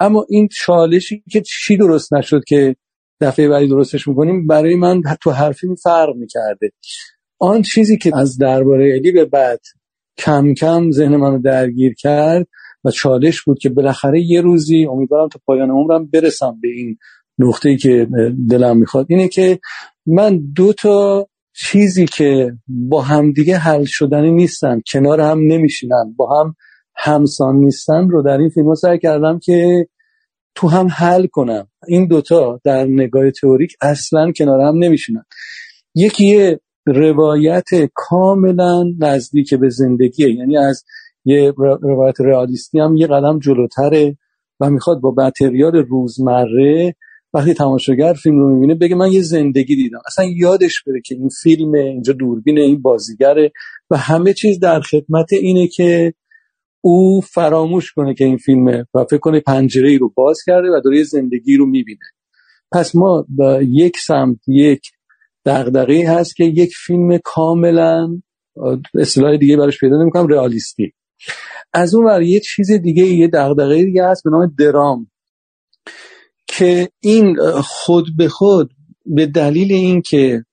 اما 0.00 0.26
این 0.28 0.48
چالشی 0.52 1.22
که 1.30 1.40
چی 1.40 1.76
درست 1.76 2.14
نشد 2.14 2.44
که 2.46 2.76
دفعه 3.20 3.48
بعدی 3.48 3.68
درستش 3.68 4.08
می‌کنیم 4.08 4.46
برای 4.46 4.76
من 4.76 5.02
تو 5.22 5.30
هر 5.30 5.52
فیلم 5.52 5.74
فرق 5.74 6.14
می‌کرده. 6.16 6.70
آن 7.38 7.62
چیزی 7.62 7.98
که 7.98 8.16
از 8.16 8.38
درباره 8.38 8.94
الی 8.94 9.12
به 9.12 9.24
بعد 9.24 9.60
کم 10.18 10.54
کم 10.54 10.90
ذهن 10.90 11.16
منو 11.16 11.38
درگیر 11.38 11.94
کرد 11.94 12.46
و 12.84 12.90
چالش 12.90 13.42
بود 13.42 13.58
که 13.58 13.68
بالاخره 13.68 14.20
یه 14.20 14.40
روزی 14.40 14.86
امیدوارم 14.86 15.28
تا 15.28 15.40
پایان 15.46 15.70
عمرم 15.70 16.06
برسم 16.06 16.58
به 16.62 16.68
این 16.68 16.98
نقطه‌ای 17.38 17.76
که 17.76 18.08
دلم 18.50 18.76
می‌خواد 18.76 19.06
اینه 19.08 19.28
که 19.28 19.58
من 20.06 20.40
دو 20.54 20.72
تا 20.72 21.28
چیزی 21.54 22.06
که 22.06 22.52
با 22.68 23.02
همدیگه 23.02 23.56
حل 23.56 23.84
شدنی 23.84 24.30
نیستن 24.30 24.80
کنار 24.92 25.20
هم 25.20 25.38
نمیشینن 25.38 26.14
با 26.16 26.40
هم 26.40 26.54
همسان 26.96 27.56
نیستن 27.56 28.10
رو 28.10 28.22
در 28.22 28.38
این 28.38 28.48
فیلم 28.48 28.74
سعی 28.74 28.98
کردم 28.98 29.38
که 29.38 29.88
تو 30.54 30.68
هم 30.68 30.88
حل 30.90 31.26
کنم. 31.26 31.68
این 31.88 32.06
دوتا 32.06 32.60
در 32.64 32.84
نگاه 32.84 33.30
تئوریک 33.30 33.76
اصلا 33.80 34.32
کنار 34.32 34.60
هم 34.60 34.78
نمیشینن. 34.78 35.24
یکی 35.94 36.26
یه 36.26 36.60
روایت 36.86 37.68
کاملا 37.94 38.84
نزدیک 38.98 39.54
به 39.54 39.68
زندگیه 39.68 40.34
یعنی 40.34 40.56
از 40.56 40.84
یه 41.24 41.52
روایت 41.82 42.20
رئالیستی 42.20 42.78
هم 42.78 42.96
یه 42.96 43.06
قدم 43.06 43.38
جلوتره 43.38 44.16
و 44.60 44.70
می‌خواد 44.70 45.00
با 45.00 45.14
متریال 45.18 45.76
روزمره 45.76 46.94
وقتی 47.36 47.54
تماشاگر 47.54 48.12
فیلم 48.12 48.38
رو 48.38 48.54
می‌بینه 48.54 48.74
بگه 48.74 48.94
من 48.94 49.12
یه 49.12 49.22
زندگی 49.22 49.76
دیدم. 49.76 49.98
اصلا 50.06 50.24
یادش 50.24 50.82
بره 50.86 51.00
که 51.04 51.14
این 51.14 51.28
فیلم 51.42 51.74
اینجا 51.74 52.12
دوربین 52.12 52.58
این 52.58 52.82
بازیگره 52.82 53.52
و 53.90 53.96
همه 53.96 54.32
چیز 54.32 54.60
در 54.60 54.80
خدمت 54.80 55.32
اینه 55.32 55.68
که 55.68 56.14
او 56.80 57.20
فراموش 57.20 57.92
کنه 57.92 58.14
که 58.14 58.24
این 58.24 58.36
فیلمه 58.36 58.86
و 58.94 59.04
فکر 59.04 59.18
کنه 59.18 59.40
پنجره 59.40 59.88
ای 59.88 59.98
رو 59.98 60.12
باز 60.16 60.38
کرده 60.46 60.68
و 60.68 60.80
داره 60.84 61.02
زندگی 61.02 61.56
رو 61.56 61.66
می‌بینه. 61.66 61.98
پس 62.72 62.94
ما 62.94 63.26
با 63.28 63.62
یک 63.62 63.98
سمت 63.98 64.38
یک 64.48 64.80
دغدغه 65.46 66.08
هست 66.08 66.36
که 66.36 66.44
یک 66.44 66.74
فیلم 66.86 67.18
کاملا 67.24 68.08
اصطلاح 68.94 69.36
دیگه 69.36 69.56
براش 69.56 69.78
پیدا 69.80 70.02
نمی‌کنم 70.02 70.26
رئالیستی 70.26 70.92
از 71.72 71.94
اون 71.94 72.06
ور 72.06 72.22
یه 72.22 72.40
چیز 72.40 72.72
دیگه 72.72 73.02
یه 73.02 73.28
دغدغه 73.28 73.84
دیگه 73.84 74.04
هست 74.04 74.24
به 74.24 74.30
نام 74.30 74.54
درام. 74.58 75.10
که 76.58 76.88
این 77.00 77.36
خود 77.62 78.06
به 78.16 78.28
خود 78.28 78.70
به 79.06 79.26
دلیل 79.26 79.72
اینکه 79.72 80.44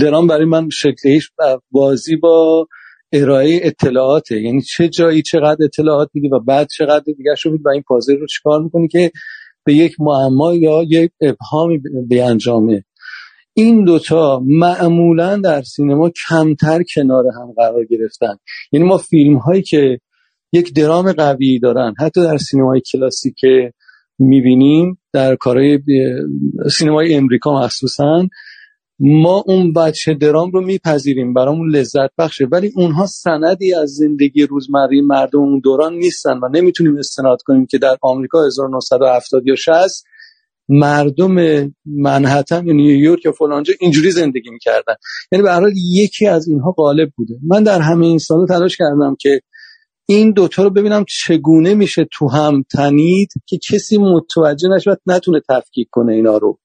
درام 0.00 0.26
برای 0.26 0.44
من 0.44 0.68
شکلش 0.68 1.30
بازی 1.70 2.16
با 2.16 2.66
ارائه 3.12 3.60
اطلاعاته. 3.62 4.40
یعنی 4.40 4.62
چه 4.62 4.88
جایی 4.88 5.22
چقدر 5.22 5.64
اطلاعات 5.64 6.08
میدی 6.14 6.28
و 6.28 6.38
بعد 6.38 6.68
چقدر 6.76 7.04
دیگه 7.16 7.34
شو 7.38 7.50
و 7.64 7.68
این 7.68 7.82
پازل 7.82 8.16
رو 8.16 8.26
چیکار 8.26 8.62
می‌کنی 8.62 8.88
که 8.88 9.10
به 9.64 9.74
یک 9.74 9.92
معما 10.00 10.54
یا 10.54 10.82
یک 10.82 11.10
ابهامی 11.20 11.78
به 12.08 12.24
انجامه. 12.24 12.84
این 13.54 13.84
دوتا 13.84 14.42
معمولا 14.46 15.36
در 15.36 15.62
سینما 15.62 16.10
کمتر 16.28 16.82
کنار 16.94 17.24
هم 17.26 17.52
قرار 17.56 17.84
گرفتن. 17.84 18.36
یعنی 18.72 18.86
ما 18.86 18.98
فیلم 18.98 19.36
هایی 19.36 19.62
که 19.62 20.00
یک 20.52 20.74
درام 20.74 21.12
قوی 21.12 21.58
دارن 21.58 21.94
حتی 21.98 22.22
در 22.22 22.36
سینمای 22.36 22.82
کلاسیک 22.92 23.34
می‌بینیم 24.20 24.98
در 25.12 25.36
کارهای 25.36 25.78
سینمای 26.70 27.14
امریکا 27.14 27.62
مخصوصا. 27.62 28.28
ما 28.98 29.44
اون 29.46 29.72
بچه 29.72 30.14
درام 30.14 30.50
رو 30.50 30.60
میپذیریم 30.60 31.34
برامون 31.34 31.76
لذت 31.76 32.10
بخشه. 32.18 32.44
ولی 32.52 32.72
اونها 32.76 33.06
سندی 33.06 33.74
از 33.74 33.90
زندگی 33.90 34.46
روزمره 34.46 35.00
مردم 35.02 35.38
اون 35.38 35.60
دوران 35.64 35.94
نیستن 35.94 36.38
و 36.42 36.48
نمی‌تونیم 36.52 36.96
استناد 36.96 37.38
کنیم 37.42 37.66
که 37.66 37.78
در 37.78 37.96
آمریکا 38.02 38.46
1970 38.46 39.46
یا 39.46 39.54
60 39.54 40.04
مردم 40.68 41.34
منحتن 41.86 42.66
یا 42.66 42.72
نیویورک 42.72 43.24
یا 43.24 43.32
فلانجا 43.32 43.74
اینجوری 43.80 44.10
زندگی 44.10 44.50
می‌کردن. 44.50 44.94
یعنی 45.32 45.44
به 45.44 45.72
یکی 45.92 46.26
از 46.26 46.48
اینها 46.48 46.70
غالب 46.70 47.10
بوده. 47.16 47.34
من 47.46 47.62
در 47.62 47.80
همه 47.80 48.06
این 48.06 48.18
سالا 48.18 48.46
تلاش 48.46 48.76
کردم 48.76 49.16
که 49.20 49.40
این 50.10 50.32
دوتا 50.32 50.62
رو 50.62 50.70
ببینم 50.70 51.04
چگونه 51.08 51.74
میشه 51.74 52.08
تو 52.12 52.28
هم 52.28 52.62
تنید 52.72 53.28
که 53.46 53.58
کسی 53.70 53.98
متوجه 53.98 54.68
نشه 54.68 54.96
نتونه 55.06 55.40
تفکیک 55.48 55.88
کنه 55.90 56.12
اینا 56.12 56.36
رو. 56.38 56.58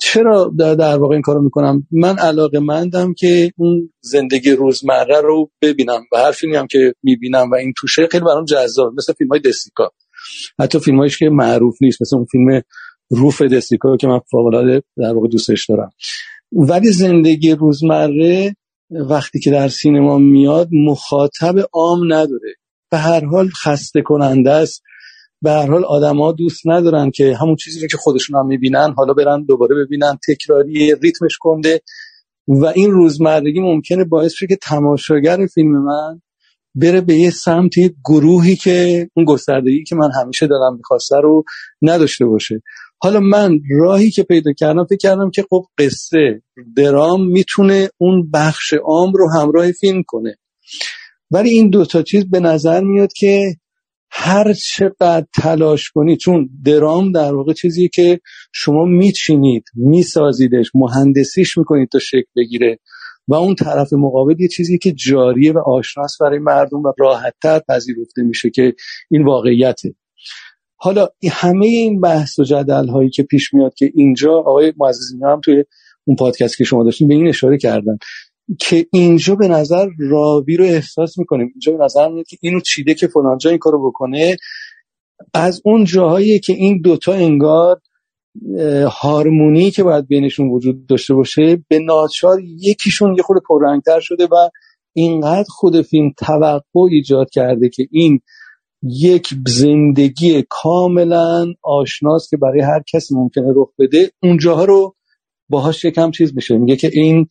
چرا 0.00 0.52
در 0.58 0.98
واقع 0.98 1.12
این 1.12 1.22
کارو 1.22 1.42
می‌کنم؟ 1.42 1.86
من 1.90 2.18
علاقه 2.18 2.58
مندم 2.58 3.14
که 3.14 3.52
اون 3.56 3.92
زندگی 4.00 4.52
روزمره 4.52 5.20
رو 5.20 5.50
ببینم 5.62 6.00
و 6.12 6.16
هر 6.16 6.30
فیلمی 6.30 6.56
هم 6.56 6.66
که 6.66 6.94
می‌بینم 7.02 7.50
و 7.50 7.54
این 7.54 7.72
توشه 7.76 8.08
خیلی 8.10 8.24
برام 8.24 8.44
جذاب 8.44 8.92
مثل 8.96 9.12
فیلم 9.12 9.30
های 9.30 9.40
دسیکا 9.40 9.90
حتی 10.58 10.78
فیلم 10.78 11.08
که 11.18 11.28
معروف 11.28 11.76
نیست 11.80 12.02
مثل 12.02 12.16
اون 12.16 12.24
فیلم 12.24 12.62
روف 13.10 13.42
دسیکا 13.42 13.96
که 13.96 14.06
من 14.06 14.20
فوقلاده 14.30 14.82
در 14.96 15.14
واقع 15.14 15.28
دوستش 15.28 15.66
دارم. 15.68 15.90
ولی 16.52 16.92
زندگی 16.92 17.52
روزمره 17.52 18.56
وقتی 18.90 19.40
که 19.40 19.50
در 19.50 19.68
سینما 19.68 20.18
میاد 20.18 20.68
مخاطب 20.72 21.54
عام 21.72 22.12
نداره. 22.12 22.54
به 22.94 22.98
هر 23.00 23.24
حال 23.24 23.48
خسته 23.48 24.02
کننده 24.02 24.50
است. 24.50 24.82
به 25.42 25.50
هر 25.50 25.66
حال 25.66 25.84
آدما 25.84 26.32
دوست 26.32 26.62
ندارن 26.66 27.10
که 27.10 27.36
همون 27.36 27.56
چیزی 27.56 27.88
که 27.88 27.96
خودشون 27.96 28.36
هم 28.36 28.46
می‌بینن 28.46 28.94
حالا 28.96 29.12
برن 29.12 29.44
دوباره 29.44 29.84
ببینن 29.84 30.18
تکراری 30.28 30.94
ریتمش 30.94 31.36
کنده. 31.40 31.80
و 32.48 32.64
این 32.64 32.90
روزمرگی 32.90 33.60
ممکنه 33.60 34.04
باعث 34.04 34.32
شه 34.32 34.46
که 34.46 34.56
تماشاگر 34.56 35.46
فیلم 35.54 35.84
من 35.84 36.20
بره 36.74 37.00
به 37.00 37.14
یه 37.14 37.30
سمت 37.30 37.78
یه 37.78 37.94
گروهی 38.04 38.56
که 38.56 39.08
اون 39.16 39.24
گستردگی 39.24 39.84
که 39.84 39.96
من 39.96 40.10
همیشه 40.22 40.46
دارم 40.46 40.76
می‌خواسته 40.76 41.16
رو 41.22 41.44
نداشته 41.82 42.26
باشه. 42.26 42.62
حالا 42.98 43.20
من 43.20 43.60
راهی 43.70 44.10
که 44.10 44.22
پیدا 44.22 44.52
کردم 44.52 44.84
فکر 44.84 44.96
کردم 44.96 45.30
که 45.30 45.44
خب 45.50 45.64
قصه 45.78 46.42
درام 46.76 47.26
می‌تونه 47.26 47.90
اون 47.98 48.30
بخش 48.30 48.72
عام 48.72 49.12
رو 49.12 49.30
همراه 49.30 49.72
فیلم 49.72 50.02
کنه. 50.06 50.36
ولی 51.34 51.50
این 51.50 51.70
دوتا 51.70 52.02
چیز 52.02 52.30
به 52.30 52.40
نظر 52.40 52.80
میاد 52.80 53.12
که 53.12 53.56
هر 54.10 54.52
چقدر 54.52 55.26
تلاش 55.42 55.90
کنید 55.90 56.18
چون 56.18 56.48
درام 56.64 57.12
در 57.12 57.34
واقع 57.34 57.52
چیزی 57.52 57.88
که 57.88 58.20
شما 58.52 58.84
میچینید 58.84 59.64
میسازیدش 59.74 60.70
مهندسیش 60.74 61.58
می‌کنید 61.58 61.88
تا 61.88 61.98
شکل 61.98 62.30
بگیره. 62.36 62.78
و 63.28 63.34
اون 63.34 63.54
طرف 63.54 63.92
مقابل 63.92 64.40
یه 64.40 64.48
چیزی 64.48 64.78
که 64.78 64.92
جاریه 64.92 65.52
و 65.52 65.58
آشناس 65.58 66.16
برای 66.20 66.38
مردم 66.38 66.82
و 66.82 66.92
راحتتر 66.98 67.60
پذیرفته 67.68 68.22
میشه 68.22 68.50
که 68.50 68.74
این 69.10 69.24
واقعیته. 69.24 69.94
حالا 70.76 71.08
همه 71.32 71.66
این 71.66 72.00
بحث 72.00 72.38
و 72.38 72.44
جدل 72.44 72.88
هایی 72.88 73.10
که 73.10 73.22
پیش 73.22 73.54
میاد 73.54 73.74
که 73.74 73.90
اینجا 73.94 74.32
آقای 74.32 74.72
معززین 74.76 75.24
هم 75.24 75.40
توی 75.44 75.64
اون 76.04 76.16
پادکست 76.16 76.56
که 76.56 76.64
شما 76.64 76.84
داشتین 76.84 77.08
به 77.08 77.14
این 77.14 77.28
اشاره 77.28 77.58
کردن. 77.58 77.98
که 78.58 78.86
اینجا 78.92 79.34
به 79.34 79.48
نظر 79.48 79.88
راوی 79.98 80.56
رو 80.56 80.64
احساس 80.64 81.18
می‌کنیم. 81.18 81.50
اینجا 81.54 81.72
به 81.72 81.84
نظر 81.84 82.08
میاد 82.08 82.26
که 82.26 82.36
اینو 82.40 82.60
چیده 82.60 82.94
که 82.94 83.06
فلانجا 83.06 83.50
این 83.50 83.58
کارو 83.58 83.90
بکنه. 83.90 84.36
از 85.34 85.62
اون 85.64 85.84
جاهایی 85.84 86.38
که 86.38 86.52
این 86.52 86.80
دوتا 86.80 87.12
انگار 87.12 87.80
هارمونی 88.90 89.70
که 89.70 89.82
باید 89.82 90.06
بینشون 90.06 90.48
وجود 90.48 90.86
داشته 90.86 91.14
باشه 91.14 91.64
به 91.68 91.78
ناچار 91.78 92.40
یکیشون 92.40 93.14
یه 93.16 93.22
خود 93.22 93.36
پررنگتر 93.48 94.00
شده 94.00 94.24
و 94.24 94.48
اینقدر 94.92 95.48
خود 95.48 95.82
فیلم 95.82 96.12
توقع 96.18 96.80
ایجاد 96.90 97.30
کرده 97.30 97.68
که 97.68 97.86
این 97.90 98.20
یک 98.82 99.28
زندگی 99.46 100.44
کاملا 100.48 101.46
آشناست 101.62 102.30
که 102.30 102.36
برای 102.36 102.60
هر 102.60 102.82
کسی 102.92 103.14
ممکنه 103.14 103.52
رخ 103.56 103.68
بده 103.78 104.10
اونجاها 104.22 104.64
رو 104.64 104.94
باهاش 105.48 105.84
یکم 105.84 106.10
چیز 106.10 106.34
میشه. 106.34 106.58
میگه 106.58 106.76
که 106.76 106.90
این 106.92 107.26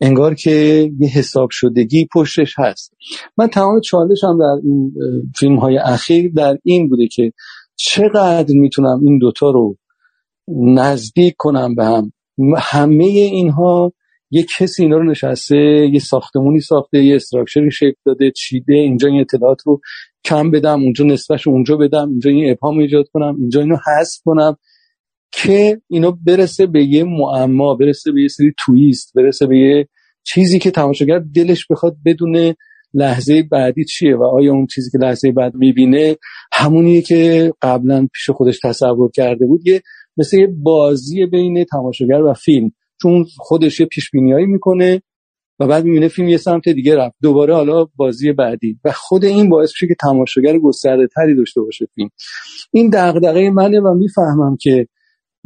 انگار 0.00 0.34
که 0.34 0.50
یه 0.98 1.08
حساب 1.08 1.48
شدگی 1.52 2.08
پشتش 2.14 2.54
هست. 2.58 2.94
من 3.36 3.46
تمام 3.46 3.80
چالش 3.80 4.24
هم 4.24 4.38
در 4.38 4.60
این 4.64 4.92
فیلم 5.38 5.58
های 5.58 5.78
اخیر 5.78 6.32
در 6.36 6.58
این 6.64 6.88
بوده 6.88 7.08
که 7.08 7.32
چقدر 7.76 8.54
می‌تونم 8.54 9.00
این 9.04 9.18
دوتا 9.18 9.50
رو 9.50 9.76
نزدیک 10.74 11.34
کنم 11.38 11.74
به 11.74 11.84
هم. 11.84 12.12
همه 12.58 13.04
اینها 13.04 13.92
یه 14.30 14.46
کسی 14.58 14.82
اینا 14.82 14.96
رو 14.96 15.10
نشسته 15.10 15.56
یه 15.92 16.00
ساختمونی 16.00 16.60
ساخته 16.60 17.04
یه 17.04 17.16
استراکچری 17.16 17.70
شکل 17.70 17.96
داده 18.06 18.30
چیده 18.30 18.74
اینجا 18.74 19.08
این 19.08 19.20
اطلاعات 19.20 19.62
رو 19.66 19.80
کم 20.24 20.50
بدم 20.50 20.82
اونجا 20.82 21.04
نصفش 21.04 21.48
اونجا 21.48 21.76
بدم 21.76 22.08
اینجا 22.08 22.30
این 22.30 22.50
ابهام 22.50 22.78
ایجاد 22.78 23.04
کنم 23.12 23.36
اینجا 23.38 23.60
اینو 23.60 23.76
حذف 23.76 24.20
کنم. 24.24 24.56
که 25.32 25.80
اینو 25.88 26.12
برسه 26.26 26.66
به 26.66 26.84
یه 26.84 27.04
معما 27.04 27.74
برسه 27.74 28.12
به 28.12 28.22
یه 28.22 28.28
سری 28.28 28.52
تویست 28.64 29.12
برسه 29.14 29.46
به 29.46 29.58
یه 29.58 29.88
چیزی 30.24 30.58
که 30.58 30.70
تماشاگر 30.70 31.18
دلش 31.34 31.66
بخواد 31.70 31.96
بدونه 32.04 32.56
لحظه 32.94 33.42
بعدی 33.42 33.84
چیه 33.84 34.16
و 34.16 34.22
آیا 34.22 34.52
اون 34.52 34.66
چیزی 34.66 34.90
که 34.90 34.98
لحظه 34.98 35.32
بعد 35.32 35.54
می‌بینه 35.54 36.16
همونیه 36.52 37.02
که 37.02 37.52
قبلا 37.62 38.08
پیش 38.14 38.30
خودش 38.30 38.58
تصور 38.58 39.10
کرده 39.14 39.46
بود 39.46 39.66
یه 39.66 39.82
مثل 40.16 40.38
یه 40.38 40.46
بازی 40.46 41.26
بین 41.26 41.64
تماشاگر 41.64 42.22
و 42.22 42.34
فیلم. 42.34 42.72
چون 43.02 43.26
خودش 43.36 43.80
یه 43.80 43.86
پیش 43.86 44.10
بینیایی 44.10 44.46
می‌کنه 44.46 45.02
و 45.60 45.66
بعد 45.66 45.84
می‌بینه 45.84 46.08
فیلم 46.08 46.28
یه 46.28 46.36
سمت 46.36 46.68
دیگه 46.68 46.96
رفت. 46.96 47.16
دوباره 47.22 47.54
حالا 47.54 47.86
بازی 47.96 48.32
بعدی. 48.32 48.78
و 48.84 48.92
خود 48.92 49.24
این 49.24 49.48
باعث 49.48 49.70
میشه 49.70 49.86
که 49.86 49.94
تماشاگر 50.00 50.58
گسترده 50.58 51.06
تری 51.06 51.34
داشته 51.34 51.60
باشه 51.60 51.86
فیلم. 51.94 52.10
این 52.72 52.90
دغدغه 52.92 53.50
منه 53.50 53.80
و 53.80 53.94
می‌فهمم 53.94 54.56
که 54.60 54.88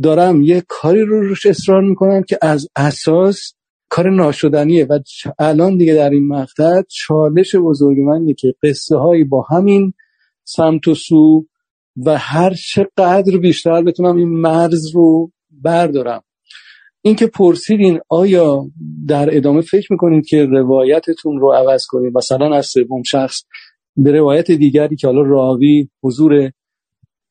دارم 0.03 0.43
یه 0.43 0.63
کاری 0.69 1.01
رو 1.01 1.21
روش 1.21 1.47
اصرار 1.47 1.83
می‌کنم 1.83 2.23
که 2.23 2.39
از 2.43 2.69
اساس 2.77 3.55
کار 3.89 4.11
ناشدنیه 4.11 4.85
و 4.85 4.99
الان 5.39 5.77
دیگه 5.77 5.95
در 5.95 6.11
این 6.11 6.29
مقطع 6.29 6.83
چالش 6.91 7.55
بزرگ 7.55 7.99
من 7.99 8.13
اینه 8.13 8.35
که 8.35 8.55
قصه 8.63 8.97
هایی 8.97 9.25
با 9.25 9.47
همین 9.51 9.93
سمت 10.45 10.89
و 10.89 10.95
سو 10.95 11.45
و 12.07 12.19
هر 12.19 12.55
چقدر 12.55 13.39
بیشتر 13.39 13.83
بتونم 13.83 14.17
این 14.17 14.29
مرز 14.29 14.95
رو 14.95 15.33
بردارم. 15.51 16.23
اینکه 17.03 17.27
پرسیدین 17.27 18.01
آیا 18.09 18.65
در 19.09 19.37
ادامه 19.37 19.61
فکر 19.61 19.93
می‌کنید 19.93 20.27
که 20.27 20.45
روایتتون 20.45 21.41
رو 21.41 21.53
عوض 21.53 21.87
کنید؟ 21.89 22.17
مثلا 22.17 22.57
از 22.57 22.67
سوم 22.67 23.03
شخص 23.03 23.43
به 23.97 24.13
روایت 24.13 24.51
دیگری 24.51 24.97
که 24.97 25.07
حالا 25.07 25.23
راوی 25.23 25.89
حضور 26.03 26.51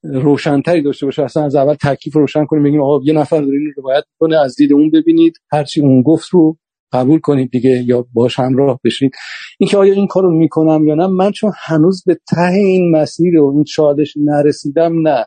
روشنتری 0.04 0.82
داشته 0.82 1.06
باشه. 1.06 1.24
اصلا 1.24 1.44
از 1.44 1.56
اول 1.56 1.74
تکلیف 1.74 2.16
روشن 2.16 2.46
کنیم 2.46 2.64
بگیم 2.64 2.82
آقا 2.82 3.00
یه 3.04 3.14
نفر 3.14 3.42
داره 3.42 3.58
این 3.58 3.74
روایت 3.78 4.04
کنه 4.20 4.38
از 4.40 4.56
دید 4.56 4.74
اون 4.74 4.92
ببینید. 4.92 5.34
هرچی 5.52 5.82
اون 5.82 6.02
گفت 6.02 6.30
رو 6.30 6.58
قبول 6.94 7.20
کنید 7.20 7.52
دیگه 7.52 7.84
یا 7.88 8.06
باش 8.14 8.40
همراه 8.40 8.80
بشید 8.84 9.12
اینکه 9.60 9.78
آیا 9.78 9.94
این 9.94 10.08
کارو 10.08 10.32
می‌کنم 10.32 10.88
یا 10.88 10.96
نه 10.96 11.08
من 11.08 11.32
چون 11.32 11.52
هنوز 11.64 12.04
به 12.06 12.18
ته 12.30 12.54
این 12.54 12.96
مسیر 12.96 13.40
و 13.40 13.52
این 13.54 13.64
چالش 13.64 14.14
نرسیدم 14.18 15.08
نه. 15.08 15.26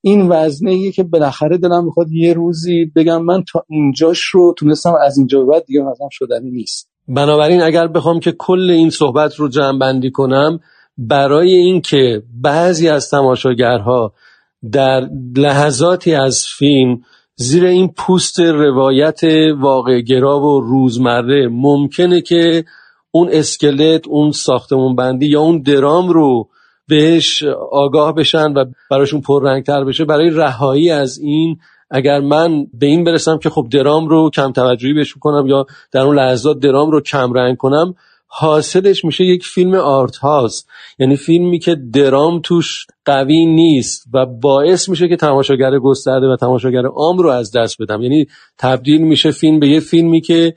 این 0.00 0.28
وزنه 0.28 0.90
که 0.90 1.02
بالاخره 1.02 1.58
دلم 1.58 1.84
می‌خواد 1.84 2.12
یه 2.12 2.32
روزی 2.32 2.92
بگم 2.96 3.22
من 3.22 3.42
تا 3.52 3.64
اینجاش 3.68 4.20
رو 4.32 4.54
تونستم 4.58 4.94
از 5.04 5.18
اینجا 5.18 5.44
بعد 5.44 5.64
دیگه 5.64 5.80
مثلا 5.80 6.08
شدنی 6.10 6.50
نیست. 6.50 6.90
بنابراین 7.08 7.62
اگر 7.62 7.86
بخوام 7.86 8.20
که 8.20 8.32
کل 8.38 8.70
این 8.70 8.90
صحبت 8.90 9.34
رو 9.34 9.48
جمع 9.48 9.78
بندی 9.78 10.10
کنم 10.10 10.60
برای 10.98 11.54
اینکه 11.54 12.22
بعضی 12.42 12.88
از 12.88 13.10
تماشاگرها 13.10 14.12
در 14.72 15.08
لحظاتی 15.36 16.14
از 16.14 16.46
فیلم 16.46 17.00
زیر 17.36 17.64
این 17.64 17.88
پوست 17.88 18.40
روایت 18.40 19.20
واقع 19.58 20.00
گرا 20.00 20.40
و 20.40 20.60
روزمره 20.60 21.48
ممکنه 21.48 22.20
که 22.20 22.64
اون 23.10 23.28
اسکلت 23.32 24.08
اون 24.08 24.32
ساختمون 24.32 24.96
بندی 24.96 25.26
یا 25.26 25.40
اون 25.40 25.62
درام 25.62 26.08
رو 26.08 26.48
بهش 26.88 27.44
آگاه 27.72 28.14
بشن 28.14 28.52
و 28.52 28.64
براشون 28.90 29.20
پررنگتر 29.20 29.84
بشه 29.84 30.04
برای 30.04 30.30
رهایی 30.30 30.90
از 30.90 31.18
این 31.18 31.58
اگر 31.90 32.20
من 32.20 32.66
به 32.74 32.86
این 32.86 33.04
برسم 33.04 33.38
که 33.38 33.50
خب 33.50 33.66
درام 33.70 34.08
رو 34.08 34.30
کم 34.30 34.52
توجهی 34.52 34.92
بهش 34.92 35.14
کنم 35.14 35.46
یا 35.46 35.66
در 35.92 36.00
اون 36.00 36.18
لحظات 36.18 36.58
درام 36.58 36.90
رو 36.90 37.00
کم 37.00 37.32
رنگ 37.32 37.56
کنم 37.56 37.94
حاصلش 38.30 39.04
میشه 39.04 39.24
یک 39.24 39.44
فیلم 39.46 39.74
آرت 39.74 40.16
هاست. 40.16 40.68
یعنی 40.98 41.16
فیلمی 41.16 41.58
که 41.58 41.74
درام 41.74 42.40
توش 42.40 42.86
قوی 43.04 43.46
نیست 43.46 44.04
و 44.14 44.26
باعث 44.26 44.88
میشه 44.88 45.08
که 45.08 45.16
تماشاگر 45.16 45.78
گسترده 45.78 46.26
و 46.26 46.36
تماشاگر 46.36 46.86
عام 46.86 47.18
رو 47.18 47.28
از 47.28 47.52
دست 47.52 47.82
بدم. 47.82 48.02
یعنی 48.02 48.26
تبدیل 48.58 49.00
میشه 49.00 49.30
فیلم 49.30 49.60
به 49.60 49.68
یه 49.68 49.80
فیلمی 49.80 50.20
که 50.20 50.54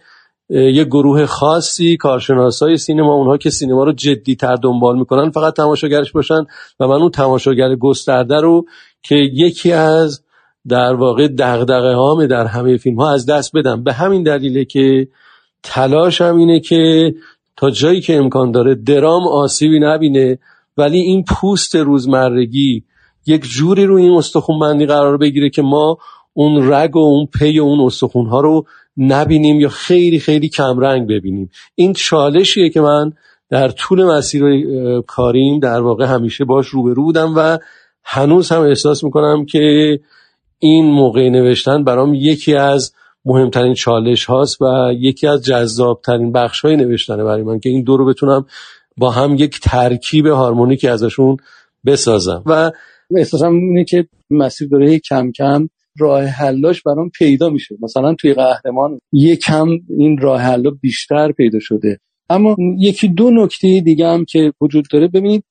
یه 0.50 0.84
گروه 0.84 1.26
خاصی 1.26 1.98
کارشناسای 1.98 2.78
سینما 2.78 3.14
اونها 3.14 3.38
که 3.38 3.50
سینما 3.50 3.84
رو 3.84 3.92
جدی 3.92 4.36
تر 4.36 4.56
دنبال 4.56 5.00
می‌کنن 5.00 5.30
فقط 5.30 5.56
تماشاگرش 5.56 6.12
باشن 6.12 6.46
و 6.80 6.88
من 6.88 7.02
اون 7.02 7.12
تماشاگر 7.12 7.76
گسترده 7.76 8.42
رو 8.42 8.66
که 9.04 9.16
یکی 9.16 9.72
از 9.72 10.24
در 10.68 10.94
واقع 10.94 11.28
دغدغه 11.28 11.96
هامه 11.96 12.28
در 12.28 12.46
همه 12.46 12.78
فیلم 12.78 12.96
ها 12.98 13.14
از 13.14 13.26
دست 13.26 13.56
بدم. 13.56 13.84
به 13.84 13.94
همین 13.94 14.24
دلیله 14.24 14.66
که 14.66 15.08
تلاشم 15.64 16.36
اینه 16.36 16.60
که 16.60 17.14
تا 17.62 17.70
جایی 17.70 18.02
که 18.02 18.18
امکان 18.18 18.52
داره 18.52 18.76
درام 18.76 19.28
آسیبی 19.28 19.80
نبینه 19.80 20.40
ولی 20.78 21.00
این 21.00 21.24
پوست 21.24 21.76
روزمرگی 21.76 22.84
یک 23.26 23.42
جوری 23.42 23.86
رو 23.86 23.96
این 23.96 24.12
استخون 24.12 24.60
بندی 24.60 24.86
قرار 24.86 25.18
بگیره 25.18 25.50
که 25.50 25.62
ما 25.62 25.98
اون 26.34 26.74
رگ 26.74 26.96
و 26.96 27.00
اون 27.00 27.28
پی 27.40 27.60
و 27.60 27.64
اون 27.64 27.80
استخون 27.80 28.26
ها 28.26 28.42
رو 28.42 28.66
نبینیم 28.98 29.60
یا 29.60 29.70
خیلی 29.70 30.20
خیلی 30.20 30.50
کمرنگ 30.50 31.08
ببینیم. 31.08 31.50
این 31.76 31.94
چالشیه 31.94 32.70
که 32.70 32.82
من 32.82 33.14
در 33.50 33.70
طول 33.70 34.04
مسیر 34.04 34.44
کاریم 35.02 35.60
در 35.60 35.82
واقع 35.82 36.06
همیشه 36.06 36.46
باش 36.46 36.68
روبرو 36.68 37.04
بودم 37.04 37.34
و 37.38 37.58
هنوز 38.04 38.52
هم 38.52 38.62
احساس 38.62 39.04
می‌کنم 39.04 39.46
که 39.46 40.00
این 40.60 40.86
موقع 40.86 41.30
نوشتن 41.30 41.84
برام 41.84 42.14
یکی 42.14 42.56
از 42.56 42.94
مهمترین 43.26 43.74
چالش 43.74 44.26
هاست 44.26 44.62
و 44.62 44.94
یکی 45.00 45.28
از 45.28 45.46
جذابترین 45.46 46.32
بخش 46.32 46.60
های 46.60 46.76
نوشتنه 46.76 47.24
برای 47.24 47.44
من 47.44 47.60
که 47.60 47.70
این 47.70 47.84
دو 47.84 47.98
رو 47.98 48.06
بتونم 48.06 48.46
با 48.98 49.12
هم 49.12 49.36
یک 49.36 49.60
ترکیب 49.60 50.26
هارمونیکی 50.26 50.88
ازشون 50.88 51.38
بسازم. 51.86 52.44
و 52.46 52.72
احساسم 53.16 53.54
اینه 53.54 53.84
که 53.84 54.08
مسیر 54.30 54.68
داره 54.68 55.00
کم 55.00 55.32
کم 55.32 55.70
راه 56.00 56.24
حلاش 56.24 56.82
برام 56.84 57.10
پیدا 57.10 57.50
میشه. 57.50 57.76
مثلا 57.82 58.16
توی 58.16 58.34
قهرمان 58.34 59.00
یکم 59.12 59.68
این 59.90 60.18
راه 60.18 60.42
حلا 60.42 60.70
بیشتر 60.70 61.32
پیدا 61.32 61.60
شده. 61.62 62.00
اما 62.30 62.56
یکی 62.80 63.08
دو 63.08 63.32
نکته 63.32 63.82
دیگه 63.86 64.08
هم 64.08 64.26
که 64.26 64.54
وجود 64.62 64.86
داره 64.92 65.08
ببینید 65.08 65.44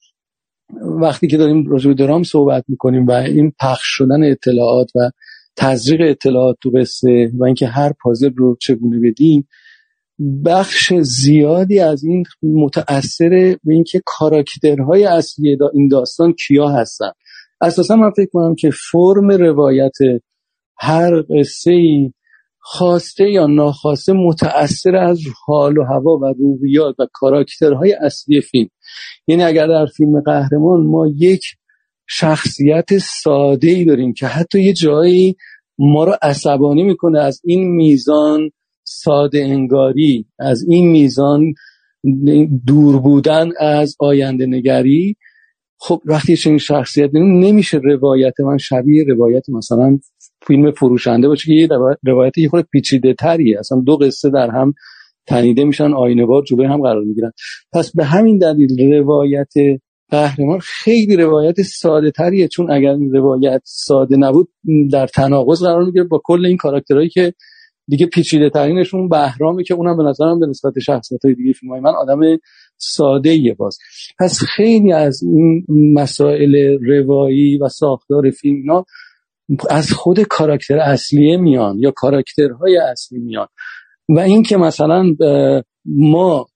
وقتی 1.01 1.27
که 1.27 1.37
داریم 1.37 1.71
راجع 1.71 1.89
به 1.89 1.95
درام 1.95 2.23
صحبت 2.23 2.65
می‌کنیم 2.69 3.07
و 3.07 3.11
این 3.11 3.53
پخش 3.61 3.85
شدن 3.85 4.31
اطلاعات 4.31 4.91
و 4.95 5.11
تزریق 5.61 6.01
اطلاعات 6.11 6.57
تو 6.63 6.71
قصه 6.71 7.31
و 7.39 7.45
اینکه 7.45 7.67
هر 7.67 7.93
پازل 8.03 8.31
رو 8.37 8.57
چگونه 8.61 9.01
بدیم 9.11 9.49
بخش 10.45 10.93
زیادی 11.01 11.79
از 11.79 12.05
این 12.05 12.25
متأثر 12.43 13.57
به 13.65 13.75
اینکه 13.75 14.03
کاراکترهای 14.05 15.05
اصلی 15.05 15.59
این 15.73 15.89
داستان 15.89 16.33
کیا 16.33 16.69
هستن. 16.69 17.11
اساسا 17.61 17.97
من 17.97 18.11
فکر 18.11 18.29
کنم 18.33 18.55
که 18.55 18.71
فرم 18.91 19.31
روایت 19.31 19.97
هر 20.79 21.23
قصه 21.23 21.71
ای 21.71 22.13
خواسته 22.59 23.31
یا 23.31 23.47
ناخواسته 23.47 24.13
متأثر 24.13 24.97
از 24.97 25.21
حال 25.47 25.79
و 25.79 25.85
هوا 25.85 26.17
و 26.17 26.35
روحیات 26.39 26.95
و 26.99 27.07
کاراکترهای 27.13 27.93
اصلی 27.93 28.41
فیلم. 28.41 28.69
یعنی 29.27 29.43
اگر 29.43 29.67
در 29.67 29.87
فیلم 29.97 30.21
قهرمان 30.21 30.87
ما 30.87 31.07
یک 31.17 31.43
شخصیت 32.09 32.99
ساده 32.99 33.69
ای 33.69 33.85
داریم 33.85 34.13
که 34.13 34.27
حتی 34.27 34.63
یه 34.63 34.73
جایی 34.73 35.37
ما 35.83 36.05
رو 36.05 36.13
عصبانی 36.23 36.83
می‌کنه 36.83 37.21
از 37.21 37.41
این 37.45 37.71
میزان 37.71 38.51
ساده 38.85 39.45
انگاری 39.45 40.27
از 40.39 40.65
این 40.69 40.91
میزان 40.91 41.55
دور 42.67 42.99
بودن 42.99 43.49
از 43.59 43.97
آینده 43.99 44.47
نگری. 44.47 45.17
خب 45.79 46.01
وقتی 46.05 46.37
چنین 46.37 46.59
شخصیت 46.59 47.11
نمیشه 47.15 47.79
روایت 47.79 48.41
من 48.41 48.59
شبیه 48.59 49.05
روایت 49.05 49.49
مثلا 49.49 49.99
فیلم 50.47 50.71
فروشنده 50.71 51.29
باشه 51.29 51.47
که 51.47 51.53
یه 51.53 51.69
روایت 52.07 52.39
یه 52.39 52.49
خود 52.49 52.67
پیچیده 52.73 53.15
تریه. 53.15 53.59
اصلا 53.59 53.81
دو 53.81 53.97
قصه 53.97 54.31
در 54.31 54.51
هم 54.51 54.75
تنیده 55.27 55.65
میشن 55.65 55.93
آینه 55.93 56.27
بار 56.27 56.43
جلوی 56.45 56.67
هم 56.67 56.83
قرار 56.83 57.05
می‌گیرن. 57.05 57.33
پس 57.73 57.93
به 57.97 58.05
همین 58.05 58.39
دلیل 58.39 58.95
روایت 58.95 59.53
قهرمان 60.11 60.59
خیلی 60.59 61.17
روایت 61.17 61.63
ساده 61.63 62.11
تریه 62.11 62.49
چون 62.49 62.71
اگر 62.71 62.91
این 62.91 63.13
روایت 63.13 63.63
ساده 63.65 64.17
نبود 64.17 64.49
در 64.93 65.07
تناقض 65.07 65.63
قرار 65.63 65.85
می‌گیره 65.85 66.05
با 66.05 66.21
کل 66.25 66.47
این 66.47 66.57
کاراکترهایی 66.57 67.09
که 67.09 67.35
دیگه 67.89 68.07
پیچیده 68.07 68.51
ترینشون 68.51 69.09
بهرامی 69.09 69.65
که 69.65 69.75
اونم 69.75 69.97
به 69.97 70.03
نظرم 70.03 70.41
به 70.41 70.47
نسبت 70.47 70.79
شخصیت 70.79 71.25
های 71.25 71.35
دیگه 71.35 71.53
فیلم 71.53 71.81
من 71.81 71.95
آدم 71.95 72.21
ساده 72.77 73.35
یه 73.35 73.55
باز. 73.55 73.79
پس 74.19 74.41
خیلی 74.57 74.93
از 74.93 75.23
این 75.23 75.67
مسائل 75.95 76.79
روایی 76.87 77.59
و 77.59 77.69
ساختار 77.69 78.31
فیلم 78.31 78.85
از 79.71 79.93
خود 79.93 80.21
کاراکتر 80.21 80.79
اصلیه 80.79 81.37
میان 81.37 81.79
یا 81.79 81.91
کاراکترهای 81.91 82.77
اصلی 82.77 83.19
میان. 83.19 83.47
و 84.09 84.19
اینکه 84.19 84.57
مثلا 84.57 85.15
ما 85.87 86.47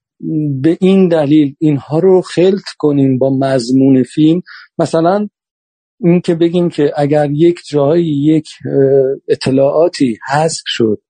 به 0.60 0.78
این 0.80 1.08
دلیل 1.08 1.54
اینها 1.58 1.98
رو 1.98 2.22
خلط 2.22 2.64
کنیم 2.78 3.18
با 3.18 3.30
مضمون 3.30 4.02
فیلم. 4.02 4.42
مثلا 4.78 5.28
این 6.00 6.20
که 6.20 6.34
بگیم 6.34 6.68
که 6.68 6.92
اگر 6.96 7.30
یک 7.30 7.60
جایی 7.70 8.24
یک 8.24 8.48
اطلاعاتی 9.28 10.18
حذف 10.28 10.62
شد 10.66 11.02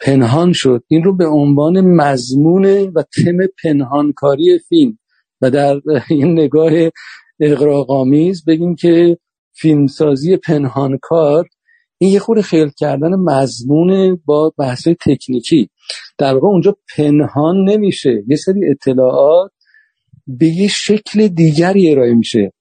پنهان 0.00 0.52
شد 0.52 0.84
این 0.88 1.04
رو 1.04 1.16
به 1.16 1.26
عنوان 1.26 1.80
مضمون 1.80 2.64
و 2.66 3.02
تم 3.02 3.36
پنهانکاری 3.62 4.58
فیلم 4.68 4.98
و 5.40 5.50
در 5.50 5.80
این 6.10 6.32
نگاه 6.32 6.72
اقراقامیز 7.40 8.44
بگیم 8.44 8.74
که 8.74 9.18
فیلمسازی 9.52 10.36
پنهانکار 10.36 11.48
این 11.98 12.12
یه 12.12 12.18
خود 12.18 12.40
خیل 12.40 12.70
کردن 12.76 13.14
مضمون 13.14 14.20
با 14.24 14.52
بحث 14.58 14.88
تکنیکی. 14.88 15.70
در 16.18 16.34
واقع 16.34 16.46
اونجا 16.46 16.76
پنهان 16.96 17.64
نمیشه. 17.68 18.22
یه 18.28 18.36
سری 18.36 18.70
اطلاعات 18.70 19.52
به 20.26 20.46
یه 20.46 20.68
شکل 20.68 21.28
دیگری 21.28 21.90
ارائه 21.90 22.14
میشه. 22.14 22.52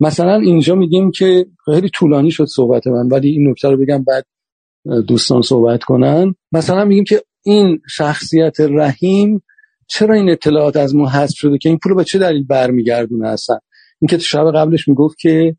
مثلا 0.00 0.34
اینجا 0.34 0.74
میگیم 0.74 1.10
که 1.10 1.46
خیلی 1.64 1.88
طولانی 1.88 2.30
شد 2.30 2.44
صحبت 2.44 2.86
من 2.86 3.08
ولی 3.08 3.28
این 3.28 3.50
نکته 3.50 3.68
رو 3.68 3.76
بگم 3.76 4.04
بعد 4.04 4.26
دوستان 5.08 5.42
صحبت 5.42 5.84
کنن. 5.84 6.34
مثلا 6.52 6.84
میگیم 6.84 7.04
که 7.04 7.22
این 7.44 7.80
شخصیت 7.88 8.56
رحیم 8.60 9.42
چرا 9.88 10.14
این 10.14 10.30
اطلاعات 10.30 10.76
از 10.76 10.94
ما 10.94 11.08
حذف 11.08 11.34
شده 11.36 11.58
که 11.58 11.68
این 11.68 11.78
پول 11.78 11.94
به 11.94 12.04
چه 12.04 12.18
دلیل 12.18 12.46
برمیگردونه 12.46 13.28
اصلا؟ 13.28 13.58
اینکه 14.00 14.18
شب 14.18 14.52
قبلش 14.54 14.88
می‌گفت 14.88 15.18
که 15.18 15.56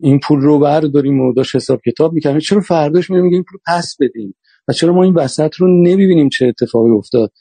این 0.00 0.20
پول 0.20 0.40
رو 0.40 0.58
برداریم 0.58 1.20
و 1.20 1.32
داشت 1.32 1.56
حساب 1.56 1.80
کتاب 1.86 2.12
می‌کنیم 2.12 2.38
چرا 2.38 2.60
فرداش 2.60 3.10
میگیم 3.10 3.32
این 3.32 3.44
پول 3.50 3.60
پس 3.66 3.96
بدیم 4.00 4.34
و 4.68 4.72
چرا 4.72 4.92
ما 4.92 5.02
این 5.02 5.14
وسط 5.14 5.54
رو 5.54 5.82
نمی‌بینیم 5.82 6.28
چه 6.28 6.46
اتفاقی 6.46 6.90
افتاد. 6.90 7.32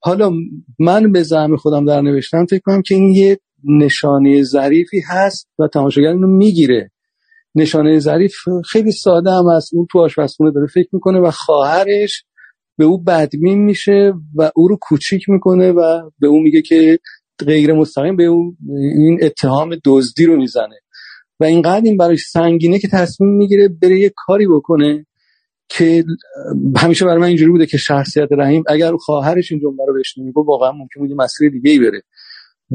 حالا 0.00 0.30
من 0.78 1.12
به 1.12 1.22
زعم 1.22 1.56
خودم 1.56 1.84
در 1.84 2.00
نوشتم 2.00 2.46
فکر 2.46 2.60
کنم 2.64 2.82
که 2.82 2.94
این 2.94 3.14
یه 3.14 3.38
نشانه 3.64 4.42
ظریفی 4.42 5.00
هست 5.08 5.48
و 5.58 5.68
تماشاگر 5.68 6.08
اینو 6.08 6.26
می‌گیره. 6.26 6.90
نشانه 7.54 7.98
ظریف 7.98 8.34
خیلی 8.70 8.92
ساده 8.92 9.30
هم 9.30 9.46
از 9.46 9.70
اون 9.72 9.86
تو 9.92 9.98
آشپزخونه 9.98 10.50
داره 10.50 10.66
فکر 10.66 10.88
می‌کنه 10.92 11.20
و 11.20 11.30
خواهرش 11.30 12.24
به 12.78 12.84
او 12.84 13.02
بدبین 13.02 13.64
میشه 13.64 14.12
و 14.34 14.50
او 14.54 14.68
رو 14.68 14.78
کوچیک 14.80 15.28
می‌کنه 15.28 15.72
و 15.72 16.10
به 16.18 16.26
او 16.26 16.40
میگه 16.42 16.62
که 16.62 16.98
غیر 17.46 17.72
مستقیم 17.72 18.16
به 18.16 18.24
او 18.24 18.56
این 18.96 19.18
اتهام 19.22 19.76
دزدی 19.84 20.26
رو 20.26 20.36
می‌زنه. 20.36 20.80
و 21.40 21.44
اینقدر 21.44 21.84
این 21.84 21.96
براش 21.96 22.20
سنگینه 22.32 22.78
که 22.78 22.88
تصمیم 22.88 23.30
می‌گیره 23.30 23.68
بره 23.68 24.00
یه 24.00 24.12
کاری 24.16 24.46
بکنه 24.46 25.05
که 25.68 26.04
همیشه 26.76 27.04
برای 27.04 27.18
من 27.18 27.26
اینجوری 27.26 27.50
بوده 27.50 27.66
که 27.66 27.78
شخصیت 27.78 28.28
رحیم 28.30 28.62
اگر 28.68 28.92
خواهرش 28.96 29.52
این 29.52 29.60
جمله 29.60 29.86
رو 29.86 29.94
بهش 29.94 30.18
نمیگه 30.18 30.40
واقعا 30.46 30.72
ممکن 30.72 31.00
بود 31.00 31.12
مسیر 31.12 31.50
دیگه 31.50 31.70
ای 31.70 31.78
بره. 31.78 32.02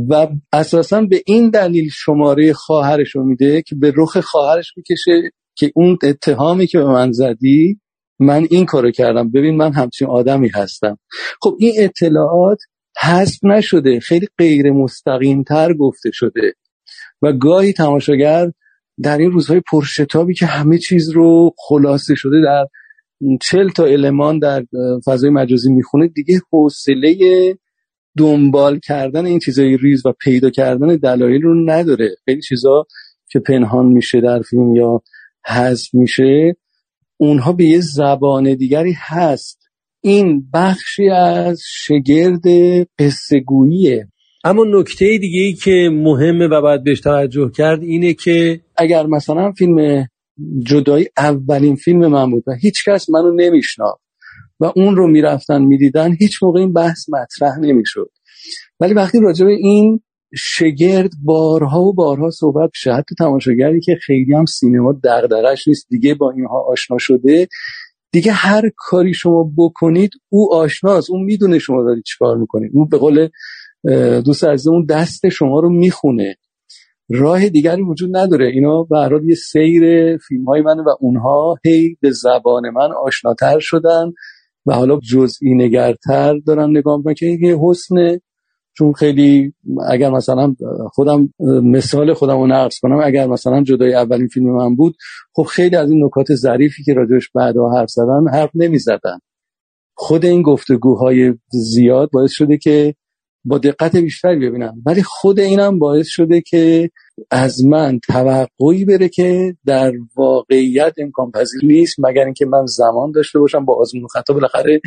و 0.10 0.28
اساسا 0.54 1.02
به 1.02 1.22
این 1.26 1.50
دلیل 1.50 1.90
شماره 1.94 2.54
خواهرش 2.54 3.16
رو 3.16 3.24
میده 3.24 3.62
که 3.62 3.76
به 3.76 3.94
رخ 3.98 4.20
خواهرش 4.20 4.74
می‌کشه 4.78 5.32
که 5.56 5.72
اون 5.76 5.98
اتهامی 6.04 6.68
که 6.68 6.78
به 6.78 6.86
من 6.86 7.12
زدی 7.12 7.80
من 8.20 8.48
این 8.50 8.66
کارو 8.66 8.92
کردم. 8.92 9.32
ببین 9.32 9.58
من 9.58 9.74
همچین 9.74 10.08
آدمی 10.08 10.50
هستم. 10.56 10.98
خب 11.42 11.56
این 11.60 11.74
اطلاعات 11.78 12.60
حذف 13.02 13.44
نشده 13.44 14.00
خیلی 14.00 14.28
غیر 14.38 14.72
مستقیم 14.72 15.44
تر 15.44 15.74
گفته 15.74 16.10
شده. 16.14 16.54
و 17.22 17.34
گاهی 17.34 17.74
تماشاگر 17.74 18.52
در 19.04 19.18
این 19.18 19.32
روزهای 19.32 19.62
پرشتابی 19.72 20.34
که 20.34 20.46
همه 20.46 20.78
چیز 20.78 21.10
رو 21.10 21.52
خلاصه 21.58 22.16
شده 22.16 22.42
در 22.46 22.66
چل 23.42 23.70
تا 23.70 23.86
المان 23.86 24.40
در 24.40 24.66
فضای 25.06 25.30
مجازی 25.30 25.72
می‌خونه 25.72 26.08
دیگه 26.08 26.42
حوصله 26.52 27.16
دنبال 28.18 28.80
کردن 28.80 29.26
این 29.26 29.40
چیزای 29.40 29.78
ریز 29.78 30.06
و 30.06 30.14
پیدا 30.22 30.50
کردن 30.50 30.96
دلایل 30.96 31.42
رو 31.42 31.70
نداره. 31.70 32.16
خیلی 32.26 32.42
چیزا 32.42 32.86
که 33.32 33.40
پنهان 33.40 33.86
میشه 33.86 34.22
در 34.22 34.42
فیلم 34.42 34.76
یا 34.76 35.02
حذف 35.46 35.94
میشه 35.94 36.56
اونها 37.18 37.54
به 37.54 37.66
یه 37.66 37.80
زبان 37.80 38.54
دیگری 38.56 38.94
هست. 38.98 39.60
این 40.02 40.50
بخشی 40.54 41.10
از 41.10 41.62
شگرد 41.66 42.42
قصه 43.00 43.44
اما 44.44 44.64
نکته 44.68 45.18
دیگه 45.18 45.40
ای 45.40 45.54
که 45.54 45.90
مهمه 45.94 46.48
و 46.48 46.62
باید 46.62 46.84
بهش 46.84 47.00
توجه 47.00 47.52
کرد 47.56 47.84
اینه 47.84 48.14
که 48.14 48.62
اگر 48.78 49.06
مثلا 49.06 49.52
فیلم 49.52 50.08
جدایی 50.66 51.08
اولین 51.18 51.76
فیلم 51.76 52.08
من 52.08 52.32
بود 52.32 52.44
و 52.48 52.52
هیچ 52.62 52.90
کس 52.90 53.10
منو 53.10 53.32
نمیشناخت. 53.36 54.02
و 54.60 54.72
اون 54.76 54.96
رو 54.96 55.08
می‌رفتن 55.08 55.62
می‌دیدن 55.62 56.14
هیچ 56.20 56.44
موقع 56.44 56.60
این 56.60 56.74
بحث 56.74 57.10
مطرح 57.10 57.60
نمی‌شد. 57.60 58.12
ولی 58.80 58.94
وقتی 58.94 59.20
راجع 59.20 59.46
به 59.46 59.52
این 59.52 60.02
شگرد 60.36 61.12
بارها 61.24 61.82
و 61.82 61.94
بارها 61.94 62.30
صحبت 62.30 62.70
بشه 62.74 62.94
حتی 62.94 63.16
تماشاگری 63.20 63.82
که 63.82 63.96
خیلی 64.06 64.34
هم 64.34 64.46
سینما 64.46 65.00
دغدغش 65.04 65.68
نیست 65.68 65.88
دیگه 65.90 66.16
با 66.16 66.32
اینها 66.32 66.66
آشنا 66.72 66.98
شده 67.00 67.48
دیگه 68.12 68.32
هر 68.32 68.72
کاری 68.78 69.14
شما 69.14 69.52
بکنید 69.58 70.12
او 70.30 70.54
آشناست 70.54 71.12
اون 71.12 71.24
می‌دونه 71.24 71.60
شما 71.60 71.84
دارید 71.84 72.04
چیکار 72.04 72.38
می‌کنید. 72.38 72.72
اون 72.74 72.88
به 72.90 72.98
قول 72.98 73.30
دوست 74.26 74.68
اون 74.68 74.86
دست 74.86 75.30
شما 75.30 75.60
رو 75.60 75.70
می‌خونه. 75.70 76.36
راه 77.14 77.50
دیگری 77.50 77.82
وجود 77.82 78.18
نداره 78.18 78.48
اینا 78.48 78.84
به 78.84 79.22
یه 79.26 79.36
سیر 79.36 80.18
فیلم 80.18 80.46
های 80.46 80.62
من 80.62 80.80
و 80.80 80.90
اونها 81.00 81.56
هی 81.66 81.98
به 82.02 82.12
زبان 82.12 82.70
من 82.70 82.92
آشناتر 82.92 83.60
شدن 83.60 84.12
و 84.66 84.74
حالا 84.74 85.00
جزئی 85.00 85.56
نگرتر 85.56 86.38
دارن 86.48 86.78
نگاه 86.78 86.98
می‌کنن 86.98 87.14
که 87.14 87.26
این 87.26 87.60
حسنه 87.64 88.22
چون 88.78 88.94
خیلی 88.94 89.54
اگر 89.90 90.10
مثلا 90.10 90.56
خودم 90.94 91.34
مثال 91.64 92.14
خودم 92.14 92.38
رو 92.38 92.48
نقص 92.48 92.80
کنم 92.82 93.00
اگر 93.04 93.28
مثلا 93.28 93.64
جدای 93.64 93.94
اولین 93.94 94.28
فیلم 94.28 94.56
من 94.56 94.76
بود 94.76 94.96
خب 95.34 95.44
خیلی 95.44 95.76
از 95.76 95.92
این 95.92 96.06
نکات 96.06 96.36
ظریفی 96.36 96.84
که 96.84 96.94
راجعش 96.94 97.30
بعدا 97.36 97.70
حرف 97.70 97.90
زدن 97.90 98.28
حرف 98.34 98.50
نمی 98.56 98.80
زدن. 98.80 99.20
خود 99.94 100.26
این 100.26 100.42
گفتگوهای 100.42 101.34
زیاد 101.50 102.10
باعث 102.14 102.32
شده 102.32 102.58
که 102.58 102.96
با 103.46 103.58
دقت 103.58 103.96
بیشتری 103.96 104.50
ببینم. 104.50 104.82
ولی 104.86 105.04
خود 105.04 105.40
اینم 105.40 105.80
باعث 105.80 106.08
شده 106.08 106.42
که 106.42 106.90
از 107.32 107.66
من 107.66 108.00
توقعی 108.00 108.86
بره 108.86 109.10
که 109.10 109.56
در 109.66 109.92
واقعیت 110.16 110.94
امکان 110.98 111.32
پذیر 111.32 111.62
نیست 111.64 111.96
مگر 112.00 112.24
اینکه 112.26 112.46
من 112.46 112.66
زمان 112.66 113.12
داشته 113.12 113.40
باشم 113.40 113.66
با 113.66 113.76
آزمون 113.82 114.04
و 114.04 114.08
خطا 114.08 114.34
بالاخره 114.34 114.82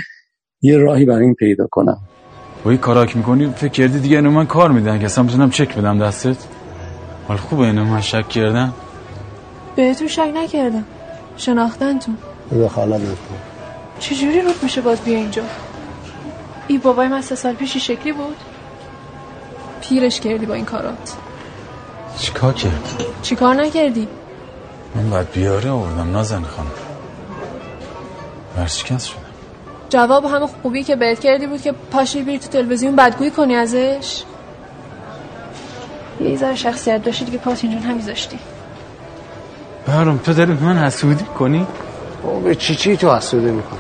یه 0.63 0.77
راهی 0.77 1.05
برای 1.05 1.25
این 1.25 1.35
پیدا 1.35 1.67
کنم. 1.71 1.99
با 2.65 2.71
این 2.71 2.81
کاراک 2.81 3.17
می‌کنی؟ 3.17 3.47
فکر 3.47 3.69
کردی 3.69 3.99
دیگه 3.99 4.17
اینو 4.17 4.31
من 4.31 4.47
کار 4.47 4.73
میدن 4.73 4.99
که 4.99 5.05
اصلا 5.05 5.25
بتونم 5.25 5.51
چک 5.51 5.79
بدم 5.79 5.99
دستت؟ 5.99 6.37
حال 7.29 7.37
خوبه 7.37 7.63
اینو 7.63 7.85
من 7.85 8.01
شک 8.01 8.29
کردم. 8.29 8.75
بهتون 9.77 10.09
شک 10.09 10.31
نکردم. 10.35 10.85
شناختن 11.37 11.99
تو 11.99 12.13
دخالت 12.53 13.01
نکن 13.01 13.37
چجوری 13.99 14.41
رود 14.41 14.55
میشه 14.63 14.81
باز 14.81 15.01
بیا 15.05 15.19
اینجا؟ 15.19 15.43
ای 16.69 16.79
بابای 16.79 17.09
من 17.09 17.21
سه 17.21 17.35
سال 17.35 17.55
پیشی 17.55 17.81
شکلی 17.81 18.13
بود؟ 18.13 18.37
پیرش 19.81 20.21
کردی 20.21 20.47
با 20.47 20.55
این 20.55 20.65
کارات. 20.65 21.17
چیکار 22.19 22.53
کرد؟ 22.53 23.05
چیکار 23.23 23.55
نکردی؟ 23.55 24.09
من 24.95 25.11
باید 25.11 25.31
بیاره 25.31 25.71
آوردم. 25.71 26.11
نازن 26.11 26.43
خانم. 26.43 26.71
ورشکست 28.57 29.07
شدم. 29.07 29.21
جواب 29.89 30.25
همه 30.25 30.47
خوبی 30.47 30.83
که 30.83 30.97
بهت 30.97 31.21
کردی 31.21 31.47
بود 31.47 31.63
که 31.63 31.73
پاشی 31.73 32.23
بری 32.23 32.39
تو 32.39 32.49
تلویزیون 32.49 32.97
بدگویی 32.97 33.31
کنی 33.31 33.55
ازش؟ 33.55 34.23
یه 36.21 36.37
ذره 36.37 36.57
شخصیت 36.57 37.03
داشتی 37.03 37.25
دیگه 37.25 37.39
پاس 37.39 37.65
اینجون 37.65 37.83
همیذاشتی 37.83 38.39
برام 39.87 40.19
تو 40.19 40.33
داری 40.33 40.53
من 40.53 40.79
حسودی 40.79 41.25
کنی؟ 41.25 41.67
او 42.23 42.41
به 42.41 42.55
چی 42.55 42.75
چی 42.75 42.97
تو 42.97 43.17
حسودی 43.17 43.51
می‌کنم؟ 43.51 43.79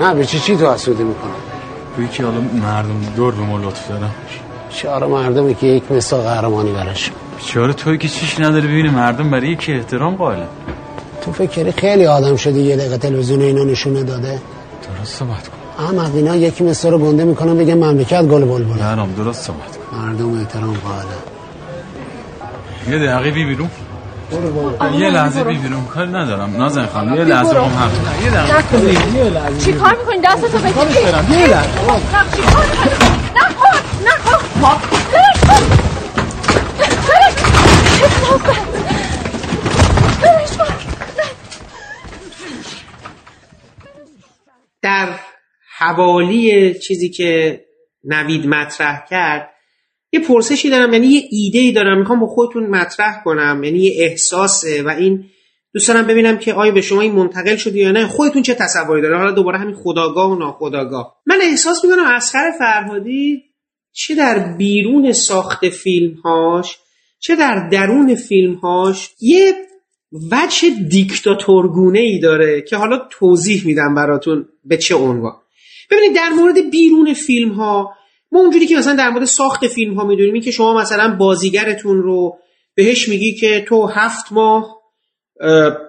نه 0.00 0.14
به 0.14 0.24
چی 0.24 0.38
چی 0.38 0.56
تو 0.56 0.72
حسودی 0.72 1.02
می‌کنم؟ 1.02 1.43
بوی 1.96 2.08
که 2.08 2.24
حالا 2.24 2.40
مردم 2.40 3.00
دور 3.16 3.34
به 3.34 3.42
ما 3.42 3.58
لطف 3.58 3.88
دارم 3.88 4.14
چهار 4.70 5.06
مردمی 5.06 5.54
که 5.54 5.66
یک 5.66 5.92
مثال 5.92 6.20
قهرمانی 6.20 6.72
براش. 6.72 7.10
بیچاره 7.38 7.72
توی 7.72 7.98
که 7.98 8.08
چیش 8.08 8.40
نداره 8.40 8.66
ببینه 8.66 8.90
مردم 8.90 9.30
برای 9.30 9.56
که 9.56 9.76
احترام 9.76 10.14
قائله. 10.14 10.46
تو 11.22 11.32
فکری 11.32 11.72
خیلی 11.72 12.06
آدم 12.06 12.36
شدی 12.36 12.60
یه 12.60 12.76
دقیقه 12.76 12.98
تلویزیون 12.98 13.40
اینا 13.40 13.64
نشونه 13.64 14.02
داده. 14.02 14.40
درست 14.98 15.18
صحبت 15.18 15.48
کن. 15.48 15.84
احمد 15.84 16.16
اینا 16.16 16.36
یکی 16.36 16.64
مثل 16.64 16.90
رو 16.90 16.98
بنده 16.98 17.24
می‌کنن 17.24 17.58
بگه 17.58 17.74
مملکت 17.74 18.22
گل 18.22 18.44
بلبل. 18.44 18.78
برام 18.78 19.12
درست 19.12 19.42
صحبت 19.46 19.76
کن. 19.76 19.96
مردم 19.96 20.38
احترام 20.38 20.76
قائله. 20.84 21.18
یه 22.90 22.98
دقیقه 23.06 23.30
بی 23.30 23.44
بیرون. 23.44 23.70
یه 24.98 25.10
لحظه 25.10 25.44
بی 25.44 25.58
بیرون 25.58 25.84
کار 25.84 26.06
ندارم. 26.06 26.56
نازن 26.56 26.86
خانم 26.86 27.14
یه 27.14 27.24
لحظه 27.24 27.60
هم 27.60 27.64
هم 27.64 27.90
یه 29.16 29.24
لحظه. 29.24 29.64
چی 29.64 29.72
کار 29.72 29.96
می‌کنی؟ 29.98 30.18
دستتو 30.24 30.58
بگیری 30.58 31.00
یه 31.40 31.46
لحظه. 31.46 31.80
نخور 33.36 33.80
نخور. 34.06 34.80
در 44.82 45.08
حوالی 45.78 46.74
چیزی 46.74 47.10
که 47.10 47.60
نوید 48.04 48.46
مطرح 48.46 49.04
کرد 49.10 49.53
یه 50.14 50.20
پرسشی 50.20 50.70
دارم 50.70 50.92
یعنی 50.92 51.06
یه 51.06 51.22
ایده 51.30 51.58
ای 51.58 51.72
دارم 51.72 51.98
می‌خوام 51.98 52.20
با 52.20 52.26
خودتون 52.26 52.66
مطرح 52.66 53.22
کنم 53.24 53.64
یعنی 53.64 53.78
یه 53.78 53.92
احساسه 54.04 54.82
و 54.82 54.88
این 54.88 55.24
دوست 55.74 55.88
دارم 55.88 56.06
ببینم 56.06 56.38
که 56.38 56.54
آیا 56.54 56.72
به 56.72 56.80
شما 56.80 57.00
این 57.00 57.12
منتقل 57.12 57.56
شده 57.56 57.78
یا 57.78 57.90
نه 57.90 58.06
خودتون 58.06 58.42
چه 58.42 58.54
تصوری 58.54 59.02
داره 59.02 59.18
حالا 59.18 59.32
دوباره 59.32 59.58
همین 59.58 59.74
خداگاه 59.74 60.30
و 60.30 60.38
ناخداگاه. 60.38 61.16
من 61.26 61.38
احساس 61.42 61.84
می‌کنم 61.84 62.04
اسخر 62.06 62.50
فرهادی 62.58 63.42
چه 63.92 64.14
در 64.14 64.56
بیرون 64.58 65.12
ساخت 65.12 65.68
فیلمهاش 65.68 66.78
چه 67.18 67.36
در 67.36 67.68
درون 67.72 68.14
فیلمهاش 68.14 69.10
یه 69.20 69.54
وجه 70.32 70.70
دیکتاتورگونه 70.88 71.98
ای 71.98 72.18
داره 72.18 72.62
که 72.62 72.76
حالا 72.76 73.08
توضیح 73.10 73.66
میدم 73.66 73.94
براتون 73.94 74.48
به 74.64 74.76
چه 74.76 74.94
عنوان. 74.94 75.32
ببینید 75.90 76.16
در 76.16 76.28
مورد 76.28 76.70
بیرون 76.70 77.14
فیلم 77.14 77.52
ها 77.52 77.94
ما 78.34 78.40
اونجوری 78.40 78.66
که 78.66 78.76
مثلا 78.76 78.94
در 78.96 79.10
مورد 79.10 79.24
ساخت 79.24 79.66
فیلم 79.66 79.94
ها 79.94 80.04
می‌دونیم 80.04 80.42
که 80.42 80.50
شما 80.50 80.74
مثلا 80.74 81.16
بازیگرتون 81.16 82.02
رو 82.02 82.38
بهش 82.74 83.08
میگی 83.08 83.34
که 83.34 83.64
تو 83.68 83.86
هفت 83.86 84.32
ماه 84.32 84.80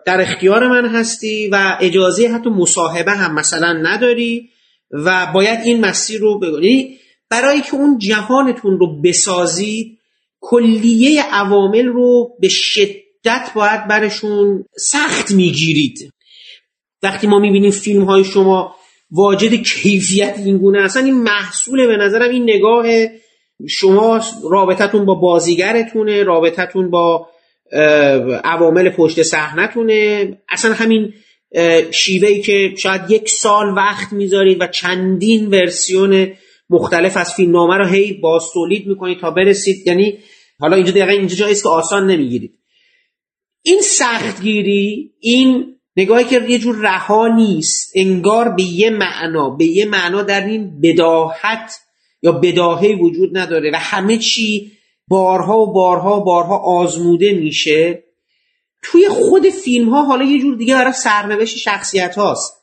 در 0.05 0.21
اختیار 0.21 0.67
من 0.67 0.85
هستی 0.85 1.49
و 1.51 1.77
اجازه 1.81 2.27
حتی 2.27 2.49
مصاحبه 2.49 3.11
هم 3.11 3.33
مثلا 3.33 3.73
نداری 3.73 4.49
و 4.91 5.31
باید 5.33 5.59
این 5.63 5.85
مسیر 5.85 6.21
رو 6.21 6.39
بگونی 6.39 6.67
یعنی 6.67 6.97
برای 7.29 7.61
که 7.61 7.75
اون 7.75 7.97
جهانتون 7.97 8.79
رو 8.79 9.01
بسازید 9.01 9.99
کلیه 10.39 11.23
عوامل 11.23 11.85
رو 11.85 12.29
به 12.39 12.47
شدت 12.49 13.51
باید 13.55 13.87
برشون 13.87 14.65
سخت 14.77 15.31
می‌گیرید. 15.31 16.13
وقتی 17.03 17.27
ما 17.27 17.39
می‌بینیم 17.39 17.71
فیلم 17.71 18.03
های 18.03 18.23
شما 18.23 18.74
واجد 19.11 19.53
کیفیت 19.53 20.35
این 20.37 20.57
گونه 20.57 20.81
اصلا 20.81 21.03
این 21.03 21.23
محصول 21.23 21.87
به 21.87 21.97
نظرم 21.97 22.29
این 22.29 22.43
نگاه 22.43 22.85
شما 23.69 24.21
رابطتون 24.51 25.05
با 25.05 25.15
بازیگرتونه 25.15 26.23
رابطتون 26.23 26.89
با 26.89 27.29
عوامل 28.43 28.89
پشت 28.89 29.23
صحنتونه. 29.23 30.29
اصلا 30.49 30.73
همین 30.73 31.13
شیوهی 31.91 32.41
که 32.41 32.73
شاید 32.77 33.01
یک 33.11 33.29
سال 33.29 33.73
وقت 33.75 34.13
می‌ذارید 34.13 34.61
و 34.61 34.67
چندین 34.67 35.47
ورسیون 35.47 36.31
مختلف 36.69 37.17
از 37.17 37.33
فیلم 37.33 37.51
نامه 37.51 37.77
رو 37.77 37.85
هی 37.85 38.13
باز 38.13 38.43
تولید 38.53 38.87
می‌کنید 38.87 39.19
تا 39.19 39.31
برسید. 39.31 39.87
یعنی 39.87 40.17
حالا 40.59 40.75
اینجا 40.75 40.91
دقیقا 40.91 41.11
اینجا 41.11 41.35
جاییست 41.35 41.63
که 41.63 41.69
آسان 41.69 42.07
نمی‌گیرید. 42.11 42.59
این 43.61 43.81
سختگیری 43.81 45.11
این 45.19 45.74
نگاهی 45.97 46.25
که 46.25 46.45
یه 46.49 46.59
جور 46.59 46.75
رها 46.75 47.27
نیست 47.27 47.91
انگار 47.95 48.49
به 48.49 48.63
یه 48.63 48.89
معنا 48.89 49.49
به 49.49 49.65
یه 49.65 49.85
معنا 49.85 50.23
در 50.23 50.45
این 50.45 50.81
بداهت 50.81 51.79
یا 52.21 52.31
بداهه 52.31 52.87
وجود 53.01 53.37
نداره 53.37 53.71
و 53.73 53.75
همه 53.75 54.17
چی 54.17 54.71
بارها 55.07 55.59
و 55.59 55.73
بارها 55.73 56.19
و 56.19 56.23
بارها 56.23 56.57
آزموده 56.57 57.33
میشه. 57.33 58.03
توی 58.81 59.09
خود 59.09 59.49
فیلم 59.49 59.89
ها 59.89 60.03
حالا 60.03 60.25
یه 60.25 60.39
جور 60.39 60.55
دیگه 60.55 60.75
برای 60.75 60.93
سرنوشت 60.93 61.57
شخصیت 61.57 62.15
هاست. 62.15 62.53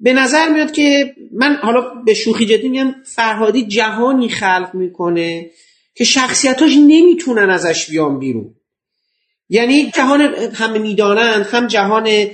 به 0.00 0.12
نظر 0.12 0.48
میاد 0.48 0.72
که 0.72 1.14
من 1.32 1.56
حالا 1.62 1.80
به 2.06 2.14
شوخی 2.14 2.46
جدی 2.46 2.68
میگم 2.68 2.94
فرهادی 3.04 3.66
جهانی 3.66 4.28
خلق 4.28 4.70
می‌کنه 4.74 5.50
که 5.94 6.04
شخصیتاش 6.04 6.72
نمی‌تونن 6.76 7.50
ازش 7.50 7.90
بیان 7.90 8.18
بیرون. 8.18 8.54
یعنی 9.48 9.90
جهان 9.90 10.20
همه 10.54 10.78
می‌دانند 10.78 11.46
هم 11.46 11.66
جهان 11.66 12.26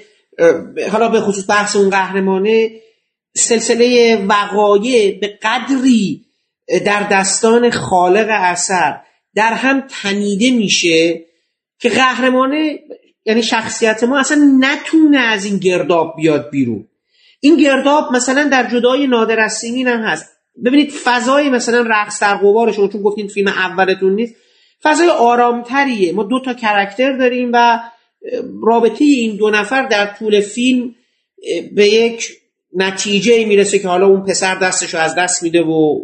حالا 0.93 1.09
به 1.09 1.21
خصوص 1.21 1.51
بحث 1.51 1.77
اون 1.77 1.91
قهرمانه 1.91 2.71
سلسله 3.35 4.17
وقایع 4.29 5.19
به 5.21 5.39
قدری 5.43 6.25
در 6.85 7.09
دستان 7.11 7.71
خالق 7.71 8.27
اثر 8.31 9.01
در 9.35 9.53
هم 9.53 9.81
تنیده 9.81 10.51
میشه 10.51 11.25
که 11.79 11.89
قهرمانه 11.89 12.79
یعنی 13.25 13.43
شخصیت 13.43 14.05
ما 14.05 14.19
اصلا 14.19 14.59
نتونه 14.61 15.19
از 15.19 15.45
این 15.45 15.59
گرداب 15.59 16.17
بیاد 16.17 16.51
بیرون. 16.51 16.89
این 17.41 17.57
گرداب 17.57 18.13
مثلا 18.13 18.49
در 18.49 18.71
جدای 18.71 19.07
نادر 19.07 19.41
از 19.41 19.65
هم 19.65 20.01
هست. 20.01 20.33
ببینید 20.65 20.91
فضای 20.91 21.51
مثلا 21.51 21.87
رقص 21.91 22.23
در 22.23 22.35
قبار 22.35 22.73
شما 22.73 22.89
چون 22.89 23.03
گفتین 23.03 23.29
فیلم 23.29 23.49
اولتون 23.49 24.15
نیست 24.15 24.35
فضای 24.83 25.09
آرامتریه. 25.09 26.13
ما 26.13 26.23
دو 26.23 26.41
تا 26.41 26.55
کرکتر 26.55 27.17
داریم 27.17 27.51
و 27.53 27.81
رابطه 28.63 29.05
این 29.05 29.37
دو 29.37 29.51
نفر 29.51 29.87
در 29.87 30.15
طول 30.19 30.41
فیلم 30.41 30.95
به 31.75 31.89
یک 31.89 32.29
نتیجه 32.75 33.45
می‌رسه 33.45 33.79
که 33.79 33.89
حالا 33.89 34.07
اون 34.07 34.23
پسر 34.23 34.55
دستشو 34.55 34.99
از 34.99 35.15
دست 35.15 35.43
میده 35.43 35.63
و 35.63 36.01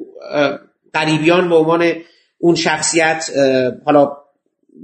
قریبیان 0.92 1.48
به 1.48 1.54
عنوان 1.54 1.92
اون 2.38 2.54
شخصیت 2.54 3.30
حالا 3.84 4.12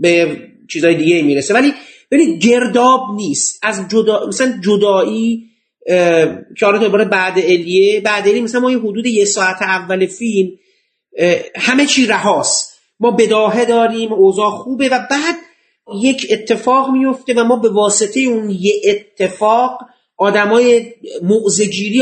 به 0.00 0.38
چیزای 0.70 0.94
دیگه 0.94 1.22
می‌رسه. 1.22 1.54
ولی 1.54 1.72
ولی 2.12 2.38
گرداب 2.38 3.00
نیست. 3.16 3.60
از 3.62 3.88
جدا 3.90 4.26
مثلا 4.26 4.60
جدایی 4.64 5.50
که 6.58 6.66
حالا 6.66 6.78
دوباره 6.78 7.04
بعد 7.04 7.38
الیه 7.38 8.00
بعد 8.00 8.28
الیه 8.28 8.42
مثلا 8.42 8.60
ما 8.60 8.70
یه 8.70 8.78
حدود 8.78 9.06
یه 9.06 9.24
ساعت 9.24 9.62
اول 9.62 10.06
فیلم 10.06 10.50
همه 11.56 11.86
چی 11.86 12.06
رهاست. 12.06 12.74
ما 13.00 13.10
بداهه 13.10 13.64
داریم 13.64 14.12
اوضاع 14.12 14.50
خوبه 14.50 14.88
و 14.88 14.98
بعد 15.10 15.34
یک 16.02 16.26
اتفاق 16.30 16.90
میفته 16.90 17.34
و 17.34 17.44
ما 17.44 17.56
به 17.56 17.68
واسطه 17.68 18.20
اون 18.20 18.50
یه 18.50 18.72
اتفاق 18.84 19.78
آدمای 20.16 20.92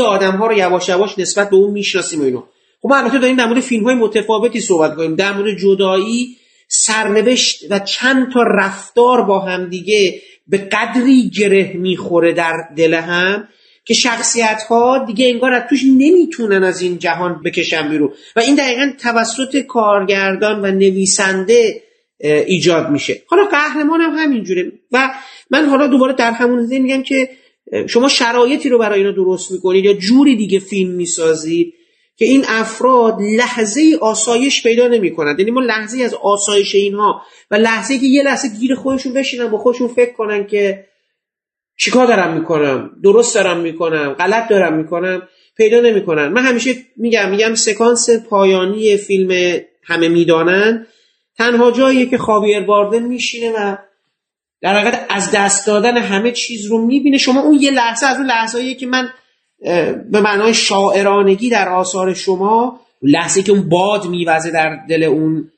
آدم 0.05 0.31
ها 0.31 0.47
رو 0.47 0.57
یواش 0.57 0.89
یواش 0.89 1.19
نسبت 1.19 1.49
به 1.49 1.55
اون 1.55 1.71
می‌شناسیم 1.71 2.21
و 2.21 2.23
اینو. 2.23 2.43
خب 2.81 2.89
ما 2.89 2.97
البته 2.97 3.17
داریم 3.17 3.35
در 3.35 3.45
مورد 3.45 3.59
فیلم 3.59 3.83
های 3.83 3.95
متفاوتی 3.95 4.59
صحبت 4.59 4.95
کنیم 4.95 5.15
در 5.15 5.33
مورد 5.33 5.57
جدایی 5.57 6.37
سرنوشت 6.67 7.63
و 7.69 7.79
چند 7.79 8.33
تا 8.33 8.43
رفتار 8.43 9.21
با 9.21 9.39
هم 9.39 9.69
دیگه 9.69 10.21
به 10.47 10.57
قدری 10.57 11.29
گره 11.29 11.73
می‌خوره 11.73 12.33
در 12.33 12.53
دل 12.77 12.93
هم 12.93 13.47
که 13.85 13.93
شخصیت 13.93 14.63
ها 14.69 15.05
دیگه 15.07 15.27
انگار 15.27 15.53
از 15.53 15.63
توش 15.69 15.83
نمی‌تونن 15.83 16.63
از 16.63 16.81
این 16.81 16.99
جهان 16.99 17.41
بکشن 17.45 17.89
بیرون. 17.89 18.13
و 18.35 18.39
این 18.39 18.55
دقیقا 18.55 18.91
توسط 18.99 19.57
کارگردان 19.57 20.61
و 20.61 20.71
نویسنده 20.71 21.83
ایجاد 22.23 22.89
میشه. 22.89 23.21
حالا 23.27 23.45
قهرمان 23.45 24.01
هم 24.01 24.13
همینجوره. 24.17 24.71
و 24.91 25.13
من 25.49 25.65
حالا 25.65 25.87
دوباره 25.87 26.13
در 26.13 26.31
همون 26.31 26.81
میگم 26.81 27.03
که 27.03 27.29
شما 27.87 28.07
شرایطی 28.07 28.69
رو 28.69 28.77
برای 28.77 28.99
اینا 28.99 29.11
درست 29.11 29.51
می‌کنید 29.51 29.85
یا 29.85 29.93
جوری 29.93 30.35
دیگه 30.35 30.59
فیلم 30.59 30.91
می‌سازید 30.91 31.73
که 32.17 32.25
این 32.25 32.43
افراد 32.47 33.17
لحظه 33.21 33.97
آسایش 34.01 34.63
پیدا 34.63 34.87
نمی‌کنند. 34.87 35.39
یعنی 35.39 35.51
ما 35.51 35.61
لحظه 35.61 36.03
از 36.03 36.13
آسایش 36.13 36.75
اینها 36.75 37.21
و 37.51 37.55
لحظه 37.55 37.99
که 37.99 38.05
یه 38.05 38.23
لحظه 38.23 38.47
گیر 38.59 38.75
خودشون 38.75 39.13
بشینن 39.13 39.47
با 39.47 39.57
خودشون 39.57 39.87
فکر 39.87 40.13
کنن 40.13 40.47
که 40.47 40.85
چیکار 41.77 42.07
دارم 42.07 42.37
می‌کنم 42.37 42.91
درست 43.03 43.35
دارم 43.35 43.59
می‌کنم 43.59 44.13
غلط 44.13 44.49
دارم 44.49 44.77
می‌کنم 44.77 45.27
پیدا 45.57 45.79
نمی‌کنن. 45.79 46.27
من 46.27 46.41
همیشه 46.41 46.75
میگم 46.97 47.31
میگم 47.31 47.55
سکانس 47.55 48.09
پایانی 48.29 48.97
فیلم 48.97 49.59
همه 49.83 50.07
می‌دانن. 50.07 50.87
تنها 51.37 51.71
جاییه 51.71 52.05
که 52.05 52.17
خاویر 52.17 52.61
باردن 52.61 53.03
میشینه 53.03 53.51
و 53.51 53.75
در 54.61 54.79
حقیقت 54.79 55.05
از 55.09 55.31
دست 55.31 55.67
دادن 55.67 55.97
همه 55.97 56.31
چیز 56.31 56.65
رو 56.65 56.85
می‌بینه. 56.85 57.17
شما 57.17 57.41
اون 57.41 57.57
یه 57.61 57.71
لحظه 57.71 58.05
از 58.05 58.17
اون 58.17 58.25
لحظه 58.25 58.73
که 58.73 58.87
من 58.87 59.09
به 60.11 60.21
معنای 60.21 60.53
شاعرانگی 60.53 61.49
در 61.49 61.69
آثار 61.69 62.13
شما 62.13 62.79
لحظه 63.01 63.43
که 63.43 63.51
اون 63.51 63.69
باد 63.69 64.05
میوزه 64.07 64.51
در 64.51 64.79
دل 64.89 65.03
اون 65.03 65.51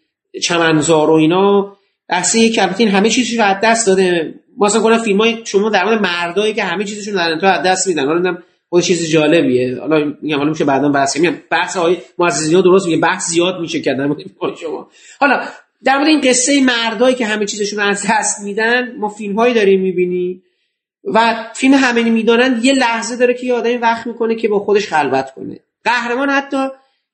چمنزار 0.43 1.09
و 1.09 1.13
اینا 1.13 1.77
لحظه 2.09 2.49
که 2.49 2.61
همه 2.61 3.09
چیزش 3.09 3.39
رو 3.39 3.45
از 3.45 3.57
دست 3.63 3.87
داده. 3.87 4.33
مثلا 4.57 4.81
کنم 4.81 4.97
فیلم 4.97 5.21
های 5.21 5.37
شما 5.45 5.69
در 5.69 5.85
مورد 5.85 6.01
مردایی 6.01 6.53
که 6.53 6.63
همه 6.63 6.83
چیزشون 6.83 7.13
در 7.13 7.31
انتها 7.31 7.49
از 7.49 7.65
دست 7.65 7.87
میدن. 7.87 8.05
حالا 8.05 8.37
خود 8.69 8.83
چیز 8.83 9.09
جالبیه. 9.09 9.79
حالا 9.79 10.13
میگم 10.21 10.37
حالا 10.37 10.49
میشه 10.49 10.65
بعدا 10.65 10.89
بحث 10.89 11.17
کنیم. 11.17 11.41
بحث 11.51 11.77
های 11.77 11.97
معززی 12.19 12.61
درست 12.61 12.85
میگه. 12.85 12.97
بحث 12.97 13.27
زیاد 13.27 13.59
میشه 13.59 13.81
کردن 13.81 14.15
شما. 14.61 14.89
حالا 15.19 15.41
در 15.85 15.97
مورد 15.97 16.07
این 16.07 16.21
قصه 16.21 16.61
مردایی 16.61 17.15
که 17.15 17.25
همه 17.25 17.45
چیزشون 17.45 17.79
از 17.79 18.05
دست 18.09 18.41
میدن 18.41 18.95
ما 18.97 19.09
فیلم 19.09 19.35
هایی 19.35 19.53
داریم 19.53 19.81
می‌بینیم 19.81 20.43
و 21.03 21.49
فیلم 21.55 21.73
همه 21.73 22.03
می‌دانن 22.03 22.59
یه 22.63 22.73
لحظه 22.73 23.15
داره 23.15 23.33
که 23.33 23.45
یه 23.45 23.53
آدمی 23.53 23.77
وقت 23.77 24.07
می‌کنه 24.07 24.35
که 24.35 24.47
با 24.47 24.59
خودش 24.59 24.87
خلوت 24.87 25.33
کنه. 25.35 25.59
قهرمان 25.83 26.29
حتی 26.29 26.67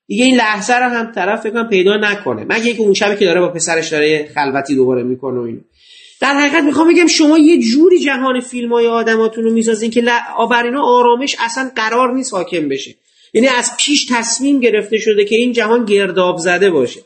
دیگه 0.06 0.24
این 0.24 0.36
لحظه 0.36 0.74
رو 0.74 0.88
هم 0.88 1.12
طرف 1.12 1.42
فکر 1.42 1.68
پیدا 1.68 1.96
نکنه. 1.96 2.46
مگه 2.48 2.72
که 2.72 2.82
اون 2.82 2.94
شبی 2.94 3.16
که 3.16 3.24
داره 3.24 3.40
با 3.40 3.48
پسرش 3.48 3.88
داره 3.88 4.30
خلوتی 4.34 4.74
دوباره 4.74 5.02
می‌کنه 5.02 5.40
و 5.40 5.42
اینو. 5.42 5.60
در 6.20 6.34
حقیقت 6.34 6.64
می‌خوام 6.64 6.88
بگم 6.88 7.06
شما 7.06 7.38
یه 7.38 7.58
جوری 7.58 7.98
جهان 7.98 8.40
فیلم 8.40 8.72
های 8.72 8.86
آدماتون 8.86 9.44
رو 9.44 9.52
می‌سازین 9.52 9.90
که 9.90 10.02
بر 10.50 10.64
اینا 10.64 10.82
آرامش 10.82 11.36
اصلا 11.40 11.70
قرار 11.76 12.14
نیست 12.14 12.34
حاکم 12.34 12.68
بشه. 12.68 12.94
یعنی 13.34 13.48
از 13.48 13.70
پیش 13.78 14.06
تصمیم 14.10 14.60
گرفته 14.60 14.98
شده 14.98 15.24
که 15.24 15.36
این 15.36 15.52
جهان 15.52 15.84
گرداب 15.84 16.36
زده 16.38 16.70
باشه. 16.70 17.00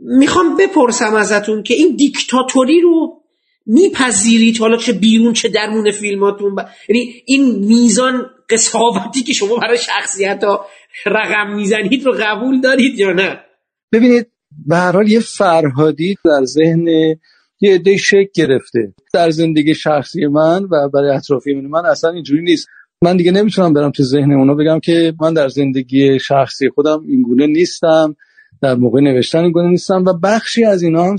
می‌خوام 0.00 0.56
بپرسم 0.56 1.14
ازتون 1.14 1.62
که 1.62 1.74
این 1.74 1.96
دیکتاتوری 1.96 2.80
رو 2.80 3.22
میپذیرید؟ 3.66 4.58
حالا 4.58 4.76
چه 4.76 4.92
بیرون 4.92 5.32
چه 5.32 5.48
درمون 5.48 5.90
فیلماتون؟ 5.90 6.54
ب... 6.54 6.58
یعنی 6.88 7.22
این 7.26 7.58
میزان 7.58 8.26
قصاوتی 8.50 9.22
که 9.22 9.32
شما 9.32 9.56
برای 9.56 9.78
شخصیت 9.78 10.44
ها 10.44 10.66
رقم 11.06 11.54
می‌زنید 11.54 12.04
رو 12.04 12.16
قبول 12.20 12.60
دارید 12.60 12.98
یا 12.98 13.12
نه؟ 13.12 13.40
ببینید 13.92 14.26
به 14.66 14.76
هر 14.76 14.92
حال 14.92 15.08
یه 15.08 15.20
فرهادی 15.20 16.16
در 16.24 16.44
ذهن 16.44 16.86
یه 17.60 17.74
عده 17.74 17.96
شک 17.96 18.28
گرفته 18.34 18.94
در 19.12 19.30
زندگی 19.30 19.74
شخصی 19.74 20.26
من 20.26 20.64
و 20.64 20.88
برای 20.94 21.16
اطرافی 21.16 21.54
من 21.54 21.66
من 21.66 21.86
اصلا 21.86 22.10
اینجوری 22.10 22.42
نیست. 22.42 22.68
من 23.02 23.16
دیگه 23.16 23.30
نمی‌تونم 23.30 23.72
برم 23.72 23.90
تو 23.90 24.02
ذهن 24.02 24.32
اونا 24.32 24.54
بگم 24.54 24.80
که 24.80 25.14
من 25.20 25.34
در 25.34 25.48
زندگی 25.48 26.18
شخصی 26.18 26.68
خودم 26.68 27.02
اینگونه 27.08 27.46
نیستم. 27.46 28.16
در 28.62 28.74
موقع 28.74 29.00
نوشتن 29.00 29.38
اینگونه 29.38 29.68
نیستم 29.68 30.04
و 30.04 30.12
بخشی 30.22 30.64
از 30.64 30.82
اینا 30.82 31.04
هم 31.04 31.16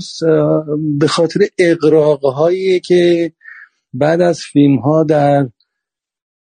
به 0.98 1.08
خاطر 1.08 1.40
اقراقهایی 1.58 2.80
که 2.80 3.32
بعد 3.92 4.20
از 4.20 4.40
فیلم 4.40 4.78
ها 4.78 5.04
در 5.04 5.48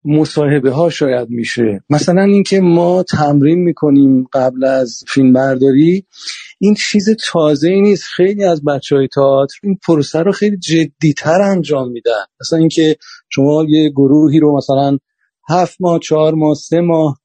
مصاحبه 0.06 0.72
ها 0.72 0.90
شاید 0.90 1.30
میشه. 1.30 1.84
مثلا 1.90 2.22
اینکه 2.22 2.62
ما 2.62 3.04
تمرین 3.04 3.60
می‌کنیم 3.60 4.28
قبل 4.34 4.64
از 4.64 5.04
فیلم 5.08 5.34
برداری 5.34 6.06
این 6.60 6.74
چیز 6.74 7.10
تازه 7.32 7.70
ای 7.70 7.82
نیست. 7.82 8.04
خیلی 8.16 8.44
از 8.44 8.64
بچه 8.64 8.96
های 8.96 9.08
تئاتر 9.08 9.60
این 9.64 9.80
پروسه 9.88 10.20
رو 10.20 10.32
خیلی 10.32 10.58
جدیتر 10.58 11.42
انجام 11.42 11.92
میدن. 11.92 12.26
مثلا 12.42 12.60
اینکه 12.60 12.96
شما 13.30 13.66
یه 13.70 13.90
گروهی 13.90 14.40
رو 14.40 14.58
مثلا 14.58 14.98
هفت 15.50 15.78
ماه 15.80 16.00
چهار 16.00 16.34
ماه 16.34 16.56
سه 16.56 16.82
ماه 16.82 17.20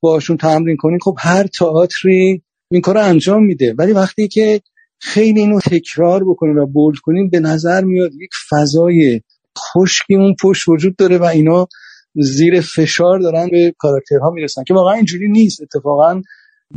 باشون 0.00 0.36
تمرین 0.36 0.76
کنین 0.76 0.98
خب 1.02 1.16
هر 1.18 1.46
تئاتری 1.46 2.42
این 2.70 2.80
کار 2.80 2.98
انجام 2.98 3.44
میده. 3.44 3.74
ولی 3.78 3.92
وقتی 3.92 4.28
که 4.28 4.60
خیلی 4.98 5.40
اینو 5.40 5.60
تکرار 5.60 6.24
بکنیم 6.24 6.58
و 6.58 6.66
بولد 6.66 6.98
کنیم 6.98 7.30
به 7.30 7.40
نظر 7.40 7.84
میاد 7.84 8.14
یک 8.14 8.30
فضای 8.50 9.20
خشکی 9.58 10.14
اون 10.14 10.34
پشت 10.42 10.68
وجود 10.68 10.96
داره 10.96 11.18
و 11.18 11.24
اینا 11.24 11.68
زیر 12.14 12.60
فشار 12.60 13.18
دارن 13.18 13.48
به 13.50 13.74
کاراکترها 13.78 14.30
می‌رسن 14.30 14.64
که 14.64 14.74
واقعا 14.74 14.94
اینجوری 14.94 15.28
نیست. 15.28 15.62
اتفاقا 15.62 16.22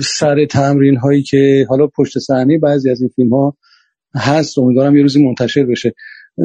سر 0.02 0.46
تمرین 0.46 0.98
هایی 0.98 1.24
که 1.24 1.66
حالا 1.70 1.88
پشت 1.88 2.20
صحنه 2.20 2.58
بعضی 2.58 2.90
از 2.90 3.02
این 3.02 3.10
فیلم 3.16 3.34
ها 3.34 3.58
هست 4.16 4.60
امیدوارم 4.60 4.96
یه 4.96 5.02
روزی 5.02 5.24
منتشر 5.24 5.64
بشه. 5.64 5.94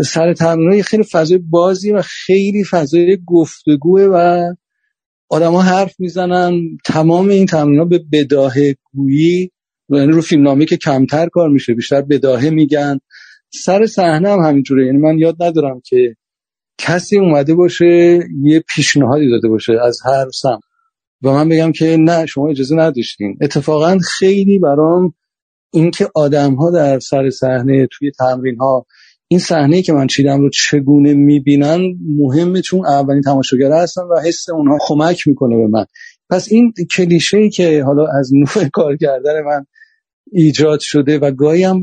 سر 0.04 0.34
تمرین 0.34 0.72
های 0.72 0.82
خیلی 0.82 1.04
فضای 1.04 1.38
بازی 1.38 1.92
و 1.92 2.02
خیلی 2.02 2.64
فضای 2.64 3.18
گفتگوه 3.26 4.02
و 4.02 4.48
آدما 5.28 5.62
حرف 5.62 5.94
می‌زنن 5.98 6.52
تمام 6.84 7.28
این 7.28 7.46
تمرین 7.46 7.78
ها 7.78 7.84
به 7.84 8.04
بداهه 8.12 8.76
گویی 8.92 9.50
یعنی 9.88 10.12
رو 10.12 10.20
فیلم 10.20 10.42
نامه 10.42 10.64
که 10.64 10.76
کمتر 10.76 11.28
کار 11.28 11.48
میشه 11.48 11.74
بیشتر 11.74 12.02
بداهه 12.02 12.50
میگن. 12.50 12.98
سر 13.52 13.86
صحنه 13.86 14.28
هم 14.28 14.38
همینجوره. 14.38 14.86
یعنی 14.86 14.98
من 14.98 15.18
یاد 15.18 15.42
ندارم 15.42 15.80
که 15.84 16.16
کسی 16.78 17.18
اومده 17.18 17.54
باشه 17.54 18.20
یه 18.42 18.64
پیشنهادی 18.74 19.30
داده 19.30 19.48
باشه 19.48 19.72
از 19.82 19.98
هر 20.04 20.30
سمت. 20.30 20.60
و 21.22 21.30
من 21.32 21.48
بگم 21.48 21.72
که 21.72 21.96
نه 22.00 22.26
شما 22.26 22.48
اجازه 22.48 22.76
نداشتین. 22.76 23.38
اتفاقا 23.40 23.98
خیلی 24.18 24.58
برام 24.58 25.14
اینکه 25.72 26.08
آدم 26.14 26.54
ها 26.54 26.70
در 26.70 26.98
سر 26.98 27.30
صحنه 27.30 27.88
توی 27.92 28.10
تمرین 28.18 28.56
ها 28.58 28.86
این 29.30 29.40
صحنه 29.40 29.82
که 29.82 29.92
من 29.92 30.06
چیدم 30.06 30.40
رو 30.40 30.50
چگونه 30.50 31.14
می‌بینن 31.14 31.94
مهمه 32.16 32.60
چون 32.60 32.86
اولین 32.86 33.22
تماشاگر 33.22 33.72
هستن 33.72 34.02
و 34.02 34.20
حس 34.20 34.48
اونها 34.48 34.78
کمک 34.80 35.28
می‌کنه 35.28 35.56
به 35.56 35.66
من. 35.66 35.84
پس 36.30 36.48
این 36.50 36.72
کلیشه 36.96 37.38
ای 37.38 37.50
که 37.50 37.82
حالا 37.84 38.06
از 38.18 38.30
نوع 38.34 38.68
کار 38.72 38.96
کردن 38.96 39.42
من 39.46 39.66
ایجاد 40.32 40.80
شده 40.80 41.18
و 41.18 41.30
گاهی 41.30 41.64
هم 41.64 41.82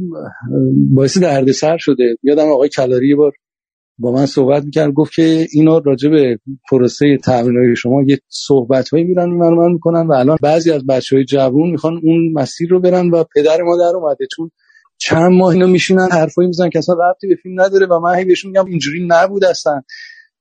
باعث 0.93 1.17
دردسر 1.17 1.77
شده. 1.77 2.17
یادم 2.23 2.47
آقای 2.47 2.69
کلاری 2.69 3.15
بار 3.15 3.31
با 3.97 4.11
من 4.11 4.25
صحبت 4.25 4.63
می‌کرد 4.63 4.93
گفت 4.93 5.13
که 5.13 5.47
اینا 5.51 5.77
راجع 5.77 6.09
به 6.09 6.39
پروسه 6.69 7.17
تمرین 7.23 7.75
شما 7.75 8.03
یه 8.03 8.19
صحبت 8.29 8.89
هایی 8.89 9.03
میرن 9.03 9.29
من 9.29 9.53
من 9.53 9.71
می‌کنن 9.71 10.07
و 10.07 10.13
الان 10.13 10.37
بعضی 10.41 10.71
از 10.71 10.85
بچه 10.85 11.15
های 11.15 11.25
جوون 11.25 11.71
می‌خوان 11.71 11.99
اون 12.03 12.31
مسیر 12.33 12.69
رو 12.69 12.79
برن 12.79 13.09
و 13.09 13.23
پدر 13.35 13.61
ما 13.61 13.77
در 13.77 13.95
اومده. 13.95 14.27
چون 14.35 14.51
چند 14.97 15.31
ماه 15.31 15.53
اینا 15.53 15.67
میشینن 15.67 16.07
حرفایی 16.11 16.47
می‌زنن 16.47 16.69
که 16.69 16.79
اصلا 16.79 16.95
ربطی 16.95 17.27
به 17.27 17.35
فیلم 17.43 17.61
نداره 17.61 17.85
و 17.85 17.99
من 17.99 18.15
هی 18.15 18.25
بهشون 18.25 18.51
میگم 18.51 18.65
اینجوری 18.65 19.07
نبود 19.07 19.45
اصلا. 19.45 19.81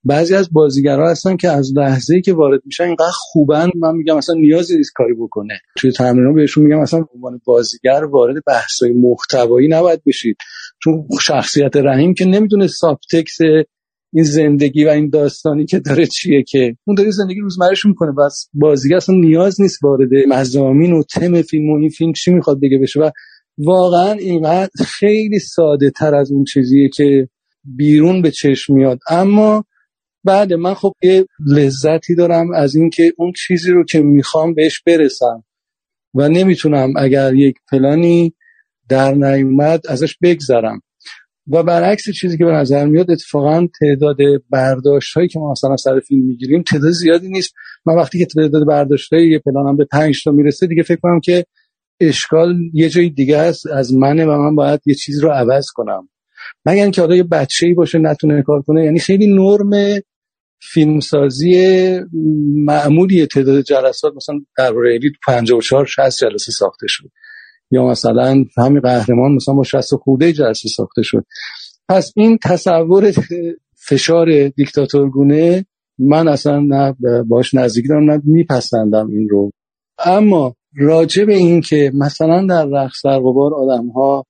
بعضی 0.07 0.35
از 0.35 0.53
بازیگرا 0.53 1.11
هستن 1.11 1.37
که 1.37 1.51
از 1.51 1.73
لحظه‌ای 1.77 2.21
که 2.21 2.33
وارد 2.33 2.61
میشن 2.65 2.85
اینقدر 2.85 3.13
خوبن 3.13 3.71
من 3.75 3.97
میگم 3.97 4.17
اصلا 4.17 4.35
نیازی 4.35 4.77
نیست 4.77 4.93
کاری 4.95 5.15
بکنه. 5.15 5.55
توی 5.77 5.93
تمرین 5.93 6.35
بهشون 6.35 6.65
میگم 6.65 6.81
اصلا 6.81 7.05
عنوان 7.15 7.41
بازیگر 7.45 8.05
وارد 8.05 8.37
بحث‌های 8.47 8.93
محتوایی 8.93 9.69
نباید 9.69 10.03
بشید. 10.07 10.37
چون 10.83 11.07
شخصیت 11.21 11.77
رحیم 11.77 12.15
که 12.15 12.25
نمی‌دونه 12.25 12.67
سابتکس 12.67 13.39
این 14.13 14.25
زندگی 14.25 14.85
و 14.85 14.89
این 14.89 15.11
داستانی 15.11 15.67
که 15.67 15.79
داره 15.79 16.07
چیه 16.07 16.43
که. 16.43 16.77
اون 16.85 16.95
داره 16.97 17.11
زندگی 17.11 17.41
روزمرهش 17.41 17.85
می‌کنه 17.85 18.13
بس 18.13 18.49
بازیگر 18.55 18.97
اصلا 18.97 19.15
نیاز 19.15 19.61
نیست 19.61 19.85
وارد 19.85 20.09
مزامین 20.29 20.93
و 20.93 21.03
تم 21.03 21.43
فیلم 21.43 21.71
و 21.71 21.77
این 21.79 21.89
فیلم 21.89 22.13
چی 22.13 22.31
می‌خواد 22.31 22.61
بگه 22.61 22.79
بشه 22.79 23.01
و 23.01 23.11
واقعا 23.59 24.13
اینقدر 24.13 24.85
خیلی 24.87 25.39
ساده 25.39 25.91
تر 25.91 26.15
از 26.15 26.33
اون 26.33 26.45
چیزیه 26.45 26.89
که 26.89 27.29
بیرون 27.65 28.23
به 28.23 28.31
چشم 28.31 28.75
میاد. 28.75 28.99
اما 29.11 29.65
بعد 30.25 30.53
من 30.53 30.75
خب 30.75 30.93
یه 31.03 31.27
لذتی 31.47 32.15
دارم 32.15 32.53
از 32.53 32.75
اینکه 32.75 33.13
اون 33.17 33.33
چیزی 33.47 33.73
رو 33.73 33.85
که 33.85 34.01
می‌خوام 34.01 34.55
بهش 34.55 34.83
برسم 34.87 35.45
و 36.15 36.29
نمی‌تونم 36.29 36.93
اگر 36.97 37.35
یک 37.35 37.57
پلانی 37.71 38.35
در 38.89 39.15
نیومد 39.15 39.81
ازش 39.89 40.17
بگذرم. 40.23 40.81
و 41.49 41.63
برعکس 41.63 42.11
چیزی 42.11 42.39
که 42.39 42.45
به 42.45 42.53
نظر 42.53 42.87
میاد 42.87 43.11
اتفاقا 43.11 43.67
تعداد 43.81 44.17
برداشت 44.51 45.17
هایی 45.17 45.29
که 45.29 45.39
ما 45.39 45.53
مثلا 45.53 45.77
سر 45.77 46.01
فیلم 46.01 46.27
می‌گیریم 46.27 46.63
تعداد 46.63 46.91
زیادی 46.91 47.29
نیست. 47.29 47.55
من 47.87 47.95
وقتی 47.95 48.19
که 48.19 48.27
تعداد 48.27 48.67
برداشت 48.67 49.13
های 49.13 49.31
یه 49.31 49.39
پلانم 49.39 49.77
به 49.77 49.85
5 49.85 50.25
تا 50.25 50.31
می‌رسه 50.31 50.67
دیگه 50.67 50.83
فکر 50.83 51.01
کنم 51.03 51.21
که 51.21 51.45
اشکال 52.01 52.57
یه 52.73 52.89
جای 52.89 53.11
دیگه 53.11 53.39
است 53.39 53.67
از 53.67 53.95
منه 53.95 54.25
و 54.25 54.39
من 54.39 54.55
باید 54.55 54.81
یه 54.87 54.95
چیز 54.95 55.21
رو 55.21 55.31
عوض 55.31 55.67
کنم. 55.75 56.09
مگر 56.67 56.83
اینکه 56.83 57.03
آدم 57.03 57.15
یه 57.15 57.75
باشه 57.77 57.99
نتونه 57.99 58.43
کار 58.43 58.63
کنه 58.63 58.85
یعنی 58.85 58.99
خیلی 58.99 59.27
نرم 59.27 60.01
فیلمسازی 60.73 61.57
معمولی 62.55 63.27
تعداد 63.27 63.61
جلسات 63.61 64.15
مثلا 64.17 64.41
درباره 64.57 64.95
الی 64.95 65.13
54 65.27 65.87
60 65.87 66.19
جلسه 66.19 66.53
ساخته 66.53 66.87
شد. 66.89 67.11
یا 67.71 67.87
مثلا 67.87 68.45
همین 68.57 68.81
قهرمان 68.81 69.33
مثلا 69.33 69.55
با 69.55 69.63
60 69.63 69.95
خورده 69.95 70.33
جلسه 70.33 70.69
ساخته 70.69 71.03
شد. 71.03 71.25
پس 71.89 72.13
این 72.17 72.39
تصور 72.45 73.13
فشار 73.89 74.49
دیکتاتورگونه 74.49 75.67
من 75.99 76.29
اصلا 76.29 76.61
نه 76.61 76.97
باش 77.23 77.55
نزدیکی 77.55 77.89
دارم 77.89 78.11
نه 78.11 78.23
میپسندم 78.25 79.09
این 79.09 79.29
رو. 79.29 79.51
اما 80.05 80.57
راجع 80.79 81.25
به 81.25 81.35
این 81.35 81.61
که 81.61 81.93
مثلا 81.95 82.47
در 82.47 82.67
رقص 82.67 83.05
در 83.05 83.19
غبار 83.19 83.55
آدم 83.55 83.89
ها 83.89 84.27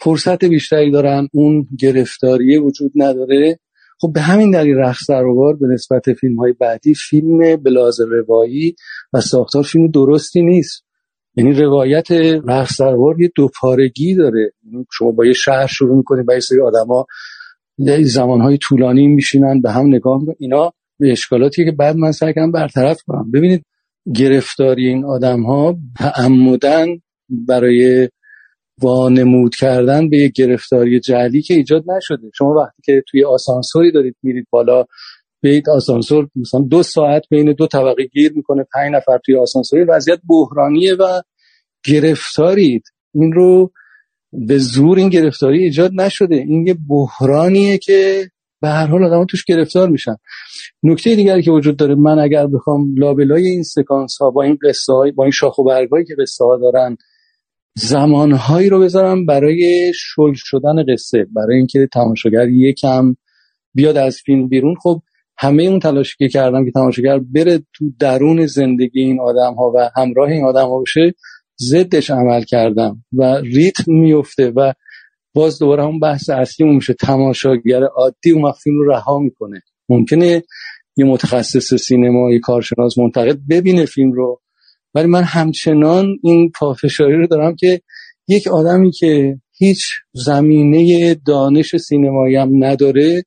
فرصت 0.00 0.44
بیشتری 0.44 0.90
دارن 0.90 1.28
اون 1.32 1.66
گرفتاری 1.78 2.58
وجود 2.58 2.92
نداره. 2.94 3.58
خب 4.00 4.12
به 4.14 4.20
همین 4.20 4.50
دلیل 4.50 4.76
رقص 4.76 5.10
در 5.10 5.22
به 5.60 5.66
نسبت 5.66 6.12
فیلم 6.12 6.36
های 6.36 6.52
بعدی 6.52 6.94
فیلم 6.94 7.56
بلاز 7.56 8.00
روایی 8.00 8.74
و 9.12 9.20
ساختار 9.20 9.62
فیلم 9.62 9.90
درستی 9.90 10.42
نیست. 10.42 10.84
یعنی 11.36 11.52
روایت 11.52 12.10
رقص 12.48 12.80
در 12.80 12.94
یه 13.18 13.30
دوپارگی 13.36 14.14
داره. 14.14 14.52
یعنی 14.72 14.86
شما 14.92 15.10
با 15.10 15.26
یه 15.26 15.32
شهر 15.32 15.66
شروع 15.66 15.96
می‌کنید 15.96 16.26
با 16.26 16.34
یه 16.34 16.40
سری 16.40 16.60
آدما 16.60 17.06
زمانهای 18.02 18.58
طولانی 18.58 19.06
میشینن 19.06 19.60
به 19.60 19.70
هم 19.70 19.86
نگاه 19.86 20.18
می‌کنن. 20.18 20.36
اینا 20.38 20.72
به 20.98 21.12
اشکالاتی 21.12 21.64
که 21.64 21.72
بعد 21.72 21.96
من 21.96 22.12
سعی 22.12 22.32
برطرف 22.52 22.98
کنم. 23.06 23.30
ببینید 23.30 23.64
گرفتاری 24.12 24.88
این 24.88 25.04
آدم 25.04 25.42
ها 25.42 25.78
تعمدن 25.98 26.86
برای 27.30 28.08
وانمود 28.82 29.54
کردن 29.54 30.10
به 30.10 30.16
یک 30.16 30.32
گرفتاری 30.32 31.00
جعلی 31.00 31.42
که 31.42 31.54
ایجاد 31.54 31.84
نشده. 31.90 32.30
شما 32.34 32.54
وقتی 32.54 32.82
که 32.84 33.02
توی 33.10 33.24
آسانسوری 33.24 33.92
دارید 33.92 34.16
میرید 34.22 34.46
بالا 34.50 34.84
بیت 35.42 35.68
آسانسور 35.68 36.28
مثلا 36.36 36.60
دو 36.60 36.82
ساعت 36.82 37.22
بین 37.30 37.52
دو 37.52 37.66
طبقه 37.66 38.04
گیر 38.04 38.32
می‌کنه 38.36 38.66
پنج 38.74 38.94
نفر 38.94 39.18
توی 39.24 39.36
آسانسوری 39.36 39.84
وضعیت 39.84 40.20
بحرانیه 40.28 40.94
و 40.94 41.22
گرفتارید. 41.84 42.82
این 43.14 43.32
رو 43.32 43.72
به 44.32 44.58
زور 44.58 44.98
این 44.98 45.08
گرفتاری 45.08 45.64
ایجاد 45.64 45.92
نشده. 45.94 46.36
این 46.36 46.66
یه 46.66 46.76
بحرانیه 46.88 47.78
که 47.78 48.30
به 48.64 48.70
هر 48.70 48.86
حال 48.86 49.04
آدم 49.04 49.24
توش 49.24 49.44
گرفتار 49.44 49.88
میشن. 49.88 50.16
نکته 50.82 51.14
دیگری 51.14 51.42
که 51.42 51.50
وجود 51.50 51.76
داره 51.76 51.94
من 51.94 52.18
اگر 52.18 52.46
بخوام 52.46 52.94
لابلای 52.96 53.46
این 53.46 53.62
سکانس 53.62 54.16
ها 54.20 54.30
با 54.30 54.42
این 54.42 54.58
قصه 54.68 54.92
های 54.92 55.12
با 55.12 55.24
این 55.24 55.30
شاخ 55.30 55.58
و 55.58 55.64
برگایی 55.64 56.04
که 56.04 56.14
قصه 56.18 56.44
ها 56.44 56.56
دارن 56.56 56.96
زمانهایی 57.76 58.68
رو 58.68 58.80
بذارم 58.80 59.26
برای 59.26 59.92
شل 59.94 60.32
شدن 60.34 60.84
قصه 60.92 61.26
برای 61.36 61.56
اینکه 61.56 61.88
تماشاگر 61.92 62.48
یکم 62.48 63.16
بیاد 63.74 63.96
از 63.96 64.16
فیلم 64.16 64.48
بیرون. 64.48 64.74
خب 64.82 65.02
همه 65.38 65.62
اون 65.62 65.78
تلاشی 65.78 66.14
که 66.18 66.28
کردم 66.28 66.64
که 66.64 66.70
تماشاگر 66.70 67.18
بره 67.18 67.58
تو 67.58 67.90
درون 67.98 68.46
زندگی 68.46 69.00
این 69.00 69.20
آدم 69.20 69.54
ها 69.54 69.72
و 69.76 69.90
همراه 69.96 70.30
این 70.30 70.44
آدم 70.44 70.68
ها 70.68 70.80
بشه 70.80 71.14
ضدش 71.60 72.10
عمل 72.10 72.42
کردم 72.42 73.04
و 73.12 73.22
ریتم 73.36 73.92
میفته 73.92 74.50
و 74.50 74.72
باز 75.34 75.58
دوباره 75.58 75.84
اون 75.84 76.00
بحث 76.00 76.30
اصلی 76.30 76.66
میشه. 76.66 76.94
تماشاگر 76.94 77.82
عادی 77.82 78.30
اون 78.30 78.52
فیلم 78.52 78.78
رو 78.78 78.90
رها 78.90 79.18
می‌کنه. 79.18 79.62
ممکنه 79.88 80.42
یه 80.96 81.04
متخصص 81.04 81.74
سینما 81.74 82.32
یه 82.32 82.38
کارشناس 82.38 82.98
منتقد 82.98 83.38
ببینه 83.50 83.84
فیلم 83.84 84.12
رو. 84.12 84.40
ولی 84.94 85.06
من 85.06 85.22
همچنان 85.22 86.06
این 86.22 86.50
پافشاری 86.58 87.16
رو 87.16 87.26
دارم 87.26 87.56
که 87.56 87.80
یک 88.28 88.48
آدمی 88.48 88.90
که 88.90 89.38
هیچ 89.58 89.86
زمینه 90.12 91.14
دانش 91.14 91.76
سینمایی 91.76 92.36
هم 92.36 92.64
نداره 92.64 93.22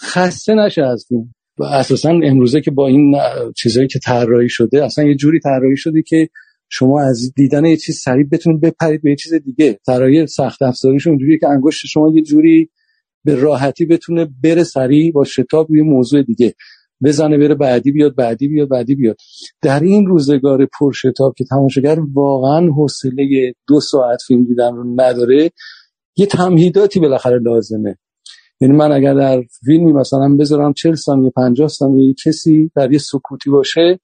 خسته 0.00 0.54
نشه 0.54 0.82
از 0.82 1.04
فیلم. 1.08 1.34
و 1.58 1.64
اساسا 1.64 2.10
امروزه 2.24 2.60
که 2.60 2.70
با 2.70 2.86
این 2.86 3.16
چیزایی 3.56 3.88
که 3.88 3.98
طراحی 3.98 4.48
شده 4.48 4.84
اصلا 4.84 5.04
یه 5.04 5.14
جوری 5.14 5.40
طراحی 5.40 5.76
شده 5.76 6.02
که 6.02 6.28
شما 6.72 7.00
از 7.00 7.32
دیدن 7.36 7.64
یه 7.64 7.76
چیز 7.76 7.98
سریع 7.98 8.26
بتونید 8.32 8.60
بپرید 8.60 9.02
به 9.02 9.10
یه 9.10 9.16
چیز 9.16 9.34
دیگه. 9.34 9.78
طراحی 9.86 10.26
سخت 10.26 10.62
افزاریش 10.62 11.06
اونجوریه 11.06 11.38
که 11.38 11.48
انگشت 11.48 11.86
شما 11.86 12.12
یه 12.14 12.22
جوری 12.22 12.70
به 13.24 13.34
راحتی 13.34 13.86
بتونه 13.86 14.28
بره 14.44 14.64
سریع 14.64 15.12
با 15.12 15.24
شتاب 15.24 15.70
یه 15.70 15.82
موضوع 15.82 16.22
دیگه. 16.22 16.54
بزنه 17.04 17.38
بره 17.38 17.54
بعدی 17.54 17.92
بیاد 17.92 18.16
بعدی 18.16 18.48
بیاد 18.48 18.68
بعدی 18.68 18.94
بیاد. 18.94 19.16
در 19.62 19.80
این 19.80 20.06
روزگار 20.06 20.68
پرشتاب 20.80 21.34
که 21.36 21.44
تماشاگر 21.44 21.98
واقعا 22.12 22.66
حوصله 22.66 23.52
دو 23.68 23.80
ساعت 23.80 24.18
فیلم 24.26 24.44
دیدن 24.44 24.74
رو 24.74 24.84
نداره 25.00 25.50
یه 26.16 26.26
تمهیداتی 26.26 27.00
بالاخره 27.00 27.38
لازمه. 27.38 27.98
یعنی 28.60 28.74
من 28.74 28.92
اگر 28.92 29.14
در 29.14 29.42
فیلمی 29.64 29.92
مثلا 29.92 30.36
بذارم 30.40 30.72
40 30.72 30.94
ثانیه 30.94 31.30
50 31.30 31.68
ثانیه 31.68 32.14
کسی 32.24 32.70
در 32.76 32.92
یه 32.92 32.98
سکوتی 32.98 33.50
باشه 33.50 34.00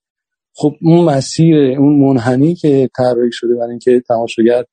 خب 0.59 0.75
اون 0.83 1.05
مسیر 1.05 1.57
اون 1.57 1.99
منحنی 1.99 2.55
که 2.55 2.91
طراحی 2.97 3.31
شده 3.33 3.55
برای 3.55 3.71
اینکه 3.71 4.03
تماشاگر 4.09 4.65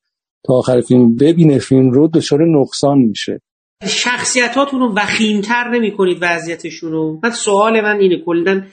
تا 0.45 0.53
آخر 0.53 0.81
فیلم 0.81 1.15
ببینه 1.15 1.59
فیلم 1.59 1.91
رو 1.91 2.07
دچار 2.07 2.39
نقصان 2.59 2.97
میشه. 2.97 3.41
شخصیتاتون 3.87 4.79
رو 4.79 4.93
وخیمتر 4.95 5.69
نمی 5.69 5.91
کنید 5.91 6.17
وضعیتشون 6.21 6.91
رو. 6.91 7.19
بعد 7.19 7.31
سوال 7.31 7.81
من 7.81 7.99
اینه 7.99 8.21
کلا 8.25 8.63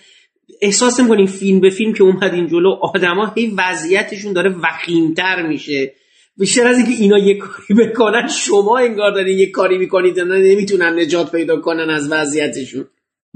احساس 0.63 1.01
می‌کنین 1.01 1.27
فیلم 1.27 1.61
به 1.61 1.71
فیلم 1.71 1.93
که 1.93 2.05
اومدین 2.05 2.47
جلو 2.47 2.71
آدما 2.95 3.33
هی 3.37 3.55
وضعیتشون 3.59 4.33
داره 4.33 4.55
وخیمتر 4.63 5.47
میشه. 5.49 5.93
بیشتر 6.37 6.67
از 6.67 6.77
اینکه 6.77 6.93
اینا 6.93 7.19
یه 7.19 7.39
کاری 7.39 7.75
بکنن 7.75 8.29
شما 8.29 8.79
انگار 8.79 9.13
دارین 9.15 9.39
یه 9.39 9.51
کاری 9.51 9.79
می‌کنید 9.79 10.21
نمی‌تونن 10.21 10.99
نجات 10.99 11.33
پیدا 11.33 11.61
کنن 11.61 11.91
از 11.91 12.13
وضعیتشون. 12.13 12.85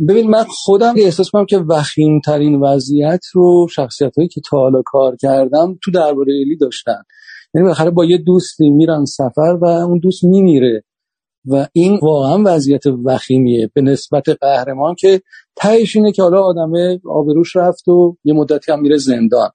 ببین 0.09 0.31
من 0.31 0.45
خودم 0.49 0.95
احساس 0.97 1.31
کنم 1.31 1.47
که 1.47 1.59
وخیم 1.59 2.21
ترین 2.21 2.61
وضعیت 2.61 3.25
رو 3.33 3.67
شخصیت 3.71 4.17
هایی 4.17 4.29
که 4.29 4.41
تا 4.51 4.57
حالا 4.57 4.83
کار 4.87 5.17
کردم 5.17 5.79
تو 5.85 5.91
درباره 5.91 6.33
الی 6.33 6.57
داشتن. 6.57 7.03
یعنی 7.55 7.63
بالاخره 7.63 7.91
با 7.91 8.05
یه 8.05 8.19
دوستی 8.19 8.71
میرن 8.71 9.05
سفر 9.05 9.59
و 9.63 9.65
اون 9.65 9.99
دوست 9.99 10.25
میمیره. 10.25 10.85
و 11.47 11.67
این 11.73 11.99
واقعا 12.03 12.43
وضعیت 12.47 12.83
وخیمیه 13.05 13.71
به 13.75 13.83
نسبت 13.83 14.29
قهرمان 14.29 14.95
که 14.95 15.23
تهش 15.57 15.97
اینه 15.97 16.13
که 16.13 16.23
حالا 16.23 16.43
آدمه 16.43 17.01
آبروش 17.11 17.57
رفت 17.57 17.89
و 17.89 18.17
یه 18.25 18.35
مدتی 18.35 18.73
هم 18.73 18.81
میره 18.81 18.97
زندان. 18.97 19.51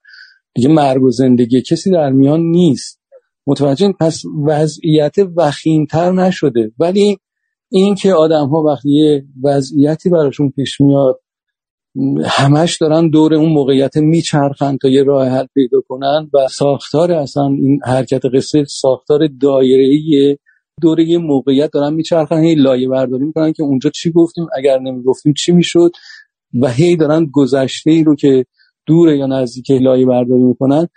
دیگه 0.54 0.68
مرگ 0.68 1.02
و 1.02 1.10
زندگی 1.10 1.62
کسی 1.62 1.90
در 1.90 2.10
میان 2.10 2.40
نیست. 2.40 3.00
متوجه 3.46 3.92
پس 4.00 4.22
وضعیت 4.46 5.14
وخیمتر 5.36 6.12
نشده. 6.12 6.72
ولی 6.78 7.18
این 7.70 7.94
که 7.94 8.12
آدم 8.12 8.48
ها 8.48 8.62
وقتی 8.62 8.90
یه 8.90 9.24
وضعیتی 9.42 10.10
براشون 10.10 10.50
پیش 10.50 10.80
میاد 10.80 11.20
همش 12.24 12.76
دارن 12.76 13.10
دور 13.10 13.34
اون 13.34 13.52
موقعیت 13.52 13.96
میچرخن 13.96 14.76
تا 14.76 14.88
یه 14.88 15.02
راه 15.02 15.28
حل 15.28 15.46
پیدا 15.54 15.80
کنن 15.88 16.30
و 16.34 16.48
ساختار 16.48 17.12
اصلا 17.12 17.46
این 17.46 17.80
حرکت 17.84 18.22
قصه 18.34 18.64
ساختار 18.64 19.28
دایره 19.40 20.38
دوره 20.80 21.04
یه 21.04 21.18
موقعیت 21.18 21.70
دارن 21.72 21.94
میچرخن 21.94 22.38
هی 22.44 22.54
لایه 22.54 22.88
برداری 22.88 23.24
می‌کنن 23.24 23.52
که 23.52 23.62
اونجا 23.62 23.90
چی 23.90 24.10
گفتیم 24.12 24.46
اگر 24.56 24.78
نمی‌گفتیم 24.78 25.32
چی 25.32 25.52
می‌شد 25.52 25.90
و 26.62 26.68
هی 26.68 26.96
دارن 26.96 27.26
گذشته 27.32 27.90
ای 27.90 28.04
رو 28.04 28.16
که 28.16 28.46
دوره 28.86 29.18
یا 29.18 29.26
نزدیک 29.26 29.70
لایه 29.70 30.06
برداری 30.06 30.42
می‌کنن 30.42 30.88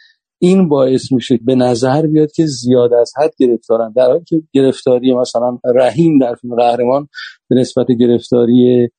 این 0.43 0.67
باعث 0.67 1.11
میشه 1.11 1.39
به 1.45 1.55
نظر 1.55 2.07
بیاد 2.07 2.31
که 2.31 2.45
زیاد 2.45 2.93
از 2.93 3.13
حد 3.17 3.33
گرفتارن. 3.39 3.93
در 3.95 4.05
حالی 4.05 4.23
که 4.27 4.41
گرفتاری 4.53 5.13
مثلا 5.13 5.57
رحیم 5.75 6.19
در 6.19 6.35
فیلم 6.35 6.55
قهرمان 6.55 7.07
به 7.49 7.55
نسبت 7.55 7.87
گرفتاری 7.99 8.89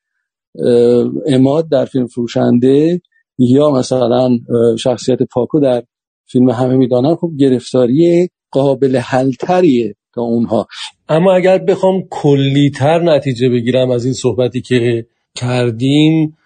اماد 1.26 1.68
در 1.70 1.84
فیلم 1.84 2.06
فروشنده 2.06 3.00
یا 3.38 3.70
مثلا 3.70 4.38
شخصیت 4.78 5.22
پاکو 5.22 5.60
در 5.60 5.82
فیلم 6.26 6.50
همه 6.50 6.76
می‌دانن 6.76 7.14
خب 7.14 7.30
گرفتاری 7.38 8.28
قابل 8.50 8.96
حلتریه 8.96 9.94
تا 10.14 10.22
اونها. 10.22 10.66
اما 11.08 11.34
اگر 11.34 11.58
بخوام 11.58 12.02
کلیتر 12.10 13.02
نتیجه 13.02 13.48
بگیرم 13.48 13.90
از 13.90 14.04
این 14.04 14.14
صحبتی 14.14 14.60
که 14.60 15.06
کردیم 15.34 16.36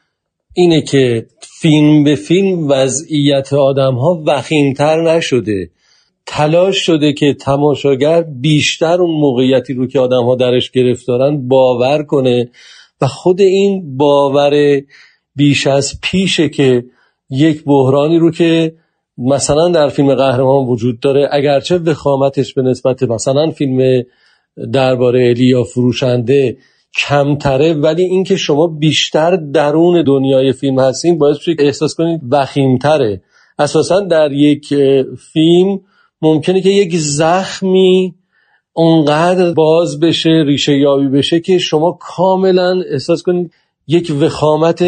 اینه 0.54 0.82
که 0.82 1.26
فیلم 1.60 2.04
به 2.04 2.14
فیلم 2.14 2.68
وضعیت 2.68 3.52
آدم 3.52 3.94
ها 3.94 4.22
وخیمتر 4.26 5.16
نشده. 5.16 5.70
تلاش 6.26 6.76
شده 6.76 7.12
که 7.12 7.34
تماشاگر 7.34 8.22
بیشتر 8.22 9.00
اون 9.00 9.20
موقعیتی 9.20 9.74
رو 9.74 9.86
که 9.86 10.00
آدم 10.00 10.24
ها 10.24 10.34
درش 10.34 10.70
گرفتارن 10.70 11.48
باور 11.48 12.02
کنه 12.02 12.50
و 13.00 13.06
خود 13.06 13.40
این 13.40 13.96
باور 13.96 14.80
بیش 15.36 15.66
از 15.66 16.00
پیشه 16.02 16.48
که 16.48 16.84
یک 17.30 17.64
بحرانی 17.64 18.18
رو 18.18 18.30
که 18.30 18.74
مثلا 19.18 19.68
در 19.68 19.88
فیلم 19.88 20.14
قهرمان 20.14 20.66
وجود 20.66 21.00
داره 21.00 21.28
اگرچه 21.32 21.78
وخامتش 21.78 22.54
به 22.54 22.62
نسبت 22.62 23.02
مثلا 23.02 23.50
فیلم 23.50 24.02
درباره 24.72 25.28
الیا 25.28 25.64
فروشنده 25.64 26.56
کمتره 26.96 27.74
ولی 27.74 28.02
اینکه 28.04 28.36
شما 28.36 28.66
بیشتر 28.66 29.36
درون 29.36 30.02
دنیای 30.02 30.52
فیلم 30.52 30.78
هستین 30.78 31.18
باعث 31.18 31.36
میشه 31.36 31.56
احساس 31.58 31.94
کنید 31.94 32.20
وخیمتره. 32.30 33.22
اساسا 33.58 34.00
در 34.00 34.32
یک 34.32 34.74
فیلم 35.32 35.80
ممکنه 36.22 36.60
که 36.60 36.70
یک 36.70 36.96
زخمی 36.96 38.14
اونقدر 38.72 39.52
باز 39.52 40.00
بشه 40.00 40.44
ریشه 40.46 40.78
یابی 40.78 41.08
بشه 41.08 41.40
که 41.40 41.58
شما 41.58 41.98
کاملا 42.00 42.82
احساس 42.90 43.22
کنید 43.22 43.52
یک 43.90 44.12
وخامت 44.20 44.82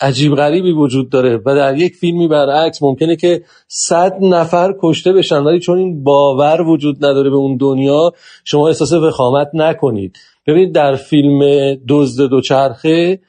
عجیب 0.00 0.34
غریبی 0.34 0.72
وجود 0.72 1.10
داره 1.10 1.40
و 1.46 1.54
در 1.54 1.76
یک 1.76 1.94
فیلمی 1.94 2.28
برعکس 2.28 2.82
ممکنه 2.82 3.16
که 3.16 3.42
صد 3.68 4.16
نفر 4.20 4.74
کشته 4.82 5.12
بشن 5.12 5.38
ولی 5.38 5.60
چون 5.60 5.78
این 5.78 6.04
باور 6.04 6.60
وجود 6.60 6.96
نداره 6.96 7.30
به 7.30 7.36
اون 7.36 7.56
دنیا 7.56 8.12
شما 8.44 8.68
احساس 8.68 8.92
وخامت 8.92 9.48
نکنید. 9.54 10.16
ببینید 10.48 10.72
در 10.72 10.94
فیلم 10.94 11.40
دزد 11.88 12.24
دوچرخه 12.30 13.20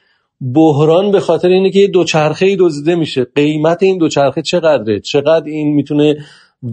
بحران 0.54 1.10
به 1.10 1.20
خاطر 1.20 1.48
اینه 1.48 1.70
که 1.70 1.78
یه 1.78 1.86
دوچرخه 1.86 2.46
ای 2.46 2.56
دزدیده 2.56 2.94
میشه. 2.94 3.26
قیمت 3.34 3.82
این 3.82 3.98
دوچرخه 3.98 4.42
چقدره؟ 4.42 5.00
چقدر 5.00 5.44
این 5.46 5.74
می‌تونه 5.74 6.16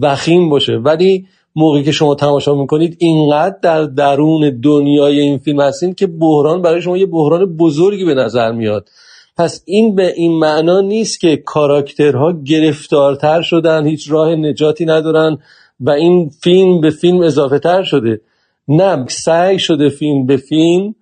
وخیم 0.00 0.48
باشه؟ 0.48 0.72
ولی 0.72 1.26
موقعی 1.56 1.82
که 1.82 1.92
شما 1.92 2.14
تماشا 2.14 2.54
می‌کنید 2.54 2.96
اینقدر 2.98 3.56
در 3.62 3.84
درون 3.84 4.60
دنیای 4.60 5.20
این 5.20 5.38
فیلم 5.38 5.60
هستین 5.60 5.94
که 5.94 6.06
بحران 6.06 6.62
برای 6.62 6.82
شما 6.82 6.96
یه 6.96 7.06
بحران 7.06 7.56
بزرگی 7.56 8.04
به 8.04 8.14
نظر 8.14 8.52
میاد. 8.52 8.88
پس 9.36 9.62
این 9.66 9.94
به 9.94 10.12
این 10.16 10.38
معنا 10.38 10.80
نیست 10.80 11.20
که 11.20 11.36
کاراکترها 11.36 12.32
گرفتارتر 12.44 13.42
شدن 13.42 13.86
هیچ 13.86 14.10
راه 14.10 14.34
نجاتی 14.34 14.84
ندارن 14.84 15.38
و 15.80 15.90
این 15.90 16.28
فیلم 16.28 16.80
به 16.80 16.90
فیلم 16.90 17.22
اضافه 17.22 17.58
تر 17.58 17.82
شده. 17.82 18.20
نه 18.68 19.04
سعی 19.08 19.58
شده 19.58 19.88
فیلم 19.88 20.26
به 20.26 20.36
فیلم 20.36 20.94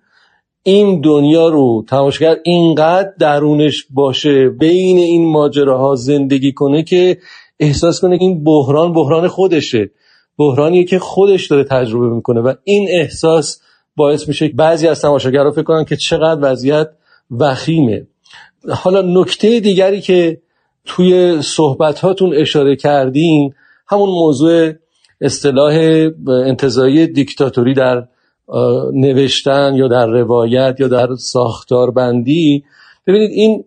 این 0.63 1.01
دنیا 1.01 1.47
رو 1.47 1.85
تماشاگر 1.89 2.37
اینقدر 2.43 3.09
درونش 3.19 3.85
باشه 3.89 4.49
بین 4.49 4.97
این 4.97 5.31
ماجراها 5.31 5.95
زندگی 5.95 6.51
کنه 6.51 6.83
که 6.83 7.17
احساس 7.59 8.01
کنه 8.01 8.17
این 8.21 8.43
بحران 8.43 8.93
بحران 8.93 9.27
خودشه. 9.27 9.91
بحرانیه 10.37 10.83
که 10.83 10.99
خودش 10.99 11.47
داره 11.47 11.63
تجربه 11.63 12.15
می‌کنه 12.15 12.41
و 12.41 12.53
این 12.63 12.87
احساس 12.91 13.61
باعث 13.95 14.27
میشه 14.27 14.47
بعضی 14.47 14.87
از 14.87 15.01
تماشاگرها 15.01 15.51
فکر 15.51 15.63
کنن 15.63 15.85
که 15.85 15.95
چقدر 15.95 16.39
وضعیت 16.41 16.89
وخیمه. 17.31 18.07
حالا 18.69 19.21
نکته 19.21 19.59
دیگری 19.59 20.01
که 20.01 20.41
توی 20.85 21.41
صحبت 21.41 21.99
هاتون 21.99 22.33
اشاره 22.35 22.75
کردین 22.75 23.53
همون 23.87 24.09
موضوع 24.09 24.73
اصطلاح 25.21 25.73
انتظایی 26.27 27.07
دیکتاتوری 27.07 27.73
در 27.73 28.07
نوشتن 28.93 29.75
یا 29.75 29.87
در 29.87 30.07
روایت 30.07 30.75
یا 30.79 30.87
در 30.87 31.15
ساختار 31.15 31.91
بندی 31.91 32.63
ببینید 33.07 33.31
این 33.31 33.63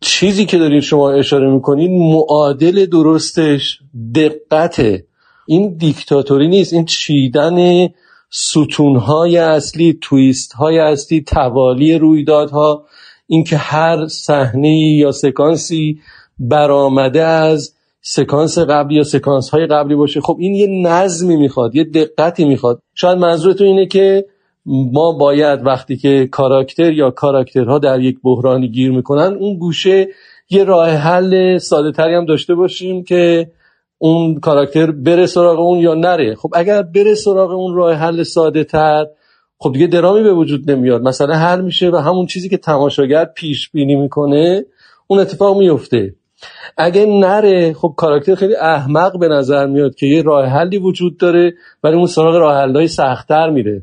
چیزی 0.00 0.46
که 0.46 0.58
دارید 0.58 0.82
شما 0.82 1.10
اشاره 1.10 1.50
می‌کنید 1.50 1.90
معادل 1.90 2.86
درستش 2.86 3.80
دقته 4.14 5.04
این 5.46 5.76
دیکتاتوری 5.76 6.48
نیست 6.48 6.72
این 6.72 6.84
چیدن 6.84 7.88
ستونهای 8.30 9.36
اصلی 9.36 9.98
تویست 10.00 10.52
های 10.52 10.78
اصلی 10.78 11.20
توالی 11.20 11.98
رویدادها 11.98 12.84
اینکه 13.26 13.56
هر 13.56 14.06
صحنه 14.08 14.78
یا 14.78 15.12
سکانسی 15.12 16.00
برآمده 16.38 17.22
از 17.22 17.75
سکانس 18.08 18.58
قبلی 18.58 18.96
یا 18.96 19.02
سکانس 19.02 19.50
های 19.50 19.66
قبلی 19.66 19.94
باشه. 19.94 20.20
خب 20.20 20.36
این 20.40 20.54
یه 20.54 20.88
نظمی 20.88 21.36
می‌خواد 21.36 21.74
یه 21.74 21.84
دقتی 21.84 22.44
می‌خواد. 22.44 22.80
شاید 22.94 23.18
منظورتون 23.18 23.66
اینه 23.66 23.86
که 23.86 24.26
ما 24.66 25.12
باید 25.12 25.66
وقتی 25.66 25.96
که 25.96 26.28
کاراکتر 26.32 26.92
یا 26.92 27.10
کاراکترها 27.10 27.78
در 27.78 28.00
یک 28.00 28.18
بحرانی 28.24 28.68
گیر 28.68 28.90
می‌کنن 28.92 29.36
اون 29.40 29.58
گوشه 29.58 30.08
یه 30.50 30.64
راه 30.64 30.88
حل 30.88 31.58
ساده 31.58 31.92
تری 31.92 32.14
هم 32.14 32.24
داشته 32.24 32.54
باشیم 32.54 33.04
که 33.04 33.50
اون 33.98 34.40
کاراکتر 34.40 34.90
بره 34.90 35.26
سراغ 35.26 35.60
اون 35.60 35.78
یا 35.78 35.94
نره. 35.94 36.34
خب 36.34 36.50
اگر 36.54 36.82
بره 36.82 37.14
سراغ 37.14 37.50
اون 37.50 37.74
راه 37.74 37.94
حل 37.94 38.22
ساده 38.22 38.64
تر 38.64 39.06
خب 39.58 39.72
دیگه 39.72 39.86
درامی 39.86 40.22
به 40.22 40.32
وجود 40.32 40.70
نمیاد. 40.70 41.02
مثلا 41.02 41.34
حل 41.34 41.60
میشه 41.60 41.90
و 41.90 41.96
همون 41.96 42.26
چیزی 42.26 42.48
که 42.48 42.56
تماشاگر 42.56 43.24
پیش 43.24 43.70
بینی 43.70 43.94
می‌کنه 43.94 44.64
اون 45.06 45.20
اتفاق 45.20 45.58
میفته 45.58 46.14
اگه 46.76 47.06
نره 47.06 47.72
خب 47.72 47.94
کاراکتر 47.96 48.34
خیلی 48.34 48.56
احمق 48.56 49.18
به 49.18 49.28
نظر 49.28 49.66
میاد 49.66 49.94
که 49.94 50.06
یه 50.06 50.22
راه 50.22 50.46
حلی 50.46 50.78
وجود 50.78 51.16
داره 51.16 51.54
ولی 51.84 51.96
اون 51.96 52.06
سراغ 52.06 52.36
راه 52.36 52.56
حلای 52.56 52.88
سختتر 52.88 53.50
میره. 53.50 53.82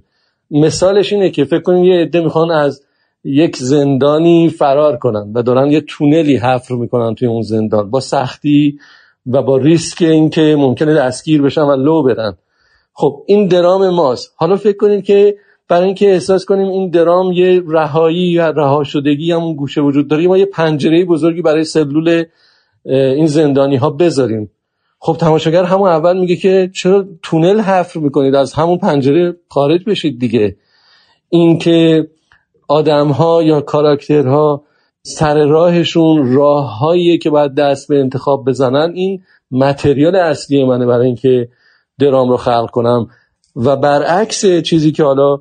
مثالش 0.52 1.14
اینه 1.14 1.30
که 1.30 1.46
فکر 1.46 1.62
کنیم 1.62 1.84
یه 1.84 2.02
عده 2.02 2.22
می‌خوان 2.22 2.52
از 2.52 2.82
یک 3.24 3.58
زندانی 3.58 4.50
فرار 4.50 4.98
کنن 4.98 5.32
و 5.36 5.44
دارن 5.44 5.72
یه 5.72 5.82
تونلی 5.82 6.36
حفر 6.36 6.76
می‌کنن 6.76 7.16
توی 7.16 7.28
اون 7.28 7.42
زندان 7.42 7.90
با 7.90 8.00
سختی 8.00 8.80
و 9.28 9.42
با 9.42 9.58
ریسک 9.58 10.02
اینکه 10.02 10.56
ممکنه 10.60 10.94
دستگیر 10.94 11.42
بشن 11.42 11.62
و 11.62 11.76
لو 11.76 12.04
برن. 12.04 12.38
خب 12.94 13.24
این 13.28 13.48
درام 13.48 13.90
ماست. 13.90 14.34
حالا 14.36 14.56
فکر 14.56 14.78
کنید 14.78 15.04
که 15.04 15.36
برای 15.74 15.86
اینکه 15.86 16.12
احساس 16.12 16.46
کنیم 16.46 16.68
این 16.68 16.90
درام 16.90 17.32
یه 17.32 17.64
رهایی 17.68 18.28
یا 18.28 18.50
رها 18.50 18.84
شدگی 18.84 19.32
هم 19.32 19.54
گوشه 19.54 19.82
وجود 19.82 20.08
داره 20.08 20.28
ما 20.28 20.38
یه 20.38 20.46
پنجره 20.46 21.06
بزرگی 21.06 21.42
برای 21.42 21.64
سلول 21.64 22.24
این 22.86 23.28
زندانی 23.28 23.76
ها 23.76 23.90
بذاریم. 23.90 24.52
خب 25.00 25.18
تماشاگر 25.20 25.64
همون 25.64 25.90
اول 25.90 26.20
میگه 26.20 26.36
که 26.36 26.70
چرا 26.74 27.06
تونل 27.24 27.60
حفر 27.60 28.00
می‌کنید؟ 28.00 28.36
از 28.36 28.54
همون 28.54 28.78
پنجره 28.78 29.36
خارج 29.50 29.84
بشید 29.84 30.20
دیگه. 30.20 30.56
اینکه 31.30 32.08
آدم 32.68 33.08
ها 33.08 33.44
یا 33.44 33.62
کاراکترها 33.62 34.64
سر 35.04 35.46
راهشون 35.46 36.34
راههایی 36.34 37.18
که 37.18 37.30
باید 37.30 37.56
دست 37.56 37.88
به 37.88 38.00
انتخاب 38.00 38.46
بزنن 38.46 38.92
این 38.96 39.22
material 39.52 40.16
اصلی 40.16 40.64
منه 40.64 40.86
برای 40.86 41.08
اینکه 41.08 41.48
درام 42.00 42.30
رو 42.30 42.38
خلق 42.38 42.70
کنم. 42.70 43.08
و 43.56 43.76
برعکس 43.76 44.46
چیزی 44.46 44.92
که 44.92 45.04
حالا 45.04 45.40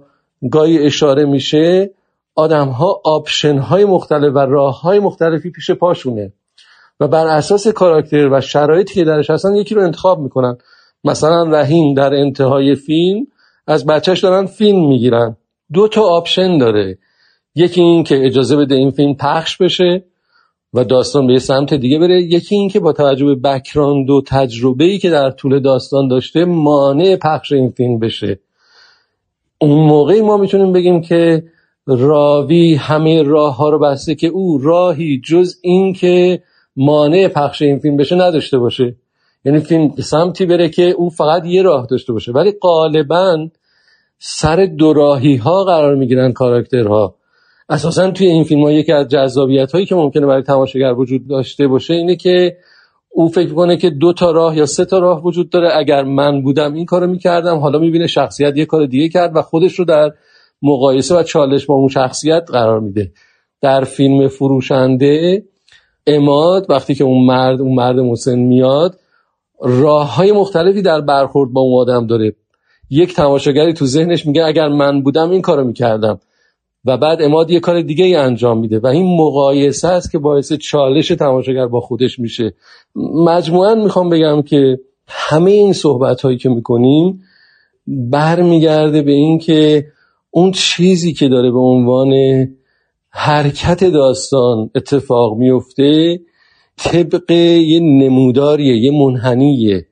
گاهی 0.50 0.86
اشاره 0.86 1.24
میشه 1.24 1.90
آدم 2.34 2.68
ها 2.68 3.00
option 3.04 3.58
های 3.58 3.84
مختلف 3.84 4.34
و 4.34 4.38
راه 4.38 4.80
های 4.80 4.98
مختلفی 4.98 5.50
پیش 5.50 5.70
پاشونه. 5.70 6.32
و 7.00 7.08
بر 7.08 7.26
اساس 7.26 7.68
کاراکتر 7.68 8.28
و 8.32 8.40
شرایطی 8.40 8.94
که 8.94 9.04
درش 9.04 9.30
هستن 9.30 9.54
یکی 9.54 9.74
رو 9.74 9.82
انتخاب 9.82 10.18
می‌کنن. 10.18 10.56
مثلا 11.04 11.42
رحیم 11.42 11.94
در 11.94 12.14
انتهای 12.14 12.74
فیلم 12.74 13.26
از 13.66 13.86
بچهش 13.86 14.20
دارن 14.20 14.46
فیلم 14.46 14.88
می‌گیرن. 14.88 15.36
دو 15.72 15.88
تا 15.88 16.02
option 16.02 16.58
داره. 16.58 16.98
یکی 17.54 17.80
این 17.80 18.04
که 18.04 18.26
اجازه 18.26 18.56
بده 18.56 18.74
این 18.74 18.90
فیلم 18.90 19.14
پخش 19.14 19.56
بشه 19.56 20.04
و 20.74 20.84
داستان 20.84 21.26
به 21.26 21.32
یه 21.32 21.38
سمت 21.38 21.74
دیگه 21.74 21.98
بره. 21.98 22.22
یکی 22.22 22.54
این 22.54 22.68
که 22.68 22.80
با 22.80 22.92
توجه 22.92 23.26
به 23.26 23.34
بکراند 23.34 24.10
و 24.10 24.22
تجربه 24.26 24.84
ای 24.84 24.98
که 24.98 25.10
در 25.10 25.30
طول 25.30 25.60
داستان 25.60 26.08
داشته 26.08 26.44
مانع 26.44 27.16
پخش 27.16 27.52
این 27.52 27.70
فیلم 27.70 27.98
بشه. 27.98 28.38
اون 29.62 29.86
موقعی 29.88 30.20
ما 30.20 30.36
می‌تونیم 30.36 30.72
بگیم 30.72 31.00
که 31.00 31.42
راوی 31.86 32.74
همه 32.74 33.22
راه 33.22 33.56
ها 33.56 33.68
رو 33.68 33.78
بسته 33.78 34.14
که 34.14 34.26
او 34.26 34.58
راهی 34.58 35.20
جز 35.24 35.54
این 35.62 35.92
که 35.92 36.42
مانع 36.76 37.28
پخش 37.28 37.62
این 37.62 37.78
فیلم 37.78 37.96
بشه 37.96 38.14
نداشته 38.14 38.58
باشه. 38.58 38.96
یعنی 39.44 39.60
فیلم 39.60 39.94
سمتی 39.98 40.46
بره 40.46 40.68
که 40.68 40.82
او 40.82 41.10
فقط 41.10 41.46
یه 41.46 41.62
راه 41.62 41.86
داشته 41.90 42.12
باشه. 42.12 42.32
ولی 42.32 42.52
غالبا 42.62 43.48
سر 44.18 44.66
دوراهی 44.66 45.36
ها 45.36 45.64
قرار 45.64 45.94
می‌گیرن 45.94 46.32
کاراکترها. 46.32 47.14
اساسا 47.68 48.10
توی 48.10 48.26
این 48.26 48.44
فیلم 48.44 48.62
ها 48.62 48.72
یکی 48.72 48.92
از 48.92 49.08
جذابیت 49.08 49.72
هایی 49.72 49.86
که 49.86 49.94
ممکنه 49.94 50.26
برای 50.26 50.42
تماشاگر 50.42 50.92
وجود 50.92 51.28
داشته 51.28 51.66
باشه 51.66 51.94
اینه 51.94 52.16
که 52.16 52.56
او 53.14 53.28
فکر 53.28 53.54
کنه 53.54 53.76
که 53.76 53.90
دو 53.90 54.12
تا 54.12 54.30
راه 54.30 54.56
یا 54.56 54.66
سه 54.66 54.84
تا 54.84 54.98
راه 54.98 55.24
وجود 55.24 55.50
داره. 55.50 55.70
اگر 55.76 56.02
من 56.02 56.42
بودم 56.42 56.74
این 56.74 56.86
کارو 56.86 57.06
می‌کردم 57.06 57.58
حالا 57.58 57.78
می‌بینه 57.78 58.06
شخصیت 58.06 58.56
یه 58.56 58.66
کار 58.66 58.86
دیگه 58.86 59.08
کرد 59.08 59.36
و 59.36 59.42
خودش 59.42 59.78
رو 59.78 59.84
در 59.84 60.12
مقایسه 60.62 61.16
و 61.16 61.22
چالش 61.22 61.66
با 61.66 61.74
اون 61.74 61.88
شخصیت 61.88 62.50
قرار 62.52 62.80
میده. 62.80 63.12
در 63.60 63.84
فیلم 63.84 64.28
فروشنده 64.28 65.42
اماد 66.06 66.66
وقتی 66.68 66.94
که 66.94 67.04
اون 67.04 67.26
مرد 67.26 67.60
اون 67.60 67.74
مرد 67.74 67.98
مسن 67.98 68.38
میاد 68.38 68.98
راه 69.60 70.16
های 70.16 70.32
مختلفی 70.32 70.82
در 70.82 71.00
برخورد 71.00 71.52
با 71.52 71.60
اون 71.60 71.80
آدم 71.80 72.06
داره. 72.06 72.32
یک 72.90 73.14
تماشاگری 73.14 73.72
تو 73.72 73.86
ذهنش 73.86 74.26
میگه 74.26 74.44
اگر 74.44 74.68
من 74.68 75.02
بودم 75.02 75.30
این 75.30 75.42
کارو 75.42 75.64
می‌کردم. 75.64 76.20
و 76.84 76.96
بعد 76.96 77.22
اماد 77.22 77.50
یه 77.50 77.60
کار 77.60 77.82
دیگه 77.82 78.04
ای 78.04 78.14
انجام 78.14 78.58
میده 78.58 78.78
و 78.78 78.86
این 78.86 79.16
مقایسه 79.16 79.88
است 79.88 80.12
که 80.12 80.18
باعث 80.18 80.52
چالش 80.52 81.08
تماشاگر 81.08 81.66
با 81.66 81.80
خودش 81.80 82.18
میشه. 82.18 82.54
مجموعا 83.14 83.74
می‌خوام 83.74 84.08
بگم 84.08 84.42
که 84.42 84.78
همه 85.08 85.50
این 85.50 85.72
صحبت 85.72 86.20
هایی 86.20 86.38
که 86.38 86.48
می‌کنیم 86.48 87.22
برمیگرده 87.86 89.02
به 89.02 89.12
این 89.12 89.38
که 89.38 89.86
اون 90.30 90.52
چیزی 90.52 91.12
که 91.12 91.28
داره 91.28 91.50
به 91.50 91.58
عنوان 91.58 92.12
حرکت 93.10 93.84
داستان 93.84 94.70
اتفاق 94.74 95.36
میفته 95.36 96.20
طبق 96.76 97.30
یه 97.30 97.80
نموداریه 97.80 98.76
یه 98.76 98.90
منحنیه. 98.90 99.86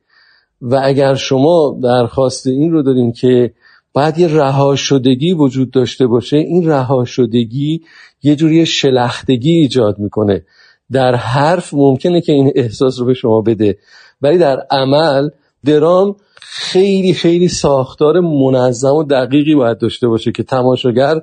و 0.61 0.81
اگر 0.85 1.15
شما 1.15 1.79
درخواست 1.83 2.47
این 2.47 2.73
رو 2.73 2.83
دارین 2.83 3.12
که 3.12 3.53
باید 3.93 4.19
یه 4.19 4.29
رها 4.29 4.77
شدگی 4.77 5.33
وجود 5.33 5.71
داشته 5.71 6.07
باشه 6.07 6.37
این 6.37 6.69
رها 6.69 7.05
شدگی 7.05 7.83
یه 8.23 8.37
جوری 8.37 8.67
شلختگی 8.67 9.51
ایجاد 9.51 9.99
می‌کنه. 9.99 10.45
در 10.93 11.15
حرف 11.15 11.75
ممکنه 11.75 12.21
که 12.21 12.33
این 12.33 12.53
احساس 12.55 13.01
رو 13.01 13.07
به 13.07 13.15
شما 13.15 13.41
بده 13.41 13.79
ولی 14.23 14.39
در 14.39 14.67
عمل 14.71 15.29
درام 15.65 16.17
خیلی 16.41 17.15
خیلی 17.15 17.49
ساختار 17.49 18.21
منظم 18.21 18.95
و 18.95 19.05
دقیقی 19.05 19.55
باید 19.55 19.79
داشته 19.79 20.09
باشه 20.09 20.33
که 20.33 20.43
تماشاگر 20.43 21.21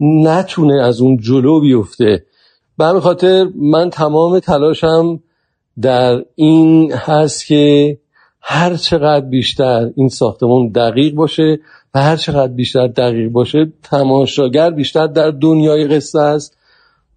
نتونه 0.00 0.82
از 0.82 1.00
اون 1.00 1.16
جلو 1.16 1.60
بیفته. 1.60 2.24
به 2.78 3.00
خاطر 3.00 3.48
من 3.56 3.90
تمام 3.90 4.38
تلاشم 4.38 5.20
در 5.80 6.24
این 6.34 6.92
هست 6.92 7.46
که 7.46 7.98
هر 8.40 8.76
چقدر 8.76 9.26
بیشتر 9.26 9.90
این 9.96 10.08
ساختمون 10.08 10.68
دقیق 10.68 11.14
باشه 11.14 11.60
هر 12.02 12.16
چقدر 12.16 12.52
بیشتر 12.52 12.86
دقیق 12.86 13.28
باشه 13.28 13.72
تماشاگر 13.82 14.70
بیشتر 14.70 15.06
در 15.06 15.30
دنیای 15.30 15.84
قصه 15.84 16.20
است 16.20 16.58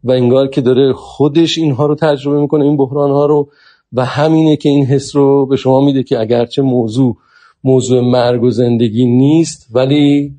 و 0.03 0.11
انگار 0.11 0.47
که 0.47 0.61
داره 0.61 0.93
خودش 0.93 1.57
اینها 1.57 1.85
رو 1.85 1.95
تجربه 1.95 2.41
می‌کنه 2.41 2.65
این 2.65 2.77
بحران 2.77 3.11
ها 3.11 3.25
رو 3.25 3.49
و 3.93 4.05
همینه 4.05 4.57
که 4.57 4.69
این 4.69 4.85
حس 4.85 5.15
رو 5.15 5.45
به 5.45 5.55
شما 5.55 5.85
میده 5.85 6.03
که 6.03 6.19
اگرچه 6.19 6.61
موضوع 6.61 7.17
موضوع 7.63 8.01
مرگ 8.01 8.43
و 8.43 8.49
زندگی 8.49 9.05
نیست 9.05 9.67
ولی 9.73 10.33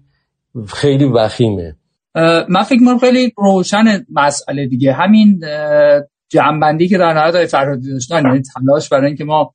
خیلی 0.66 1.04
وخیمه. 1.04 1.76
من 2.48 2.62
فکر 2.62 2.78
می‌کنم 2.80 2.98
خیلی 2.98 3.32
روشن 3.36 4.06
مسئله 4.12 4.66
دیگه. 4.66 4.92
همین 4.92 5.40
جنبندی 6.28 6.88
که 6.88 6.98
در 6.98 7.12
نهایت 7.12 7.46
فرهادی 7.46 7.92
داشتن 7.92 8.22
یعنی 8.26 8.42
تلاش 8.54 8.88
برای 8.88 9.06
اینکه 9.06 9.24
ما 9.24 9.52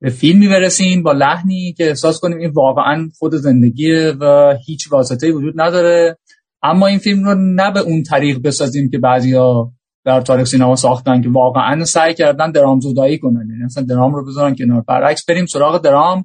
به 0.00 0.10
فیلمی 0.10 0.48
برسیم 0.48 1.02
با 1.02 1.12
لحنی 1.12 1.74
که 1.76 1.88
احساس 1.88 2.20
کنیم 2.20 2.38
این 2.38 2.50
واقعا 2.50 3.08
خود 3.18 3.34
زندگیه 3.34 4.12
و 4.20 4.54
هیچ 4.66 4.92
واسطه 4.92 5.32
وجود 5.32 5.60
نداره. 5.60 6.18
اما 6.62 6.86
این 6.86 6.98
فیلم 6.98 7.24
رو 7.24 7.34
نه 7.34 7.72
به 7.72 7.80
اون 7.80 8.02
طریق 8.02 8.42
بسازیم 8.42 8.90
که 8.90 8.98
بعضیا 8.98 9.72
در 10.04 10.20
تاریخ 10.20 10.46
سینما 10.46 10.76
ساختن 10.76 11.22
که 11.22 11.28
واقعا 11.28 11.84
سعی 11.84 12.14
کردن 12.14 12.50
درام 12.50 12.80
زودایی 12.80 13.18
کنن. 13.18 13.48
یعنی 13.50 13.64
اصلا 13.64 13.84
درام 13.84 14.14
رو 14.14 14.26
بذارن 14.26 14.54
کنار. 14.54 14.84
برعکس 14.88 15.24
بریم 15.24 15.46
سراغ 15.46 15.82
درام 15.82 16.24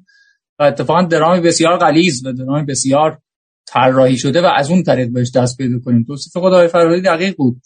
و 0.60 0.64
اتفاقا 0.64 1.02
درامی 1.02 1.42
بسیار 1.42 1.78
غلیظ 1.78 2.26
و 2.26 2.34
درامی 2.34 2.66
بسیار 2.66 3.20
طراحی 3.68 4.18
شده 4.18 4.42
و 4.42 4.46
از 4.46 4.72
اون 4.72 4.84
طریق 4.84 5.14
بهش 5.14 5.32
دست 5.36 5.58
پیدا 5.58 5.80
کنیم. 5.86 6.04
توصیف 6.04 6.34
خدای 6.38 6.68
فراری 6.68 7.02
دقیق 7.02 7.36
بود. 7.38 7.62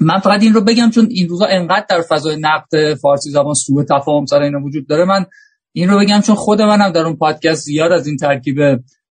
من 0.00 0.18
فقط 0.18 0.42
این 0.42 0.54
رو 0.54 0.60
بگم 0.60 0.90
چون 0.90 1.08
این 1.10 1.28
روزا 1.28 1.46
انقدر 1.46 1.86
در 1.88 2.02
فضای 2.08 2.36
نقد 2.40 2.94
فارسی 2.94 3.30
زبان 3.30 3.54
سوء 3.54 3.84
تفاهم 3.84 4.26
سر 4.26 4.42
اینا 4.42 4.60
وجود 4.64 4.86
داره 4.88 5.04
من 5.04 5.26
این 5.72 5.88
رو 5.88 5.98
بگم 5.98 6.20
چون 6.20 6.34
خود 6.34 6.62
منم 6.62 6.90
در 6.90 7.00
اون 7.00 7.16
پادکست 7.16 7.64
زیاد 7.64 7.92
از 7.92 8.06
این 8.06 8.16
ترکیب 8.16 8.58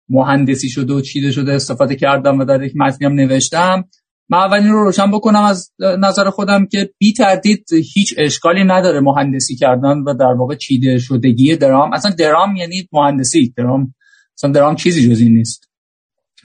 مهندسی 0.10 0.70
شده 0.70 0.94
و 0.94 1.02
چیده 1.02 1.32
شده 1.32 1.54
استفاده 1.54 1.96
کردم 1.96 2.40
و 2.40 2.46
در 2.46 2.64
یک 2.64 2.74
متنی 2.76 3.08
هم 3.08 3.14
نوشتم. 3.14 3.84
من 4.30 4.38
اول 4.38 4.58
این 4.58 4.72
رو 4.72 4.84
روشن 4.84 5.12
بکنم 5.12 5.44
از 5.44 5.72
نظر 5.80 6.30
خودم 6.30 6.66
که 6.66 6.90
بی 6.98 7.14
تردید 7.14 7.66
هیچ 7.94 8.16
اشکالی 8.18 8.64
نداره 8.64 9.00
مهندسی 9.00 9.56
کردن 9.56 9.98
و 9.98 10.14
در 10.14 10.34
واقع 10.40 10.56
چیده 10.56 10.98
شدگی 10.98 11.56
درام. 11.56 11.94
اصلا 11.94 12.12
درام 12.12 12.56
یعنی 12.56 12.88
مهندسی. 12.92 13.54
درام 13.58 13.94
اصلا 14.38 14.52
درام 14.52 14.76
چیزی 14.76 15.10
جز 15.10 15.20
این 15.20 15.38
نیست. 15.38 15.69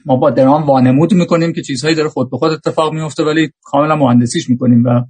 ما 0.05 0.15
با 0.15 0.29
درام 0.29 0.63
وانمود 0.63 1.13
می‌کنیم 1.13 1.53
که 1.53 1.61
چیزهایی 1.61 1.95
داره 1.95 2.09
خود 2.09 2.31
به 2.31 2.37
خود 2.37 2.51
اتفاق 2.51 2.93
میفته 2.93 3.23
ولی 3.23 3.51
کاملا 3.63 3.95
مهندسیش 3.95 4.49
می‌کنیم 4.49 4.83
و 4.85 5.01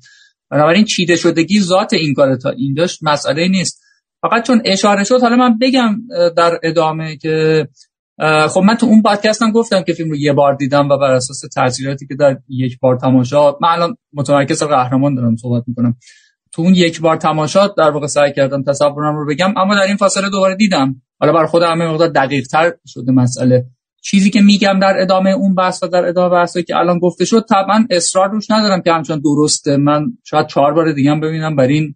بنابراین 0.51 0.83
چیده 0.83 1.15
شدگی 1.15 1.59
ذات 1.59 1.93
این 1.93 2.13
کار 2.13 2.35
تا 2.35 2.49
اینجاش 2.49 2.99
مسئله 3.03 3.47
نیست. 3.47 3.81
فقط 4.21 4.47
چون 4.47 4.61
اشاره 4.65 5.03
شد 5.03 5.21
حالا 5.21 5.35
من 5.35 5.57
بگم 5.57 5.95
در 6.37 6.59
ادامه 6.63 7.17
که 7.17 7.67
خب 8.49 8.61
من 8.61 8.75
تو 8.75 8.85
اون 8.85 9.01
پادکست 9.01 9.41
هم 9.41 9.51
گفتم 9.51 9.83
که 9.83 9.93
فیلم 9.93 10.09
رو 10.09 10.15
یه 10.15 10.33
بار 10.33 10.55
دیدم 10.55 10.89
و 10.89 10.97
بر 10.97 11.11
اساس 11.11 11.41
تاثیراتی 11.55 12.07
که 12.07 12.15
در 12.15 12.37
یک 12.49 12.79
بار 12.79 12.97
تماشا 12.97 13.51
من 13.61 13.69
الان 13.69 13.97
متمرکز 14.13 14.63
قهرمان 14.63 15.15
دارم 15.15 15.35
صحبت 15.35 15.63
می‌کنم. 15.67 15.97
تو 16.51 16.61
اون 16.61 16.75
یک 16.75 17.01
بار 17.01 17.15
تماشا 17.15 17.67
در 17.67 17.91
واقع 17.91 18.07
سعی 18.07 18.33
کردم 18.33 18.63
تصورم 18.63 19.15
رو 19.15 19.25
بگم 19.27 19.53
اما 19.57 19.75
در 19.75 19.81
این 19.81 19.97
فاصله 19.97 20.29
دوباره 20.29 20.55
دیدم. 20.55 21.01
حالا 21.19 21.33
برای 21.33 21.47
خودم 21.47 21.71
همه 21.71 21.87
مقدار 21.87 22.07
دقیق 22.07 22.47
تر 22.47 22.73
شده 22.87 23.11
مسئله. 23.11 23.65
چیزی 24.05 24.29
که 24.29 24.41
میگم 24.41 24.79
در 24.81 25.01
ادامه 25.01 25.29
اون 25.29 25.55
بحث 25.55 25.83
و 25.83 25.87
در 25.87 26.05
ادامه 26.05 26.29
بحثی 26.35 26.63
که 26.63 26.75
الان 26.75 26.99
گفته 26.99 27.25
شد 27.25 27.45
طبعا 27.49 27.85
اصرار 27.89 28.29
روش 28.29 28.51
ندارم 28.51 28.81
که 28.81 28.91
همچنان 28.91 29.21
درسته. 29.21 29.77
من 29.77 30.05
شاید 30.23 30.47
چهار 30.47 30.73
بار 30.73 30.91
دیگه 30.91 31.11
هم 31.11 31.19
ببینم 31.19 31.55
بر 31.55 31.67
این 31.67 31.95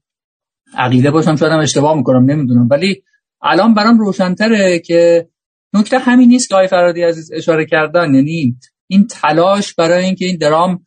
عقیده 0.77 1.11
باشم 1.11 1.35
شاید 1.35 1.51
هم 1.51 1.59
اشتباه 1.59 1.97
می‌کنم 1.97 2.31
نمی‌دونم. 2.31 2.67
ولی 2.71 3.03
الان 3.41 3.73
برام 3.73 3.99
روشنتره 3.99 4.79
که 4.79 5.27
نکته 5.73 5.99
همین 5.99 6.29
نیست 6.29 6.49
که 6.49 6.55
آقای 6.55 6.67
فرادی 6.67 7.03
عزیز 7.03 7.31
اشاره 7.33 7.65
کردن. 7.65 8.13
یعنی 8.15 8.55
این 8.87 9.07
تلاش 9.07 9.73
برای 9.73 10.05
اینکه 10.05 10.25
این 10.25 10.37
درام 10.37 10.85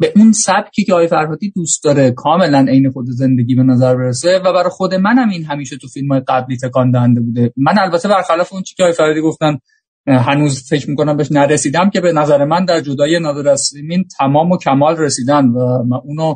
به 0.00 0.12
اون 0.16 0.32
سبکی 0.32 0.84
که 0.84 0.92
آقای 0.92 1.06
فرهادی 1.06 1.50
دوست 1.50 1.84
داره 1.84 2.10
کاملا 2.10 2.66
عین 2.68 2.90
خود 2.90 3.06
زندگی 3.08 3.54
به 3.54 3.62
نظر 3.62 3.96
برسه 3.96 4.38
و 4.38 4.52
برای 4.52 4.70
خود 4.70 4.94
منم 4.94 5.28
این 5.28 5.44
همیشه 5.44 5.76
تو 5.76 5.88
فیلم 5.88 6.12
های 6.12 6.20
قبلی 6.28 6.56
تکان 6.56 6.90
دهنده 6.90 7.20
بوده. 7.20 7.52
من 7.56 7.78
البته 7.78 8.08
برخلاف 8.08 8.52
اون 8.52 8.62
چیزی 8.62 8.74
که 8.76 8.82
آقای 8.82 8.92
فرهادی 8.92 9.20
گفتن 9.20 9.58
هنوز 10.06 10.68
فکر 10.68 10.90
می‌کنم 10.90 11.16
بهش 11.16 11.32
نرسیدم 11.32 11.90
که 11.90 12.00
به 12.00 12.12
نظر 12.12 12.44
من 12.44 12.64
در 12.64 12.80
جدای 12.80 13.20
نادر 13.20 13.48
اسلیمین 13.48 14.04
تمام 14.18 14.52
و 14.52 14.58
کمال 14.58 14.96
رسیدن 14.96 15.46
و 15.46 15.82
من 15.84 16.00
اونو 16.04 16.34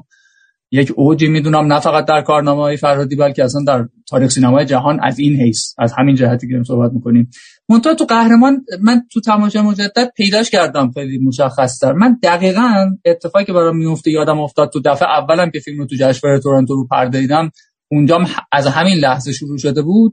یک 0.71 0.93
اوجی 0.97 1.29
می‌دونم 1.29 1.73
نه 1.73 1.81
فقط 1.81 2.05
در 2.05 2.23
کارنامه 2.23 2.63
های 2.63 2.77
فرهادی 2.77 3.17
بلکه 3.17 3.45
اصلا 3.45 3.65
در 3.67 3.89
تاریخ 4.09 4.31
سینمای 4.31 4.67
جهان 4.67 5.01
از 5.03 5.19
این 5.19 5.41
حیث 5.41 5.75
از 5.79 5.95
همین 5.99 6.17
جهتی 6.17 6.49
که 6.49 6.63
صحبت 6.67 6.93
می‌کنیم. 6.93 7.31
منتها 7.69 7.95
تو 7.95 8.05
قهرمان 8.05 8.65
من 8.81 9.03
تو 9.13 9.21
تماشا 9.21 9.63
مجدد 9.63 10.11
پیداش 10.17 10.51
کردم 10.51 10.91
خیلی 10.95 11.19
مشخص 11.19 11.79
تر 11.79 11.93
من 11.93 12.19
دقیقا 12.23 12.97
اتفاقی 13.05 13.45
که 13.45 13.53
برام 13.53 13.77
میفته 13.77 14.11
یادم 14.11 14.41
افتاد 14.41 14.71
تو 14.73 14.81
دفعه 14.85 15.09
اولم 15.09 15.51
که 15.51 15.59
فیلم 15.59 15.79
رو 15.79 15.87
تو 15.87 15.97
جشنواره 16.01 16.41
تورنتو 16.41 16.75
رو 16.75 16.87
پرده 16.87 17.21
دیدم 17.21 17.51
اونجا 17.91 18.19
از 18.53 18.67
همین 18.67 18.99
لحظه 18.99 19.33
شروع 19.33 19.59
شده 19.59 19.83
بود. 19.83 20.13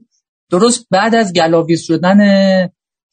درست 0.51 0.87
بعد 0.91 1.15
از 1.15 1.33
گلاویز 1.33 1.81
شدن 1.81 2.17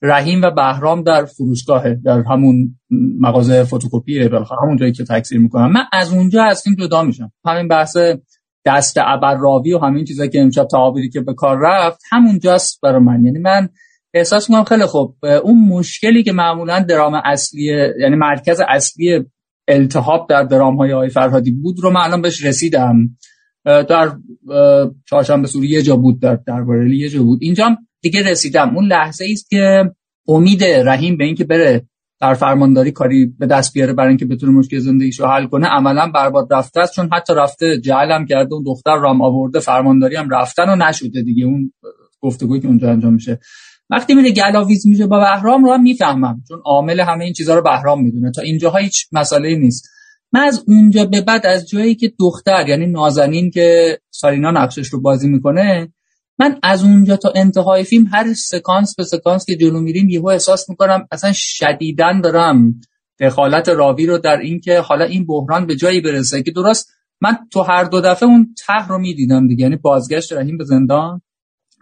رحیم 0.06 0.42
و 0.42 0.50
بهرام 0.50 1.02
در 1.02 1.24
فروشگاه 1.24 1.94
در 1.94 2.22
همون 2.30 2.78
مغازه 3.20 3.64
فتوکپی 3.64 4.28
بالاخره 4.28 4.58
همون 4.62 4.76
جایی 4.76 4.92
که 4.92 5.04
تکثیر 5.04 5.38
می‌کنم. 5.38 5.72
من 5.72 5.84
از 5.92 6.12
اونجا 6.12 6.44
از 6.44 6.62
فیلم 6.62 6.76
جدا 6.76 7.02
میشم. 7.02 7.32
همین 7.44 7.68
بحث 7.68 7.96
دست 8.66 8.98
راوی 9.40 9.72
و 9.72 9.78
همین 9.78 10.04
چیزایی 10.04 10.30
که 10.30 10.40
امشب 10.40 10.64
تعابیری 10.64 11.08
که 11.08 11.20
به 11.20 11.34
کار 11.34 11.58
رفت 11.62 12.00
همونجاست 12.12 12.80
برای 12.82 13.02
من. 13.02 13.24
یعنی 13.24 13.38
من 13.38 13.68
احساس 14.14 14.50
می‌کنم 14.50 14.64
خیلی 14.64 14.84
خوب. 14.84 15.16
اون 15.44 15.68
مشکلی 15.68 16.22
که 16.22 16.32
معمولا 16.32 16.80
درام 16.80 17.20
اصلی 17.24 17.64
یعنی 18.00 18.16
مرکز 18.16 18.60
اصلی 18.68 19.24
التهاب 19.68 20.26
در 20.28 20.42
درام 20.42 20.76
های 20.76 20.92
آقای 20.92 21.08
فرهادی 21.08 21.50
بود 21.50 21.76
رو 21.82 21.90
من 21.90 22.00
الان 22.00 22.22
بهش 22.22 22.44
رسیدم. 22.44 22.96
در 23.64 24.12
چهارشنبه 25.08 25.48
سوری 25.48 25.68
یه 25.68 25.82
جا 25.82 25.96
بود 25.96 26.20
در 26.20 26.38
درباره 26.46 26.96
یه 26.96 27.08
جا 27.08 27.22
بود. 27.22 27.38
اینجا 27.42 27.76
دیگه 28.06 28.30
رسیدم. 28.30 28.76
اون 28.76 28.86
لحظه 28.86 29.26
است 29.32 29.50
که 29.50 29.90
امید 30.28 30.64
رحیم 30.64 31.16
به 31.16 31.24
اینکه 31.24 31.44
بره 31.44 31.86
در 32.20 32.34
فرمانداری 32.34 32.90
کاری 32.90 33.26
به 33.26 33.46
دست 33.46 33.74
بیاره 33.74 33.92
برای 33.92 34.08
اینکه 34.08 34.24
بتونه 34.24 34.52
مشکل 34.52 34.78
زندگیشو 34.78 35.26
حل 35.26 35.46
کنه 35.46 35.66
عملا 35.66 36.10
برباد 36.14 36.54
رفته 36.54 36.80
است. 36.80 36.94
چون 36.94 37.08
حتی 37.12 37.34
رفته 37.36 37.80
جعلم 37.80 38.26
کرده 38.26 38.54
اون 38.54 38.62
دختر 38.66 38.96
رام 38.96 39.22
آورده 39.22 39.60
فرمانداری 39.60 40.16
هم 40.16 40.30
رفتن 40.30 40.68
و 40.68 40.76
نشده 40.76 41.22
دیگه. 41.22 41.44
اون 41.44 41.72
گفتگویی 42.20 42.60
که 42.60 42.68
اونجا 42.68 42.90
انجام 42.90 43.12
میشه. 43.12 43.38
وقتی 43.90 44.14
میره 44.14 44.30
گلاویز 44.30 44.86
میشه 44.86 45.06
با 45.06 45.18
بهرام 45.18 45.64
رو 45.64 45.72
هم 45.72 45.82
می‌فهمم. 45.82 46.42
چون 46.48 46.62
عامل 46.64 47.00
همه 47.00 47.24
این 47.24 47.32
چیزها 47.32 47.54
رو 47.54 47.62
بهرام 47.62 48.02
می‌دونه. 48.02 48.30
تا 48.30 48.42
اینجاها 48.42 48.78
هیچ 48.78 49.06
مسئله 49.12 49.56
نیست. 49.58 49.88
من 50.32 50.40
از 50.40 50.64
اونجا 50.66 51.04
به 51.04 51.20
بعد 51.20 51.46
از 51.46 51.68
جایی 51.68 51.94
که 51.94 52.12
دختر 52.18 52.68
یعنی 52.68 52.86
نازنین 52.86 53.50
که 53.50 53.98
سارینا 54.10 54.50
نقشش 54.50 54.88
رو 54.88 55.00
بازی 55.00 55.28
می‌کنه 55.28 55.92
من 56.38 56.58
از 56.62 56.84
اونجا 56.84 57.16
تا 57.16 57.32
انتهای 57.34 57.84
فیلم 57.84 58.06
هر 58.12 58.34
سکانس 58.34 58.94
به 58.96 59.04
سکانس 59.04 59.44
که 59.44 59.56
جلو 59.56 59.80
میریم 59.80 60.08
یهو 60.08 60.26
احساس 60.26 60.70
می‌کنم 60.70 61.06
اصلا 61.12 61.32
شدیدن 61.34 62.20
دارم 62.20 62.80
دخالت 63.20 63.68
راوی 63.68 64.06
رو 64.06 64.18
در 64.18 64.36
اینکه 64.36 64.80
حالا 64.80 65.04
این 65.04 65.26
بحران 65.26 65.66
به 65.66 65.76
جایی 65.76 66.00
برسه 66.00 66.42
که 66.42 66.50
درست 66.50 66.92
من 67.20 67.36
تو 67.52 67.62
هر 67.62 67.84
دو 67.84 68.00
دفعه 68.00 68.28
اون 68.28 68.54
ته 68.66 68.86
رو 68.88 68.98
می‌دیدم 68.98 69.48
دیگه. 69.48 69.62
یعنی 69.62 69.76
بازگشت 69.76 70.32
رحیم 70.32 70.58
به 70.58 70.64
زندان 70.64 71.20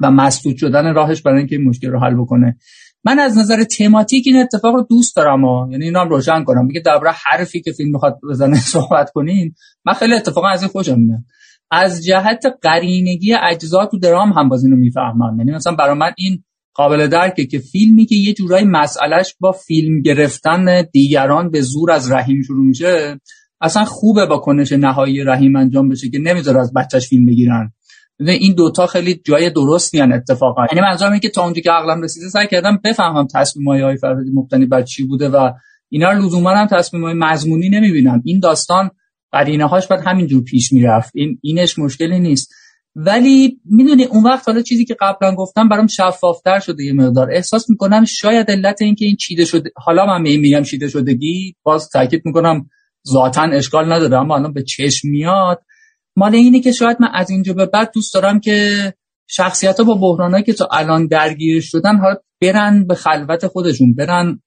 و 0.01 0.11
مسدود 0.11 0.57
شدن 0.57 0.95
راهش 0.95 1.23
برای 1.23 1.39
اینکه 1.39 1.57
این 1.57 1.69
مشکل 1.69 1.89
رو 1.89 2.01
حل 2.01 2.15
بکنه. 2.15 2.57
من 3.05 3.19
از 3.19 3.39
نظر 3.39 3.65
تماتیک 3.65 4.25
این 4.27 4.37
اتفاق 4.37 4.75
رو 4.75 4.87
دوست 4.91 5.17
دارم 5.17 5.45
و 5.45 5.71
یعنی 5.71 5.85
اینا 5.85 6.03
روشن 6.03 6.45
کنم. 6.45 6.67
میگه 6.67 6.81
درباره 6.81 7.15
حرفی 7.25 7.61
که 7.61 7.73
فیلم 7.73 7.91
می‌خواد 7.93 8.19
بزنه 8.31 8.57
صحبت 8.75 9.11
کنیم 9.11 9.55
من 9.85 9.93
خیلی 9.93 10.15
اتفاقا 10.15 10.49
از 10.49 10.63
این 10.63 10.71
خوشم 10.71 11.01
میاد. 11.01 11.21
از 11.71 12.05
جهت 12.05 12.45
قرینگی 12.63 13.35
اجزا 13.51 13.87
تو 13.87 13.99
درام 13.99 14.33
هم 14.33 14.49
باز 14.49 14.65
اینو 14.65 14.77
می‌فهمم. 14.77 15.39
یعنی 15.39 15.53
مثلا 15.53 15.75
برای 15.75 15.99
من 15.99 16.13
این 16.17 16.45
قابل 16.75 17.07
درکه 17.07 17.47
که 17.47 17.59
فیلمی 17.59 18.07
که 18.07 18.17
یه 18.17 18.33
جورایی 18.33 18.65
مسئلهش 18.65 19.35
با 19.41 19.53
فیلم 19.53 20.03
گرفتن 20.03 20.83
دیگران 20.93 21.51
به 21.51 21.61
زور 21.61 21.91
از 21.91 22.13
رحیم 22.13 22.43
شروع 22.43 22.67
میشه 22.67 23.21
اصلا 23.61 23.85
خوبه 23.85 24.27
با 24.27 24.39
کنش 24.39 24.73
نهایی 24.73 25.25
رحیم 25.25 25.57
انجام 25.57 25.89
بشه 25.89 26.11
که 26.11 26.19
نمی‌ذاره 26.19 26.61
از 26.61 26.73
بچهش 26.77 27.09
فیلم 27.09 27.27
بگیرن. 27.27 27.73
این 28.21 28.55
دوتا 28.55 28.87
خیلی 28.87 29.21
جای 29.25 29.51
درستی 29.51 30.01
ان 30.01 30.13
اتفاقا. 30.13 30.67
یعنی 30.73 30.87
منظورم 30.87 31.11
اینه 31.11 31.21
که 31.21 31.29
تا 31.29 31.45
اونجا 31.45 31.61
که 31.61 31.71
عقلم 31.71 32.03
رسیده 32.03 32.29
سعی 32.29 32.47
کردم 32.51 32.81
بفهمم 32.85 33.27
تصمیم 33.35 33.69
های 33.69 33.97
فرهادی 33.97 34.31
مبتنی 34.35 34.67
بر 34.67 34.83
چی 34.83 35.05
بوده 35.05 35.29
و 35.29 35.51
اینا 35.89 36.13
لزوما 36.13 36.51
هم 36.51 36.67
تصمیم 36.67 37.05
های 37.05 37.15
مضمونی 37.15 37.69
نمی‌بینم. 37.69 38.23
این 38.25 38.41
داستان 38.41 38.91
قرینه 39.35 39.67
هاش 39.67 39.87
باید 39.87 40.03
همینجور 40.07 40.43
پیش 40.43 40.73
می‌رفت. 40.73 41.11
این 41.15 41.39
اینش 41.43 41.79
مشکلی 41.79 42.21
نیست. 42.21 42.55
ولی 42.97 43.61
می‌دونی 43.65 44.05
اون 44.05 44.25
وقت 44.25 44.49
حالا 44.49 44.63
چیزی 44.63 44.85
که 44.85 44.97
قبلا 45.01 45.35
گفتم 45.35 45.69
برام 45.69 45.87
شفافتر 45.87 46.59
شده 46.59 46.85
یه 46.85 46.93
مقدار. 46.93 47.33
احساس 47.33 47.71
می‌کنم 47.71 48.05
شاید 48.05 48.51
علت 48.51 48.83
اینکه 48.83 49.05
این 49.05 49.17
چیده 49.17 49.45
شده 49.45 49.71
حالا 49.77 50.07
من 50.07 50.23
میگم 50.23 50.63
چیده 50.63 50.89
شدگی 50.89 51.57
باز 51.63 51.89
تاکید 51.89 52.23
می‌کنم 52.25 52.67
ذاتا 53.13 53.43
اشکال 53.43 53.93
نداره 53.93 54.17
اما 54.17 54.37
الان 54.37 54.53
به 54.53 54.63
چشم 54.63 55.09
میاد. 55.09 55.63
مال 56.17 56.35
اینه 56.35 56.61
که 56.61 56.73
شاید 56.73 56.97
من 57.01 57.09
از 57.15 57.31
اینجا 57.31 57.53
به 57.53 57.67
بعد 57.67 57.91
دوست 57.95 58.15
دارم 58.15 58.41
که 58.41 58.71
شخصیت 59.27 59.79
ها 59.79 59.85
با 59.85 59.95
بحرانایی 59.95 60.45
که 60.45 60.53
تا 60.53 60.69
الان 60.73 61.07
درگیر 61.07 61.61
شدن 61.61 61.97
حالا 61.97 62.17
برن 62.43 62.87
به 62.87 62.95
خلوت 62.95 63.47
خودشون 63.47 63.95
برن 63.95 64.43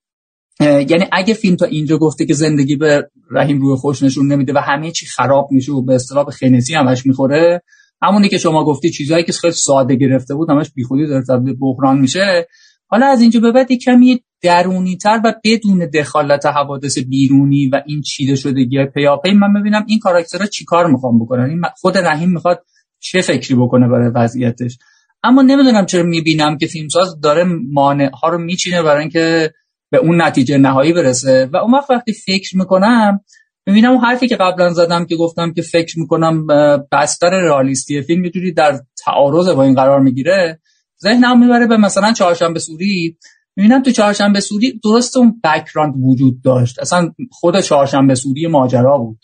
یعنی 0.60 1.04
اگه 1.12 1.34
فیلم 1.34 1.56
تا 1.56 1.66
اینجا 1.66 1.98
گفته 1.98 2.26
که 2.26 2.34
زندگی 2.34 2.76
به 2.76 3.10
رحیم 3.30 3.60
روی 3.60 3.76
خوش 3.76 4.02
نشون 4.02 4.32
نمیده 4.32 4.52
و 4.52 4.58
همه 4.58 4.90
چی 4.90 5.06
خراب 5.06 5.48
میشه 5.50 5.72
و 5.72 5.82
به 5.82 5.94
اصطلاح 5.94 6.30
خنسی 6.30 6.74
همش 6.74 7.06
می‌خوره 7.06 7.62
همونی 8.02 8.28
که 8.28 8.38
شما 8.38 8.64
گفتی 8.64 8.90
چیزهایی 8.90 9.24
که 9.24 9.32
خیلی 9.32 9.52
ساده 9.52 9.96
گرفته 9.96 10.34
بود 10.34 10.50
همش 10.50 10.70
بیخودی 10.74 11.06
داره 11.06 11.24
تبدیل 11.28 11.54
بحران 11.60 11.98
میشه. 11.98 12.46
حالا 12.86 13.06
از 13.06 13.20
اینجا 13.20 13.40
به 13.40 13.52
بعد 13.52 13.72
کمی 13.72 14.20
درونی 14.42 14.96
تر 14.96 15.20
و 15.24 15.34
بدون 15.44 15.90
دخالت 15.94 16.46
حوادث 16.46 16.98
بیرونی 16.98 17.68
و 17.68 17.82
این 17.86 18.00
چیده 18.00 18.34
شدگی 18.34 18.84
پیاپی 18.94 19.32
من 19.32 19.60
ببینم 19.60 19.84
این 19.88 19.98
کاراکترها 19.98 20.46
چیکار 20.46 20.90
می‌خوام 20.90 21.18
بکنن؟ 21.18 21.50
این 21.50 21.62
خود 21.76 21.98
رحیم 21.98 22.30
می‌خواد 22.30 22.64
چه 23.00 23.20
فکری 23.20 23.54
بکنه 23.54 23.88
برای 23.88 24.10
وضعیتش؟ 24.14 24.78
اما 25.22 25.42
نمی‌دونم 25.42 25.86
چرا 25.86 26.02
می‌بینم 26.02 26.58
که 26.58 26.66
فیلمساز 26.66 27.20
داره 27.20 27.44
مانع 27.72 28.10
ها 28.22 28.28
رو 28.28 28.38
میچینه 28.38 28.82
برای 28.82 29.00
اینکه 29.00 29.52
به 29.90 29.98
اون 29.98 30.22
نتیجه 30.22 30.58
نهایی 30.58 30.92
برسه. 30.92 31.50
و 31.52 31.56
اون 31.56 31.74
وقت 31.74 31.90
وقتی 31.90 32.12
فکر 32.12 32.56
می‌کنم 32.56 33.20
می‌بینم 33.66 33.90
اون 33.90 34.00
حرفی 34.00 34.28
که 34.28 34.36
قبلا 34.36 34.72
زدم 34.72 35.06
که 35.06 35.16
گفتم 35.16 35.52
که 35.52 35.62
فکر 35.62 35.98
می‌کنم 35.98 36.46
بستر 36.92 37.30
رئالیستی 37.30 38.02
فیلم 38.02 38.24
یه 38.24 38.50
در 38.56 38.80
تعارض 39.04 39.48
با 39.48 39.62
این 39.62 39.74
قرار 39.74 40.00
می‌گیره 40.00 40.60
ذهنم 41.02 41.40
می‌بره 41.40 41.66
به 41.66 41.76
مثلا 41.76 42.12
چهارشنبه 42.12 42.58
سوری. 42.58 43.16
می‌بینم 43.56 43.82
تو 43.82 43.90
چهارشنبه 43.90 44.40
سوری 44.40 44.80
درست 44.84 45.16
اون 45.16 45.40
بکراند 45.44 45.94
وجود 46.04 46.42
داشت. 46.42 46.78
اصلا 46.78 47.10
خود 47.30 47.60
چهارشنبه 47.60 48.14
سوری 48.14 48.46
ماجرا 48.46 48.98
بود. 48.98 49.18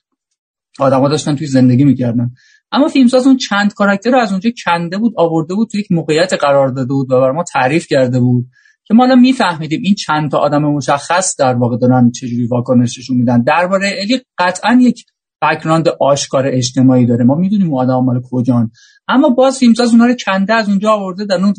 آدما 0.78 1.09
داشتن 1.09 1.36
توی 1.36 1.47
زندگی 1.47 1.85
می‌کردن. 1.85 2.31
اما 2.73 2.89
فیلمساز 2.89 3.27
اون 3.27 3.36
چند 3.36 3.74
کاراکتر 3.74 4.11
رو 4.11 4.19
از 4.19 4.31
اونجا 4.31 4.51
کنده 4.65 4.99
بود 4.99 5.15
آورده 5.16 5.55
بود 5.55 5.69
تو 5.73 5.78
یک 5.78 5.93
موقعیت 5.93 6.32
قرار 6.32 6.69
داده 6.69 6.95
بود 6.95 7.12
و 7.12 7.20
بر 7.20 7.31
ما 7.31 7.45
تعریف 7.53 7.86
کرده 7.86 8.20
بود. 8.20 8.47
که 8.85 8.94
ما 8.94 9.05
الان 9.05 9.20
میفهمیدیم 9.20 9.81
این 9.85 9.94
چند 9.94 10.31
تا 10.31 10.39
آدم 10.39 10.62
مشخص 10.62 11.36
در 11.39 11.55
واقع 11.55 11.77
دارن 11.77 12.11
چجوری 12.11 12.47
واکنششون 12.47 13.16
میدن. 13.16 13.43
درباره 13.43 13.93
الی 14.01 14.20
قطعا 14.39 14.78
یک 14.81 15.05
بکراند 15.43 15.89
آشکار 16.01 16.47
اجتماعی 16.47 17.06
داره. 17.06 17.24
ما 17.24 17.35
می‌دونیم 17.35 17.74
اون 17.74 17.82
آدم 17.85 18.05
مال 18.05 18.23
کجان. 18.31 18.70
اما 19.09 19.31
باز 19.31 19.59
فیلمساز 19.59 19.90
اونها 19.90 20.06
رو 20.06 20.15
کنده 20.27 20.55
از 20.55 20.69
اونجا 20.69 20.90
آورده 20.90 21.24
در 21.24 21.35
اون 21.35 21.55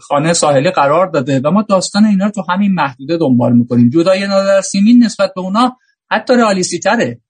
خانه 0.00 0.32
ساحلی 0.32 0.70
قرار 0.70 1.10
داده 1.10 1.40
و 1.44 1.50
ما 1.50 1.62
داستان 1.62 2.04
اینا 2.04 2.24
رو 2.24 2.30
تو 2.30 2.42
همین 2.48 2.74
محدوده 2.74 3.16
دنبال 3.16 3.52
می‌کنیم. 3.52 3.90
جدای 3.90 4.26
نادر 4.26 4.60
سیمین 4.60 5.04
نسبت 5.04 5.32
به 5.34 5.40
اونا 5.40 5.76
حتی 6.10 6.34
رئالیستی 6.34 6.78
تره 6.78 7.20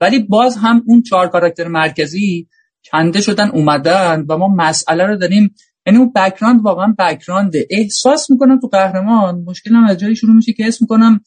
ولی 0.00 0.18
باز 0.18 0.56
هم 0.56 0.82
اون 0.86 1.02
چهار 1.02 1.28
کاراکتر 1.28 1.68
مرکزی 1.68 2.48
کنده 2.92 3.20
شدن 3.20 3.50
اومدن 3.50 4.24
و 4.28 4.38
ما 4.38 4.48
مسئله 4.48 5.06
رو 5.06 5.16
داریم 5.16 5.54
یعنی 5.88 5.98
اون 5.98 6.12
بکراند 6.16 6.60
واقعا 6.64 6.94
بکراند 6.98 7.52
احساس 7.70 8.30
می‌کنم 8.30 8.60
تو 8.60 8.66
قهرمان 8.66 9.44
مشکلم 9.46 9.84
از 9.84 9.98
جایی 9.98 10.16
شروع 10.16 10.34
میشه 10.36 10.52
که 10.52 10.66
اسم 10.66 10.78
می‌کنم 10.80 11.20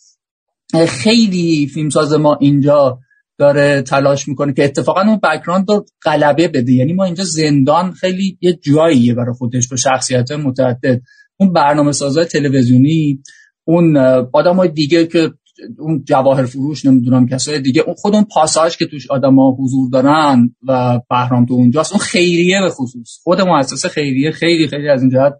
خیلی 0.88 1.68
فیلمساز 1.74 2.14
ما 2.14 2.38
اینجا 2.42 3.00
داره 3.38 3.82
تلاش 3.82 4.28
می‌کنه 4.28 4.54
که 4.54 4.64
اتفاقا 4.66 5.02
اون 5.02 5.20
بکراند 5.24 5.70
رو 5.70 5.86
غلبه 6.06 6.48
بده. 6.48 6.74
یعنی 6.74 6.94
ما 6.94 7.06
اینجا 7.06 7.24
زندان 7.24 7.92
خیلی 7.92 8.38
یه 8.42 8.54
جاییه 8.54 9.14
برای 9.14 9.34
خودش 9.38 9.68
با 9.68 9.78
شخصیت 9.78 10.32
متعدد. 10.32 11.02
اون 11.38 11.54
برنامه 11.54 11.92
سازای 11.92 12.26
تلویزیونی 12.26 13.24
اون 13.64 13.98
آدم 14.34 14.56
های 14.56 14.70
دیگه 14.70 15.08
که 15.08 15.32
اون 15.80 16.04
جواهر 16.04 16.46
فروش 16.46 16.86
نمی‌دونم 16.86 17.28
کسای 17.28 17.62
دیگه 17.62 17.82
اون 17.82 17.96
خود 17.96 18.16
اون 18.16 18.26
پاساژ 18.34 18.78
که 18.78 18.86
توش 18.86 19.12
آدما 19.12 19.58
حضور 19.60 19.90
دارن 19.90 20.56
و 20.68 21.00
بهرام 21.10 21.46
تو 21.46 21.54
اونجاست 21.54 21.92
اون 21.92 22.00
خیریه 22.00 22.62
به 22.62 22.70
خصوص. 22.70 23.20
خود 23.24 23.42
مؤسسه 23.42 23.90
خیریه 23.90 24.32
خیلی 24.32 24.68
خیلی 24.68 24.90
از 24.90 25.02
این 25.02 25.12
جهت 25.12 25.34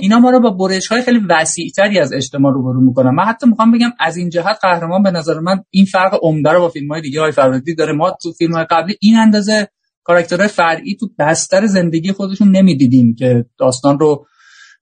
اینا 0.00 0.18
ما 0.18 0.30
رو 0.30 0.40
با 0.40 0.50
برش 0.50 0.86
های 0.86 1.02
خیلی 1.02 1.20
وسیع 1.28 1.70
تری 1.76 1.98
از 1.98 2.12
اجتماع 2.12 2.52
روبرو 2.52 2.80
می‌کنن. 2.80 3.10
من 3.10 3.24
حتی 3.24 3.46
می‌خوام 3.46 3.72
بگم 3.72 3.90
از 4.00 4.16
این 4.16 4.30
جهت 4.30 4.58
قهرمان 4.62 5.02
به 5.02 5.10
نظر 5.10 5.40
من 5.40 5.64
این 5.70 5.84
فرق 5.84 6.18
عمده 6.22 6.50
رو 6.50 6.60
با 6.60 6.68
فیلم 6.68 6.92
های 6.92 7.00
دیگه 7.02 7.20
های 7.20 7.32
فرادی 7.32 7.74
داره. 7.74 7.92
ما 7.92 8.16
تو 8.22 8.32
فیلم 8.32 8.52
های 8.52 8.64
قبلی 8.70 8.96
این 9.00 9.16
اندازه 9.16 9.68
کاراکترهای 10.02 10.48
فرعی 10.48 10.96
تو 10.96 11.08
بستر 11.18 11.66
زندگی 11.66 12.12
خودشون 12.12 12.56
نمی‌دیدیم 12.56 13.14
که 13.14 13.44
داستان 13.58 13.98
رو 13.98 14.26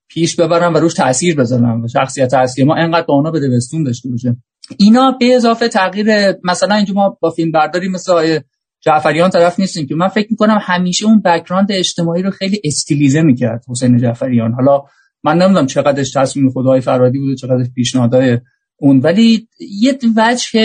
پیش 0.09 0.37
ببرن 0.37 0.73
و 0.73 0.79
روش 0.79 0.95
تاثیر 0.95 1.37
بذارن 1.37 1.85
و 1.85 1.89
شخصیت 1.89 2.35
اصلی 2.35 2.65
ما 2.65 2.75
انقدر 2.75 3.07
با 3.07 3.15
اونا 3.15 3.31
به 3.31 3.41
دوستون 3.41 3.83
داشته 3.83 4.09
باشه. 4.11 4.37
اینا 4.79 5.17
به 5.21 5.35
اضافه 5.35 5.69
تغییر 5.69 6.07
مثلا 6.45 6.75
اینجا 6.75 6.95
ما 6.95 7.19
با 7.21 7.31
فیلم 7.31 7.51
برداری 7.51 7.89
مثل 7.89 8.39
جعفریان 8.81 9.31
طرف 9.31 9.61
نیستیم 9.61 9.87
که 9.87 9.95
من 9.95 10.09
فکر 10.09 10.27
می‌کنم 10.31 10.59
همیشه 10.61 11.07
اون 11.07 11.23
بکراند 11.25 11.73
اجتماعی 11.73 12.23
رو 12.23 12.31
خیلی 12.31 12.61
استیلیزه 12.65 13.23
می‌کرد 13.23 13.65
حسین 13.69 13.99
جعفریان. 13.99 14.53
حالا 14.53 14.83
من 15.25 15.39
نمی‌دونم 15.39 15.67
چقدرش 15.67 16.13
تصمیم 16.13 16.51
خدای 16.51 16.81
فرادی 16.81 17.19
بوده 17.19 17.35
چقدرش 17.35 17.67
پیشنهادهای 17.75 18.39
اون 18.77 18.99
ولی 18.99 19.49
یه 19.81 19.99
وجه 20.17 20.61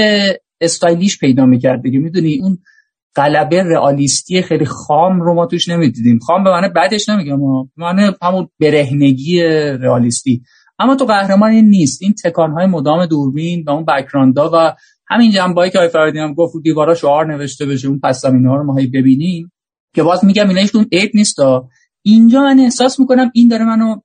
استایلیش 0.62 1.20
پیدا 1.20 1.46
می‌کرد 1.46 1.82
دیگه. 1.82 2.00
می‌دونی 2.00 2.40
اون 2.42 2.58
قلبه 3.16 3.64
رئالیستی 3.64 4.42
خیلی 4.42 4.66
خام 4.66 5.22
رو 5.22 5.34
ما 5.34 5.46
توش 5.46 5.70
نمی‌دیدیم. 5.70 6.20
خام 6.20 6.44
به 6.44 6.50
معنی 6.50 6.70
بعدش 6.76 7.10
نمیگم 7.10 7.40
معنی 7.78 8.12
همون 8.22 8.48
برهنگی 8.60 9.42
رئالیستی. 9.82 10.42
اما 10.80 10.96
تو 10.96 11.06
قهرمان 11.06 11.52
این 11.52 11.70
نیست. 11.70 12.02
این 12.02 12.14
تکانهای 12.24 12.66
مدام 12.66 13.06
دوربین 13.06 13.64
و 13.68 13.70
اون 13.70 13.86
بکراندا 13.86 14.52
و 14.54 14.76
همین 15.08 15.32
جنبایی 15.32 15.72
که 15.72 15.80
آی 15.80 15.88
فرادی 15.88 16.20
هم 16.20 16.34
گفت 16.34 16.54
دیوارا 16.64 16.96
شعار 16.96 17.34
نوشته 17.34 17.66
بشه 17.66 17.88
اون 17.88 18.00
پس 18.04 18.22
زمینه 18.22 18.50
ها 18.50 18.56
رو 18.56 18.64
ما 18.64 18.74
ببینیم 18.74 19.52
که 19.96 20.04
باز 20.04 20.26
میگم 20.26 20.50
اینا 20.50 20.62
اون 20.74 20.86
عیب 20.92 21.12
نیست 21.14 21.40
اینجا 22.02 22.42
من 22.42 22.60
احساس 22.60 23.00
می‌کنم 23.00 23.32
این 23.34 23.48
داره 23.48 23.66
منو 23.66 23.96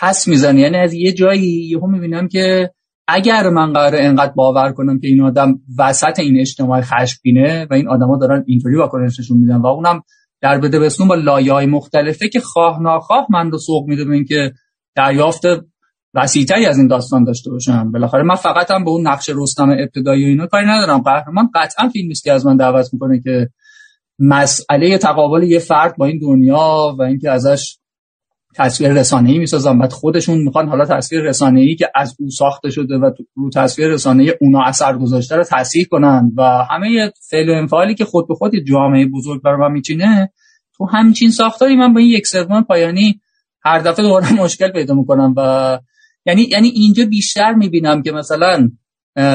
پس 0.00 0.28
می‌زنه. 0.28 0.60
یعنی 0.60 0.76
از 0.76 0.94
یه 0.94 1.12
جایی 1.12 1.68
یهو 1.70 1.86
می‌بینم 1.86 2.28
که 2.28 2.70
اگر 3.08 3.48
من 3.48 3.72
قرار 3.72 3.96
انقدر 3.96 4.32
باور 4.32 4.72
کنم 4.72 5.00
که 5.00 5.08
این 5.08 5.22
آدم 5.22 5.60
وسط 5.78 6.18
این 6.18 6.40
اجتماع 6.40 6.80
خشمگینه 6.80 7.66
و 7.70 7.74
این 7.74 7.88
آدما 7.88 8.18
دارن 8.18 8.44
اینطوری 8.46 8.76
واکنششون 8.76 9.38
میدن 9.38 9.56
و 9.56 9.66
اونم 9.66 10.02
در 10.40 10.58
بده 10.58 10.78
بسنون 10.78 11.08
با 11.08 11.14
لایه 11.14 11.52
های 11.52 11.66
مختلفه 11.66 12.28
که 12.28 12.40
خواه 12.40 12.82
ناخواه 12.82 13.26
من 13.30 13.50
رو 13.50 13.58
سوق 13.58 13.88
میده 13.88 14.04
به 14.04 14.14
اینکه 14.14 14.52
دریافت 14.96 15.42
وسیعتری 16.16 16.66
از 16.66 16.78
این 16.78 16.86
داستان 16.86 17.24
داشته 17.24 17.50
باشم. 17.50 17.92
بالاخره 17.92 18.22
من 18.22 18.34
فقط 18.34 18.70
هم 18.70 18.84
به 18.84 18.90
اون 18.90 19.06
نقش 19.06 19.30
رستم 19.34 19.70
ابتدایی 19.70 20.24
و 20.24 20.28
اینا 20.28 20.46
کاری 20.46 20.66
ندارم. 20.66 21.00
قهرمان 21.00 21.50
قطعا 21.54 21.88
فیلمی 21.88 22.14
که 22.14 22.32
از 22.32 22.46
من 22.46 22.56
دعوت 22.56 22.88
می‌کنه 22.92 23.20
که 23.20 23.48
مسئله 24.18 24.98
تقابل 24.98 25.42
یه 25.42 25.58
فرد 25.58 25.96
با 25.96 26.06
این 26.06 26.18
دنیا 26.18 26.96
و 26.98 27.02
اینکه 27.02 27.30
ازش 27.30 27.78
تصویر 28.54 28.92
رسانه 28.92 29.30
ای 29.30 29.38
می‌سازن. 29.38 29.78
بعد 29.78 29.92
خودشون 29.92 30.38
می‌خوان 30.38 30.68
حالا 30.68 30.84
تصویر 30.84 31.22
رسانه 31.22 31.60
ای 31.60 31.74
که 31.74 31.90
از 31.94 32.16
او 32.18 32.30
ساخته 32.30 32.70
شده 32.70 32.98
و 32.98 33.10
رو 33.34 33.50
تصویر 33.50 33.88
رسانه 33.88 34.22
ای 34.22 34.34
اونا 34.40 34.62
اثر 34.62 34.98
گذاشته 34.98 35.36
رو 35.36 35.44
تصحیح 35.44 35.86
کنن. 35.90 36.32
و 36.36 36.42
همه 36.70 37.12
فعل 37.30 37.48
و 37.48 37.52
انفعالی 37.52 37.94
که 37.94 38.04
خود 38.04 38.28
به 38.28 38.34
خود 38.34 38.52
جامعه 38.68 39.06
بزرگ 39.06 39.42
بر 39.42 39.56
من 39.56 39.72
میچینه 39.72 40.32
تو 40.76 40.86
همچین 40.86 41.30
ساختاری 41.30 41.76
من 41.76 41.94
با 41.94 42.00
این 42.00 42.08
یک 42.08 42.26
سوم 42.26 42.62
پایانی 42.62 43.20
هر 43.62 43.78
دفعه 43.78 44.04
دوباره 44.04 44.32
مشکل 44.32 44.68
پیدا 44.68 44.94
می‌کنم. 44.94 45.34
و 45.36 45.78
یعنی 46.26 46.42
یعنی 46.42 46.68
اینجا 46.68 47.04
بیشتر 47.04 47.54
می‌بینم 47.54 48.02
که 48.02 48.12
مثلا 48.12 48.70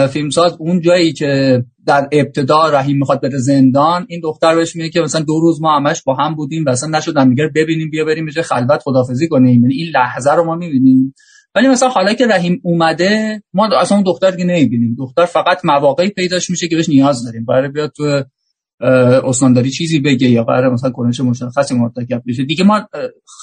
فیلمساز 0.09 0.55
اون 0.59 0.81
جایی 0.81 1.13
که 1.13 1.63
در 1.85 2.07
ابتدا 2.11 2.69
رحیم 2.69 2.97
می‌خواد 2.97 3.21
بره 3.21 3.37
زندان 3.37 4.05
این 4.09 4.19
دختر 4.23 4.55
بهش 4.55 4.75
میگه 4.75 4.89
که 4.89 5.01
مثلا 5.01 5.21
دو 5.21 5.39
روز 5.39 5.61
ما 5.61 5.77
همش 5.77 6.03
با 6.03 6.15
هم 6.15 6.35
بودیم 6.35 6.65
و 6.65 6.69
اصلا 6.69 6.97
نشد 6.97 7.29
دیگه 7.29 7.49
ببینیم 7.55 7.89
بیا 7.89 8.05
بریم 8.05 8.25
به 8.35 8.41
خلوت 8.41 8.81
خدافزی 8.83 9.27
کنیم. 9.27 9.61
یعنی 9.61 9.75
این 9.75 9.91
لحظه 9.95 10.31
رو 10.31 10.43
ما 10.43 10.55
می‌بینیم. 10.55 11.13
ولی 11.55 11.67
مثلا 11.67 11.89
حالا 11.89 12.13
که 12.13 12.27
رحیم 12.27 12.61
اومده 12.63 13.43
ما 13.53 13.69
اصلا 13.81 13.97
اون 13.97 14.03
دختر 14.03 14.31
که 14.31 14.43
نمی‌بینیم. 14.43 14.95
دختر 14.99 15.25
فقط 15.25 15.65
مواقعی 15.65 16.09
پیداش 16.09 16.49
میشه 16.49 16.67
که 16.67 16.75
بهش 16.75 16.89
نیاز 16.89 17.25
داریم. 17.25 17.45
برای 17.45 17.69
بیاد 17.69 17.91
تو 17.97 18.23
استانداری 19.23 19.69
چیزی 19.69 19.99
بگه 19.99 20.29
یا 20.29 20.43
قرار 20.43 20.73
مثلا 20.73 20.89
کنش 20.89 21.19
مشخصی 21.19 21.75
مرتکب 21.75 22.23
بشه 22.27 22.43
دیگه 22.43 22.63
ما 22.63 22.87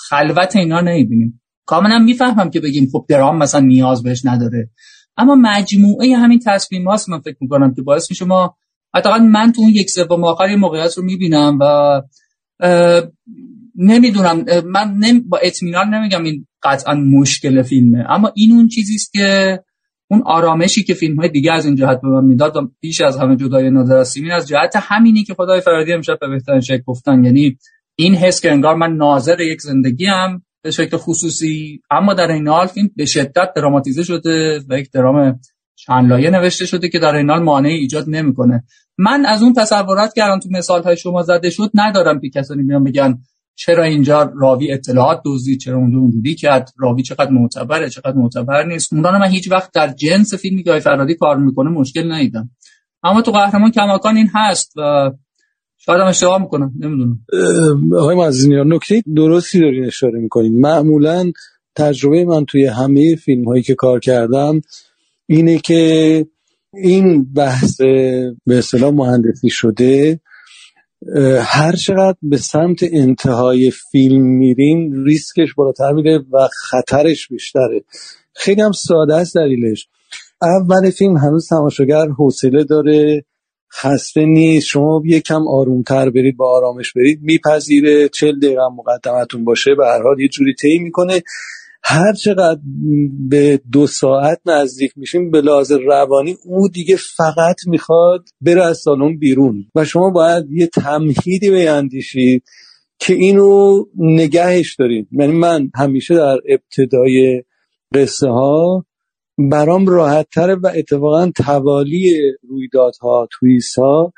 خلوت 0.08 0.56
اینا 0.56 0.80
نمی‌بینیم. 0.80 1.40
کاملا 1.68 1.98
می‌فهمم 1.98 2.50
که 2.50 2.60
بگیم 2.60 2.88
خب 2.92 3.06
درام 3.08 3.38
مثلا 3.38 3.60
نیاز 3.60 4.02
بهش 4.02 4.20
نداره. 4.24 4.70
اما 5.16 5.34
مجموعه 5.34 6.16
همین 6.16 6.40
تصمیم 6.46 6.88
هاست 6.88 7.08
من 7.08 7.20
فکر 7.20 7.36
می‌کنم 7.40 7.74
که 7.74 7.82
باعث 7.82 8.10
میشه 8.10 8.24
ما 8.24 8.56
حداقل 8.94 9.22
من 9.22 9.52
تو 9.52 9.60
اون 9.60 9.70
یک 9.70 9.90
سوم 9.90 10.24
آخر 10.24 10.56
موقعیت 10.56 10.94
رو 10.96 11.04
می‌بینم 11.04 11.58
و 11.60 12.02
نمی‌دونم 13.76 14.44
من 14.64 14.94
نمی 14.98 15.20
با 15.20 15.38
اطمینان 15.42 15.94
نمیگم 15.94 16.22
این 16.22 16.46
قطعا 16.62 16.94
مشکل 16.94 17.62
فیلمه. 17.62 18.04
اما 18.08 18.32
این 18.34 18.52
اون 18.52 18.68
چیزیست 18.68 19.12
که 19.12 19.60
اون 20.10 20.22
آرامشی 20.26 20.84
که 20.84 20.94
فیلم 20.94 21.16
های 21.16 21.28
دیگه 21.28 21.52
از 21.52 21.66
این 21.66 21.76
جهت 21.76 22.00
به 22.00 22.08
من 22.08 22.24
می‌داد 22.24 22.56
و 22.56 22.70
بیش 22.80 23.00
از 23.00 23.16
همه 23.16 23.36
جدای 23.36 23.70
نادر 23.70 23.96
از 23.96 24.48
جهت 24.48 24.72
همینی 24.76 25.24
که 25.24 25.34
خدای 25.34 25.60
فرادی 25.60 25.92
امشب 25.92 26.18
به 26.20 26.28
بهترین 26.28 26.60
شکل 26.60 26.82
گفتن. 26.86 27.24
یعنی 27.24 27.58
این 27.94 28.14
حس 28.14 28.40
که 28.40 28.52
انگار 28.52 28.74
من 28.74 28.92
ناظر 28.92 29.40
یک 29.40 29.60
زندگی 29.60 30.06
هم 30.06 30.42
به 30.62 30.70
شکل 30.70 30.96
خصوصی. 30.96 31.80
اما 31.90 32.14
در 32.14 32.30
این 32.30 32.48
حال 32.48 32.66
فیلم 32.66 32.90
به 32.96 33.04
شدت 33.04 33.52
دراماتیزه 33.56 34.02
شده 34.02 34.60
و 34.68 34.78
یک 34.78 34.90
درام 34.90 35.40
چند 35.76 36.08
لایه 36.08 36.30
نوشته 36.30 36.66
شده 36.66 36.88
که 36.88 36.98
در 36.98 37.14
این 37.14 37.30
حال 37.30 37.42
مانعی 37.42 37.74
ایجاد 37.74 38.04
نمی‌کنه. 38.08 38.64
من 38.98 39.26
از 39.26 39.42
اون 39.42 39.52
تصورات 39.52 40.14
که 40.14 40.24
الان 40.24 40.40
تو 40.40 40.48
مثال 40.52 40.82
های 40.82 40.96
شما 40.96 41.22
زده 41.22 41.50
شد 41.50 41.70
ندارم 41.74 42.20
که 42.20 42.30
کسانی 42.30 42.62
میان 42.62 42.84
بگن 42.84 43.18
چرا 43.54 43.84
اینجا 43.84 44.32
راوی 44.36 44.72
اطلاعات 44.72 45.20
دوزی 45.24 45.56
چرا 45.56 45.76
اونجا 45.76 45.98
اونجوری 45.98 46.34
کرد 46.34 46.70
راوی 46.78 47.02
چقدر 47.02 47.30
معتبره 47.30 47.90
چقدر 47.90 48.16
معتبر 48.16 48.66
نیست. 48.66 48.92
اونا 48.92 49.18
من 49.18 49.26
هیچ 49.26 49.50
وقت 49.50 49.72
در 49.72 49.88
جنس 49.88 50.34
فیلمی 50.34 50.62
که 50.62 50.78
فرادی 50.78 51.14
کار 51.14 51.36
می‌کنه 51.36 51.70
مشکل 51.70 52.12
ندیدم. 52.12 52.50
اما 53.02 53.22
تو 53.22 53.32
قهرمان 53.32 53.70
کماکان 53.70 54.16
این 54.16 54.30
هست 54.34 54.72
و 54.76 55.10
شاید 55.78 56.00
هم 56.00 56.06
اشتباه 56.06 56.42
می‌کنم 56.42 56.72
نمی‌دونم. 56.80 57.18
آقای 57.98 58.16
معززی 58.16 58.54
نکته 58.66 59.02
درستی 59.16 59.60
دارین 59.60 59.84
اشاره 59.84 60.20
می‌کنین. 60.20 60.60
معمولا 60.60 61.32
تجربه 61.76 62.24
من 62.24 62.44
توی 62.44 62.66
همه 62.66 63.16
فیلم 63.16 63.44
هایی 63.44 63.62
که 63.62 63.74
کار 63.74 64.00
کردم 64.00 64.60
اینه 65.26 65.58
که 65.58 66.26
این 66.74 67.32
بحث 67.32 67.80
به 68.46 68.58
اصطلاح 68.58 68.90
مهندسی 68.90 69.50
شده 69.50 70.20
هر 71.40 71.72
چقدر 71.72 72.16
به 72.22 72.36
سمت 72.36 72.78
انتهای 72.82 73.72
فیلم 73.90 74.22
میریم 74.22 75.04
ریسکش 75.04 75.54
بالاتر 75.54 75.92
میره 75.92 76.18
و 76.32 76.48
خطرش 76.68 77.28
بیشتره. 77.28 77.84
خیلی 78.34 78.62
هم 78.62 78.72
ساده 78.72 79.14
است 79.14 79.36
دلیلش. 79.36 79.88
اول 80.42 80.90
فیلم 80.90 81.16
هنوز 81.16 81.48
تماشاگر 81.48 82.08
حوصله 82.08 82.64
داره. 82.64 83.24
خسته 83.74 84.24
نیست. 84.24 84.66
شما 84.66 85.02
یکم 85.04 85.48
آرومتر 85.48 86.10
برید 86.10 86.36
با 86.36 86.56
آرامش 86.56 86.92
برید. 86.92 87.18
میپذیره. 87.22 88.08
چل 88.08 88.38
دقیقه 88.38 88.68
مقدمتون 88.68 89.44
باشه. 89.44 89.74
به 89.74 89.86
هر 89.86 90.02
حال 90.02 90.20
یه 90.20 90.28
جوری 90.28 90.54
طی 90.54 90.78
می‌کنه. 90.78 91.22
هر 91.82 92.12
چقدر 92.12 92.60
به 93.28 93.60
دو 93.72 93.86
ساعت 93.86 94.40
نزدیک 94.46 94.92
میشیم 94.96 95.30
به 95.30 95.40
لحاظ 95.40 95.72
روانی 95.72 96.36
او 96.44 96.68
دیگه 96.68 96.96
فقط 96.96 97.56
می‌خواد 97.66 98.28
بره 98.40 98.64
از 98.64 98.78
سالن 98.78 99.18
بیرون. 99.18 99.64
و 99.74 99.84
شما 99.84 100.10
باید 100.10 100.44
یه 100.50 100.66
تمهیدی 100.66 101.50
بیندیشید 101.50 102.42
که 102.98 103.14
اینو 103.14 103.84
نگهش 103.98 104.74
دارید. 104.74 105.08
یعنی 105.12 105.32
من 105.32 105.70
همیشه 105.74 106.14
در 106.14 106.38
ابتدای 106.48 107.42
قصه 107.94 108.28
ها 108.28 108.84
برام 109.38 109.86
راحت 109.86 110.26
تره 110.34 110.54
و 110.54 110.70
اتفاقا 110.74 111.30
توالی 111.36 112.32
رویدادها 112.48 113.28
تویست 113.32 113.78
ها 113.78 114.12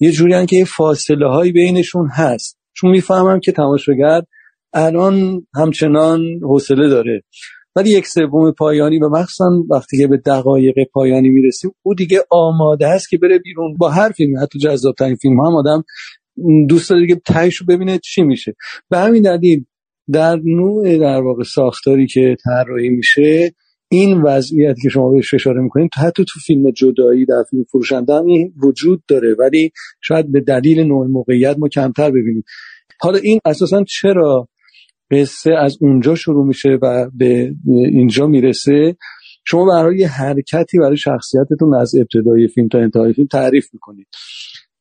یه 0.00 0.10
جوری 0.10 0.46
که 0.46 0.56
یه 0.56 0.64
فاصله 0.64 1.28
هایی 1.28 1.52
بینشون 1.52 2.08
هست. 2.12 2.58
چون 2.72 2.90
می‌فهمم 2.90 3.40
که 3.40 3.52
تماشاگر 3.52 4.22
الان 4.72 5.46
همچنان 5.54 6.20
حوصله 6.42 6.88
داره. 6.88 7.22
ولی 7.76 7.90
یک 7.90 8.06
سوم 8.06 8.52
پایانی 8.52 8.98
و 8.98 9.08
مخصوصا 9.08 9.50
وقتی 9.70 9.98
که 9.98 10.06
به 10.06 10.16
دقایق 10.16 10.74
پایانی 10.92 11.28
می‌رسیم 11.28 11.70
او 11.82 11.94
دیگه 11.94 12.24
آماده 12.30 12.88
است 12.88 13.08
که 13.08 13.18
بره 13.18 13.38
بیرون 13.38 13.76
با 13.76 13.90
هر 13.90 14.10
فیلم 14.10 14.38
حتی 14.42 14.58
جذاب 14.58 14.94
ترین 14.94 15.16
فیلم 15.16 15.40
هم 15.40 15.56
آدم 15.56 15.84
دوست 16.68 16.90
داره 16.90 17.02
دیگه 17.02 17.20
تهش 17.26 17.56
رو 17.56 17.66
ببینه 17.66 17.98
چی 17.98 18.22
میشه. 18.22 18.54
به 18.88 18.98
همین 18.98 19.22
دلیل 19.22 19.64
در 20.12 20.36
نوع 20.44 20.98
در 20.98 21.20
واقع 21.22 21.42
ساختاری 21.42 22.06
که 22.06 22.36
طراحی 22.44 22.88
میشه 22.88 23.54
این 23.92 24.22
وضعیت 24.22 24.76
که 24.82 24.88
شما 24.88 25.10
بهش 25.10 25.34
اشاره 25.34 25.60
می‌کنید 25.60 25.90
حتی 25.96 26.24
تو 26.24 26.40
فیلم 26.46 26.70
جدایی 26.70 27.26
در 27.26 27.44
فیلم 27.50 27.64
فروشنده 27.64 28.14
هم 28.14 28.26
وجود 28.62 29.02
داره. 29.08 29.34
ولی 29.38 29.70
شاید 30.00 30.32
به 30.32 30.40
دلیل 30.40 30.80
نوع 30.80 31.06
موقعیت 31.06 31.56
ما 31.58 31.68
کمتر 31.68 32.10
ببینیم. 32.10 32.42
حالا 33.00 33.18
این 33.18 33.40
اساسا 33.44 33.84
چرا 33.84 34.48
قصه 35.10 35.50
از 35.58 35.78
اونجا 35.80 36.14
شروع 36.14 36.46
میشه 36.46 36.78
و 36.82 37.10
به 37.14 37.54
اینجا 37.66 38.26
می‌رسه؟ 38.26 38.96
شما 39.44 39.66
برای 39.66 39.98
یه 39.98 40.08
حرکتی 40.08 40.78
برای 40.78 40.96
شخصیتتون 40.96 41.74
از 41.74 41.94
ابتدای 41.94 42.48
فیلم 42.48 42.68
تا 42.68 42.78
انتهای 42.78 43.12
فیلم 43.12 43.26
تعریف 43.26 43.66
می‌کنید. 43.72 44.06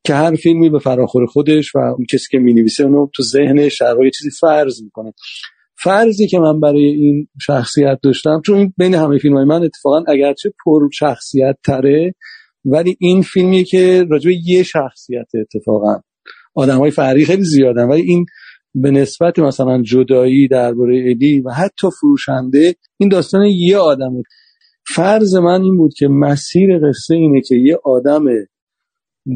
که 0.04 0.14
هر 0.14 0.36
فیلمی 0.36 0.70
به 0.70 0.80
فراخور 0.80 1.26
خودش 1.26 1.76
و 1.76 1.80
اون 1.80 2.06
کسی 2.14 2.28
که 2.32 2.40
می‌نویسه 2.40 2.84
اونو 2.84 3.08
تو 3.16 3.24
ذهنش 3.24 3.82
در 3.82 3.96
چیزی 4.18 4.30
فرض 4.40 4.84
می‌کنه. 4.84 5.14
فرضی 5.84 6.28
که 6.28 6.40
من 6.40 6.60
برای 6.60 6.86
این 6.86 7.28
شخصیت 7.42 8.00
داشتم 8.04 8.42
چون 8.46 8.74
بین 8.78 8.96
همه 8.96 9.18
فیلم 9.18 9.36
های 9.36 9.46
من 9.46 9.64
اتفاقا 9.64 10.04
اگرچه 10.08 10.54
پر 10.66 10.90
شخصیت 10.94 11.58
تره 11.66 12.16
ولی 12.66 12.98
این 13.00 13.22
فیلمی 13.22 13.64
که 13.64 14.06
راجع 14.10 14.32
یه 14.46 14.64
شخصیت 14.64 15.28
اتفاقا. 15.36 16.02
آدم 16.56 16.78
های 16.78 16.92
فرقی 16.92 17.26
خیلی 17.26 17.44
زیادن 17.44 17.88
ولی 17.88 18.02
این 18.02 18.26
به 18.76 18.92
نسبت 18.92 19.40
مثلا 19.40 19.82
جدایی 19.82 20.48
درباره 20.48 21.04
الی 21.10 21.42
و 21.42 21.50
حتی 21.50 21.88
فروشنده 22.00 22.76
این 22.98 23.10
داستان 23.10 23.46
یه 23.46 23.78
آدمه. 23.78 24.24
فرض 24.88 25.36
من 25.36 25.62
این 25.62 25.78
بود 25.78 25.94
که 25.94 26.08
مسیر 26.08 26.80
قصه 26.80 27.16
اینه 27.16 27.42
که 27.42 27.56
یه 27.56 27.78
آدم 27.84 28.24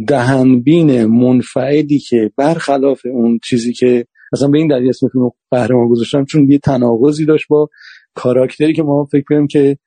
دهنبین 0.08 1.06
منفعلی 1.06 2.00
که 2.00 2.32
برخلاف 2.38 3.02
اون 3.06 3.40
چیزی 3.44 3.74
که 3.74 4.06
مثلا 4.36 4.48
به 4.48 4.58
این 4.58 4.68
دلیل 4.68 4.90
اسم 4.90 5.08
فیلم 5.08 5.30
قهرمان 5.52 5.88
گذاشتم 5.88 6.26
چون 6.26 6.52
یه 6.52 6.58
تناقضی 6.58 7.26
داشت 7.26 7.46
با 7.50 7.70
کاراکتری 8.16 8.74
که 8.74 8.84
ما 8.84 9.08
فکر 9.12 9.24
کنیم 9.30 9.48
که 9.48 9.78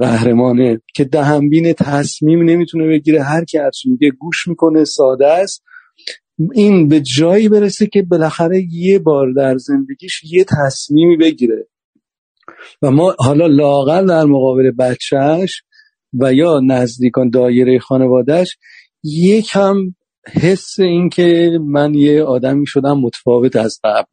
قهرمانه 0.00 0.80
که 0.94 1.04
دهنبین 1.04 1.72
تصمیم 1.72 2.42
نمی‌تونه 2.42 2.88
بگیره 2.88 3.22
هر 3.22 3.44
کی 3.44 3.58
هر 3.58 3.70
میگه 3.84 4.10
گوش 4.10 4.48
می‌کنه 4.48 4.84
ساده 4.84 5.26
است. 5.26 5.62
این 6.54 6.88
به 6.88 7.00
جایی 7.00 7.48
برسه 7.48 7.86
که 7.86 8.02
بالاخره 8.02 8.62
یه 8.72 8.98
بار 8.98 9.32
در 9.32 9.56
زندگیش 9.56 10.24
یه 10.32 10.44
تصمیمی 10.44 11.16
بگیره. 11.16 11.68
و 12.82 12.90
ما 12.90 13.14
حالا 13.18 13.46
لاغر 13.46 14.02
در 14.02 14.24
مقابل 14.24 14.70
بچهش 14.70 15.62
و 16.20 16.34
یا 16.34 16.60
نزدیکان 16.66 17.30
دایره 17.30 17.78
خانوادهش 17.78 18.56
یکم 19.04 19.76
حس 20.26 20.80
این 20.80 21.08
که 21.08 21.58
من 21.66 21.94
یه 21.94 22.22
آدمی 22.22 22.66
شدم 22.66 22.98
متفاوت 22.98 23.56
از 23.56 23.80
قبل. 23.84 24.12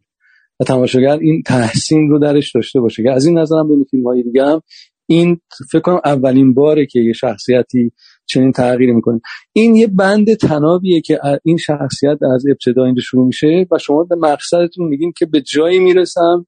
و 0.60 0.64
تماشاگر 0.64 1.18
این 1.22 1.42
تحسین 1.46 2.10
رو 2.10 2.20
درش 2.20 2.52
داشته 2.56 2.80
باشه. 2.80 3.04
که 3.04 3.12
از 3.12 3.26
این 3.26 3.38
نظرم 3.38 3.68
بین 3.68 3.86
فیلم 3.92 4.08
های 4.08 4.24
دیگه 4.24 4.46
هم 4.46 4.62
این 5.10 5.42
فکر 5.72 5.82
کنم 5.82 6.02
اولین 6.06 6.54
باره 6.54 6.86
که 6.86 7.00
یه 7.00 7.14
شخصیتی 7.14 7.92
چنین 8.26 8.52
تغییری 8.52 8.94
می‌کنه. 8.94 9.20
این 9.54 9.76
یه 9.76 9.88
بند 9.88 10.34
تنابیه 10.34 11.02
که 11.02 11.20
این 11.44 11.58
شخصیت 11.58 12.18
از 12.36 12.44
ابتدا 12.52 12.86
اینجا 12.86 13.02
شروع 13.02 13.26
میشه 13.26 13.68
و 13.72 13.78
شما 13.78 14.04
به 14.04 14.16
مقصدتون 14.16 14.88
میگین 14.88 15.14
که 15.18 15.26
به 15.26 15.42
جایی 15.42 15.80
می‌رسم 15.80 16.46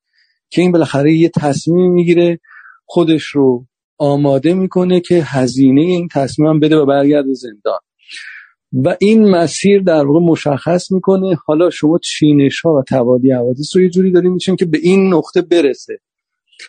که 0.50 0.62
این 0.62 0.72
بالاخره 0.72 1.14
یه 1.14 1.30
تصمیم 1.30 1.92
می‌گیره 1.92 2.40
خودش 2.86 3.24
رو 3.24 3.66
آماده 3.98 4.54
می‌کنه 4.54 5.00
که 5.00 5.24
هزینه 5.26 5.82
این 5.82 6.08
تصمیم 6.14 6.60
بده 6.60 6.78
و 6.78 6.86
برگرده 6.86 7.34
زندان. 7.34 7.80
و 8.74 8.96
این 9.00 9.30
مسیر 9.30 9.82
در 9.82 10.06
واقع 10.06 10.20
مشخص 10.20 10.92
می‌کنه. 10.92 11.38
حالا 11.46 11.70
شما 11.70 12.00
چینش 12.04 12.62
ها 12.62 12.74
و 12.74 12.84
توالی 12.84 13.32
حوادث 13.32 13.76
رو 13.76 13.82
یه 13.82 13.90
جوری 13.90 14.12
داریم 14.12 14.34
میشین 14.34 14.56
که 14.56 14.66
به 14.66 14.78
این 14.82 15.14
نقطه 15.14 15.42
برسه. 15.42 16.00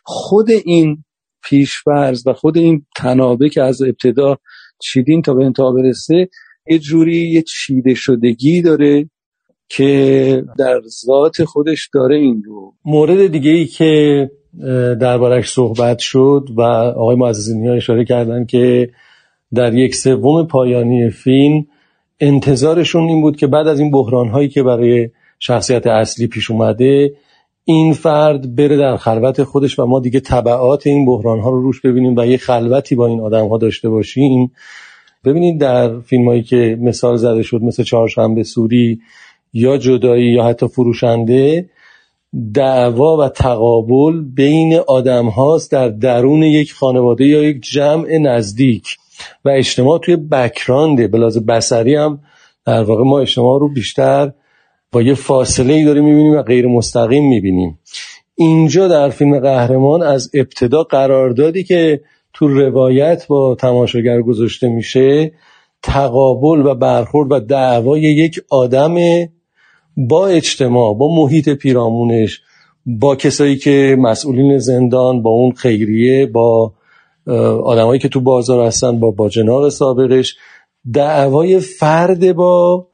خود 0.05 0.47
این 0.65 1.05
پیشفرز 1.45 2.27
و 2.27 2.33
خود 2.33 2.59
این 2.59 2.87
تنابه 2.97 3.49
که 3.49 3.63
از 3.63 3.83
ابتدا 3.83 4.37
چیدین 4.83 5.23
تا 5.23 5.35
به 5.35 5.45
انتها 5.45 5.73
برسه 5.73 6.29
یه 6.71 6.79
جوری 6.79 7.31
یه 7.31 7.43
چیده 7.43 7.95
شدگی 7.95 8.63
داره 8.63 9.11
که 9.69 10.43
در 10.59 10.81
ذات 11.07 11.45
خودش 11.45 11.91
داره 11.95 12.17
این 12.17 12.43
رو. 12.47 12.75
مورد 12.85 13.27
دیگه 13.27 13.51
ای 13.51 13.67
که 13.67 14.31
دربارش 15.01 15.51
صحبت 15.51 15.99
شد 15.99 16.49
و 16.57 16.63
آقای 16.63 17.17
معززینی 17.17 17.69
ها 17.69 17.75
اشاره 17.75 18.05
کردن 18.05 18.45
که 18.45 18.91
در 19.55 19.75
یک 19.75 19.95
سوم 19.95 20.47
پایانی 20.47 21.11
فیلم 21.11 21.67
انتظارشون 22.21 23.09
این 23.09 23.21
بود 23.21 23.37
که 23.37 23.47
بعد 23.47 23.67
از 23.67 23.81
این 23.81 23.91
بحران 23.91 24.29
هایی 24.29 24.49
که 24.49 24.63
برای 24.63 25.11
شخصیت 25.39 25.87
اصلی 25.87 26.27
پیش 26.27 26.51
اومده 26.51 27.15
این 27.65 27.93
فرد 27.93 28.57
بره 28.57 28.77
در 28.77 28.97
خلوت 28.97 29.43
خودش 29.43 29.79
و 29.79 29.87
ما 29.87 30.01
دیگه 30.01 30.21
طبعات 30.21 30.87
این 30.87 31.07
بحران 31.07 31.41
ها 31.41 31.51
رو 31.51 31.63
روش 31.63 31.81
ببینیم 31.81 32.17
و 32.17 32.27
یه 32.27 32.37
خلوتی 32.37 32.95
با 32.95 33.07
این 33.07 33.21
آدم 33.21 33.49
ها 33.49 33.59
داشته 33.59 33.89
باشیم. 33.89 34.53
ببینید 35.25 35.61
در 35.61 36.01
فیلم 36.01 36.29
هایی 36.29 36.43
که 36.43 36.79
مثال 36.81 37.17
زده 37.17 37.43
شد 37.43 37.63
مثل 37.63 37.83
چهارشنبه 37.83 38.43
سوری 38.43 39.01
یا 39.53 39.79
جدایی 39.79 40.33
یا 40.33 40.45
حتی 40.45 40.69
فروشنده 40.69 41.71
دعوا 42.55 43.17
و 43.17 43.29
تقابل 43.29 44.21
بین 44.21 44.75
آدم 44.89 45.29
هاست 45.29 45.73
در 45.73 45.89
درون 45.89 46.43
یک 46.43 46.73
خانواده 46.73 47.25
یا 47.25 47.43
یک 47.43 47.61
جمع 47.63 48.19
نزدیک. 48.19 48.97
و 49.45 49.49
اجتماع 49.49 49.99
توی 49.99 50.17
بکرانده. 50.17 51.09
بلاز 51.09 51.47
بسری 51.47 51.95
هم 51.95 52.21
در 52.67 52.83
واقع 52.83 53.05
ما 53.05 53.21
اجتماع 53.21 53.61
رو 53.61 53.69
بیشتر 53.69 54.33
با 54.93 55.03
یه 55.03 55.15
فاصله 55.15 55.75
ای 55.75 55.85
داریم 55.85 56.05
می‌بینیم 56.05 56.33
و 56.33 56.43
غیر 56.43 56.67
مستقیم 56.67 57.29
می‌بینیم. 57.29 57.79
اینجا 58.35 58.89
در 58.89 59.09
فیلم 59.09 59.39
قهرمان 59.39 60.03
از 60.03 60.31
ابتدا 60.35 60.83
قراردادی 60.83 61.65
که 61.65 62.01
تو 62.33 62.49
روایت 62.49 63.27
با 63.29 63.55
تماشاگر 63.55 64.23
گذاشته 64.23 64.69
میشه 64.69 65.33
تقابل 65.83 66.67
و 66.67 66.75
برخورد 66.75 67.33
و 67.33 67.41
دعوای 67.41 68.01
یک 68.01 68.41
آدم 68.51 68.95
با 69.97 70.27
اجتماع 70.27 70.95
با 70.95 71.15
محیط 71.15 71.49
پیرامونش 71.49 72.41
با 72.87 73.17
کسایی 73.17 73.57
که 73.57 73.97
مسئولین 73.99 74.59
زندان 74.59 75.23
با 75.23 75.31
اون 75.31 75.53
خیریه 75.53 76.27
با 76.27 76.73
آدمایی 77.65 78.01
که 78.01 78.09
تو 78.09 78.21
بازار 78.21 78.67
هستن 78.67 79.01
با 79.01 79.11
باجناق 79.11 79.69
سابقش. 79.69 80.37
دعوای 80.93 81.61
فرد 81.61 82.33
با 82.33 82.87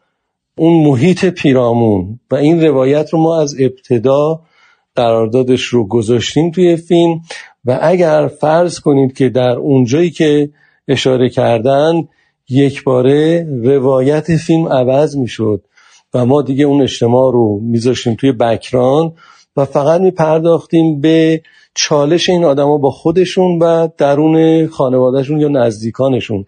اون 0.58 0.84
محیط 0.86 1.24
پیرامون. 1.24 2.20
و 2.30 2.34
این 2.34 2.64
روایت 2.64 3.10
رو 3.12 3.18
ما 3.18 3.40
از 3.40 3.56
ابتدا 3.60 4.40
قراردادش 4.94 5.62
رو 5.62 5.86
گذاشتیم 5.88 6.50
توی 6.50 6.76
فیلم. 6.76 7.20
و 7.64 7.78
اگر 7.82 8.28
فرض 8.40 8.80
کنید 8.80 9.16
که 9.16 9.28
در 9.28 9.56
اونجایی 9.56 10.10
که 10.10 10.50
اشاره 10.88 11.28
کردن 11.28 12.08
یک 12.48 12.84
باره 12.84 13.48
روایت 13.64 14.36
فیلم 14.36 14.68
عوض 14.68 15.16
می‌شد 15.16 15.64
و 16.14 16.26
ما 16.26 16.42
دیگه 16.42 16.64
اون 16.64 16.82
اجتماع 16.82 17.32
رو 17.32 17.60
میذاشتیم 17.62 18.14
توی 18.14 18.32
بکران 18.32 19.12
و 19.56 19.64
فقط 19.64 20.00
میپرداختیم 20.00 21.00
به 21.00 21.42
چالش 21.76 22.28
این 22.28 22.44
آدما 22.44 22.78
با 22.78 22.90
خودشون 22.90 23.58
و 23.58 23.88
درون 23.98 24.66
خانوادهشون 24.66 25.40
یا 25.40 25.48
نزدیکانشون. 25.48 26.44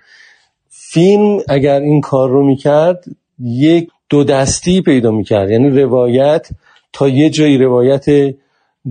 فیلم 0.69 1.39
اگر 1.49 1.81
این 1.81 2.01
کار 2.01 2.31
رو 2.31 2.47
می‌کرد 2.47 3.05
یک 3.41 3.89
دو 4.11 4.25
دستی 4.25 4.83
پیدا 4.83 5.11
می‌کرد. 5.11 5.51
یعنی 5.51 5.71
روایت 5.71 6.49
تا 6.93 7.09
یه 7.09 7.31
جایی 7.31 7.59
روایت 7.59 8.35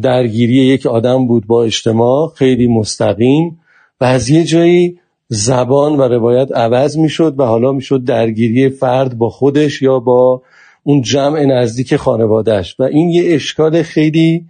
درگیری 0.02 0.56
یک 0.56 0.86
آدم 0.86 1.28
بود 1.28 1.48
با 1.48 1.64
اجتماع 1.64 2.34
خیلی 2.36 2.68
مستقیم 2.68 3.60
و 4.02 4.06
از 4.06 4.30
یه 4.30 4.44
جایی 4.44 5.00
زبان 5.28 5.98
و 5.98 6.02
روایت 6.02 6.52
عوض 6.52 6.98
می‌شد 6.98 7.40
و 7.40 7.44
حالا 7.44 7.72
می‌شد 7.72 8.04
درگیری 8.04 8.70
فرد 8.70 9.18
با 9.18 9.30
خودش 9.30 9.82
یا 9.82 10.00
با 10.00 10.42
اون 10.84 11.02
جمع 11.02 11.46
نزدیک 11.46 11.96
خانوادهش 11.96 12.76
و 12.80 12.84
این 12.84 13.10
یه 13.10 13.36
اشکال 13.36 13.82
خیلی 13.84 14.46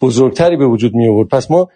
بزرگتری 0.00 0.56
به 0.56 0.66
وجود 0.66 0.94
می 0.94 1.08
آورد 1.08 1.28
پس 1.28 1.50
ما 1.50 1.68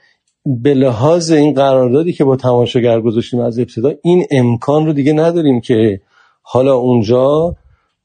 به 0.46 0.74
لحاظ 0.74 1.30
این 1.30 1.54
قراردادی 1.54 2.12
که 2.12 2.24
با 2.24 2.36
تماشاگر 2.36 3.00
گذاشتیم 3.00 3.40
از 3.40 3.58
ابتدا 3.58 3.92
این 4.02 4.26
امکان 4.30 4.86
رو 4.86 4.92
دیگه 4.92 5.12
نداریم 5.12 5.60
که 5.60 6.00
حالا 6.42 6.74
اونجا 6.74 7.56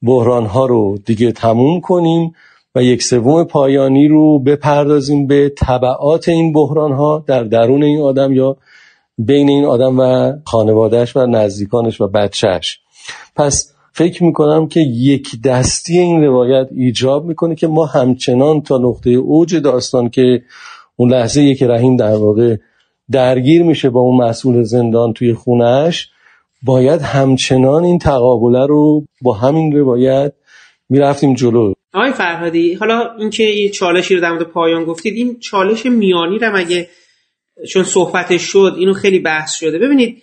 بحران 0.02 0.46
ها 0.46 0.66
رو 0.66 0.98
دیگه 1.04 1.32
تموم 1.32 1.80
کنیم 1.80 2.32
و 2.74 2.82
یک 2.82 3.02
سوم 3.02 3.44
پایانی 3.44 4.08
رو 4.08 4.38
بپردازیم 4.38 5.26
به 5.26 5.52
طبعات 5.56 6.28
این 6.28 6.52
بحران 6.52 6.92
ها 6.92 7.24
در 7.26 7.42
درون 7.42 7.82
این 7.82 8.00
آدم 8.00 8.32
یا 8.32 8.56
بین 9.18 9.48
این 9.48 9.64
آدم 9.64 10.00
و 10.00 10.32
خانوادهش 10.44 11.16
و 11.16 11.26
نزدیکانش 11.26 12.00
و 12.00 12.08
بچهش 12.08 12.80
پس 13.36 13.75
فکر 13.96 14.24
می‌کنم 14.24 14.68
که 14.68 14.80
یک 14.80 15.42
دستی 15.44 15.98
این 15.98 16.24
روایت 16.24 16.68
ایجاب 16.76 17.24
می‌کنه 17.24 17.54
که 17.54 17.66
ما 17.66 17.86
همچنان 17.86 18.60
تا 18.60 18.78
نقطه 18.78 19.10
اوج 19.10 19.56
داستان 19.56 20.08
که 20.08 20.42
اون 20.96 21.10
لحظه 21.10 21.54
که 21.54 21.66
رحیم 21.66 21.96
در 21.96 22.14
واقع 22.14 22.56
درگیر 23.10 23.62
میشه 23.62 23.90
با 23.90 24.00
اون 24.00 24.24
مسئول 24.24 24.62
زندان 24.62 25.12
توی 25.12 25.34
خونش 25.34 26.08
باید 26.62 27.00
همچنان 27.00 27.84
این 27.84 27.98
تقابله 27.98 28.66
رو 28.66 29.04
با 29.22 29.32
همین 29.32 29.76
روایت 29.76 30.32
می‌رفتیم 30.88 31.34
جلو. 31.34 31.72
آقای 31.94 32.12
فرهادی 32.12 32.74
حالا 32.74 33.16
اینکه 33.18 33.42
یه 33.42 33.68
چالشی 33.68 34.14
رو 34.14 34.20
در 34.20 34.32
مورد 34.32 34.42
پایان 34.42 34.84
گفتید 34.84 35.14
این 35.14 35.38
چالش 35.38 35.86
میانی 35.86 36.38
رو 36.38 36.56
مگه 36.56 36.88
چون 37.68 37.84
صحبتش 37.84 38.42
شد 38.42 38.74
اینو 38.78 38.92
خیلی 38.92 39.18
بحث 39.18 39.54
شده. 39.54 39.78
ببینید 39.78 40.22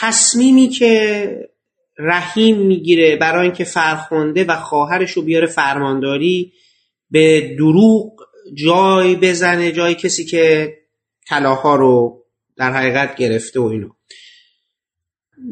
تصمیمی 0.00 0.68
که 0.68 1.51
رحیم 2.02 2.58
می‌گیره 2.58 3.16
برای 3.16 3.42
اینکه 3.42 3.64
فرخونده 3.64 4.44
و 4.44 4.56
خواهرش 4.56 5.10
رو 5.10 5.22
بیاره 5.22 5.46
فرمانداری 5.46 6.52
به 7.10 7.54
دروغ 7.58 8.12
جای 8.54 9.16
بزنه 9.16 9.72
جای 9.72 9.94
کسی 9.94 10.24
که 10.24 10.74
طلاها 11.28 11.76
رو 11.76 12.22
در 12.56 12.72
حقیقت 12.72 13.16
گرفته 13.16 13.60
و 13.60 13.64
اینو. 13.64 13.88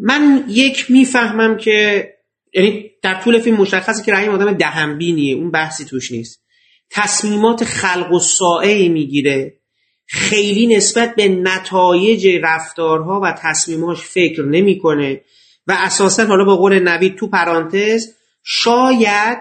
من 0.02 0.44
یک 0.48 0.90
می‌فهمم 0.90 1.56
که 1.56 2.08
یعنی 2.54 2.90
در 3.02 3.20
طول 3.20 3.38
فیلم 3.38 3.56
مشخصه 3.56 4.04
که 4.04 4.12
رحیم 4.12 4.30
آدم 4.30 4.52
دهنبینیه 4.52 5.34
اون 5.34 5.50
بحثی 5.50 5.84
توش 5.84 6.12
نیست. 6.12 6.44
تصمیمات 6.90 7.64
خلق 7.64 8.12
و 8.12 8.18
سائه 8.18 8.88
می‌گیره. 8.88 9.60
خیلی 10.06 10.76
نسبت 10.76 11.14
به 11.14 11.28
نتایج 11.28 12.28
رفتارها 12.42 13.20
و 13.24 13.34
تصمیماش 13.38 14.00
فکر 14.00 14.42
نمی‌کنه. 14.42 15.20
و 15.66 15.76
اساسا 15.78 16.24
حالا 16.24 16.44
با 16.44 16.56
قول 16.56 16.78
نوید 16.78 17.16
تو 17.16 17.26
پرانتز 17.26 18.14
شاید 18.42 19.38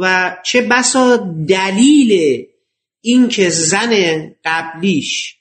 و 0.00 0.36
چه 0.44 0.62
بسا 0.62 1.16
دلیل 1.48 2.44
اینکه 3.00 3.48
زن 3.48 3.92
قبلیش 4.44 5.36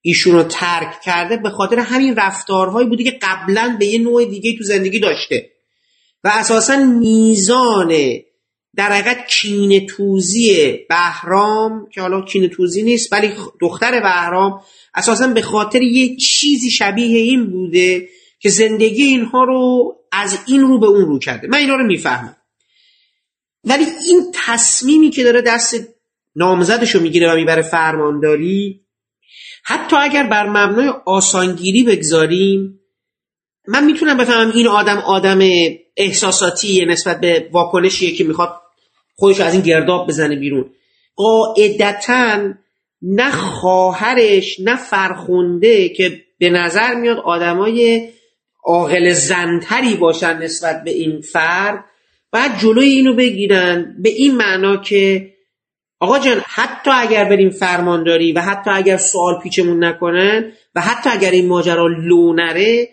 ایشون 0.00 0.34
رو 0.34 0.42
ترک 0.42 1.00
کرده 1.00 1.36
به 1.36 1.50
خاطر 1.50 1.78
همین 1.78 2.16
رفتارهایی 2.16 2.88
بوده 2.88 3.04
که 3.04 3.18
قبلا 3.22 3.76
به 3.78 3.86
یه 3.86 3.98
نوع 3.98 4.24
دیگه 4.24 4.58
تو 4.58 4.64
زندگی 4.64 4.98
داشته. 4.98 5.50
و 6.24 6.28
اساسا 6.34 6.76
میزان 6.76 7.94
در 8.76 8.92
حقیقت 8.92 9.26
کین 9.26 9.86
توزی 9.86 10.78
بهرام 10.88 11.88
که 11.94 12.00
حالا 12.00 12.20
کین 12.22 12.48
توزی 12.48 12.82
نیست 12.82 13.12
ولی 13.12 13.32
دختر 13.60 14.00
بهرام 14.00 14.60
اساسا 14.94 15.26
به 15.26 15.42
خاطر 15.42 15.82
یه 15.82 16.16
چیزی 16.16 16.70
شبیه 16.70 17.18
این 17.18 17.50
بوده 17.50 18.08
که 18.40 18.48
زندگی 18.48 19.02
اینها 19.02 19.44
رو 19.44 19.94
از 20.12 20.38
این 20.46 20.60
رو 20.60 20.78
به 20.78 20.86
اون 20.86 21.06
رو 21.06 21.18
کرده. 21.18 21.48
من 21.48 21.58
اینا 21.58 21.74
رو 21.74 21.86
می‌فهمم. 21.86 22.36
ولی 23.64 23.84
این 23.84 24.32
تصمیمی 24.34 25.10
که 25.10 25.24
داره 25.24 25.42
دست 25.42 25.74
نامزدش 26.36 26.94
رو 26.94 27.00
می‌گیره 27.00 27.32
و 27.32 27.36
می‌بره 27.36 27.62
فرمانداری 27.62 28.80
حتی 29.64 29.96
اگر 29.96 30.26
بر 30.26 30.48
مبنای 30.48 30.92
آسانگیری 31.06 31.84
بگذاریم 31.84 32.80
من 33.68 33.84
می‌تونم 33.84 34.16
بفهمم 34.16 34.52
این 34.54 34.66
آدم 34.66 34.98
آدم 34.98 35.38
احساساتی 35.96 36.84
نسبت 36.84 37.20
به 37.20 37.48
واکنشیه 37.52 38.10
که 38.10 38.24
می‌خواد 38.24 38.60
خودش 39.14 39.40
از 39.40 39.52
این 39.52 39.62
گرداب 39.62 40.08
بزنه 40.08 40.36
بیرون. 40.36 40.70
قاعدتا 41.16 42.52
نه 43.02 43.30
خواهرش 43.30 44.60
نه 44.60 44.76
فرخونده 44.76 45.88
که 45.88 46.24
به 46.38 46.50
نظر 46.50 46.94
میاد 46.94 47.18
آدمای 47.18 48.08
عاقل 48.68 49.12
زنتری 49.12 49.94
باشن 49.94 50.38
نسبت 50.38 50.84
به 50.84 50.90
این 50.90 51.20
فرد 51.20 51.84
باید 52.32 52.58
جلوی 52.58 52.86
اینو 52.86 53.14
بگیرن 53.14 53.96
به 54.02 54.08
این 54.08 54.36
معنا 54.36 54.76
که 54.76 55.32
آقا 56.00 56.18
جان 56.18 56.42
حتی 56.46 56.90
اگر 56.90 57.24
بریم 57.24 57.50
فرمانداری 57.50 58.32
و 58.32 58.40
حتی 58.40 58.70
اگر 58.70 58.96
سوال 58.96 59.40
پیچمون 59.42 59.84
نکنن 59.84 60.52
و 60.74 60.80
حتی 60.80 61.10
اگر 61.10 61.30
این 61.30 61.46
ماجرا 61.48 61.86
لو 61.86 62.32
نره 62.32 62.88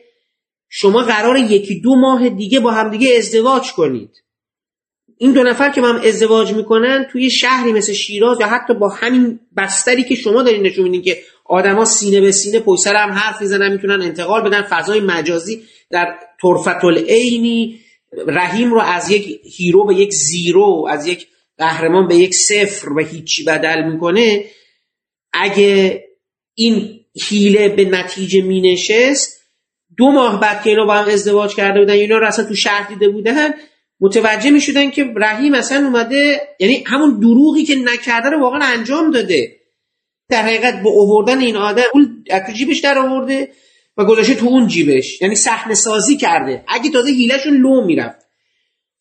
شما 0.70 1.04
قرار 1.04 1.38
یکی 1.38 1.80
دو 1.80 1.96
ماه 1.96 2.30
دیگه 2.30 2.60
با 2.60 2.72
همدیگه 2.72 3.16
ازدواج 3.18 3.72
کنید. 3.72 4.24
این 5.18 5.34
دو 5.34 5.44
نفر 5.44 5.70
که 5.70 5.82
با 5.82 5.88
هم 5.88 6.02
ازدواج 6.06 6.54
می‌کنن 6.54 7.08
توی 7.12 7.30
شهری 7.30 7.74
مثل 7.74 7.94
شیراز 7.94 8.40
یا 8.40 8.48
حتی 8.48 8.74
با 8.74 8.90
همین 8.90 9.40
بستری 9.58 10.04
که 10.04 10.16
شما 10.16 10.44
دارین 10.44 10.62
نشون 10.62 10.84
میدین 10.84 11.02
که 11.02 11.18
آدما 11.46 11.86
سینه 11.86 12.22
به 12.22 12.32
سینه 12.32 12.60
پشت 12.60 12.82
سر 12.82 12.96
هم 12.96 13.12
حرف 13.12 13.42
می‌زنن 13.42 13.72
می‌تونن 13.72 14.02
انتقال 14.02 14.42
بدن. 14.42 14.62
فضای 14.62 15.00
مجازی 15.00 15.64
در 15.92 16.16
طرفت 16.42 16.84
العینی 16.86 17.80
رحیم 18.28 18.72
رو 18.72 18.80
از 18.80 19.12
یک 19.12 19.40
هیرو 19.44 19.86
به 19.86 19.96
یک 19.96 20.14
زیرو 20.14 20.88
از 20.90 21.08
یک 21.08 21.28
قهرمان 21.58 22.08
به 22.08 22.16
یک 22.16 22.36
صفر 22.36 22.90
و 22.90 23.00
هیچی 23.00 23.44
بدل 23.44 23.84
می‌کنه. 23.84 24.46
اگه 25.34 26.04
این 26.54 27.00
حیله 27.30 27.70
به 27.70 27.86
نتیجه 27.86 28.42
مینشست 28.42 29.42
دو 29.98 30.12
ماه 30.12 30.40
بعد 30.40 30.64
که 30.64 30.70
اینا 30.70 30.86
با 30.86 30.94
هم 30.94 31.10
ازدواج 31.10 31.56
کرده 31.56 31.80
بودن 31.80 31.94
اینا 31.94 32.18
رو 32.18 32.28
اصلا 32.28 32.46
تو 32.46 32.56
شهر 32.56 32.88
دیده 32.90 33.10
بودن 33.10 33.54
متوجه 34.00 34.50
می 34.50 34.62
شدن 34.62 34.92
که 34.92 35.14
رحیم 35.16 35.54
اصلا 35.54 35.78
اومده 35.78 36.42
یعنی 36.60 36.84
همون 36.88 37.20
دروغی 37.20 37.64
که 37.64 37.76
نکرده 37.76 38.30
رو 38.30 38.42
واقعا 38.42 38.64
انجام 38.64 39.12
داده. 39.12 39.56
در 40.30 40.42
حقیقت 40.42 40.82
با 40.82 40.90
اووردن 40.90 41.40
این 41.40 41.56
آدم 41.56 41.84
اون 41.94 42.24
تو 42.48 42.52
جیبش 42.52 42.80
در 42.80 43.00
آورده 43.00 43.52
و 43.98 44.06
گذاشته 44.06 44.36
تو 44.36 44.48
اون 44.48 44.68
جیبش. 44.68 45.22
یعنی 45.22 45.36
صحنه 45.36 45.74
سازی 45.74 46.18
کرده. 46.18 46.64
اگه 46.68 46.92
تازه 46.92 47.12
هیلهشون 47.12 47.58
لو 47.58 47.86
می‌رفت. 47.86 48.26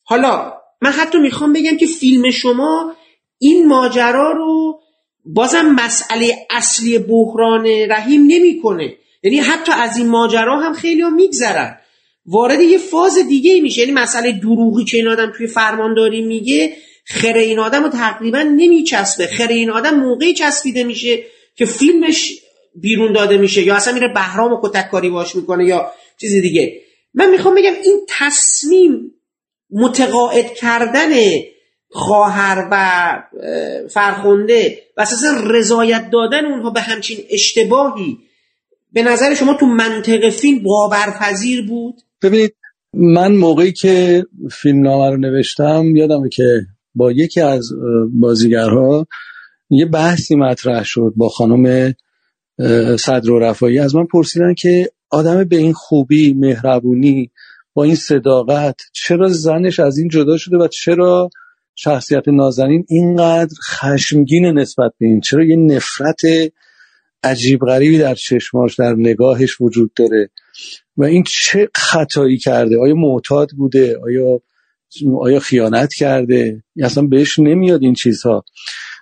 حالا 0.02 0.52
من 0.82 0.90
حتی 0.90 1.18
می‌خوام 1.18 1.52
بگم 1.52 1.76
که 1.76 1.86
فیلم 1.86 2.30
شما 2.30 2.94
این 3.38 3.66
ماجرا 3.66 4.32
رو 4.32 4.80
بازم 5.24 5.66
مسئله 5.66 6.46
اصلی 6.51 6.98
بحران 6.98 7.66
رحیم 7.66 8.24
نمی‌کنه. 8.28 8.94
یعنی 9.22 9.38
حتی 9.38 9.72
از 9.72 9.96
این 9.96 10.09
ماجرا 10.09 10.60
هم 10.60 10.72
خیلی 10.72 11.01
ها 11.01 11.10
میگذرن. 11.10 11.78
وارد 12.26 12.60
یه 12.60 12.78
فاز 12.78 13.18
دیگه 13.28 13.60
میشه. 13.60 13.80
یعنی 13.80 13.92
مسئله 13.92 14.32
دروغی 14.32 14.84
که 14.84 14.96
این 14.96 15.09
آدم 15.09 15.32
توی 15.36 15.46
فرمانداری 15.46 16.22
میگه 16.22 16.76
خره 17.05 17.40
این 17.40 17.59
آدم 17.59 17.82
رو 17.82 17.89
تقریبا 17.89 18.43
نمیچسبه. 18.43 19.26
خره 19.26 19.55
این 19.55 19.70
آدم 19.70 19.94
موقعی 19.94 20.35
چسبیده 20.35 20.85
میشه 20.85 21.22
که 21.56 21.64
فیلمش 21.64 22.40
بیرون 22.74 23.12
داده 23.12 23.36
میشه 23.36 23.62
یا 23.62 23.74
اصلا 23.74 23.94
میره 23.94 24.09
بهرام 24.14 24.52
و 24.52 24.60
کتککاری 24.62 25.10
باش 25.10 25.36
می‌کنه 25.36 25.64
یا 25.64 25.93
چیزی 26.20 26.40
دیگه. 26.40 26.81
من 27.14 27.31
می‌خوام 27.31 27.55
بگم 27.55 27.72
این 27.85 28.01
تصمیم 28.09 29.10
متقاعد 29.70 30.55
کردن 30.55 31.10
خواهر 31.90 32.68
و 32.70 33.22
فرخونده 33.89 34.78
و 34.97 35.01
اساسا 35.01 35.44
رضایت 35.47 36.10
دادن 36.10 36.44
اونها 36.44 36.70
به 36.70 36.81
همچین 36.81 37.18
اشتباهی 37.31 38.18
به 38.93 39.02
نظر 39.02 39.35
شما 39.35 39.55
تو 39.55 39.66
منطق 39.66 40.28
فیلم 40.28 40.62
باورپذیر 40.62 41.66
بود؟ 41.66 41.94
ببینید 42.22 42.55
من 42.94 43.32
موقعی 43.32 43.72
که 43.72 44.24
فیلم 44.52 44.82
نامه 44.82 45.10
رو 45.10 45.16
نوشتم 45.16 45.97
یادمه 45.97 46.28
که 46.28 46.60
با 46.94 47.12
یکی 47.12 47.40
از 47.40 47.68
بازیگرها 48.12 49.06
یه 49.70 49.86
بحثی 49.86 50.36
مطرح 50.36 50.84
شد 50.84 51.12
با 51.16 51.28
خانم 51.28 51.94
صدر 52.98 53.30
و 53.30 53.38
رفایی 53.38 53.78
از 53.78 53.94
من 53.94 54.06
پرسیدن 54.06 54.54
که 54.54 54.90
آدم 55.10 55.44
به 55.44 55.56
این 55.56 55.72
خوبی 55.72 56.34
مهربونی 56.34 57.30
با 57.74 57.84
این 57.84 57.94
صداقت 57.94 58.76
چرا 58.92 59.28
زنش 59.28 59.80
از 59.80 59.98
این 59.98 60.08
جدا 60.08 60.36
شده 60.36 60.56
و 60.56 60.68
چرا 60.68 61.30
شخصیت 61.74 62.28
نازنین 62.28 62.84
اینقدر 62.88 63.54
خشمگین 63.64 64.46
نسبت 64.46 64.92
به 64.98 65.06
این؟ 65.06 65.20
چرا 65.20 65.44
یه 65.44 65.56
نفرت 65.56 66.20
عجیب 67.22 67.60
غریبی 67.60 67.98
در 67.98 68.14
چشماش 68.14 68.74
در 68.78 68.94
نگاهش 68.98 69.60
وجود 69.60 69.92
داره؟ 69.96 70.30
و 70.96 71.04
این 71.04 71.24
چه 71.26 71.68
خطایی 71.74 72.38
کرده؟ 72.38 72.78
آیا 72.80 72.94
معتاد 72.94 73.50
بوده؟ 73.50 73.98
آیا 73.98 74.40
آیا 75.20 75.40
خیانت 75.40 75.94
کرده؟ 75.94 76.62
اصلا 76.82 77.06
بهش 77.06 77.38
نمیاد 77.38 77.82
این 77.82 77.94
چیزها. 77.94 78.44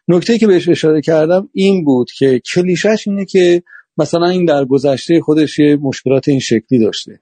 نکته 0.09 0.39
که 0.39 0.47
بهش 0.47 0.69
اشاره 0.69 1.01
کردم 1.01 1.49
این 1.53 1.85
بود 1.85 2.11
که 2.19 2.41
کلیشش 2.55 3.09
اینه 3.09 3.25
که 3.25 3.63
مثلا 3.99 4.29
این 4.29 4.45
در 4.45 4.65
گذشته 4.65 5.21
خودش 5.21 5.59
یه 5.59 5.77
مشکلات 5.77 6.29
این 6.29 6.41
شکلی 6.41 6.79
داشته. 6.79 7.21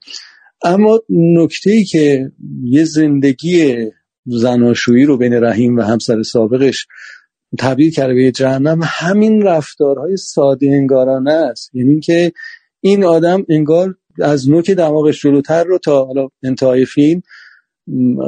اما 0.63 0.99
نکته 1.09 1.71
ای 1.71 1.83
که 1.83 2.31
یه 2.63 2.83
زندگی 2.83 3.75
زناشویی 4.25 5.05
رو 5.05 5.17
بین 5.17 5.33
رحیم 5.33 5.77
و 5.77 5.81
همسر 5.81 6.23
سابقش 6.23 6.87
تبدیل 7.59 7.91
کرده 7.91 8.13
به 8.13 8.31
جهنم 8.31 8.79
همین 8.83 9.41
رفتارهای 9.41 10.17
ساده 10.17 10.67
انگارانه 10.67 11.31
است. 11.31 11.75
یعنی 11.75 11.99
که 11.99 12.31
این 12.81 13.03
آدم 13.03 13.45
انگار 13.49 13.95
از 14.21 14.49
نوک 14.49 14.71
دماغش 14.71 15.21
جلوتر 15.21 15.63
رو 15.63 15.77
تا 15.77 16.05
حالا 16.05 16.27
انتهای 16.43 16.85
فیلم 16.85 17.21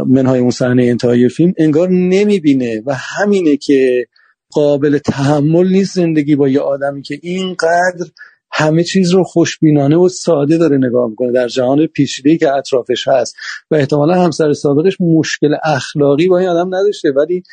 منهای 0.07 0.39
اون 0.39 0.51
صحنه 0.51 0.83
انتهای 0.83 1.29
فیلم 1.29 1.53
انگار 1.57 1.89
نمی‌بینه 1.89 2.81
و 2.85 2.95
همینه 2.95 3.57
که 3.57 4.07
قابل 4.51 4.97
تحمل 4.97 5.67
نیست 5.67 5.95
زندگی 5.95 6.35
با 6.35 6.49
یه 6.49 6.59
آدمی 6.59 7.01
که 7.01 7.19
اینقدر 7.21 8.05
همه 8.51 8.83
چیز 8.83 9.11
رو 9.11 9.23
خوشبینانه 9.23 9.97
و 9.97 10.09
ساده 10.09 10.57
داره 10.57 10.77
نگاه 10.77 11.09
می‌کنه. 11.09 11.31
در 11.31 11.47
جهان 11.47 11.87
پیچیده 11.87 12.37
که 12.37 12.49
اطرافش 12.51 13.07
هست 13.07 13.35
و 13.71 13.75
احتمالا 13.75 14.23
همسر 14.23 14.53
سابقش 14.53 14.97
مشکل 14.99 15.55
اخلاقی 15.63 16.27
با 16.27 16.37
این 16.39 16.49
آدم 16.49 16.75
نداشته 16.75 17.11
ولی 17.11 17.43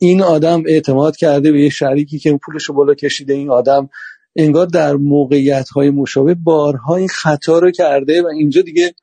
این 0.00 0.22
آدم 0.22 0.62
اعتماد 0.66 1.16
کرده 1.16 1.52
به 1.52 1.62
یه 1.62 1.68
شریکی 1.68 2.18
که 2.18 2.38
پولش 2.46 2.64
رو 2.64 2.74
بالا 2.74 2.94
کشیده. 2.94 3.34
این 3.34 3.50
آدم 3.50 3.88
انگار 4.36 4.66
در 4.66 4.94
موقعیت 4.94 5.68
های 5.68 5.90
مشابه 5.90 6.34
بارها 6.34 6.96
این 6.96 7.08
خطا 7.08 7.58
رو 7.58 7.70
کرده 7.70 8.22
و 8.22 8.26
اینجا 8.26 8.62
دیگه 8.62 8.94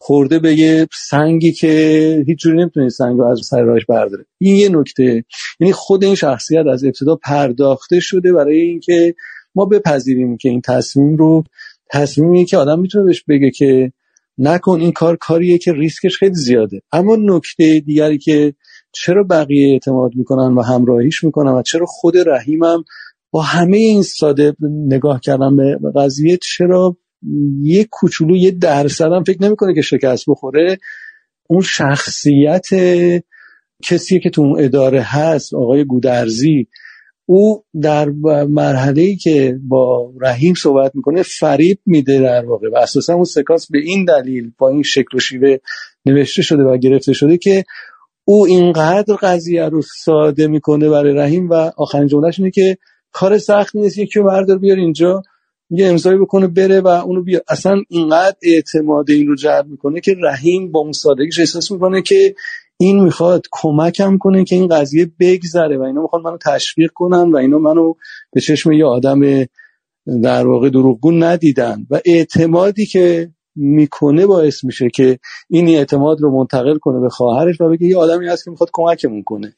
خورده 0.00 0.38
به 0.38 0.54
یه 0.54 0.86
سنگی 1.08 1.52
که 1.52 2.24
هیچ 2.26 2.38
جوری 2.38 2.56
نمی‌تونه 2.56 2.88
سنگ 2.88 3.18
رو 3.18 3.24
از 3.26 3.40
سر 3.50 3.62
راهش 3.62 3.84
برداره. 3.88 4.24
این 4.38 4.56
یه 4.56 4.68
نکته. 4.68 5.24
یعنی 5.60 5.72
خود 5.72 6.04
این 6.04 6.14
شخصیت 6.14 6.66
از 6.72 6.84
ابتدا 6.84 7.16
پرداخته 7.16 8.00
شده 8.00 8.32
برای 8.32 8.60
اینکه 8.60 9.14
ما 9.54 9.64
بپذیریم 9.64 10.36
که 10.36 10.48
این 10.48 10.60
تصمیم 10.60 11.16
رو 11.16 11.44
تصمیمی 11.90 12.44
که 12.44 12.56
آدم 12.56 12.80
می‌تونه 12.80 13.04
بهش 13.04 13.24
بگه 13.28 13.50
که 13.50 13.92
نکن 14.38 14.80
این 14.80 14.92
کار 14.92 15.16
کاریه 15.16 15.58
که 15.58 15.72
ریسکش 15.72 16.16
خیلی 16.16 16.34
زیاده. 16.34 16.82
اما 16.92 17.16
نکته 17.20 17.80
دیگری 17.80 18.18
که 18.18 18.54
چرا 18.92 19.24
بقیه 19.24 19.72
اعتماد 19.72 20.10
می‌کنن 20.14 20.54
و 20.54 20.62
همراهیش 20.62 21.24
می‌کنن 21.24 21.52
و 21.52 21.62
چرا 21.62 21.86
خود 21.88 22.14
رحیمم 22.26 22.84
با 23.30 23.42
همه 23.42 23.76
این 23.76 24.02
ساده 24.02 24.56
نگاه 24.86 25.20
کردن 25.20 25.56
به 25.56 25.92
قضیه 25.96 26.38
چرا 26.42 26.96
یه 27.62 27.86
کوچولو 27.90 28.36
یه 28.36 28.50
درصد 28.50 29.08
فکر 29.26 29.42
نمی‌کنه 29.42 29.74
که 29.74 29.80
شکست 29.80 30.24
بخوره. 30.28 30.78
اون 31.48 31.60
شخصیت 31.60 32.66
کسی 33.82 34.20
که 34.20 34.30
تو 34.30 34.42
اون 34.42 34.64
اداره 34.64 35.00
هست 35.00 35.54
آقای 35.54 35.84
گودرزی 35.84 36.66
او 37.26 37.64
در 37.82 38.08
مرحله 38.48 39.02
ای 39.02 39.16
که 39.16 39.58
با 39.68 40.12
رحیم 40.20 40.54
صحبت 40.54 40.94
می‌کنه 40.94 41.22
فریب 41.22 41.78
میده 41.86 42.20
در 42.20 42.44
واقع 42.44 42.68
و 42.72 42.76
اساسا 42.76 43.14
اون 43.14 43.24
سکانس 43.24 43.70
به 43.70 43.78
این 43.78 44.04
دلیل 44.04 44.52
با 44.58 44.68
این 44.68 44.82
شکل 44.82 45.16
و 45.16 45.20
شیوه 45.20 45.56
نوشته 46.06 46.42
شده 46.42 46.62
و 46.62 46.76
گرفته 46.76 47.12
شده 47.12 47.38
که 47.38 47.64
او 48.24 48.46
اینقدر 48.46 49.14
قضیه 49.14 49.68
رو 49.68 49.82
ساده 49.82 50.46
می‌کنه 50.46 50.88
برای 50.88 51.14
رحیم 51.14 51.50
و 51.50 51.54
آخرین 51.76 52.06
جملهش 52.06 52.38
اینه 52.38 52.50
که 52.50 52.78
کار 53.12 53.38
سخت 53.38 53.76
نیست 53.76 53.98
یکی 53.98 54.18
رو 54.18 54.26
بردار 54.26 54.58
بیار 54.58 54.76
اینجا. 54.76 55.22
یه 55.70 55.86
امضایی 55.86 56.18
بکنه 56.18 56.46
بره 56.46 56.80
و 56.80 56.86
اونو 56.86 57.22
بیار. 57.22 57.42
اصلا 57.48 57.82
اینقدر 57.88 58.36
اعتماد 58.42 59.10
این 59.10 59.26
رو 59.26 59.36
جلب 59.36 59.66
می‌کنه 59.66 60.00
که 60.00 60.16
رحیم 60.22 60.72
با 60.72 60.80
اون 60.80 60.92
سادگیش 60.92 61.38
احساس 61.38 61.70
می‌کنه 61.70 62.02
که 62.02 62.34
این 62.76 63.02
می‌خواد 63.04 63.42
کمکم 63.50 64.18
کنه 64.18 64.44
که 64.44 64.56
این 64.56 64.68
قضیه 64.68 65.10
بگذره 65.20 65.78
و 65.78 65.82
اینا 65.82 66.02
می‌خواد 66.02 66.22
منو 66.22 66.38
تشویق 66.46 66.90
کنن 66.94 67.32
و 67.32 67.36
اینا 67.36 67.58
منو 67.58 67.94
به 68.32 68.40
چشم 68.40 68.72
یه 68.72 68.84
آدم 68.84 69.46
در 70.22 70.46
واقع 70.46 70.70
دروغگون 70.70 71.22
ندیدن. 71.22 71.86
و 71.90 72.00
اعتمادی 72.04 72.86
که 72.86 73.30
می‌کنه 73.58 74.26
باعث 74.26 74.64
میشه 74.64 74.88
که 74.94 75.18
این 75.48 75.68
اعتماد 75.68 76.20
رو 76.20 76.38
منتقل 76.38 76.78
کنه 76.78 77.00
به 77.00 77.08
خواهرش 77.08 77.60
و 77.60 77.68
بگه 77.68 77.86
یه 77.86 77.96
آدمی 77.96 78.28
هست 78.28 78.44
که 78.44 78.50
می‌خواد 78.50 78.70
کمکمون 78.72 79.22
کنه. 79.22 79.54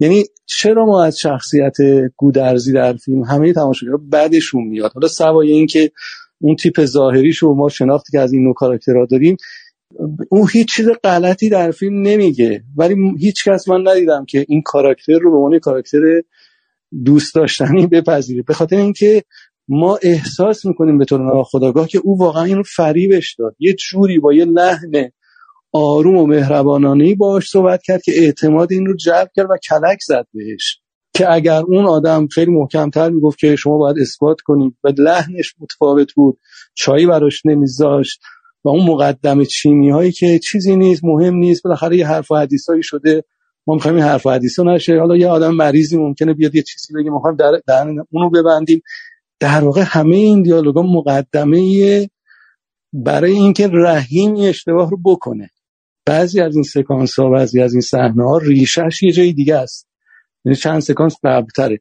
یعنی 0.00 0.24
چرا 0.46 0.86
ما 0.86 1.04
از 1.04 1.18
شخصیت 1.18 1.76
گودرزی 2.16 2.72
در 2.72 2.92
فیلم 2.92 3.22
همه 3.22 3.52
تماشاگرها 3.52 4.00
بعدشون 4.10 4.64
میاد. 4.64 4.92
حالا 4.94 5.08
سوای 5.08 5.50
این 5.50 5.66
که 5.66 5.90
اون 6.40 6.56
تیپ 6.56 6.84
ظاهریش 6.84 7.38
رو 7.38 7.54
ما 7.54 7.68
شناختی 7.68 8.12
که 8.12 8.20
از 8.20 8.32
این 8.32 8.44
نوع 8.44 8.54
کاراکترها 8.54 9.06
داریم 9.06 9.36
اون 10.28 10.48
هیچ 10.52 10.74
چیز 10.74 10.88
غلطی 11.04 11.48
در 11.48 11.70
فیلم 11.70 12.02
نمیگه. 12.02 12.62
ولی 12.76 12.96
هیچ 13.18 13.48
کس 13.48 13.68
من 13.68 13.88
ندیدم 13.88 14.24
که 14.24 14.44
این 14.48 14.62
کاراکتر 14.62 15.18
رو 15.18 15.30
به 15.30 15.36
عنوان 15.36 15.58
کاراکتر 15.58 16.22
دوست 17.04 17.34
داشتنی 17.34 17.86
بپذیره. 17.86 18.42
به 18.42 18.54
خاطر 18.54 18.76
اینکه 18.76 19.22
ما 19.68 19.98
احساس 20.02 20.66
می‌کنیم 20.66 20.98
به 20.98 21.04
طور 21.04 21.20
ناخودآگاه 21.20 21.88
که 21.88 21.98
او 22.04 22.18
واقعا 22.18 22.44
اینو 22.44 22.62
فریبش 22.76 23.34
داد. 23.38 23.56
یه 23.58 23.74
جوری 23.74 24.18
با 24.18 24.32
یه 24.32 24.44
لحن 24.44 25.10
آروم 25.72 26.16
و 26.16 26.26
مهربانانه 26.26 27.14
باش 27.14 27.48
صحبت 27.48 27.82
کرد 27.82 28.02
که 28.02 28.12
اعتماد 28.14 28.72
این 28.72 28.86
رو 28.86 28.96
جلب 28.96 29.28
کرد 29.36 29.46
و 29.50 29.56
کلک 29.68 29.98
زد 30.06 30.26
بهش. 30.34 30.80
که 31.14 31.32
اگر 31.32 31.62
اون 31.62 31.84
آدم 31.84 32.26
خیلی 32.26 32.50
محکمتر 32.50 33.10
می‌گفت 33.10 33.38
که 33.38 33.56
شما 33.56 33.78
باید 33.78 33.98
اثبات 33.98 34.40
کنید 34.40 34.76
و 34.84 34.88
لحنش 34.98 35.54
متفاوت 35.60 36.12
بود 36.12 36.38
چایی 36.74 37.06
براش 37.06 37.46
نمیذاشت 37.46 38.20
و 38.64 38.68
اون 38.68 38.86
مقدم 38.86 39.44
چینی 39.44 39.90
هایی 39.90 40.12
که 40.12 40.38
چیزی 40.38 40.76
نیست 40.76 41.04
مهم 41.04 41.34
نیست 41.34 41.62
بالاخره 41.62 41.96
یه 41.96 42.06
حرف 42.06 42.30
و 42.30 42.36
حدیثایی 42.36 42.82
شده. 42.82 43.24
ما 43.66 43.74
می‌خوایم 43.74 43.96
این 43.96 44.06
حرف 44.06 44.26
و 44.26 44.30
حدیثا 44.30 44.62
نشه. 44.62 44.98
حالا 44.98 45.16
یه 45.16 45.28
آدم 45.28 45.54
مریضی 45.54 45.96
ممکنه 45.96 46.34
بیاد 46.34 46.54
یه 46.54 46.62
چیزی 46.62 46.94
بگه 46.94 47.10
ما 47.10 47.22
در, 47.38 47.52
در 47.66 47.86
اونو 48.10 48.30
ببندیم. 48.30 48.82
در 49.40 49.64
واقع 49.64 49.84
همه 49.86 50.16
این 50.16 50.42
دیالوگا 50.42 50.82
مقدمه 50.82 52.08
برای 52.92 53.32
اینکه 53.32 53.68
رحیم 53.72 54.34
اشتباه 54.38 54.90
رو 54.90 54.98
بکنه. 55.04 55.50
بعضی 56.06 56.40
از 56.40 56.54
این 56.54 56.62
سکانس 56.62 57.18
ها 57.18 57.30
بعضی 57.30 57.60
از 57.60 57.72
این 57.72 57.80
صحنه 57.80 58.24
ها 58.24 58.38
ریشش 58.38 59.02
یه 59.02 59.12
جای 59.12 59.32
دیگه 59.32 59.56
است. 59.56 59.88
یعنی 60.44 60.56
چند 60.56 60.80
سکانس 60.80 61.14
قبلتره. 61.24 61.80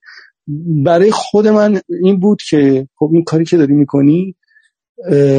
برای 0.83 1.11
خود 1.11 1.47
من 1.47 1.79
این 2.03 2.19
بود 2.19 2.41
که 2.49 2.87
خب 2.95 3.09
این 3.13 3.23
کاری 3.23 3.45
که 3.45 3.57
داری 3.57 3.73
می‌کنی 3.73 4.35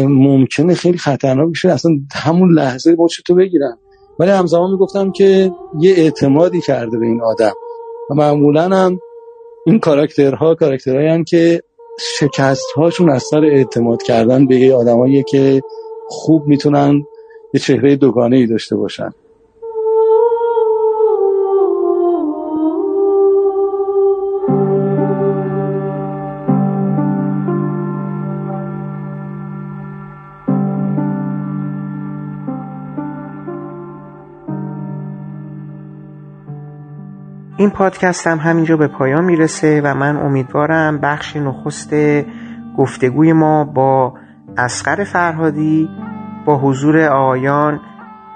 ممکنه 0.08 0.74
خیلی 0.74 0.98
خطرناک 0.98 1.50
بشه. 1.50 1.72
اصلا 1.72 1.92
همون 2.12 2.54
لحظه 2.54 2.96
با 2.96 3.06
تو 3.26 3.34
بگیرن 3.34 3.76
ولی 4.18 4.30
همزمان 4.30 4.70
می‌گفتم 4.70 5.12
که 5.12 5.52
یه 5.80 5.94
اعتمادی 5.96 6.60
کرده 6.60 6.98
به 6.98 7.06
این 7.06 7.22
آدم. 7.22 7.54
و 8.10 8.14
معمولا 8.14 8.68
هم 8.68 9.00
این 9.66 9.78
کاراکترها 9.78 10.54
کاراکترهایی 10.54 11.24
که 11.24 11.62
شکست 11.98 12.66
هاشون 12.76 13.10
از 13.10 13.22
سر 13.22 13.44
اعتماد 13.44 14.02
کردن 14.02 14.46
به 14.46 14.74
آدمایی 14.74 15.22
که 15.22 15.60
خوب 16.08 16.46
می‌تونن 16.46 17.02
یه 17.54 17.60
چهره 17.60 17.96
دوگانه 17.96 18.36
ای 18.36 18.46
داشته 18.46 18.76
باشن. 18.76 19.10
این 37.58 37.70
پادکست 37.70 38.26
هم 38.26 38.38
همینجا 38.38 38.76
به 38.76 38.88
پایان 38.88 39.24
می‌رسه 39.24 39.80
و 39.84 39.94
من 39.94 40.16
امیدوارم 40.16 40.98
بخش 40.98 41.36
نخست 41.36 41.94
گفتگوی 42.76 43.32
ما 43.32 43.64
با 43.64 44.14
اسقر 44.58 45.04
فرهادی 45.04 45.88
با 46.44 46.58
حضور 46.58 47.00
آقایان 47.04 47.80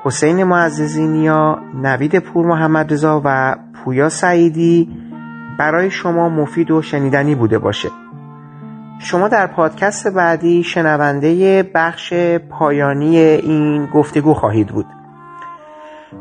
حسین 0.04 0.44
معززینیا 0.44 1.58
نوید 1.74 2.18
پور 2.18 2.46
محمد 2.46 2.92
رضا 2.92 3.22
و 3.24 3.56
پویا 3.74 4.08
سعیدی 4.08 4.88
برای 5.58 5.90
شما 5.90 6.28
مفید 6.28 6.70
و 6.70 6.82
شنیدنی 6.82 7.34
بوده 7.34 7.58
باشه. 7.58 7.88
شما 8.98 9.28
در 9.28 9.46
پادکست 9.46 10.08
بعدی 10.08 10.62
شنونده 10.62 11.62
بخش 11.74 12.14
پایانی 12.50 13.18
این 13.18 13.86
گفتگو 13.86 14.34
خواهید 14.34 14.68
بود. 14.68 14.86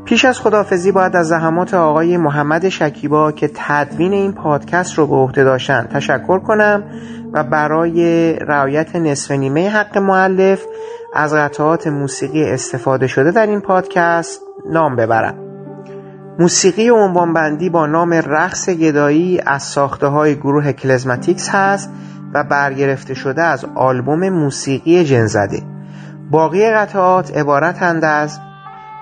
پیش 0.05 0.25
از 0.25 0.39
خدافزی 0.39 0.91
باید 0.91 1.15
از 1.15 1.27
زحمات 1.27 1.73
آقای 1.73 2.17
محمد 2.17 2.69
شکیبا 2.69 3.31
که 3.31 3.51
تدوین 3.55 4.13
این 4.13 4.33
پادکست 4.33 4.93
رو 4.93 5.07
به 5.07 5.15
عهده 5.15 5.43
داشتن 5.43 5.87
تشکر 5.93 6.39
کنم 6.39 6.83
و 7.33 7.43
برای 7.43 8.33
رعایت 8.33 8.95
نصف 8.95 9.31
نیمه 9.31 9.69
حق 9.69 9.97
معلف 9.97 10.65
از 11.13 11.33
قطعات 11.33 11.87
موسیقی 11.87 12.43
استفاده 12.43 13.07
شده 13.07 13.31
در 13.31 13.45
این 13.45 13.61
پادکست 13.61 14.41
نام 14.71 14.95
ببرم. 14.95 15.35
موسیقی 16.39 16.89
عنوانبندی 16.89 17.69
با 17.69 17.85
نام 17.85 18.13
رقص 18.13 18.69
گدایی 18.69 19.39
از 19.45 19.63
ساخته 19.63 20.07
های 20.07 20.35
گروه 20.35 20.71
کلزماتیکس 20.71 21.49
هست 21.49 21.89
و 22.33 22.43
برگرفته 22.43 23.13
شده 23.13 23.41
از 23.41 23.65
آلبوم 23.75 24.29
موسیقی 24.29 25.03
جنزده. 25.03 25.63
باقی 26.31 26.71
قطعات 26.71 27.37
عبارتند 27.37 28.05
از 28.05 28.39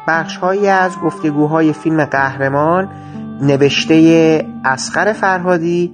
بخشهایی 0.09 0.67
از 0.67 0.99
گفتگوهای 0.99 1.73
فیلم 1.73 2.05
قهرمان 2.05 2.89
نوشته 3.41 4.45
اسقر 4.65 5.13
فرهادی 5.13 5.93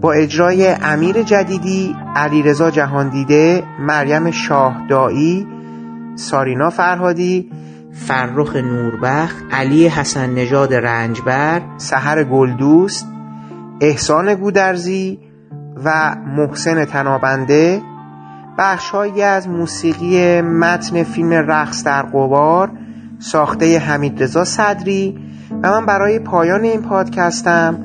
با 0.00 0.12
اجرای 0.12 0.68
امیر 0.82 1.22
جدیدی، 1.22 1.96
علیرضا 2.16 2.70
جهاندیده، 2.70 3.64
مریم 3.78 4.30
شاهدایی، 4.30 5.46
سارینا 6.14 6.70
فرهادی، 6.70 7.50
فرخ 7.92 8.56
نوربخت، 8.56 9.36
علی 9.52 9.88
حسن 9.88 10.30
نژاد 10.30 10.74
رنجبر، 10.74 11.60
سحر 11.76 12.24
گلدوست، 12.24 13.08
احسان 13.80 14.34
گودرزی 14.34 15.18
و 15.84 16.16
محسن 16.36 16.84
تنابنده. 16.84 17.82
بخشهایی 18.58 19.22
از 19.22 19.48
موسیقی 19.48 20.40
متن 20.40 21.02
فیلم 21.02 21.32
رقص 21.32 21.84
در 21.84 22.02
قبار 22.02 22.70
ساخته 23.18 23.78
حمید 23.78 24.26
صدری 24.26 25.18
و 25.62 25.70
من 25.70 25.86
برای 25.86 26.18
پایان 26.18 26.64
این 26.64 26.82
پادکستم 26.82 27.78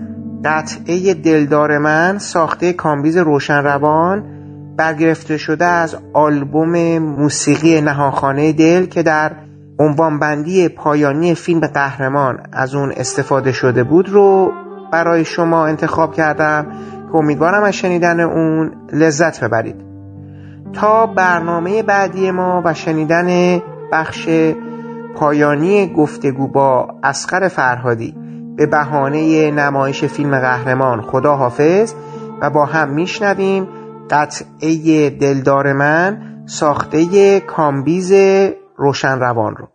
قطعه 0.46 1.14
دلدار 1.14 1.78
من 1.78 2.18
ساخته 2.18 2.74
کامبیز 2.74 3.18
روشن 3.18 3.64
روان 3.64 4.24
برگرفته 4.78 5.38
شده 5.38 5.66
از 5.66 5.98
آلبوم 6.14 6.98
موسیقی 6.98 7.82
نهانخانه 7.82 8.54
دل 8.54 8.86
که 8.86 9.04
در 9.04 9.32
عنوان 9.80 10.20
بندی 10.20 10.70
پایانی 10.70 11.36
فیلم 11.36 11.60
قهرمان 11.60 12.40
از 12.54 12.76
اون 12.76 12.92
استفاده 12.92 13.52
شده 13.52 13.84
بود 13.84 14.10
رو 14.10 14.52
برای 14.92 15.26
شما 15.26 15.66
انتخاب 15.66 16.14
کردم 16.14 16.66
که 17.12 17.16
امیدوارم 17.16 17.64
از 17.64 17.74
شنیدن 17.74 18.20
اون 18.20 18.72
لذت 18.94 19.44
ببرید. 19.44 19.76
تا 20.74 21.06
برنامه 21.06 21.84
بعدی 21.84 22.32
ما 22.32 22.62
و 22.66 22.74
شنیدن 22.74 23.62
بخش 23.92 24.30
پایانی 25.16 25.94
گفتگو 25.94 26.48
با 26.48 26.88
اسقر 27.04 27.48
فرهادی 27.48 28.16
به 28.56 28.66
بهانه 28.66 29.52
نمایش 29.52 30.06
فیلم 30.06 30.40
قهرمان 30.40 31.02
خدا 31.02 31.36
حافظ 31.36 31.94
و 32.42 32.50
با 32.50 32.66
هم 32.66 32.90
میشنویم 32.90 33.68
قطعه 34.10 35.10
دلدار 35.10 35.74
من 35.74 36.22
ساخته 36.46 37.40
کامبیز 37.40 38.14
روشن 38.78 39.20
روان 39.20 39.56
رو. 39.56 39.71